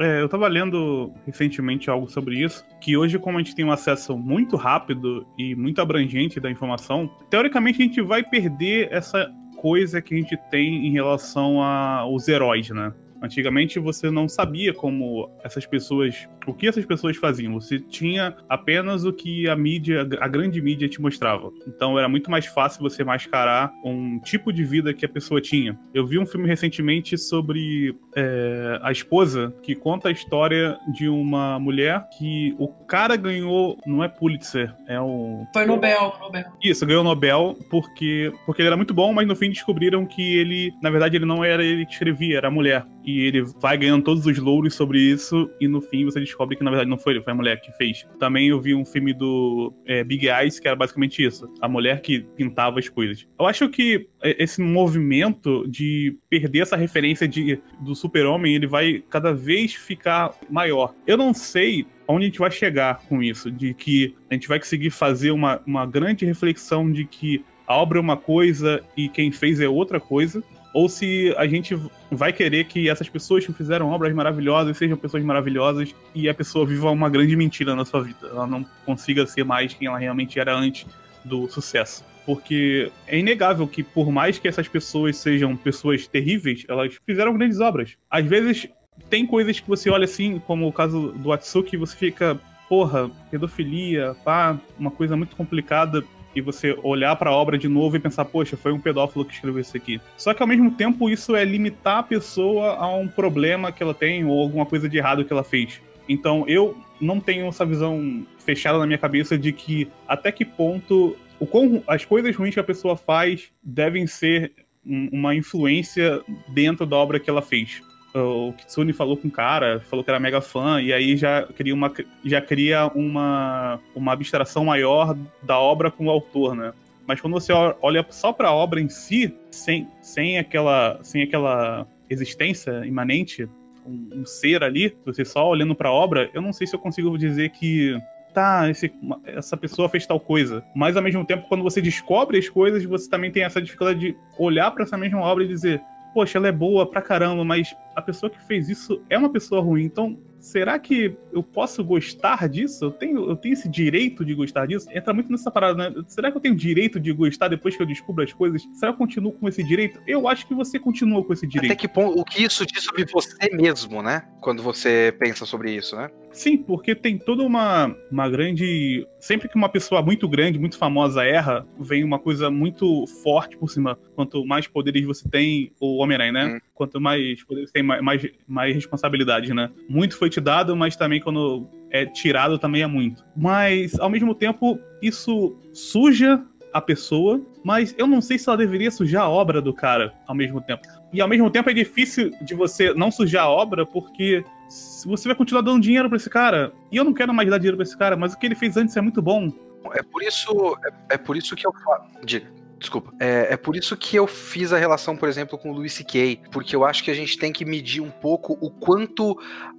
É, 0.00 0.20
eu 0.20 0.28
tava 0.28 0.48
lendo 0.48 1.14
recentemente 1.24 1.88
algo 1.88 2.10
sobre 2.10 2.42
isso, 2.42 2.66
que 2.80 2.96
hoje, 2.96 3.20
como 3.20 3.38
a 3.38 3.40
gente 3.40 3.54
tem 3.54 3.64
um 3.64 3.70
acesso 3.70 4.18
muito 4.18 4.56
rápido 4.56 5.24
e 5.38 5.54
muito 5.54 5.80
abrangente 5.80 6.40
da 6.40 6.50
informação, 6.50 7.08
teoricamente 7.30 7.80
a 7.80 7.84
gente 7.84 8.02
vai 8.02 8.24
perder 8.24 8.88
essa 8.90 9.32
coisa 9.58 10.02
que 10.02 10.12
a 10.12 10.18
gente 10.18 10.36
tem 10.50 10.88
em 10.88 10.90
relação 10.90 11.62
aos 11.62 12.26
heróis, 12.26 12.68
né? 12.70 12.92
Antigamente 13.26 13.78
você 13.78 14.10
não 14.10 14.28
sabia 14.28 14.72
como 14.72 15.30
essas 15.42 15.66
pessoas, 15.66 16.28
o 16.46 16.54
que 16.54 16.68
essas 16.68 16.84
pessoas 16.86 17.16
faziam. 17.16 17.52
Você 17.54 17.78
tinha 17.78 18.36
apenas 18.48 19.04
o 19.04 19.12
que 19.12 19.48
a 19.48 19.56
mídia, 19.56 20.08
a 20.20 20.28
grande 20.28 20.62
mídia 20.62 20.88
te 20.88 21.00
mostrava. 21.00 21.50
Então 21.66 21.98
era 21.98 22.08
muito 22.08 22.30
mais 22.30 22.46
fácil 22.46 22.80
você 22.80 23.02
mascarar 23.02 23.72
um 23.84 24.18
tipo 24.20 24.52
de 24.52 24.64
vida 24.64 24.94
que 24.94 25.04
a 25.04 25.08
pessoa 25.08 25.40
tinha. 25.40 25.78
Eu 25.92 26.06
vi 26.06 26.18
um 26.18 26.26
filme 26.26 26.46
recentemente 26.46 27.18
sobre 27.18 27.96
é, 28.14 28.78
a 28.82 28.92
esposa 28.92 29.52
que 29.62 29.74
conta 29.74 30.08
a 30.08 30.12
história 30.12 30.78
de 30.94 31.08
uma 31.08 31.58
mulher 31.58 32.08
que 32.16 32.54
o 32.58 32.68
cara 32.68 33.16
ganhou, 33.16 33.76
não 33.84 34.04
é 34.04 34.08
Pulitzer, 34.08 34.72
é 34.86 35.00
o 35.00 35.44
foi 35.52 35.66
Nobel, 35.66 36.14
Nobel. 36.20 36.44
Isso, 36.62 36.86
ganhou 36.86 37.02
Nobel 37.02 37.56
porque 37.70 38.32
porque 38.46 38.62
ele 38.62 38.68
era 38.68 38.76
muito 38.76 38.94
bom, 38.94 39.12
mas 39.12 39.26
no 39.26 39.34
fim 39.34 39.50
descobriram 39.50 40.06
que 40.06 40.36
ele, 40.36 40.72
na 40.80 40.90
verdade, 40.90 41.16
ele 41.16 41.26
não 41.26 41.44
era 41.44 41.64
ele 41.64 41.84
que 41.84 41.92
escrevia, 41.92 42.38
era 42.38 42.48
a 42.48 42.50
mulher 42.50 42.86
e 43.06 43.20
ele 43.20 43.42
vai 43.60 43.78
ganhando 43.78 44.02
todos 44.02 44.26
os 44.26 44.36
louros 44.36 44.74
sobre 44.74 44.98
isso, 44.98 45.48
e 45.60 45.68
no 45.68 45.80
fim 45.80 46.04
você 46.04 46.18
descobre 46.18 46.56
que 46.56 46.64
na 46.64 46.70
verdade 46.70 46.90
não 46.90 46.98
foi 46.98 47.12
ele, 47.12 47.22
foi 47.22 47.32
a 47.32 47.36
mulher 47.36 47.60
que 47.60 47.70
fez. 47.72 48.04
Também 48.18 48.48
eu 48.48 48.60
vi 48.60 48.74
um 48.74 48.84
filme 48.84 49.14
do 49.14 49.72
é, 49.86 50.02
Big 50.02 50.28
Eyes, 50.28 50.58
que 50.58 50.66
era 50.66 50.76
basicamente 50.76 51.24
isso: 51.24 51.48
a 51.60 51.68
mulher 51.68 52.00
que 52.00 52.20
pintava 52.36 52.80
as 52.80 52.88
coisas. 52.88 53.26
Eu 53.38 53.46
acho 53.46 53.68
que 53.68 54.08
esse 54.22 54.60
movimento 54.60 55.66
de 55.68 56.18
perder 56.28 56.60
essa 56.60 56.76
referência 56.76 57.28
de, 57.28 57.60
do 57.80 57.94
super-homem, 57.94 58.56
ele 58.56 58.66
vai 58.66 59.04
cada 59.08 59.32
vez 59.32 59.74
ficar 59.74 60.34
maior. 60.50 60.94
Eu 61.06 61.16
não 61.16 61.32
sei 61.32 61.86
onde 62.08 62.24
a 62.24 62.28
gente 62.28 62.38
vai 62.38 62.50
chegar 62.50 63.00
com 63.08 63.22
isso, 63.22 63.50
de 63.50 63.74
que 63.74 64.14
a 64.30 64.34
gente 64.34 64.48
vai 64.48 64.58
conseguir 64.58 64.90
fazer 64.90 65.30
uma, 65.30 65.60
uma 65.66 65.86
grande 65.86 66.24
reflexão 66.24 66.90
de 66.90 67.04
que 67.04 67.44
a 67.66 67.76
obra 67.76 67.98
é 67.98 68.00
uma 68.00 68.16
coisa 68.16 68.82
e 68.96 69.08
quem 69.08 69.32
fez 69.32 69.60
é 69.60 69.68
outra 69.68 69.98
coisa, 69.98 70.42
ou 70.76 70.90
se 70.90 71.34
a 71.38 71.46
gente 71.46 71.74
vai 72.10 72.34
querer 72.34 72.66
que 72.66 72.90
essas 72.90 73.08
pessoas 73.08 73.46
que 73.46 73.50
fizeram 73.50 73.88
obras 73.88 74.12
maravilhosas 74.12 74.76
sejam 74.76 74.94
pessoas 74.94 75.24
maravilhosas 75.24 75.94
e 76.14 76.28
a 76.28 76.34
pessoa 76.34 76.66
viva 76.66 76.90
uma 76.90 77.08
grande 77.08 77.34
mentira 77.34 77.74
na 77.74 77.82
sua 77.86 78.02
vida. 78.02 78.26
Ela 78.28 78.46
não 78.46 78.62
consiga 78.84 79.26
ser 79.26 79.42
mais 79.42 79.72
quem 79.72 79.88
ela 79.88 79.96
realmente 79.96 80.38
era 80.38 80.54
antes 80.54 80.86
do 81.24 81.48
sucesso. 81.48 82.04
Porque 82.26 82.92
é 83.06 83.18
inegável 83.18 83.66
que, 83.66 83.82
por 83.82 84.12
mais 84.12 84.38
que 84.38 84.46
essas 84.46 84.68
pessoas 84.68 85.16
sejam 85.16 85.56
pessoas 85.56 86.06
terríveis, 86.06 86.66
elas 86.68 86.94
fizeram 87.06 87.32
grandes 87.32 87.58
obras. 87.58 87.96
Às 88.10 88.26
vezes, 88.26 88.68
tem 89.08 89.26
coisas 89.26 89.58
que 89.58 89.66
você 89.66 89.88
olha 89.88 90.04
assim, 90.04 90.38
como 90.40 90.68
o 90.68 90.72
caso 90.72 91.10
do 91.12 91.32
Atsuki, 91.32 91.78
você 91.78 91.96
fica, 91.96 92.38
porra, 92.68 93.10
pedofilia, 93.30 94.14
pá, 94.22 94.60
uma 94.78 94.90
coisa 94.90 95.16
muito 95.16 95.36
complicada 95.36 96.04
e 96.36 96.40
você 96.42 96.78
olhar 96.82 97.16
para 97.16 97.30
a 97.30 97.32
obra 97.32 97.56
de 97.56 97.66
novo 97.66 97.96
e 97.96 97.98
pensar, 97.98 98.26
poxa, 98.26 98.58
foi 98.58 98.70
um 98.70 98.78
pedófilo 98.78 99.24
que 99.24 99.32
escreveu 99.32 99.60
isso 99.60 99.74
aqui. 99.74 99.98
Só 100.18 100.34
que 100.34 100.42
ao 100.42 100.46
mesmo 100.46 100.70
tempo 100.70 101.08
isso 101.08 101.34
é 101.34 101.42
limitar 101.42 101.98
a 101.98 102.02
pessoa 102.02 102.74
a 102.74 102.94
um 102.94 103.08
problema 103.08 103.72
que 103.72 103.82
ela 103.82 103.94
tem 103.94 104.22
ou 104.24 104.38
alguma 104.42 104.66
coisa 104.66 104.86
de 104.86 104.98
errado 104.98 105.24
que 105.24 105.32
ela 105.32 105.42
fez. 105.42 105.80
Então 106.06 106.44
eu 106.46 106.76
não 107.00 107.18
tenho 107.18 107.46
essa 107.48 107.64
visão 107.64 108.26
fechada 108.38 108.78
na 108.78 108.86
minha 108.86 108.98
cabeça 108.98 109.38
de 109.38 109.50
que 109.50 109.88
até 110.06 110.30
que 110.30 110.44
ponto 110.44 111.16
o 111.40 111.46
quão, 111.46 111.82
as 111.86 112.04
coisas 112.04 112.36
ruins 112.36 112.54
que 112.54 112.60
a 112.60 112.64
pessoa 112.64 112.96
faz 112.96 113.50
devem 113.62 114.06
ser 114.06 114.52
uma 114.84 115.34
influência 115.34 116.20
dentro 116.48 116.86
da 116.86 116.96
obra 116.96 117.18
que 117.18 117.28
ela 117.28 117.42
fez 117.42 117.82
o 118.20 118.52
Kitsune 118.52 118.92
falou 118.92 119.16
com 119.16 119.28
o 119.28 119.30
cara, 119.30 119.80
falou 119.80 120.04
que 120.04 120.10
era 120.10 120.20
mega 120.20 120.40
fã, 120.40 120.80
e 120.80 120.92
aí 120.92 121.16
já 121.16 121.42
cria 121.42 121.74
uma, 121.74 121.92
já 122.24 122.40
cria 122.40 122.86
uma, 122.94 123.80
uma 123.94 124.12
abstração 124.12 124.64
maior 124.64 125.16
da 125.42 125.58
obra 125.58 125.90
com 125.90 126.06
o 126.06 126.10
autor, 126.10 126.54
né? 126.54 126.72
Mas 127.06 127.20
quando 127.20 127.34
você 127.34 127.52
olha 127.52 128.04
só 128.10 128.32
para 128.32 128.48
a 128.48 128.54
obra 128.54 128.80
em 128.80 128.88
si, 128.88 129.32
sem, 129.50 129.88
sem, 130.00 130.38
aquela, 130.38 130.98
sem 131.02 131.22
aquela 131.22 131.86
existência 132.10 132.84
imanente, 132.84 133.48
um, 133.86 134.20
um 134.20 134.26
ser 134.26 134.64
ali, 134.64 134.96
você 135.04 135.24
só 135.24 135.48
olhando 135.48 135.74
para 135.74 135.88
a 135.88 135.92
obra, 135.92 136.28
eu 136.34 136.42
não 136.42 136.52
sei 136.52 136.66
se 136.66 136.74
eu 136.74 136.80
consigo 136.80 137.16
dizer 137.16 137.50
que 137.50 137.96
tá, 138.34 138.68
esse, 138.68 138.92
essa 139.24 139.56
pessoa 139.56 139.88
fez 139.88 140.06
tal 140.06 140.18
coisa. 140.18 140.64
Mas 140.74 140.96
ao 140.96 141.02
mesmo 141.02 141.24
tempo, 141.24 141.48
quando 141.48 141.62
você 141.62 141.80
descobre 141.80 142.38
as 142.38 142.48
coisas, 142.48 142.84
você 142.84 143.08
também 143.08 143.30
tem 143.30 143.44
essa 143.44 143.62
dificuldade 143.62 144.00
de 144.00 144.16
olhar 144.36 144.70
para 144.72 144.82
essa 144.82 144.98
mesma 144.98 145.20
obra 145.20 145.44
e 145.44 145.48
dizer, 145.48 145.80
poxa, 146.16 146.38
ela 146.38 146.48
é 146.48 146.52
boa 146.52 146.88
pra 146.88 147.02
caramba, 147.02 147.44
mas 147.44 147.76
a 147.94 148.00
pessoa 148.00 148.30
que 148.30 148.42
fez 148.46 148.70
isso 148.70 149.02
é 149.10 149.18
uma 149.18 149.28
pessoa 149.28 149.60
ruim. 149.60 149.84
Então, 149.84 150.18
será 150.38 150.78
que 150.78 151.14
eu 151.30 151.42
posso 151.42 151.84
gostar 151.84 152.48
disso? 152.48 152.86
Eu 152.86 152.90
tenho, 152.90 153.28
eu 153.28 153.36
tenho 153.36 153.52
esse 153.52 153.68
direito 153.68 154.24
de 154.24 154.34
gostar 154.34 154.64
disso? 154.64 154.88
Entra 154.90 155.12
muito 155.12 155.30
nessa 155.30 155.50
parada, 155.50 155.90
né? 155.90 156.04
Será 156.08 156.30
que 156.30 156.38
eu 156.38 156.40
tenho 156.40 156.54
direito 156.54 156.98
de 156.98 157.12
gostar 157.12 157.48
depois 157.48 157.76
que 157.76 157.82
eu 157.82 157.86
descubro 157.86 158.24
as 158.24 158.32
coisas? 158.32 158.62
Será 158.72 158.92
que 158.92 158.94
eu 158.94 159.06
continuo 159.06 159.30
com 159.30 159.46
esse 159.46 159.62
direito? 159.62 160.00
Eu 160.06 160.26
acho 160.26 160.46
que 160.48 160.54
você 160.54 160.78
continua 160.78 161.22
com 161.22 161.34
esse 161.34 161.46
direito. 161.46 161.70
Até 161.70 161.78
que 161.78 161.86
ponto, 161.86 162.18
o 162.18 162.24
que 162.24 162.42
isso 162.42 162.64
diz 162.64 162.82
sobre 162.82 163.04
você 163.04 163.54
mesmo, 163.54 164.02
né? 164.02 164.22
Quando 164.40 164.62
você 164.62 165.14
pensa 165.18 165.44
sobre 165.44 165.70
isso, 165.70 165.96
né? 165.96 166.08
Sim, 166.36 166.58
porque 166.58 166.94
tem 166.94 167.16
toda 167.16 167.42
uma, 167.42 167.96
uma 168.12 168.28
grande. 168.28 169.08
Sempre 169.18 169.48
que 169.48 169.56
uma 169.56 169.70
pessoa 169.70 170.02
muito 170.02 170.28
grande, 170.28 170.58
muito 170.58 170.76
famosa 170.76 171.24
erra, 171.24 171.66
vem 171.80 172.04
uma 172.04 172.18
coisa 172.18 172.50
muito 172.50 173.06
forte 173.22 173.56
por 173.56 173.70
cima. 173.70 173.98
Quanto 174.14 174.44
mais 174.44 174.66
poderes 174.66 175.02
você 175.06 175.26
tem, 175.26 175.72
o 175.80 175.96
Homem-Aranha, 175.96 176.32
né? 176.32 176.46
Hum. 176.46 176.58
Quanto 176.74 177.00
mais 177.00 177.42
poderes 177.42 177.72
tem, 177.72 177.82
mais, 177.82 178.02
mais, 178.02 178.28
mais 178.46 178.74
responsabilidade, 178.74 179.54
né? 179.54 179.70
Muito 179.88 180.18
foi 180.18 180.28
te 180.28 180.38
dado, 180.38 180.76
mas 180.76 180.94
também 180.94 181.22
quando 181.22 181.66
é 181.90 182.04
tirado 182.04 182.58
também 182.58 182.82
é 182.82 182.86
muito. 182.86 183.24
Mas, 183.34 183.98
ao 183.98 184.10
mesmo 184.10 184.34
tempo, 184.34 184.78
isso 185.00 185.58
suja 185.72 186.44
a 186.70 186.82
pessoa, 186.82 187.40
mas 187.64 187.94
eu 187.96 188.06
não 188.06 188.20
sei 188.20 188.38
se 188.38 188.46
ela 188.46 188.58
deveria 188.58 188.90
sujar 188.90 189.22
a 189.22 189.30
obra 189.30 189.62
do 189.62 189.72
cara 189.72 190.12
ao 190.26 190.34
mesmo 190.34 190.60
tempo. 190.60 190.86
E 191.10 191.20
ao 191.22 191.28
mesmo 191.28 191.50
tempo 191.50 191.70
é 191.70 191.72
difícil 191.72 192.30
de 192.42 192.54
você 192.54 192.92
não 192.92 193.10
sujar 193.10 193.44
a 193.44 193.48
obra, 193.48 193.86
porque 193.86 194.44
você 194.68 195.28
vai 195.28 195.36
continuar 195.36 195.62
dando 195.62 195.80
dinheiro 195.80 196.08
para 196.08 196.16
esse 196.16 196.30
cara. 196.30 196.72
E 196.90 196.96
eu 196.96 197.04
não 197.04 197.14
quero 197.14 197.32
mais 197.32 197.48
dar 197.48 197.58
dinheiro 197.58 197.76
para 197.76 197.84
esse 197.84 197.96
cara, 197.96 198.16
mas 198.16 198.34
o 198.34 198.38
que 198.38 198.46
ele 198.46 198.54
fez 198.54 198.76
antes 198.76 198.96
é 198.96 199.00
muito 199.00 199.22
bom. 199.22 199.52
É 199.92 200.02
por 200.02 200.22
isso, 200.22 200.76
é, 200.84 201.14
é 201.14 201.18
por 201.18 201.36
isso 201.36 201.54
que 201.54 201.66
eu 201.66 201.72
falo. 201.84 202.04
Diga. 202.24 202.50
Desculpa. 202.78 203.12
É, 203.18 203.54
é, 203.54 203.56
por 203.56 203.74
isso 203.74 203.96
que 203.96 204.16
eu 204.16 204.26
fiz 204.26 204.72
a 204.72 204.78
relação, 204.78 205.16
por 205.16 205.28
exemplo, 205.28 205.56
com 205.56 205.70
o 205.70 205.74
Louis 205.74 205.92
C.K., 205.92 206.42
porque 206.52 206.76
eu 206.76 206.84
acho 206.84 207.02
que 207.02 207.10
a 207.10 207.14
gente 207.14 207.38
tem 207.38 207.52
que 207.52 207.64
medir 207.64 208.02
um 208.02 208.10
pouco 208.10 208.58
o 208.60 208.70
quanto 208.70 209.36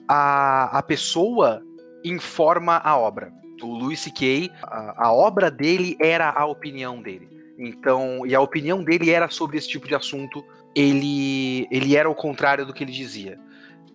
a, 0.07 0.77
a 0.77 0.81
pessoa 0.81 1.61
informa 2.03 2.77
a 2.83 2.97
obra. 2.97 3.31
O 3.61 3.67
Louis 3.67 3.99
C.K., 3.99 4.51
a, 4.63 5.07
a 5.07 5.13
obra 5.13 5.51
dele 5.51 5.95
era 6.01 6.29
a 6.29 6.45
opinião 6.45 7.01
dele. 7.01 7.29
Então, 7.57 8.25
e 8.25 8.33
a 8.33 8.41
opinião 8.41 8.83
dele 8.83 9.11
era 9.11 9.29
sobre 9.29 9.57
esse 9.57 9.67
tipo 9.67 9.88
de 9.88 9.95
assunto. 9.95 10.43
Ele, 10.75 11.67
ele 11.71 11.95
era 11.95 12.09
o 12.09 12.15
contrário 12.15 12.65
do 12.65 12.73
que 12.73 12.83
ele 12.83 12.91
dizia. 12.91 13.39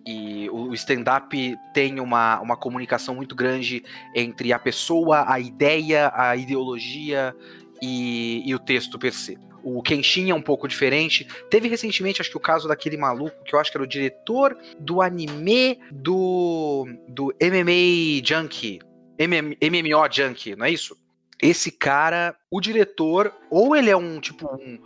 E 0.05 0.49
o 0.49 0.73
stand-up 0.73 1.57
tem 1.73 1.99
uma, 1.99 2.39
uma 2.41 2.57
comunicação 2.57 3.15
muito 3.15 3.35
grande 3.35 3.83
entre 4.13 4.51
a 4.51 4.59
pessoa, 4.59 5.31
a 5.31 5.39
ideia, 5.39 6.11
a 6.13 6.35
ideologia 6.35 7.33
e, 7.81 8.43
e 8.45 8.53
o 8.53 8.59
texto 8.59 8.99
per 8.99 9.13
se. 9.13 9.37
O 9.63 9.81
Kenshin 9.81 10.29
é 10.29 10.35
um 10.35 10.41
pouco 10.41 10.67
diferente. 10.67 11.25
Teve 11.49 11.69
recentemente, 11.69 12.19
acho 12.19 12.29
que 12.29 12.37
o 12.37 12.41
caso 12.41 12.67
daquele 12.67 12.97
maluco, 12.97 13.43
que 13.45 13.55
eu 13.55 13.59
acho 13.59 13.71
que 13.71 13.77
era 13.77 13.83
o 13.83 13.87
diretor 13.87 14.57
do 14.77 15.01
anime 15.01 15.79
do, 15.89 16.85
do 17.07 17.33
MMA 17.41 18.21
Junkie. 18.25 18.79
MM, 19.17 19.57
MMO 19.61 20.11
Junkie, 20.11 20.55
não 20.55 20.65
é 20.65 20.71
isso? 20.71 20.97
Esse 21.41 21.71
cara, 21.71 22.35
o 22.51 22.59
diretor, 22.59 23.33
ou 23.49 23.75
ele 23.75 23.89
é 23.89 23.95
um 23.95 24.19
tipo 24.19 24.47
um 24.53 24.79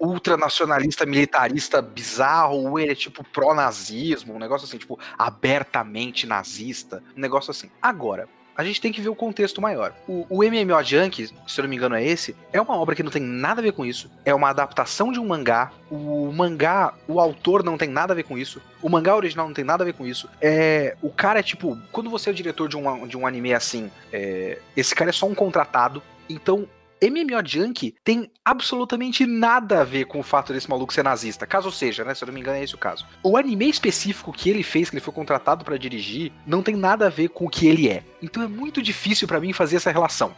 ultranacionalista 0.00 1.04
militarista 1.04 1.82
bizarro, 1.82 2.56
ou 2.56 2.78
ele 2.80 2.92
é 2.92 2.94
tipo 2.94 3.22
pró-nazismo, 3.22 4.34
um 4.34 4.38
negócio 4.38 4.66
assim, 4.66 4.78
tipo, 4.78 4.98
abertamente 5.18 6.26
nazista, 6.26 7.02
um 7.14 7.20
negócio 7.20 7.50
assim. 7.50 7.70
Agora, 7.82 8.26
a 8.56 8.64
gente 8.64 8.80
tem 8.80 8.92
que 8.92 9.00
ver 9.00 9.08
o 9.08 9.14
contexto 9.14 9.60
maior. 9.60 9.94
O, 10.06 10.26
o 10.28 10.38
MMO 10.42 10.82
Junkie, 10.84 11.28
se 11.46 11.60
eu 11.60 11.62
não 11.62 11.68
me 11.70 11.76
engano 11.76 11.94
é 11.94 12.04
esse, 12.04 12.36
é 12.52 12.60
uma 12.60 12.76
obra 12.76 12.94
que 12.94 13.02
não 13.02 13.10
tem 13.10 13.22
nada 13.22 13.60
a 13.60 13.62
ver 13.62 13.72
com 13.72 13.86
isso. 13.86 14.10
É 14.24 14.34
uma 14.34 14.50
adaptação 14.50 15.10
de 15.10 15.18
um 15.18 15.26
mangá. 15.26 15.72
O 15.90 16.30
mangá, 16.30 16.92
o 17.08 17.20
autor 17.20 17.62
não 17.62 17.78
tem 17.78 17.88
nada 17.88 18.12
a 18.12 18.16
ver 18.16 18.24
com 18.24 18.36
isso. 18.36 18.60
O 18.82 18.88
mangá 18.90 19.16
original 19.16 19.46
não 19.46 19.54
tem 19.54 19.64
nada 19.64 19.82
a 19.82 19.86
ver 19.86 19.94
com 19.94 20.06
isso. 20.06 20.28
É, 20.42 20.94
o 21.00 21.10
cara 21.10 21.40
é 21.40 21.42
tipo, 21.42 21.78
quando 21.90 22.10
você 22.10 22.28
é 22.28 22.32
o 22.32 22.34
diretor 22.34 22.68
de 22.68 22.76
um, 22.76 23.06
de 23.06 23.16
um 23.16 23.26
anime 23.26 23.54
assim, 23.54 23.90
é, 24.12 24.58
esse 24.76 24.94
cara 24.94 25.08
é 25.08 25.12
só 25.12 25.26
um 25.26 25.34
contratado. 25.34 26.02
Então, 26.28 26.68
MMO 27.02 27.42
Junkie 27.44 27.94
tem 28.04 28.30
absolutamente 28.44 29.24
nada 29.24 29.80
a 29.80 29.84
ver 29.84 30.04
com 30.04 30.20
o 30.20 30.22
fato 30.22 30.52
desse 30.52 30.68
maluco 30.68 30.92
ser 30.92 31.02
nazista. 31.02 31.46
Caso 31.46 31.72
seja, 31.72 32.04
né? 32.04 32.14
Se 32.14 32.22
eu 32.22 32.26
não 32.26 32.34
me 32.34 32.40
engano, 32.40 32.58
é 32.58 32.62
esse 32.62 32.74
o 32.74 32.78
caso. 32.78 33.06
O 33.22 33.36
anime 33.36 33.70
específico 33.70 34.32
que 34.32 34.50
ele 34.50 34.62
fez, 34.62 34.90
que 34.90 34.96
ele 34.96 35.04
foi 35.04 35.14
contratado 35.14 35.64
para 35.64 35.78
dirigir, 35.78 36.30
não 36.46 36.62
tem 36.62 36.76
nada 36.76 37.06
a 37.06 37.10
ver 37.10 37.28
com 37.28 37.46
o 37.46 37.50
que 37.50 37.66
ele 37.66 37.88
é. 37.88 38.04
Então 38.22 38.42
é 38.42 38.46
muito 38.46 38.82
difícil 38.82 39.26
para 39.26 39.40
mim 39.40 39.52
fazer 39.52 39.76
essa 39.76 39.90
relação, 39.90 40.34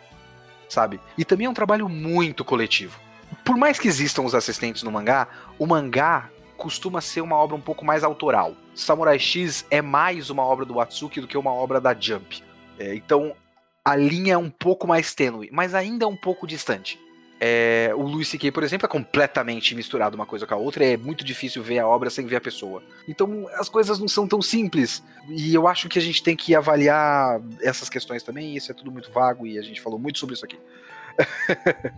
sabe? 0.68 1.00
E 1.18 1.24
também 1.24 1.46
é 1.46 1.50
um 1.50 1.54
trabalho 1.54 1.88
muito 1.88 2.44
coletivo. 2.44 2.98
Por 3.44 3.56
mais 3.56 3.78
que 3.78 3.88
existam 3.88 4.22
os 4.22 4.34
assistentes 4.34 4.84
no 4.84 4.92
mangá, 4.92 5.26
o 5.58 5.66
mangá 5.66 6.30
costuma 6.56 7.00
ser 7.00 7.22
uma 7.22 7.34
obra 7.34 7.56
um 7.56 7.60
pouco 7.60 7.84
mais 7.84 8.04
autoral. 8.04 8.54
Samurai 8.72 9.18
X 9.18 9.66
é 9.68 9.82
mais 9.82 10.30
uma 10.30 10.44
obra 10.44 10.64
do 10.64 10.74
Watsuki 10.74 11.20
do 11.20 11.26
que 11.26 11.36
uma 11.36 11.52
obra 11.52 11.80
da 11.80 11.92
Jump. 11.92 12.42
É, 12.78 12.94
então 12.94 13.34
a 13.84 13.96
linha 13.96 14.34
é 14.34 14.38
um 14.38 14.50
pouco 14.50 14.86
mais 14.86 15.14
tênue, 15.14 15.48
mas 15.52 15.74
ainda 15.74 16.04
é 16.04 16.08
um 16.08 16.16
pouco 16.16 16.46
distante. 16.46 17.00
É, 17.44 17.90
o 17.96 18.02
Louis 18.02 18.28
C.K., 18.28 18.52
por 18.52 18.62
exemplo, 18.62 18.86
é 18.86 18.88
completamente 18.88 19.74
misturado 19.74 20.14
uma 20.14 20.24
coisa 20.24 20.46
com 20.46 20.54
a 20.54 20.56
outra, 20.56 20.84
é 20.84 20.96
muito 20.96 21.24
difícil 21.24 21.60
ver 21.60 21.80
a 21.80 21.88
obra 21.88 22.08
sem 22.08 22.24
ver 22.24 22.36
a 22.36 22.40
pessoa. 22.40 22.80
Então 23.08 23.48
as 23.54 23.68
coisas 23.68 23.98
não 23.98 24.06
são 24.06 24.28
tão 24.28 24.40
simples. 24.40 25.02
E 25.28 25.52
eu 25.52 25.66
acho 25.66 25.88
que 25.88 25.98
a 25.98 26.02
gente 26.02 26.22
tem 26.22 26.36
que 26.36 26.54
avaliar 26.54 27.40
essas 27.60 27.88
questões 27.88 28.22
também, 28.22 28.56
isso 28.56 28.70
é 28.70 28.74
tudo 28.74 28.92
muito 28.92 29.10
vago 29.10 29.44
e 29.44 29.58
a 29.58 29.62
gente 29.62 29.80
falou 29.80 29.98
muito 29.98 30.20
sobre 30.20 30.36
isso 30.36 30.44
aqui. 30.44 30.56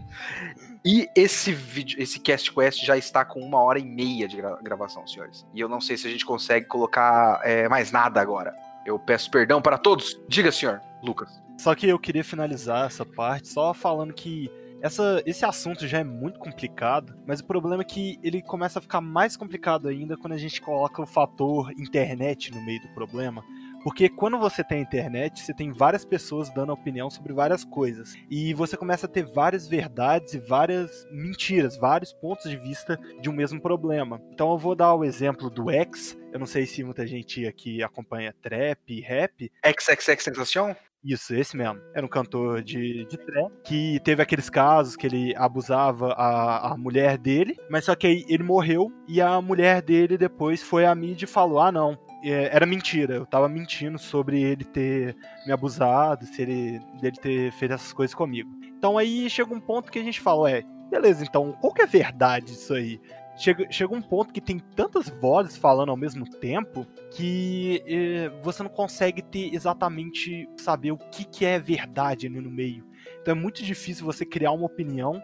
e 0.82 1.06
esse 1.14 1.52
vídeo, 1.52 2.02
esse 2.02 2.18
Cast 2.18 2.50
Quest 2.50 2.82
já 2.82 2.96
está 2.96 3.22
com 3.22 3.40
uma 3.40 3.60
hora 3.60 3.78
e 3.78 3.84
meia 3.84 4.26
de 4.26 4.38
gra 4.38 4.58
gravação, 4.62 5.06
senhores. 5.06 5.44
E 5.52 5.60
eu 5.60 5.68
não 5.68 5.80
sei 5.80 5.98
se 5.98 6.06
a 6.06 6.10
gente 6.10 6.24
consegue 6.24 6.64
colocar 6.64 7.42
é, 7.44 7.68
mais 7.68 7.92
nada 7.92 8.18
agora. 8.18 8.54
Eu 8.86 8.98
peço 8.98 9.30
perdão 9.30 9.60
para 9.60 9.76
todos. 9.76 10.18
Diga, 10.26 10.50
senhor 10.50 10.80
Lucas. 11.04 11.42
Só 11.58 11.74
que 11.74 11.88
eu 11.88 11.98
queria 11.98 12.24
finalizar 12.24 12.86
essa 12.86 13.04
parte 13.04 13.48
só 13.48 13.72
falando 13.72 14.12
que 14.12 14.50
essa, 14.84 15.22
esse 15.24 15.46
assunto 15.46 15.88
já 15.88 16.00
é 16.00 16.04
muito 16.04 16.38
complicado, 16.38 17.16
mas 17.26 17.40
o 17.40 17.44
problema 17.46 17.82
é 17.82 17.86
que 17.86 18.18
ele 18.22 18.42
começa 18.42 18.78
a 18.78 18.82
ficar 18.82 19.00
mais 19.00 19.34
complicado 19.34 19.88
ainda 19.88 20.14
quando 20.14 20.34
a 20.34 20.38
gente 20.38 20.60
coloca 20.60 21.00
o 21.00 21.06
fator 21.06 21.72
internet 21.72 22.52
no 22.52 22.62
meio 22.62 22.82
do 22.82 22.88
problema. 22.88 23.42
Porque 23.82 24.10
quando 24.10 24.38
você 24.38 24.62
tem 24.62 24.82
internet, 24.82 25.40
você 25.40 25.54
tem 25.54 25.72
várias 25.72 26.04
pessoas 26.04 26.48
dando 26.48 26.72
opinião 26.72 27.08
sobre 27.08 27.32
várias 27.32 27.64
coisas. 27.64 28.14
E 28.30 28.52
você 28.52 28.76
começa 28.76 29.06
a 29.06 29.08
ter 29.08 29.24
várias 29.24 29.66
verdades 29.66 30.34
e 30.34 30.38
várias 30.38 31.06
mentiras, 31.10 31.78
vários 31.78 32.12
pontos 32.12 32.50
de 32.50 32.56
vista 32.56 32.98
de 33.20 33.30
um 33.30 33.32
mesmo 33.32 33.60
problema. 33.60 34.20
Então 34.32 34.50
eu 34.50 34.58
vou 34.58 34.74
dar 34.74 34.94
o 34.94 35.04
exemplo 35.04 35.48
do 35.48 35.70
X. 35.70 36.14
Eu 36.30 36.38
não 36.38 36.46
sei 36.46 36.66
se 36.66 36.84
muita 36.84 37.06
gente 37.06 37.46
aqui 37.46 37.82
acompanha 37.82 38.34
trap, 38.42 39.00
rap. 39.00 39.52
XXX 39.64 40.24
Sensação? 40.24 40.76
Isso, 41.04 41.34
esse 41.34 41.54
mesmo. 41.56 41.80
Era 41.94 42.06
um 42.06 42.08
cantor 42.08 42.62
de, 42.62 43.04
de 43.04 43.18
trap 43.18 43.52
que 43.62 44.00
teve 44.02 44.22
aqueles 44.22 44.48
casos 44.48 44.96
que 44.96 45.06
ele 45.06 45.34
abusava 45.36 46.12
a, 46.14 46.72
a 46.72 46.76
mulher 46.78 47.18
dele, 47.18 47.56
mas 47.68 47.84
só 47.84 47.94
que 47.94 48.06
aí 48.06 48.24
ele 48.26 48.42
morreu 48.42 48.90
e 49.06 49.20
a 49.20 49.40
mulher 49.42 49.82
dele 49.82 50.16
depois 50.16 50.62
foi 50.62 50.86
à 50.86 50.94
mídia 50.94 51.26
e 51.26 51.28
falou: 51.28 51.60
ah, 51.60 51.70
não, 51.70 51.98
é, 52.24 52.48
era 52.56 52.64
mentira. 52.64 53.16
Eu 53.16 53.26
tava 53.26 53.48
mentindo 53.50 53.98
sobre 53.98 54.42
ele 54.42 54.64
ter 54.64 55.14
me 55.46 55.52
abusado, 55.52 56.24
se 56.24 56.40
ele, 56.40 56.80
dele 57.00 57.16
ter 57.20 57.52
feito 57.52 57.74
essas 57.74 57.92
coisas 57.92 58.14
comigo. 58.14 58.50
Então 58.78 58.96
aí 58.96 59.28
chega 59.28 59.52
um 59.52 59.60
ponto 59.60 59.92
que 59.92 59.98
a 59.98 60.02
gente 60.02 60.20
fala, 60.20 60.50
é, 60.50 60.62
beleza, 60.90 61.22
então 61.22 61.52
qual 61.60 61.74
que 61.74 61.82
é 61.82 61.86
verdade 61.86 62.46
disso 62.46 62.72
aí? 62.72 62.98
Chega, 63.36 63.66
chega 63.70 63.92
um 63.92 64.00
ponto 64.00 64.32
que 64.32 64.40
tem 64.40 64.58
tantas 64.58 65.08
vozes 65.08 65.56
falando 65.56 65.88
ao 65.88 65.96
mesmo 65.96 66.24
tempo 66.24 66.86
que 67.10 67.82
eh, 67.86 68.30
você 68.42 68.62
não 68.62 68.70
consegue 68.70 69.22
ter 69.22 69.52
exatamente 69.52 70.48
saber 70.56 70.92
o 70.92 70.96
que, 70.96 71.24
que 71.24 71.44
é 71.44 71.58
verdade 71.58 72.28
ali 72.28 72.40
no 72.40 72.50
meio. 72.50 72.84
Então 73.20 73.32
é 73.32 73.34
muito 73.34 73.62
difícil 73.62 74.04
você 74.04 74.24
criar 74.24 74.52
uma 74.52 74.66
opinião 74.66 75.20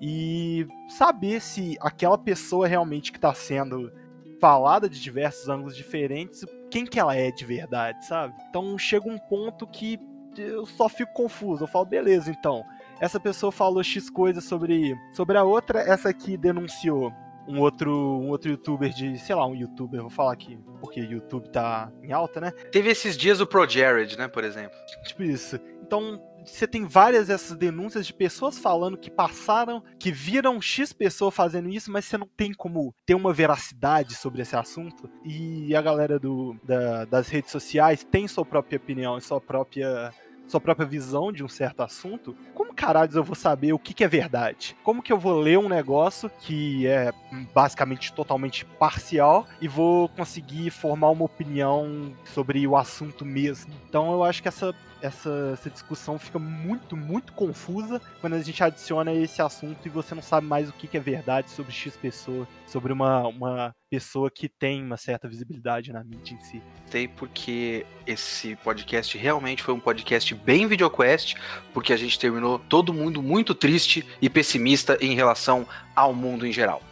e 0.00 0.68
saber 0.88 1.40
se 1.40 1.76
aquela 1.80 2.16
pessoa 2.16 2.68
realmente 2.68 3.10
que 3.10 3.18
está 3.18 3.34
sendo 3.34 3.92
falada 4.40 4.88
de 4.88 5.00
diversos 5.00 5.48
ângulos 5.48 5.76
diferentes, 5.76 6.44
quem 6.70 6.84
que 6.84 7.00
ela 7.00 7.16
é 7.16 7.32
de 7.32 7.44
verdade, 7.44 8.06
sabe? 8.06 8.34
Então 8.48 8.78
chega 8.78 9.08
um 9.08 9.18
ponto 9.18 9.66
que 9.66 9.98
eu 10.36 10.64
só 10.64 10.88
fico 10.88 11.12
confuso. 11.12 11.64
Eu 11.64 11.68
falo, 11.68 11.84
beleza, 11.84 12.30
então. 12.30 12.64
Essa 13.00 13.18
pessoa 13.18 13.50
falou 13.50 13.82
X 13.82 14.10
coisas 14.10 14.44
sobre, 14.44 14.96
sobre 15.12 15.36
a 15.36 15.44
outra, 15.44 15.80
essa 15.80 16.08
aqui 16.08 16.36
denunciou 16.36 17.12
um 17.48 17.60
outro, 17.60 17.90
um 17.90 18.28
outro 18.28 18.50
youtuber 18.50 18.90
de, 18.90 19.18
sei 19.18 19.34
lá, 19.34 19.46
um 19.46 19.54
youtuber, 19.54 20.00
vou 20.02 20.10
falar 20.10 20.32
aqui, 20.32 20.58
porque 20.80 21.00
YouTube 21.00 21.48
tá 21.48 21.90
em 22.02 22.12
alta, 22.12 22.40
né? 22.40 22.50
Teve 22.50 22.90
esses 22.90 23.16
dias 23.16 23.40
o 23.40 23.46
Pro 23.46 23.68
Jared, 23.68 24.16
né, 24.18 24.28
por 24.28 24.44
exemplo. 24.44 24.76
Tipo 25.06 25.22
isso. 25.22 25.58
Então, 25.82 26.20
você 26.44 26.66
tem 26.66 26.84
várias 26.84 27.28
dessas 27.28 27.56
denúncias 27.56 28.06
de 28.06 28.12
pessoas 28.12 28.58
falando 28.58 28.98
que 28.98 29.10
passaram, 29.10 29.82
que 29.98 30.12
viram 30.12 30.60
X 30.60 30.92
pessoa 30.92 31.30
fazendo 31.30 31.68
isso, 31.70 31.90
mas 31.90 32.04
você 32.04 32.18
não 32.18 32.28
tem 32.36 32.52
como 32.52 32.94
ter 33.06 33.14
uma 33.14 33.32
veracidade 33.32 34.14
sobre 34.14 34.42
esse 34.42 34.54
assunto. 34.54 35.08
E 35.24 35.74
a 35.74 35.80
galera 35.80 36.18
do, 36.18 36.54
da, 36.62 37.06
das 37.06 37.28
redes 37.28 37.50
sociais 37.50 38.04
tem 38.04 38.28
sua 38.28 38.44
própria 38.44 38.76
opinião, 38.76 39.18
sua 39.20 39.40
própria 39.40 40.12
sua 40.48 40.60
própria 40.60 40.86
visão 40.86 41.30
de 41.30 41.44
um 41.44 41.48
certo 41.48 41.82
assunto, 41.82 42.34
como 42.54 42.74
caralho 42.74 43.10
eu 43.14 43.22
vou 43.22 43.34
saber 43.34 43.72
o 43.72 43.78
que, 43.78 43.92
que 43.92 44.02
é 44.02 44.08
verdade? 44.08 44.76
Como 44.82 45.02
que 45.02 45.12
eu 45.12 45.18
vou 45.18 45.38
ler 45.38 45.58
um 45.58 45.68
negócio 45.68 46.30
que 46.40 46.86
é 46.86 47.12
basicamente 47.54 48.12
totalmente 48.12 48.64
parcial 48.64 49.46
e 49.60 49.68
vou 49.68 50.08
conseguir 50.08 50.70
formar 50.70 51.10
uma 51.10 51.24
opinião 51.24 52.12
sobre 52.24 52.66
o 52.66 52.76
assunto 52.76 53.24
mesmo? 53.24 53.72
Então 53.88 54.12
eu 54.12 54.24
acho 54.24 54.42
que 54.42 54.48
essa 54.48 54.74
essa, 55.00 55.50
essa 55.52 55.70
discussão 55.70 56.18
fica 56.18 56.38
muito, 56.38 56.96
muito 56.96 57.32
confusa 57.32 58.00
quando 58.20 58.34
a 58.34 58.40
gente 58.40 58.62
adiciona 58.62 59.12
esse 59.12 59.40
assunto 59.40 59.86
e 59.86 59.88
você 59.88 60.14
não 60.14 60.22
sabe 60.22 60.46
mais 60.46 60.68
o 60.68 60.72
que, 60.72 60.86
que 60.86 60.96
é 60.96 61.00
verdade 61.00 61.50
sobre 61.50 61.72
X 61.72 61.96
pessoa, 61.96 62.46
sobre 62.66 62.92
uma, 62.92 63.26
uma 63.26 63.74
pessoa 63.90 64.30
que 64.30 64.48
tem 64.48 64.82
uma 64.82 64.96
certa 64.96 65.28
visibilidade 65.28 65.92
na 65.92 66.04
mídia 66.04 66.34
em 66.34 66.40
si. 66.44 66.62
Sei 66.86 67.08
porque 67.08 67.86
esse 68.06 68.56
podcast 68.56 69.16
realmente 69.16 69.62
foi 69.62 69.74
um 69.74 69.80
podcast 69.80 70.34
bem 70.34 70.66
videoquest, 70.66 71.34
porque 71.72 71.92
a 71.92 71.96
gente 71.96 72.18
terminou 72.18 72.58
todo 72.58 72.92
mundo 72.92 73.22
muito 73.22 73.54
triste 73.54 74.06
e 74.20 74.28
pessimista 74.28 74.98
em 75.00 75.14
relação 75.14 75.66
ao 75.94 76.14
mundo 76.14 76.46
em 76.46 76.52
geral. 76.52 76.82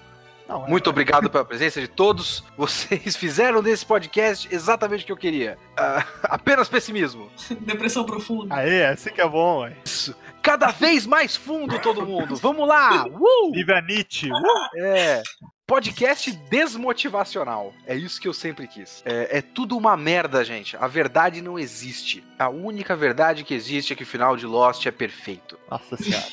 Não, 0.48 0.64
é 0.64 0.68
Muito 0.68 0.88
obrigado 0.88 1.28
pela 1.28 1.44
presença 1.44 1.80
de 1.80 1.88
todos. 1.88 2.44
Vocês 2.56 3.16
fizeram 3.16 3.62
desse 3.62 3.84
podcast 3.84 4.48
exatamente 4.52 5.02
o 5.02 5.06
que 5.06 5.12
eu 5.12 5.16
queria. 5.16 5.58
Uh, 5.72 6.04
apenas 6.24 6.68
pessimismo. 6.68 7.30
Depressão 7.60 8.04
profunda. 8.04 8.54
Aê, 8.54 8.86
assim 8.86 9.10
que 9.10 9.20
é 9.20 9.28
bom, 9.28 9.62
ué. 9.62 9.76
Isso. 9.84 10.14
Cada 10.42 10.68
vez 10.68 11.06
mais 11.06 11.34
fundo, 11.34 11.78
todo 11.80 12.06
mundo. 12.06 12.36
Vamos 12.40 12.68
lá! 12.68 13.06
Uh! 13.06 13.52
Vive 13.52 13.72
a 13.72 13.82
Nietzsche! 13.82 14.30
Uh! 14.30 14.78
É. 14.78 15.22
Podcast 15.66 16.30
desmotivacional. 16.30 17.74
É 17.84 17.96
isso 17.96 18.20
que 18.20 18.28
eu 18.28 18.32
sempre 18.32 18.68
quis. 18.68 19.02
É, 19.04 19.38
é, 19.38 19.42
tudo 19.42 19.76
uma 19.76 19.96
merda, 19.96 20.44
gente. 20.44 20.76
A 20.76 20.86
verdade 20.86 21.42
não 21.42 21.58
existe. 21.58 22.22
A 22.38 22.48
única 22.48 22.94
verdade 22.94 23.42
que 23.42 23.52
existe 23.52 23.92
é 23.92 23.96
que 23.96 24.04
o 24.04 24.06
final 24.06 24.36
de 24.36 24.46
Lost 24.46 24.86
é 24.86 24.92
perfeito. 24.92 25.58
Nossa 25.68 25.96
senhora. 25.96 26.24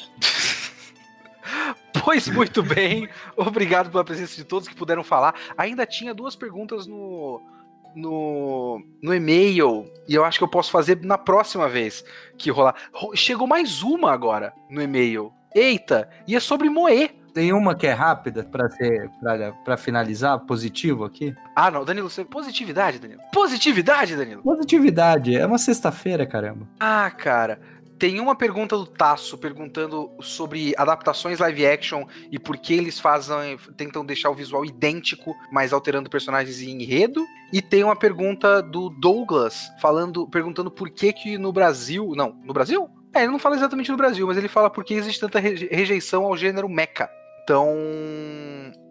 Pois 2.03 2.27
muito 2.27 2.61
bem, 2.61 3.07
obrigado 3.37 3.89
pela 3.89 4.03
presença 4.03 4.35
de 4.35 4.43
todos 4.43 4.67
que 4.67 4.75
puderam 4.75 5.03
falar. 5.03 5.35
Ainda 5.57 5.85
tinha 5.85 6.13
duas 6.13 6.35
perguntas 6.35 6.85
no, 6.85 7.41
no, 7.95 8.85
no 9.01 9.15
e-mail 9.15 9.89
e 10.07 10.13
eu 10.13 10.25
acho 10.25 10.37
que 10.37 10.43
eu 10.43 10.49
posso 10.49 10.69
fazer 10.69 11.01
na 11.01 11.17
próxima 11.17 11.69
vez 11.69 12.03
que 12.37 12.51
rolar. 12.51 12.75
Chegou 13.15 13.47
mais 13.47 13.81
uma 13.81 14.11
agora 14.11 14.53
no 14.69 14.81
e-mail. 14.81 15.31
Eita, 15.55 16.09
e 16.27 16.35
é 16.35 16.39
sobre 16.39 16.69
Moe. 16.69 17.09
Tem 17.33 17.51
uma 17.51 17.73
que 17.73 17.87
é 17.87 17.93
rápida 17.93 18.43
para 18.43 18.69
ser 18.69 19.09
para 19.63 19.75
finalizar 19.75 20.39
positivo 20.41 21.03
aqui? 21.03 21.33
Ah, 21.55 21.71
não, 21.71 21.83
Danilo, 21.83 22.09
você... 22.09 22.23
positividade, 22.23 22.99
Danilo. 22.99 23.21
Positividade, 23.33 24.15
Danilo. 24.15 24.43
Positividade, 24.43 25.35
é 25.35 25.45
uma 25.45 25.57
sexta-feira, 25.57 26.27
caramba. 26.27 26.67
Ah, 26.79 27.09
cara, 27.09 27.59
tem 28.03 28.19
uma 28.19 28.35
pergunta 28.35 28.75
do 28.75 28.85
Tasso 28.85 29.37
perguntando 29.37 30.11
sobre 30.19 30.73
adaptações 30.77 31.39
live 31.39 31.65
action 31.65 32.03
e 32.29 32.37
por 32.37 32.57
que 32.57 32.73
eles 32.73 32.99
fazem, 32.99 33.57
tentam 33.77 34.05
deixar 34.05 34.29
o 34.29 34.33
visual 34.33 34.65
idêntico, 34.65 35.33
mas 35.49 35.71
alterando 35.71 36.09
personagens 36.09 36.59
em 36.59 36.81
enredo. 36.83 37.25
E 37.53 37.61
tem 37.61 37.81
uma 37.81 37.95
pergunta 37.95 38.61
do 38.61 38.89
Douglas 38.89 39.71
falando, 39.81 40.27
perguntando 40.27 40.69
por 40.69 40.89
que 40.89 41.13
que 41.13 41.37
no 41.37 41.53
Brasil, 41.53 42.11
não, 42.13 42.33
no 42.43 42.51
Brasil? 42.51 42.89
É, 43.15 43.21
ele 43.21 43.31
não 43.31 43.39
fala 43.39 43.55
exatamente 43.55 43.89
no 43.89 43.95
Brasil, 43.95 44.27
mas 44.27 44.35
ele 44.35 44.49
fala 44.49 44.69
por 44.69 44.83
que 44.83 44.95
existe 44.95 45.21
tanta 45.21 45.39
rejeição 45.39 46.25
ao 46.25 46.35
gênero 46.35 46.67
mecha. 46.67 47.09
Então, 47.45 47.73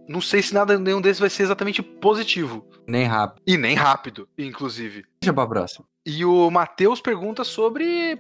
não 0.09 0.23
sei 0.23 0.41
se 0.41 0.55
nada 0.55 0.79
nenhum 0.79 1.03
desses 1.03 1.21
vai 1.21 1.29
ser 1.29 1.43
exatamente 1.43 1.83
positivo. 1.83 2.67
Nem 2.89 3.05
rápido. 3.05 3.43
E 3.47 3.59
nem 3.59 3.75
rápido, 3.75 4.27
inclusive. 4.39 5.05
Deixa 5.21 5.35
pra 5.35 5.47
próxima. 5.47 5.85
E 6.05 6.25
o 6.25 6.51
Matheus 6.51 7.01
pergunta 7.01 7.45
sobre 7.45 8.19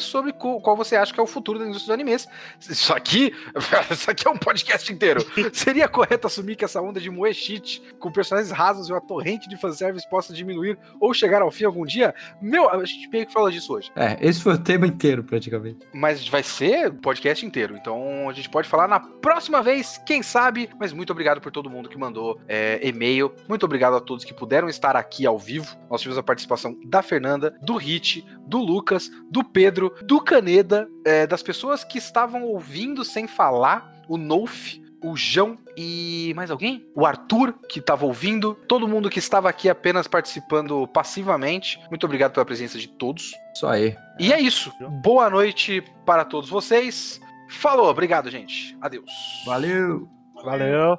sobre 0.00 0.32
qual 0.32 0.76
você 0.76 0.96
acha 0.96 1.14
que 1.14 1.20
é 1.20 1.22
o 1.22 1.26
futuro 1.26 1.56
da 1.56 1.64
indústria 1.64 1.86
dos 1.86 2.02
animes. 2.02 2.28
Isso 2.68 2.92
aqui, 2.92 3.32
isso 3.88 4.10
aqui 4.10 4.26
é 4.26 4.30
um 4.30 4.36
podcast 4.36 4.92
inteiro. 4.92 5.24
Seria 5.54 5.86
correto 5.88 6.26
assumir 6.26 6.56
que 6.56 6.64
essa 6.64 6.82
onda 6.82 6.98
de 6.98 7.08
moe 7.08 7.32
shit 7.32 7.80
com 8.00 8.10
personagens 8.10 8.50
rasos 8.50 8.88
e 8.88 8.92
uma 8.92 9.00
torrente 9.00 9.48
de 9.48 9.56
fanservice 9.56 10.08
possa 10.10 10.34
diminuir 10.34 10.76
ou 11.00 11.14
chegar 11.14 11.42
ao 11.42 11.50
fim 11.52 11.64
algum 11.64 11.86
dia? 11.86 12.12
Meu, 12.42 12.68
a 12.68 12.84
gente 12.84 13.08
meio 13.08 13.24
que 13.24 13.32
fala 13.32 13.52
disso 13.52 13.72
hoje. 13.72 13.92
É, 13.94 14.18
esse 14.20 14.42
foi 14.42 14.54
o 14.54 14.58
tema 14.58 14.84
inteiro 14.84 15.22
praticamente. 15.22 15.86
Mas 15.94 16.26
vai 16.26 16.42
ser 16.42 16.88
o 16.88 16.94
podcast 16.94 17.46
inteiro. 17.46 17.76
Então 17.76 18.28
a 18.28 18.32
gente 18.32 18.50
pode 18.50 18.68
falar 18.68 18.88
na 18.88 18.98
próxima 18.98 19.62
vez, 19.62 19.96
quem 20.04 20.24
sabe. 20.24 20.68
Mas 20.76 20.92
muito 20.92 21.10
obrigado 21.10 21.40
por 21.40 21.52
todo 21.52 21.70
mundo 21.70 21.88
que 21.88 21.96
mandou 21.96 22.40
é, 22.48 22.80
e-mail. 22.82 23.32
Muito 23.48 23.64
obrigado 23.64 23.94
a 23.94 24.00
todos 24.00 24.24
que 24.24 24.34
puderam 24.34 24.68
estar 24.68 24.96
aqui 24.96 25.24
ao 25.24 25.38
vivo. 25.38 25.76
Nós 25.88 26.00
tivemos 26.00 26.18
a 26.18 26.22
participação 26.22 26.79
da 26.86 27.02
Fernanda, 27.02 27.56
do 27.62 27.76
Hit, 27.76 28.24
do 28.46 28.58
Lucas, 28.58 29.10
do 29.30 29.44
Pedro, 29.44 29.94
do 30.02 30.20
Caneda, 30.20 30.88
é, 31.04 31.26
das 31.26 31.42
pessoas 31.42 31.84
que 31.84 31.98
estavam 31.98 32.44
ouvindo 32.44 33.04
sem 33.04 33.26
falar, 33.26 34.02
o 34.08 34.16
Nouf, 34.16 34.80
o 35.02 35.16
João 35.16 35.58
e 35.76 36.32
mais 36.36 36.50
alguém? 36.50 36.86
O 36.94 37.06
Arthur, 37.06 37.54
que 37.68 37.78
estava 37.78 38.04
ouvindo, 38.04 38.54
todo 38.68 38.86
mundo 38.86 39.08
que 39.08 39.18
estava 39.18 39.48
aqui 39.48 39.68
apenas 39.68 40.06
participando 40.06 40.86
passivamente. 40.88 41.80
Muito 41.88 42.04
obrigado 42.04 42.32
pela 42.32 42.44
presença 42.44 42.78
de 42.78 42.88
todos. 42.88 43.32
Isso 43.54 43.66
aí. 43.66 43.96
E 44.18 44.32
é 44.32 44.40
isso. 44.40 44.72
Boa 45.02 45.30
noite 45.30 45.82
para 46.04 46.24
todos 46.24 46.50
vocês. 46.50 47.20
Falou, 47.48 47.88
obrigado, 47.88 48.30
gente. 48.30 48.76
Adeus. 48.80 49.10
Valeu. 49.46 50.08
Valeu. 50.44 50.98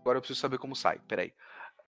Agora 0.00 0.18
eu 0.18 0.20
preciso 0.20 0.40
saber 0.40 0.58
como 0.58 0.76
sai. 0.76 0.98
Peraí. 1.08 1.32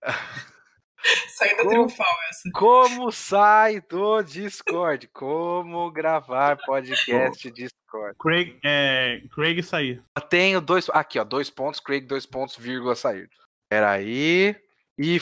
Saída 1.28 1.56
como, 1.58 1.70
triunfal 1.70 2.16
essa. 2.30 2.50
Como 2.52 3.12
sai 3.12 3.80
do 3.80 4.22
Discord? 4.22 5.08
Como 5.08 5.90
gravar 5.90 6.58
podcast 6.64 7.50
Discord? 7.50 8.16
Craig, 8.18 8.58
é, 8.64 9.22
Craig 9.34 9.62
sair. 9.62 10.02
tenho 10.28 10.60
dois. 10.60 10.88
Aqui, 10.90 11.18
ó. 11.18 11.24
Dois 11.24 11.48
pontos, 11.48 11.80
Craig, 11.80 12.02
dois 12.02 12.26
pontos, 12.26 12.56
vírgula, 12.56 12.94
sair. 12.94 13.28
Peraí. 13.70 14.56
E. 14.98 15.20